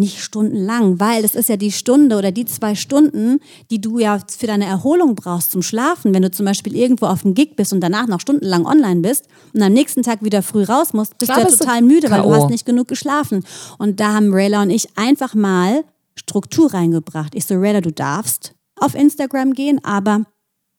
nicht 0.00 0.22
stundenlang, 0.22 0.98
weil 0.98 1.24
es 1.24 1.34
ist 1.34 1.50
ja 1.50 1.56
die 1.56 1.70
Stunde 1.70 2.16
oder 2.16 2.32
die 2.32 2.46
zwei 2.46 2.74
Stunden, 2.74 3.38
die 3.70 3.82
du 3.82 3.98
ja 3.98 4.18
für 4.34 4.46
deine 4.46 4.64
Erholung 4.64 5.14
brauchst 5.14 5.52
zum 5.52 5.60
Schlafen. 5.60 6.14
Wenn 6.14 6.22
du 6.22 6.30
zum 6.30 6.46
Beispiel 6.46 6.74
irgendwo 6.74 7.06
auf 7.06 7.22
dem 7.22 7.34
Gig 7.34 7.54
bist 7.54 7.72
und 7.74 7.80
danach 7.80 8.06
noch 8.06 8.18
stundenlang 8.18 8.64
online 8.64 9.02
bist 9.02 9.26
und 9.52 9.62
am 9.62 9.72
nächsten 9.72 10.02
Tag 10.02 10.24
wieder 10.24 10.42
früh 10.42 10.64
raus 10.64 10.94
musst, 10.94 11.18
bist 11.18 11.30
Klar 11.30 11.44
du 11.44 11.52
ja 11.52 11.56
total 11.56 11.82
müde, 11.82 12.10
weil 12.10 12.22
du 12.22 12.34
hast 12.34 12.48
nicht 12.48 12.64
genug 12.64 12.88
geschlafen. 12.88 13.44
Und 13.78 14.00
da 14.00 14.14
haben 14.14 14.32
Rayla 14.32 14.62
und 14.62 14.70
ich 14.70 14.88
einfach 14.96 15.34
mal 15.34 15.84
Struktur 16.14 16.72
reingebracht. 16.72 17.34
Ich 17.34 17.46
so, 17.46 17.54
Rayla, 17.54 17.80
du 17.80 17.92
darfst 17.92 18.54
auf 18.76 18.94
Instagram 18.94 19.52
gehen, 19.52 19.80
aber 19.84 20.24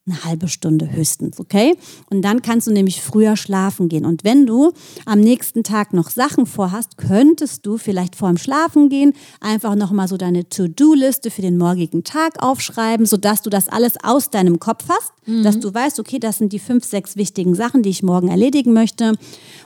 eine 0.04 0.24
halbe 0.24 0.48
Stunde 0.48 0.90
höchstens, 0.90 1.38
okay? 1.38 1.76
Und 2.10 2.22
dann 2.22 2.42
kannst 2.42 2.66
du 2.66 2.72
nämlich 2.72 3.00
früher 3.00 3.36
schlafen 3.36 3.88
gehen. 3.88 4.04
Und 4.04 4.24
wenn 4.24 4.46
du 4.46 4.72
am 5.06 5.20
nächsten 5.20 5.62
Tag 5.62 5.92
noch 5.92 6.10
Sachen 6.10 6.46
vorhast, 6.46 6.96
könntest 6.96 7.64
du 7.66 7.78
vielleicht 7.78 8.16
vor 8.16 8.28
dem 8.28 8.36
Schlafen 8.36 8.88
gehen 8.88 9.12
einfach 9.40 9.76
nochmal 9.76 10.08
so 10.08 10.16
deine 10.16 10.48
To-Do-Liste 10.48 11.30
für 11.30 11.42
den 11.42 11.56
morgigen 11.56 12.02
Tag 12.02 12.42
aufschreiben, 12.42 13.06
sodass 13.06 13.42
du 13.42 13.50
das 13.50 13.68
alles 13.68 13.94
aus 14.02 14.30
deinem 14.30 14.58
Kopf 14.58 14.86
hast, 14.88 15.12
dass 15.44 15.60
du 15.60 15.72
weißt, 15.72 16.00
okay, 16.00 16.18
das 16.18 16.38
sind 16.38 16.52
die 16.52 16.58
fünf, 16.58 16.84
sechs 16.84 17.14
wichtigen 17.16 17.54
Sachen, 17.54 17.84
die 17.84 17.90
ich 17.90 18.02
morgen 18.02 18.26
erledigen 18.26 18.72
möchte. 18.72 19.14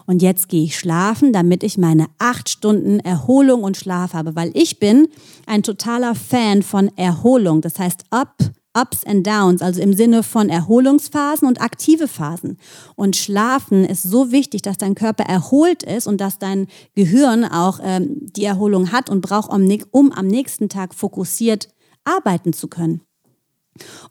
Und 0.04 0.20
jetzt 0.20 0.50
gehe 0.50 0.64
ich 0.64 0.78
schlafen, 0.78 1.32
damit 1.32 1.62
ich 1.62 1.78
meine 1.78 2.08
acht 2.18 2.50
Stunden 2.50 3.00
Erholung 3.00 3.62
und 3.62 3.78
Schlaf 3.78 4.12
habe, 4.12 4.36
weil 4.36 4.50
ich 4.52 4.78
bin 4.78 5.08
ein 5.46 5.62
totaler 5.62 6.14
Fan 6.14 6.62
von 6.62 6.90
Erholung. 6.96 7.62
Das 7.62 7.78
heißt, 7.78 8.04
up 8.10 8.36
Ups 8.76 9.04
and 9.04 9.26
Downs, 9.26 9.62
also 9.62 9.80
im 9.80 9.94
Sinne 9.94 10.22
von 10.22 10.48
Erholungsphasen 10.48 11.48
und 11.48 11.60
aktive 11.60 12.08
Phasen. 12.08 12.58
Und 12.94 13.16
Schlafen 13.16 13.84
ist 13.84 14.02
so 14.02 14.32
wichtig, 14.32 14.62
dass 14.62 14.76
dein 14.76 14.94
Körper 14.94 15.24
erholt 15.24 15.82
ist 15.82 16.06
und 16.06 16.20
dass 16.20 16.38
dein 16.38 16.66
Gehirn 16.94 17.44
auch 17.44 17.80
ähm, 17.82 18.18
die 18.36 18.44
Erholung 18.44 18.92
hat 18.92 19.08
und 19.08 19.22
braucht, 19.22 19.50
um, 19.50 20.12
am 20.12 20.26
nächsten 20.26 20.68
Tag 20.68 20.94
fokussiert 20.94 21.68
arbeiten 22.04 22.52
zu 22.52 22.68
können. 22.68 23.00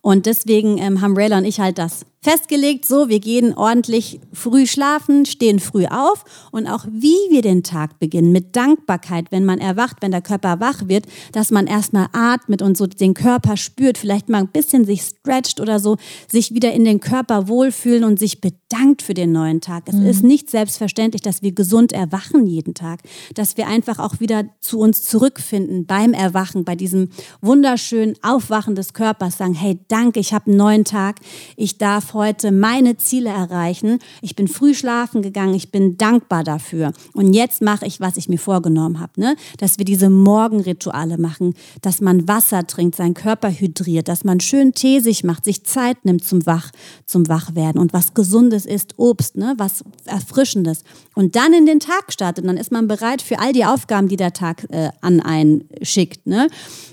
Und 0.02 0.26
deswegen 0.26 0.78
ähm, 0.78 1.02
haben 1.02 1.18
Rayla 1.18 1.38
und 1.38 1.46
ich 1.46 1.60
halt 1.60 1.78
das 1.78 2.06
festgelegt, 2.26 2.86
so, 2.86 3.08
wir 3.08 3.20
gehen 3.20 3.54
ordentlich 3.54 4.20
früh 4.34 4.66
schlafen, 4.66 5.28
stehen 5.28 5.60
früh 5.60 5.86
auf 5.86 6.24
und 6.52 6.66
auch 6.66 6.84
wie 6.90 7.16
wir 7.30 7.44
den 7.44 7.62
Tag 7.62 8.00
beginnen, 8.00 8.32
mit 8.32 8.56
Dankbarkeit, 8.56 9.28
wenn 9.30 9.46
man 9.46 9.60
erwacht, 9.60 9.98
wenn 10.02 10.10
der 10.10 10.24
Körper 10.24 10.60
wach 10.60 10.88
wird, 10.88 11.06
dass 11.34 11.52
man 11.52 11.68
erstmal 11.68 12.08
atmet 12.14 12.64
und 12.64 12.78
so 12.78 12.88
den 12.88 13.14
Körper 13.14 13.58
spürt, 13.58 14.00
vielleicht 14.00 14.28
mal 14.28 14.40
ein 14.40 14.48
bisschen 14.48 14.86
sich 14.86 15.04
stretcht 15.04 15.60
oder 15.60 15.80
so, 15.80 15.98
sich 16.28 16.52
wieder 16.52 16.74
in 16.74 16.84
den 16.84 17.00
Körper 17.00 17.48
wohlfühlen 17.48 18.04
und 18.04 18.18
sich 18.18 18.42
bedankt 18.42 19.04
für 19.04 19.14
den 19.14 19.32
neuen 19.32 19.62
Tag. 19.62 19.84
Es 19.86 20.00
ist 20.00 20.24
nicht 20.24 20.50
selbstverständlich, 20.50 21.22
dass 21.22 21.44
wir 21.44 21.52
gesund 21.52 21.92
erwachen 21.92 22.48
jeden 22.48 22.74
Tag, 22.74 23.02
dass 23.36 23.56
wir 23.56 23.68
einfach 23.68 24.00
auch 24.00 24.20
wieder 24.20 24.46
zu 24.62 24.80
uns 24.80 25.04
zurückfinden 25.04 25.86
beim 25.86 26.14
Erwachen, 26.14 26.66
bei 26.66 26.76
diesem 26.76 27.10
wunderschönen 27.42 28.16
Aufwachen 28.24 28.74
des 28.74 28.94
Körpers, 28.94 29.38
sagen, 29.38 29.54
hey, 29.54 29.80
danke, 29.90 30.20
ich 30.20 30.34
habe 30.34 30.48
einen 30.48 30.58
neuen 30.58 30.86
Tag, 30.86 31.20
ich 31.56 31.78
darf 31.78 32.15
heute 32.16 32.52
meine 32.52 32.98
Ziele 32.98 33.30
erreichen, 33.30 34.00
ich 34.22 34.36
bin 34.36 34.48
früh 34.48 34.74
schlafen 34.74 35.22
gegangen, 35.22 35.54
ich 35.54 35.70
bin 35.70 35.98
dankbar 35.98 36.44
dafür. 36.44 36.94
Und 37.14 37.34
jetzt 37.34 37.62
mache 37.62 37.86
ich, 37.86 38.00
was 38.00 38.18
ich 38.18 38.28
mir 38.28 38.40
vorgenommen 38.40 39.00
habe, 39.00 39.12
ne? 39.18 39.36
dass 39.60 39.78
wir 39.78 39.86
diese 39.86 40.10
Morgenrituale 40.10 41.20
machen, 41.20 41.54
dass 41.82 42.02
man 42.02 42.28
Wasser 42.28 42.66
trinkt, 42.66 42.96
seinen 42.96 43.14
Körper 43.14 43.52
hydriert, 43.52 44.08
dass 44.08 44.24
man 44.24 44.40
schön 44.40 44.74
Tee 44.74 45.00
sich 45.00 45.24
macht, 45.24 45.46
sich 45.46 45.64
Zeit 45.66 46.04
nimmt 46.06 46.24
zum 46.24 46.46
Wach, 46.48 46.72
zum 47.06 47.28
Wachwerden 47.28 47.80
und 47.80 47.94
was 47.94 48.16
Gesundes 48.16 48.66
ist, 48.66 48.96
Obst, 48.98 49.38
ne? 49.38 49.54
was 49.58 49.84
Erfrischendes. 50.06 50.84
Und 51.14 51.36
dann 51.36 51.54
in 51.54 51.68
den 51.68 51.80
Tag 51.80 52.12
startet, 52.12 52.48
dann 52.48 52.58
ist 52.58 52.72
man 52.72 52.88
bereit 52.88 53.22
für 53.22 53.40
all 53.40 53.54
die 53.54 53.66
Aufgaben, 53.66 54.08
die 54.08 54.18
der 54.18 54.34
Tag 54.34 54.66
äh, 54.72 54.90
an 55.02 55.20
einen 55.20 55.66
schickt 55.82 56.26
ne? 56.26 56.48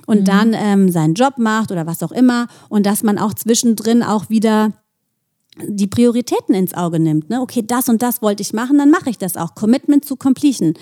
und 0.06 0.26
dann 0.28 0.52
ähm, 0.54 0.90
seinen 0.90 1.14
Job 1.14 1.38
macht 1.38 1.70
oder 1.70 1.86
was 1.86 2.02
auch 2.02 2.12
immer. 2.12 2.48
Und 2.68 2.86
dass 2.86 3.02
man 3.02 3.18
auch 3.18 3.34
zwischendrin 3.34 4.02
auch 4.02 4.28
wieder 4.28 4.72
die 5.66 5.86
Prioritäten 5.86 6.54
ins 6.54 6.74
Auge 6.74 6.98
nimmt. 6.98 7.28
Ne? 7.30 7.40
Okay, 7.40 7.62
das 7.66 7.88
und 7.88 8.02
das 8.02 8.22
wollte 8.22 8.42
ich 8.42 8.52
machen, 8.52 8.78
dann 8.78 8.90
mache 8.90 9.10
ich 9.10 9.18
das 9.18 9.36
auch. 9.36 9.54
Commitment 9.54 10.04
zu 10.04 10.16
Completion. 10.16 10.74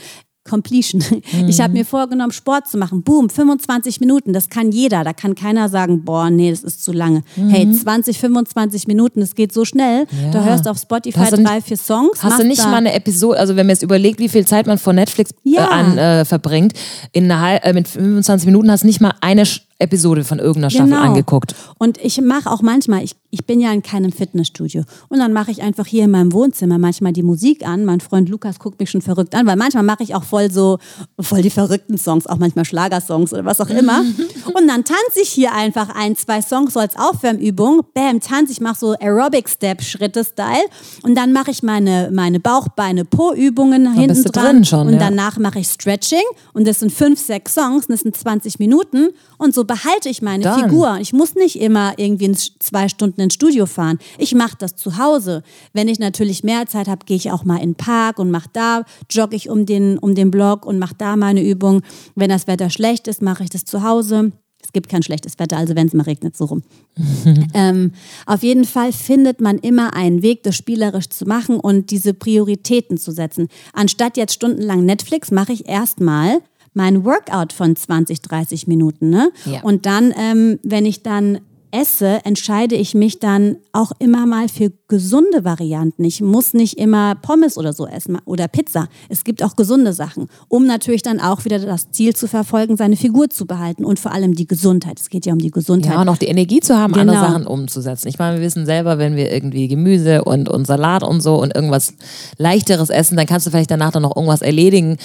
Completion. 0.48 1.02
Ich 1.48 1.60
habe 1.60 1.74
mir 1.74 1.84
vorgenommen, 1.84 2.32
Sport 2.32 2.66
zu 2.66 2.78
machen. 2.78 3.02
Boom, 3.02 3.28
25 3.28 4.00
Minuten, 4.00 4.32
das 4.32 4.48
kann 4.48 4.72
jeder. 4.72 5.04
Da 5.04 5.12
kann 5.12 5.34
keiner 5.34 5.68
sagen, 5.68 6.04
boah, 6.04 6.30
nee, 6.30 6.50
das 6.50 6.62
ist 6.64 6.82
zu 6.82 6.92
lange. 6.92 7.22
Hey, 7.34 7.70
20, 7.70 8.18
25 8.18 8.86
Minuten, 8.86 9.20
das 9.20 9.34
geht 9.34 9.52
so 9.52 9.64
schnell. 9.66 10.06
Ja. 10.24 10.30
Du 10.30 10.42
hörst 10.44 10.66
auf 10.66 10.78
Spotify 10.78 11.18
Hast 11.18 11.32
drei, 11.36 11.60
vier 11.60 11.76
Songs. 11.76 12.22
Hast 12.22 12.38
du 12.40 12.46
nicht 12.46 12.64
mal 12.64 12.74
eine 12.76 12.94
Episode, 12.94 13.38
also 13.38 13.54
wenn 13.56 13.66
man 13.66 13.74
jetzt 13.74 13.82
überlegt, 13.82 14.18
wie 14.18 14.28
viel 14.30 14.46
Zeit 14.46 14.66
man 14.66 14.78
vor 14.78 14.92
Netflix 14.94 15.32
Ja. 15.44 15.66
äh, 15.66 15.70
an, 15.72 15.98
äh, 15.98 16.24
verbringt, 16.24 16.72
in 17.12 17.24
einer, 17.30 17.40
hal- 17.40 17.60
äh, 17.62 17.72
mit 17.74 17.88
25 17.88 18.46
Minuten 18.46 18.70
hast 18.70 18.82
du 18.82 18.86
nicht 18.86 19.00
mal 19.00 19.12
eine 19.20 19.44
Episode 19.78 20.24
von 20.24 20.38
irgendeiner 20.38 20.70
Staffel 20.70 20.90
Genau. 20.90 21.02
angeguckt. 21.02 21.54
Und 21.78 21.98
ich 22.02 22.20
mache 22.20 22.50
auch 22.50 22.62
manchmal, 22.62 23.02
ich, 23.04 23.14
ich 23.31 23.47
bin 23.47 23.61
ja 23.61 23.72
in 23.72 23.83
keinem 23.83 24.11
Fitnessstudio. 24.12 24.83
Und 25.09 25.18
dann 25.18 25.33
mache 25.33 25.51
ich 25.51 25.62
einfach 25.62 25.87
hier 25.87 26.05
in 26.05 26.11
meinem 26.11 26.33
Wohnzimmer 26.33 26.78
manchmal 26.78 27.12
die 27.12 27.22
Musik 27.22 27.66
an. 27.66 27.85
Mein 27.85 28.01
Freund 28.01 28.28
Lukas 28.28 28.59
guckt 28.59 28.81
mich 28.81 28.91
schon 28.91 29.03
verrückt 29.03 29.35
an, 29.35 29.47
weil 29.47 29.57
manchmal 29.57 29.85
mache 29.85 30.03
ich 30.03 30.14
auch 30.14 30.24
voll 30.24 30.51
so, 30.51 30.78
voll 31.20 31.43
die 31.43 31.51
verrückten 31.51 31.97
Songs, 31.97 32.26
auch 32.26 32.39
manchmal 32.39 32.64
Schlagersongs 32.64 33.33
oder 33.33 33.45
was 33.45 33.61
auch 33.61 33.70
immer. 33.70 34.01
Und 34.55 34.66
dann 34.66 34.85
tanze 34.85 35.20
ich 35.22 35.28
hier 35.28 35.53
einfach 35.53 35.95
ein, 35.95 36.16
zwei 36.16 36.43
Songs 36.43 36.74
so 36.74 36.81
als 36.81 36.97
Aufwärmübung. 36.97 37.83
Bam, 37.95 38.20
tanze 38.20 38.53
ich, 38.53 38.61
mache 38.61 38.78
so 38.78 38.95
Aerobic-Step-Schritte-Style. 38.99 40.64
Und 41.03 41.14
dann 41.14 41.33
mache 41.33 41.53
ich 41.53 41.62
meine, 41.62 42.11
meine 42.12 42.41
Bauch-Beine 42.41 43.05
Po-Übungen 43.05 43.93
hinten 43.95 44.24
dran. 44.24 44.64
schon, 44.64 44.89
und 44.89 44.95
ja. 44.95 44.99
danach 44.99 45.39
mache 45.39 45.61
ich 45.61 45.68
Stretching. 45.68 46.18
Und 46.53 46.66
das 46.66 46.81
sind 46.81 46.91
fünf, 46.91 47.20
sechs 47.20 47.55
Songs, 47.55 47.87
das 47.87 48.01
sind 48.01 48.16
20 48.16 48.59
Minuten. 48.59 49.11
Und 49.39 49.55
so 49.55 49.64
behalte 49.64 50.09
ich 50.09 50.20
meine 50.20 50.43
Dann. 50.43 50.62
Figur. 50.62 50.99
Ich 51.01 51.12
muss 51.12 51.37
nicht 51.37 51.61
immer 51.61 51.93
irgendwie 51.97 52.24
in 52.24 52.37
zwei 52.37 52.89
Stunden 52.89 53.19
ins 53.20 53.34
Studio 53.34 53.66
fahren. 53.66 53.98
Ich 54.18 54.34
mache 54.34 54.56
das 54.58 54.76
zu 54.76 54.98
Hause. 54.98 55.42
Wenn 55.72 55.88
ich 55.88 55.98
natürlich 55.98 56.44
mehr 56.44 56.66
Zeit 56.66 56.88
habe, 56.88 57.06
gehe 57.06 57.16
ich 57.16 57.30
auch 57.30 57.44
mal 57.44 57.56
in 57.56 57.70
den 57.70 57.74
Park 57.76 58.18
und 58.18 58.30
mache 58.30 58.48
da, 58.52 58.84
jogge 59.10 59.36
ich 59.36 59.48
um 59.48 59.66
den, 59.66 59.98
um 59.98 60.14
den 60.14 60.30
Block 60.30 60.66
und 60.66 60.78
mache 60.78 60.94
da 60.96 61.16
meine 61.16 61.42
Übung. 61.42 61.82
Wenn 62.14 62.30
das 62.30 62.46
Wetter 62.46 62.70
schlecht 62.70 63.08
ist, 63.08 63.22
mache 63.22 63.44
ich 63.44 63.50
das 63.50 63.64
zu 63.64 63.82
Hause. 63.82 64.32
Es 64.62 64.72
gibt 64.72 64.88
kein 64.88 65.02
schlechtes 65.02 65.38
Wetter, 65.38 65.56
also 65.56 65.74
wenn 65.74 65.86
es 65.86 65.94
mal 65.94 66.02
regnet, 66.04 66.36
so 66.36 66.44
rum. 66.44 66.62
ähm, 67.54 67.92
auf 68.26 68.42
jeden 68.42 68.64
Fall 68.64 68.92
findet 68.92 69.40
man 69.40 69.58
immer 69.58 69.94
einen 69.94 70.22
Weg, 70.22 70.42
das 70.42 70.54
spielerisch 70.54 71.08
zu 71.08 71.24
machen 71.24 71.58
und 71.58 71.90
diese 71.90 72.14
Prioritäten 72.14 72.98
zu 72.98 73.10
setzen. 73.10 73.48
Anstatt 73.72 74.16
jetzt 74.16 74.34
stundenlang 74.34 74.84
Netflix, 74.84 75.30
mache 75.30 75.52
ich 75.52 75.66
erstmal 75.66 76.40
mein 76.74 77.04
Workout 77.04 77.52
von 77.52 77.74
20, 77.74 78.22
30 78.22 78.66
Minuten. 78.66 79.10
Ne? 79.10 79.32
Ja. 79.44 79.62
Und 79.62 79.86
dann, 79.86 80.14
ähm, 80.16 80.58
wenn 80.62 80.86
ich 80.86 81.02
dann 81.02 81.40
esse, 81.72 82.20
entscheide 82.24 82.74
ich 82.74 82.94
mich 82.94 83.18
dann 83.18 83.56
auch 83.72 83.92
immer 83.98 84.26
mal 84.26 84.48
für 84.48 84.72
gesunde 84.88 85.44
Varianten. 85.44 86.04
Ich 86.04 86.20
muss 86.20 86.52
nicht 86.54 86.78
immer 86.78 87.14
Pommes 87.14 87.56
oder 87.56 87.72
so 87.72 87.86
essen 87.86 88.18
oder 88.24 88.48
Pizza. 88.48 88.88
Es 89.08 89.24
gibt 89.24 89.42
auch 89.42 89.56
gesunde 89.56 89.92
Sachen, 89.92 90.26
um 90.48 90.66
natürlich 90.66 91.02
dann 91.02 91.20
auch 91.20 91.44
wieder 91.44 91.58
das 91.58 91.90
Ziel 91.90 92.14
zu 92.14 92.26
verfolgen, 92.28 92.76
seine 92.76 92.96
Figur 92.96 93.30
zu 93.30 93.46
behalten 93.46 93.84
und 93.84 93.98
vor 93.98 94.12
allem 94.12 94.34
die 94.34 94.46
Gesundheit. 94.46 94.98
Es 95.00 95.10
geht 95.10 95.26
ja 95.26 95.32
um 95.32 95.38
die 95.38 95.50
Gesundheit. 95.50 95.92
Ja, 95.94 96.00
und 96.00 96.08
auch 96.08 96.18
die 96.18 96.26
Energie 96.26 96.60
zu 96.60 96.76
haben, 96.76 96.94
andere 96.94 97.16
Genau. 97.16 97.28
Sachen 97.28 97.46
umzusetzen. 97.46 98.08
Ich 98.08 98.18
meine, 98.18 98.38
wir 98.38 98.44
wissen 98.44 98.66
selber, 98.66 98.98
wenn 98.98 99.16
wir 99.16 99.32
irgendwie 99.32 99.68
Gemüse 99.68 100.24
und, 100.24 100.48
und 100.48 100.66
Salat 100.66 101.02
und 101.02 101.20
so 101.20 101.40
und 101.40 101.54
irgendwas 101.54 101.94
leichteres 102.36 102.90
essen, 102.90 103.16
dann 103.16 103.26
kannst 103.26 103.46
du 103.46 103.50
vielleicht 103.50 103.70
danach 103.70 103.92
dann 103.92 104.02
noch 104.02 104.16
irgendwas 104.16 104.42
erledigen. 104.42 104.96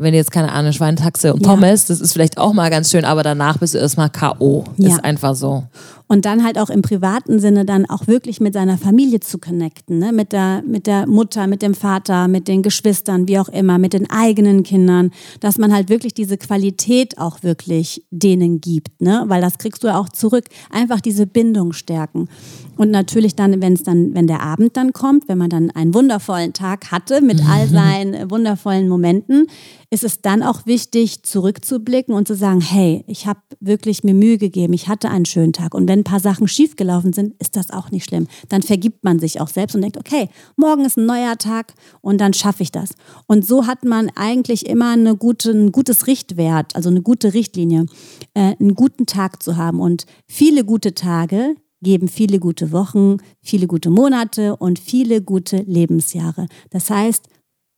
Wenn 0.00 0.12
du 0.12 0.18
jetzt 0.18 0.30
keine 0.30 0.52
Ahnung, 0.52 0.72
Schweintaxe 0.72 1.34
und 1.34 1.42
Ja. 1.44 1.48
Pommes, 1.50 1.86
das 1.86 2.00
ist 2.00 2.12
vielleicht 2.12 2.38
auch 2.38 2.52
mal 2.52 2.70
ganz 2.70 2.90
schön, 2.90 3.04
aber 3.04 3.22
danach 3.24 3.58
bist 3.58 3.74
du 3.74 3.78
erstmal 3.78 4.08
K.O. 4.08 4.64
Ja. 4.76 4.90
Ist 4.90 5.04
einfach 5.04 5.34
so. 5.34 5.64
Und 6.08 6.24
dann 6.24 6.42
halt 6.42 6.58
auch 6.58 6.70
im 6.70 6.80
privaten 6.80 7.38
Sinne 7.38 7.66
dann 7.66 7.88
auch 7.88 8.06
wirklich 8.06 8.40
mit 8.40 8.54
seiner 8.54 8.78
Familie 8.78 9.20
zu 9.20 9.38
connecten, 9.38 9.98
ne? 9.98 10.10
mit, 10.10 10.32
der, 10.32 10.62
mit 10.66 10.86
der 10.86 11.06
Mutter, 11.06 11.46
mit 11.46 11.60
dem 11.60 11.74
Vater, 11.74 12.28
mit 12.28 12.48
den 12.48 12.62
Geschwistern, 12.62 13.28
wie 13.28 13.38
auch 13.38 13.50
immer, 13.50 13.78
mit 13.78 13.92
den 13.92 14.08
eigenen 14.10 14.62
Kindern, 14.62 15.10
dass 15.40 15.58
man 15.58 15.72
halt 15.72 15.90
wirklich 15.90 16.14
diese 16.14 16.38
Qualität 16.38 17.18
auch 17.18 17.42
wirklich 17.42 18.04
denen 18.10 18.62
gibt, 18.62 19.02
ne? 19.02 19.24
weil 19.26 19.42
das 19.42 19.58
kriegst 19.58 19.84
du 19.84 19.88
ja 19.88 19.98
auch 19.98 20.08
zurück. 20.08 20.44
Einfach 20.70 21.02
diese 21.02 21.26
Bindung 21.26 21.74
stärken. 21.74 22.28
Und 22.76 22.90
natürlich 22.90 23.34
dann, 23.34 23.60
wenn 23.60 23.74
es 23.74 23.82
dann, 23.82 24.14
wenn 24.14 24.26
der 24.26 24.40
Abend 24.40 24.76
dann 24.76 24.92
kommt, 24.92 25.28
wenn 25.28 25.36
man 25.36 25.50
dann 25.50 25.70
einen 25.72 25.92
wundervollen 25.92 26.54
Tag 26.54 26.90
hatte 26.90 27.20
mit 27.20 27.42
all 27.46 27.68
seinen 27.68 28.30
wundervollen 28.30 28.88
Momenten, 28.88 29.46
ist 29.90 30.04
es 30.04 30.20
dann 30.20 30.42
auch 30.42 30.64
wichtig, 30.66 31.22
zurückzublicken 31.22 32.14
und 32.14 32.28
zu 32.28 32.34
sagen, 32.34 32.60
hey, 32.60 33.04
ich 33.06 33.26
habe 33.26 33.40
wirklich 33.60 34.04
mir 34.04 34.14
Mühe 34.14 34.38
gegeben, 34.38 34.74
ich 34.74 34.88
hatte 34.88 35.10
einen 35.10 35.24
schönen 35.24 35.52
Tag. 35.52 35.74
Und 35.74 35.88
wenn 35.88 35.97
ein 35.98 36.04
paar 36.04 36.20
Sachen 36.20 36.48
schiefgelaufen 36.48 37.12
sind, 37.12 37.34
ist 37.38 37.56
das 37.56 37.70
auch 37.70 37.90
nicht 37.90 38.04
schlimm. 38.04 38.26
Dann 38.48 38.62
vergibt 38.62 39.04
man 39.04 39.18
sich 39.18 39.40
auch 39.40 39.48
selbst 39.48 39.74
und 39.74 39.82
denkt, 39.82 39.96
okay, 39.96 40.28
morgen 40.56 40.84
ist 40.84 40.96
ein 40.96 41.06
neuer 41.06 41.36
Tag 41.36 41.74
und 42.00 42.20
dann 42.20 42.32
schaffe 42.32 42.62
ich 42.62 42.72
das. 42.72 42.90
Und 43.26 43.46
so 43.46 43.66
hat 43.66 43.84
man 43.84 44.10
eigentlich 44.14 44.66
immer 44.66 44.92
eine 44.92 45.16
gute, 45.16 45.50
ein 45.50 45.72
gutes 45.72 46.06
Richtwert, 46.06 46.76
also 46.76 46.88
eine 46.88 47.02
gute 47.02 47.34
Richtlinie, 47.34 47.86
äh, 48.34 48.54
einen 48.58 48.74
guten 48.74 49.06
Tag 49.06 49.42
zu 49.42 49.56
haben. 49.56 49.80
Und 49.80 50.06
viele 50.26 50.64
gute 50.64 50.94
Tage 50.94 51.56
geben 51.82 52.08
viele 52.08 52.38
gute 52.40 52.72
Wochen, 52.72 53.18
viele 53.40 53.66
gute 53.66 53.90
Monate 53.90 54.56
und 54.56 54.78
viele 54.78 55.22
gute 55.22 55.58
Lebensjahre. 55.58 56.46
Das 56.70 56.90
heißt, 56.90 57.28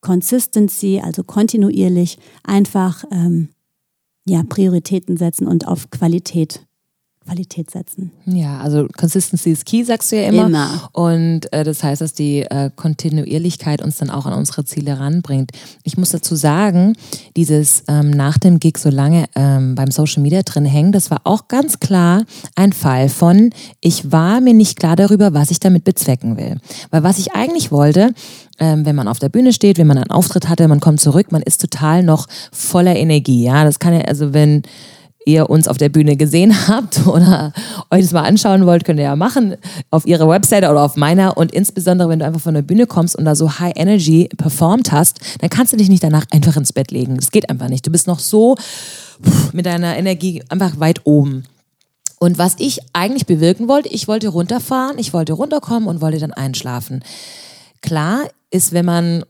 Consistency, 0.01 1.01
also 1.03 1.23
kontinuierlich 1.23 2.19
einfach 2.43 3.05
ähm, 3.11 3.51
ja, 4.27 4.43
Prioritäten 4.43 5.17
setzen 5.17 5.47
und 5.47 5.67
auf 5.67 5.91
Qualität 5.91 6.67
Qualität 7.31 7.71
setzen. 7.71 8.11
Ja, 8.27 8.59
also 8.59 8.89
Consistency 8.97 9.51
is 9.51 9.65
key, 9.65 9.85
sagst 9.85 10.11
du 10.11 10.17
ja 10.17 10.29
immer. 10.29 10.47
Immer. 10.47 10.91
Und 10.93 11.53
äh, 11.53 11.63
das 11.63 11.85
heißt, 11.85 12.01
dass 12.01 12.13
die 12.13 12.41
äh, 12.41 12.71
Kontinuierlichkeit 12.75 13.83
uns 13.83 13.99
dann 13.99 14.11
auch 14.11 14.27
an 14.27 14.33
unsere 14.33 14.65
Ziele 14.65 14.99
ranbringt. 14.99 15.53
Ich 15.85 15.97
muss 15.97 16.11
dazu 16.11 16.35
sagen, 16.35 16.97
dieses 17.37 17.85
ähm, 17.87 18.11
nach 18.11 18.37
dem 18.37 18.59
Gig 18.59 18.79
so 18.79 18.91
lange 18.91 19.27
ähm, 19.37 19.77
beim 19.77 19.93
Social 19.93 20.25
Media 20.25 20.43
drin 20.43 20.65
hängen, 20.65 20.91
das 20.91 21.13
war 21.13 21.21
auch 21.23 21.47
ganz 21.47 21.79
klar 21.79 22.25
ein 22.57 22.73
Fall 22.73 23.09
von, 23.09 23.51
ich 23.81 24.11
war 24.11 24.41
mir 24.41 24.55
nicht 24.55 24.77
klar 24.81 24.97
darüber, 24.97 25.33
was 25.33 25.53
ich 25.53 25.61
damit 25.61 25.85
bezwecken 25.85 26.37
will. 26.37 26.57
Weil 26.91 27.05
was 27.05 27.19
ich 27.19 27.33
eigentlich 27.33 27.71
wollte, 27.71 28.13
ähm, 28.59 28.85
wenn 28.85 28.97
man 28.97 29.07
auf 29.07 29.21
der 29.21 29.29
Bühne 29.29 29.53
steht, 29.53 29.79
wenn 29.79 29.87
man 29.87 29.99
einen 29.99 30.11
Auftritt 30.11 30.49
hatte, 30.49 30.67
man 30.67 30.81
kommt 30.81 31.01
zurück, 31.01 31.31
man 31.31 31.43
ist 31.43 31.61
total 31.61 32.03
noch 32.03 32.27
voller 32.51 32.97
Energie. 32.97 33.45
Ja, 33.45 33.63
das 33.63 33.79
kann 33.79 33.95
ja, 33.95 34.01
also 34.01 34.33
wenn 34.33 34.63
ihr 35.27 35.51
uns 35.51 35.69
auf 35.69 35.77
der 35.77 35.89
Bühne 35.89 36.17
gesehen 36.17 36.69
habt 36.69 37.07
oder 37.07 37.53
euch 37.91 38.03
das 38.03 38.13
mal 38.13 38.23
anschauen 38.23 38.67
wollt, 38.67 38.85
könnt 38.85 38.99
ihr 38.99 39.05
ja 39.05 39.17
machen 39.17 39.57
auf 39.91 40.07
ihrer 40.07 40.29
Webseite 40.29 40.71
oder 40.71 40.83
auf 40.83 40.97
meiner. 40.97 41.37
Und 41.37 41.53
insbesondere, 41.53 42.09
wenn 42.09 42.21
du 42.21 42.25
einfach 42.25 42.41
von 42.41 42.55
der 42.55 42.63
Bühne 42.63 42.87
kommst 42.87 43.17
und 43.17 43.25
da 43.25 43.35
so 43.35 43.59
High 43.59 43.75
Energy 43.77 44.29
performt 44.37 44.93
hast, 44.93 45.21
dann 45.41 45.51
kannst 45.51 45.73
du 45.73 45.77
dich 45.77 45.89
nicht 45.89 46.03
danach 46.03 46.27
einfach 46.31 46.57
ins 46.57 46.73
Bett 46.73 46.91
legen. 46.91 47.17
Das 47.17 47.31
geht 47.31 47.51
einfach 47.51 47.69
nicht. 47.69 47.87
Du 47.87 47.91
bist 47.91 48.07
noch 48.07 48.19
so 48.19 48.57
mit 49.53 49.67
deiner 49.67 49.97
Energie 49.97 50.43
einfach 50.49 50.81
weit 50.81 51.03
oben. 51.05 51.45
Und 52.19 52.37
was 52.37 52.57
ich 52.59 52.81
eigentlich 52.93 53.27
bewirken 53.27 53.67
wollte, 53.67 53.89
ich 53.89 54.07
wollte 54.07 54.29
runterfahren, 54.29 54.99
ich 54.99 55.15
wollte 55.15 55.33
runterkommen 55.33 55.89
und 55.89 56.03
wollte 56.03 56.19
dann 56.19 56.33
einschlafen. 56.33 57.03
Klar 57.81 58.29
ist, 58.51 58.73
wenn 58.73 58.85
man 58.85 59.25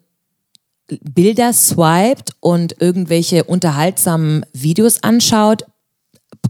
Bilder 1.02 1.52
swiped 1.52 2.34
und 2.40 2.80
irgendwelche 2.80 3.44
unterhaltsamen 3.44 4.44
Videos 4.52 5.04
anschaut, 5.04 5.64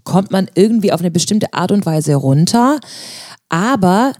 kommt 0.05 0.30
man 0.30 0.49
irgendwie 0.55 0.93
auf 0.93 1.01
eine 1.01 1.11
bestimmte 1.11 1.53
Art 1.53 1.72
und 1.72 1.86
Weise 1.86 2.14
runter. 2.14 2.78
Aber 3.49 4.12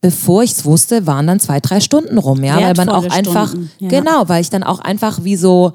bevor 0.00 0.42
ich 0.42 0.52
es 0.52 0.64
wusste, 0.64 1.06
waren 1.06 1.26
dann 1.26 1.40
zwei, 1.40 1.60
drei 1.60 1.80
Stunden 1.80 2.18
rum, 2.18 2.44
ja, 2.44 2.60
weil 2.60 2.74
man 2.74 2.88
auch 2.88 3.08
einfach, 3.10 3.54
ja. 3.78 3.88
genau, 3.88 4.28
weil 4.28 4.40
ich 4.40 4.50
dann 4.50 4.62
auch 4.62 4.78
einfach 4.78 5.24
wie 5.24 5.36
so 5.36 5.72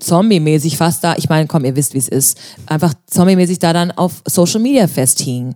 Zombie-mäßig 0.00 0.76
fast 0.76 1.02
da, 1.02 1.16
ich 1.16 1.28
meine, 1.28 1.46
komm, 1.46 1.64
ihr 1.64 1.74
wisst, 1.74 1.94
wie 1.94 1.98
es 1.98 2.08
ist, 2.08 2.38
einfach 2.66 2.94
Zombie-mäßig 3.06 3.58
da 3.58 3.72
dann 3.72 3.90
auf 3.90 4.22
Social 4.26 4.60
Media 4.60 4.86
festhing. 4.86 5.54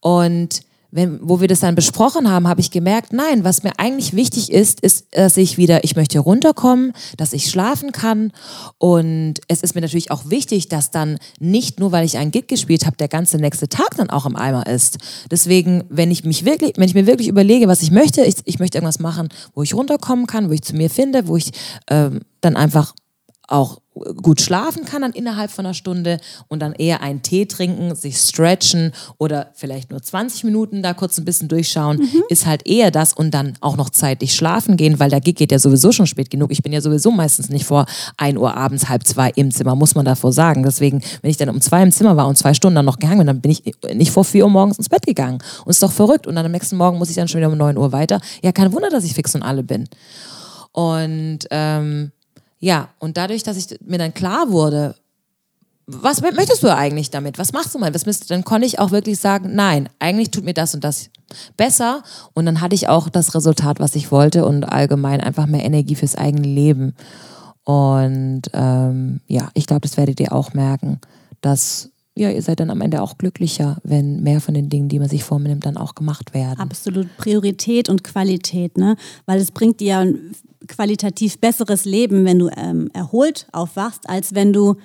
Und 0.00 0.60
wenn, 0.92 1.18
wo 1.22 1.40
wir 1.40 1.48
das 1.48 1.60
dann 1.60 1.74
besprochen 1.74 2.30
haben, 2.30 2.46
habe 2.46 2.60
ich 2.60 2.70
gemerkt, 2.70 3.14
nein, 3.14 3.44
was 3.44 3.62
mir 3.62 3.72
eigentlich 3.78 4.14
wichtig 4.14 4.52
ist, 4.52 4.80
ist, 4.80 5.06
dass 5.10 5.38
ich 5.38 5.56
wieder, 5.56 5.84
ich 5.84 5.96
möchte 5.96 6.18
runterkommen, 6.20 6.92
dass 7.16 7.32
ich 7.32 7.50
schlafen 7.50 7.92
kann. 7.92 8.30
Und 8.76 9.40
es 9.48 9.62
ist 9.62 9.74
mir 9.74 9.80
natürlich 9.80 10.10
auch 10.10 10.28
wichtig, 10.28 10.68
dass 10.68 10.90
dann 10.90 11.18
nicht 11.40 11.80
nur, 11.80 11.92
weil 11.92 12.04
ich 12.04 12.18
einen 12.18 12.30
Gig 12.30 12.46
gespielt 12.46 12.84
habe, 12.84 12.98
der 12.98 13.08
ganze 13.08 13.38
nächste 13.38 13.70
Tag 13.70 13.96
dann 13.96 14.10
auch 14.10 14.26
im 14.26 14.36
Eimer 14.36 14.66
ist. 14.66 14.98
Deswegen, 15.30 15.84
wenn 15.88 16.10
ich 16.10 16.24
mich 16.24 16.44
wirklich, 16.44 16.74
wenn 16.76 16.88
ich 16.88 16.94
mir 16.94 17.06
wirklich 17.06 17.28
überlege, 17.28 17.68
was 17.68 17.82
ich 17.82 17.90
möchte, 17.90 18.22
ich, 18.22 18.36
ich 18.44 18.58
möchte 18.58 18.76
irgendwas 18.76 18.98
machen, 18.98 19.30
wo 19.54 19.62
ich 19.62 19.74
runterkommen 19.74 20.26
kann, 20.26 20.50
wo 20.50 20.52
ich 20.52 20.62
zu 20.62 20.76
mir 20.76 20.90
finde, 20.90 21.26
wo 21.26 21.38
ich 21.38 21.52
ähm, 21.88 22.20
dann 22.42 22.56
einfach 22.56 22.92
auch 23.48 23.78
gut 24.22 24.40
schlafen 24.40 24.86
kann 24.86 25.02
dann 25.02 25.12
innerhalb 25.12 25.50
von 25.50 25.66
einer 25.66 25.74
Stunde 25.74 26.18
und 26.48 26.60
dann 26.60 26.72
eher 26.72 27.02
einen 27.02 27.20
Tee 27.20 27.44
trinken, 27.44 27.94
sich 27.94 28.16
stretchen 28.16 28.92
oder 29.18 29.50
vielleicht 29.54 29.90
nur 29.90 30.00
20 30.00 30.44
Minuten 30.44 30.82
da 30.82 30.94
kurz 30.94 31.18
ein 31.18 31.26
bisschen 31.26 31.48
durchschauen, 31.48 31.98
mhm. 31.98 32.22
ist 32.30 32.46
halt 32.46 32.66
eher 32.66 32.90
das 32.90 33.12
und 33.12 33.32
dann 33.32 33.54
auch 33.60 33.76
noch 33.76 33.90
zeitlich 33.90 34.34
schlafen 34.34 34.78
gehen, 34.78 34.98
weil 34.98 35.10
der 35.10 35.20
Gig 35.20 35.36
geht 35.36 35.52
ja 35.52 35.58
sowieso 35.58 35.92
schon 35.92 36.06
spät 36.06 36.30
genug. 36.30 36.50
Ich 36.52 36.62
bin 36.62 36.72
ja 36.72 36.80
sowieso 36.80 37.10
meistens 37.10 37.50
nicht 37.50 37.66
vor 37.66 37.84
1 38.16 38.38
Uhr 38.38 38.56
abends, 38.56 38.88
halb 38.88 39.06
zwei 39.06 39.30
im 39.36 39.50
Zimmer, 39.50 39.74
muss 39.74 39.94
man 39.94 40.06
davor 40.06 40.32
sagen. 40.32 40.62
Deswegen, 40.62 41.02
wenn 41.20 41.30
ich 41.30 41.36
dann 41.36 41.50
um 41.50 41.60
zwei 41.60 41.82
im 41.82 41.92
Zimmer 41.92 42.16
war 42.16 42.28
und 42.28 42.38
zwei 42.38 42.54
Stunden 42.54 42.76
dann 42.76 42.86
noch 42.86 42.98
gehangen 42.98 43.18
bin, 43.18 43.26
dann 43.26 43.40
bin 43.40 43.50
ich 43.50 43.62
nicht 43.94 44.10
vor 44.10 44.24
4 44.24 44.44
Uhr 44.44 44.50
morgens 44.50 44.78
ins 44.78 44.88
Bett 44.88 45.04
gegangen. 45.04 45.38
Und 45.64 45.70
ist 45.70 45.82
doch 45.82 45.92
verrückt. 45.92 46.26
Und 46.26 46.36
dann 46.36 46.46
am 46.46 46.52
nächsten 46.52 46.76
Morgen 46.76 46.98
muss 46.98 47.10
ich 47.10 47.16
dann 47.16 47.28
schon 47.28 47.40
wieder 47.40 47.50
um 47.50 47.58
9 47.58 47.76
Uhr 47.76 47.92
weiter. 47.92 48.20
Ja, 48.42 48.52
kein 48.52 48.72
Wunder, 48.72 48.88
dass 48.88 49.04
ich 49.04 49.12
fix 49.14 49.34
und 49.34 49.42
alle 49.42 49.62
bin. 49.62 49.88
Und 50.72 51.40
ähm, 51.50 52.12
ja, 52.62 52.90
und 53.00 53.16
dadurch, 53.16 53.42
dass 53.42 53.56
ich 53.56 53.76
mir 53.84 53.98
dann 53.98 54.14
klar 54.14 54.52
wurde, 54.52 54.94
was 55.86 56.20
möchtest 56.20 56.62
du 56.62 56.72
eigentlich 56.72 57.10
damit? 57.10 57.36
Was 57.36 57.52
machst 57.52 57.74
du 57.74 57.80
mal? 57.80 57.92
Was 57.92 58.06
müsst, 58.06 58.30
dann 58.30 58.44
konnte 58.44 58.66
ich 58.66 58.78
auch 58.78 58.92
wirklich 58.92 59.18
sagen, 59.18 59.56
nein, 59.56 59.88
eigentlich 59.98 60.30
tut 60.30 60.44
mir 60.44 60.54
das 60.54 60.72
und 60.72 60.84
das 60.84 61.10
besser. 61.56 62.04
Und 62.34 62.46
dann 62.46 62.60
hatte 62.60 62.76
ich 62.76 62.88
auch 62.88 63.08
das 63.08 63.34
Resultat, 63.34 63.80
was 63.80 63.96
ich 63.96 64.12
wollte 64.12 64.46
und 64.46 64.62
allgemein 64.62 65.20
einfach 65.20 65.46
mehr 65.46 65.64
Energie 65.64 65.96
fürs 65.96 66.14
eigene 66.14 66.46
Leben. 66.46 66.94
Und 67.64 68.42
ähm, 68.52 69.20
ja, 69.26 69.48
ich 69.54 69.66
glaube, 69.66 69.80
das 69.80 69.96
werdet 69.96 70.20
ihr 70.20 70.32
auch 70.32 70.54
merken, 70.54 71.00
dass 71.40 71.90
ja, 72.14 72.30
ihr 72.30 72.42
seid 72.42 72.60
dann 72.60 72.70
am 72.70 72.82
Ende 72.82 73.02
auch 73.02 73.18
glücklicher, 73.18 73.78
wenn 73.82 74.22
mehr 74.22 74.40
von 74.40 74.54
den 74.54 74.68
Dingen, 74.68 74.88
die 74.88 75.00
man 75.00 75.08
sich 75.08 75.24
vornimmt, 75.24 75.66
dann 75.66 75.78
auch 75.78 75.96
gemacht 75.96 76.34
werden. 76.34 76.60
Absolut 76.60 77.08
Priorität 77.16 77.88
und 77.88 78.04
Qualität, 78.04 78.76
ne? 78.76 78.96
Weil 79.26 79.40
es 79.40 79.50
bringt 79.50 79.80
dir 79.80 79.86
ja 79.86 80.04
qualitativ 80.68 81.38
besseres 81.38 81.84
Leben, 81.84 82.24
wenn 82.24 82.38
du 82.38 82.48
ähm, 82.56 82.90
erholt 82.92 83.46
aufwachst, 83.52 84.08
als 84.08 84.34
wenn 84.34 84.52
du 84.52 84.76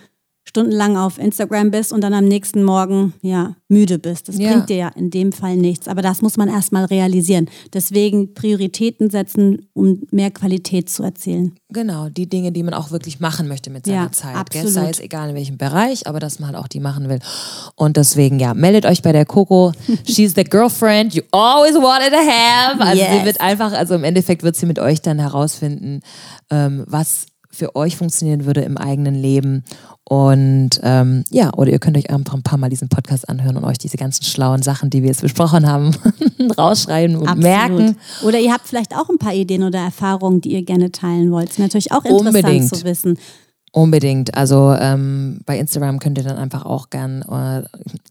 stundenlang 0.48 0.96
auf 0.96 1.18
Instagram 1.18 1.72
bist 1.72 1.92
und 1.92 2.02
dann 2.02 2.14
am 2.14 2.26
nächsten 2.26 2.64
Morgen 2.64 3.14
ja 3.22 3.56
müde 3.68 4.00
bist. 4.00 4.30
Das 4.30 4.38
ja. 4.38 4.52
bringt 4.52 4.70
dir 4.70 4.78
ja 4.78 4.88
in 4.96 5.10
dem 5.10 5.34
Fall 5.34 5.58
nichts. 5.58 5.90
Aber 5.90 6.02
das 6.02 6.22
muss 6.22 6.38
man 6.38 6.48
erstmal 6.48 6.86
realisieren. 6.86 7.50
Deswegen 7.74 8.34
Prioritäten 8.34 9.10
setzen, 9.10 9.68
um 9.74 10.04
mehr 10.12 10.32
Qualität 10.32 10.90
zu 10.90 11.04
erzielen. 11.04 11.56
Genau, 11.70 12.08
die 12.08 12.30
Dinge, 12.30 12.54
die 12.54 12.64
man 12.64 12.74
auch 12.74 12.92
wirklich 12.92 13.20
machen 13.20 13.50
möchte 13.50 13.70
mit 13.70 13.86
seiner 13.86 14.04
ja, 14.04 14.12
Zeit. 14.12 14.36
Absolut. 14.36 14.70
Sei 14.70 14.90
es 14.90 15.00
egal 15.02 15.32
in 15.32 15.36
welchem 15.36 15.58
Bereich, 15.58 16.08
aber 16.08 16.22
dass 16.22 16.40
man 16.40 16.48
halt 16.48 16.58
auch 16.58 16.70
die 16.70 16.80
machen 16.80 17.10
will. 17.10 17.20
Und 17.76 17.98
deswegen, 17.98 18.40
ja, 18.40 18.54
meldet 18.54 18.86
euch 18.86 19.02
bei 19.02 19.12
der 19.12 19.26
Coco. 19.26 19.74
She's 20.08 20.34
the 20.34 20.46
girlfriend 20.46 21.14
you 21.14 21.24
always 21.32 21.76
wanted 21.76 22.14
to 22.14 22.20
have. 22.20 22.80
Also 22.80 23.02
yes. 23.02 23.20
sie 23.20 23.26
wird 23.26 23.42
einfach, 23.42 23.74
also 23.74 23.96
im 23.96 24.06
Endeffekt 24.06 24.44
wird 24.44 24.56
sie 24.56 24.66
mit 24.66 24.80
euch 24.80 25.02
dann 25.02 25.20
herausfinden, 25.20 26.00
ähm, 26.50 26.86
was 26.88 27.26
für 27.50 27.76
euch 27.76 27.98
funktionieren 27.98 28.46
würde 28.46 28.62
im 28.62 28.78
eigenen 28.78 29.16
Leben. 29.16 29.64
Und 30.04 30.80
ähm, 30.84 31.26
ja, 31.32 31.54
oder 31.54 31.72
ihr 31.72 31.80
könnt 31.80 31.98
euch 31.98 32.10
einfach 32.10 32.34
ein 32.34 32.44
paar 32.44 32.58
Mal 32.58 32.70
diesen 32.70 32.88
Podcast 32.88 33.28
anhören 33.28 33.58
und 33.58 33.66
euch 33.66 33.78
diese 33.78 33.98
ganzen 33.98 34.24
schlauen 34.24 34.62
Sachen, 34.62 34.90
die 34.90 35.02
wir 35.02 35.10
jetzt 35.10 35.22
besprochen 35.22 35.68
haben, 35.68 35.92
rausschreiben 36.58 37.16
und 37.18 37.28
Absolut. 37.28 37.44
merken. 37.44 37.98
Oder 38.24 38.40
ihr 38.40 38.54
habt 38.54 38.68
vielleicht 38.68 38.96
auch 38.96 39.10
ein 39.10 39.18
paar 39.18 39.34
Ideen 39.34 39.64
oder 39.64 39.80
Erfahrungen, 39.80 40.40
die 40.40 40.54
ihr 40.54 40.64
gerne 40.64 40.92
teilen 40.92 41.32
wollt. 41.32 41.50
Ist 41.50 41.60
natürlich 41.60 41.92
auch 41.92 42.06
interessant 42.06 42.36
Unbedingt. 42.36 42.70
zu 42.76 42.84
wissen. 42.86 43.18
Unbedingt. 43.74 44.36
Also 44.36 44.76
ähm, 44.80 45.40
bei 45.46 45.60
Instagram 45.60 46.00
könnt 46.00 46.18
ihr 46.18 46.24
dann 46.24 46.38
einfach 46.38 46.66
auch 46.66 46.90
gern 46.90 47.22
äh, 47.24 47.64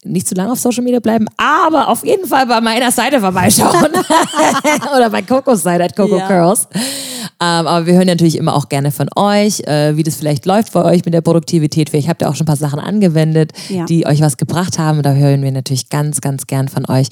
nicht 0.06 0.28
zu 0.28 0.34
lange 0.34 0.52
auf 0.52 0.60
Social 0.60 0.84
Media 0.84 1.00
bleiben, 1.00 1.26
aber 1.38 1.88
auf 1.88 2.04
jeden 2.04 2.26
Fall 2.26 2.46
bei 2.46 2.60
meiner 2.60 2.92
Seite 2.92 3.20
vorbeischauen. 3.20 3.90
Oder 4.96 5.10
bei 5.10 5.22
Cocos 5.22 5.62
Seite, 5.62 5.84
at 5.84 5.96
Coco 5.96 6.18
ja. 6.18 6.26
Curls. 6.26 6.68
Ähm, 7.40 7.66
aber 7.66 7.86
wir 7.86 7.94
hören 7.94 8.06
natürlich 8.06 8.36
immer 8.36 8.54
auch 8.54 8.68
gerne 8.68 8.92
von 8.92 9.08
euch, 9.16 9.60
äh, 9.60 9.96
wie 9.96 10.02
das 10.02 10.16
vielleicht 10.16 10.46
läuft 10.46 10.72
bei 10.72 10.84
euch 10.84 11.04
mit 11.04 11.12
der 11.12 11.20
Produktivität. 11.20 11.90
Vielleicht 11.90 12.08
habt 12.08 12.22
ihr 12.22 12.30
auch 12.30 12.34
schon 12.34 12.44
ein 12.44 12.48
paar 12.48 12.56
Sachen 12.56 12.78
angewendet, 12.78 13.52
ja. 13.68 13.84
die 13.86 14.06
euch 14.06 14.20
was 14.20 14.36
gebracht 14.36 14.78
haben. 14.78 15.02
Da 15.02 15.12
hören 15.14 15.42
wir 15.42 15.52
natürlich 15.52 15.88
ganz, 15.90 16.20
ganz 16.20 16.46
gern 16.46 16.68
von 16.68 16.86
euch. 16.88 17.08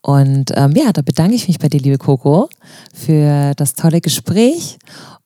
Und 0.00 0.52
ähm, 0.54 0.72
ja, 0.74 0.92
da 0.92 1.02
bedanke 1.02 1.34
ich 1.34 1.46
mich 1.46 1.58
bei 1.58 1.68
dir, 1.68 1.80
liebe 1.80 1.98
Coco, 1.98 2.48
für 2.94 3.54
das 3.56 3.74
tolle 3.74 4.00
Gespräch. 4.00 4.78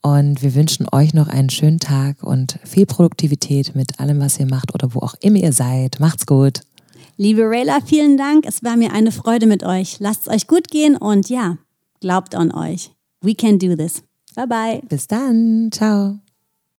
Und 0.03 0.42
wir 0.42 0.55
wünschen 0.55 0.86
euch 0.90 1.14
noch 1.14 1.28
einen 1.28 1.48
schönen 1.48 1.78
Tag 1.78 2.22
und 2.22 2.59
viel 2.64 2.86
Produktivität 2.86 3.76
mit 3.76 4.00
allem, 4.00 4.20
was 4.20 4.38
ihr 4.38 4.46
macht 4.46 4.74
oder 4.74 4.94
wo 4.94 4.98
auch 4.98 5.14
immer 5.20 5.38
ihr 5.38 5.53
seid. 5.53 6.00
Macht's 6.00 6.26
gut. 6.26 6.61
Liebe 7.16 7.42
Rayla, 7.42 7.78
vielen 7.84 8.16
Dank. 8.16 8.44
Es 8.46 8.64
war 8.64 8.76
mir 8.76 8.92
eine 8.92 9.12
Freude 9.12 9.46
mit 9.46 9.62
euch. 9.62 10.00
Lasst 10.00 10.22
es 10.22 10.28
euch 10.28 10.46
gut 10.48 10.68
gehen 10.68 10.96
und 10.96 11.28
ja, 11.28 11.59
glaubt 12.00 12.34
an 12.34 12.53
euch. 12.53 12.90
We 13.20 13.34
can 13.34 13.59
do 13.61 13.76
this. 13.76 14.03
Bye 14.34 14.46
bye. 14.48 14.82
Bis 14.88 15.07
dann. 15.07 15.70
Ciao. 15.70 16.18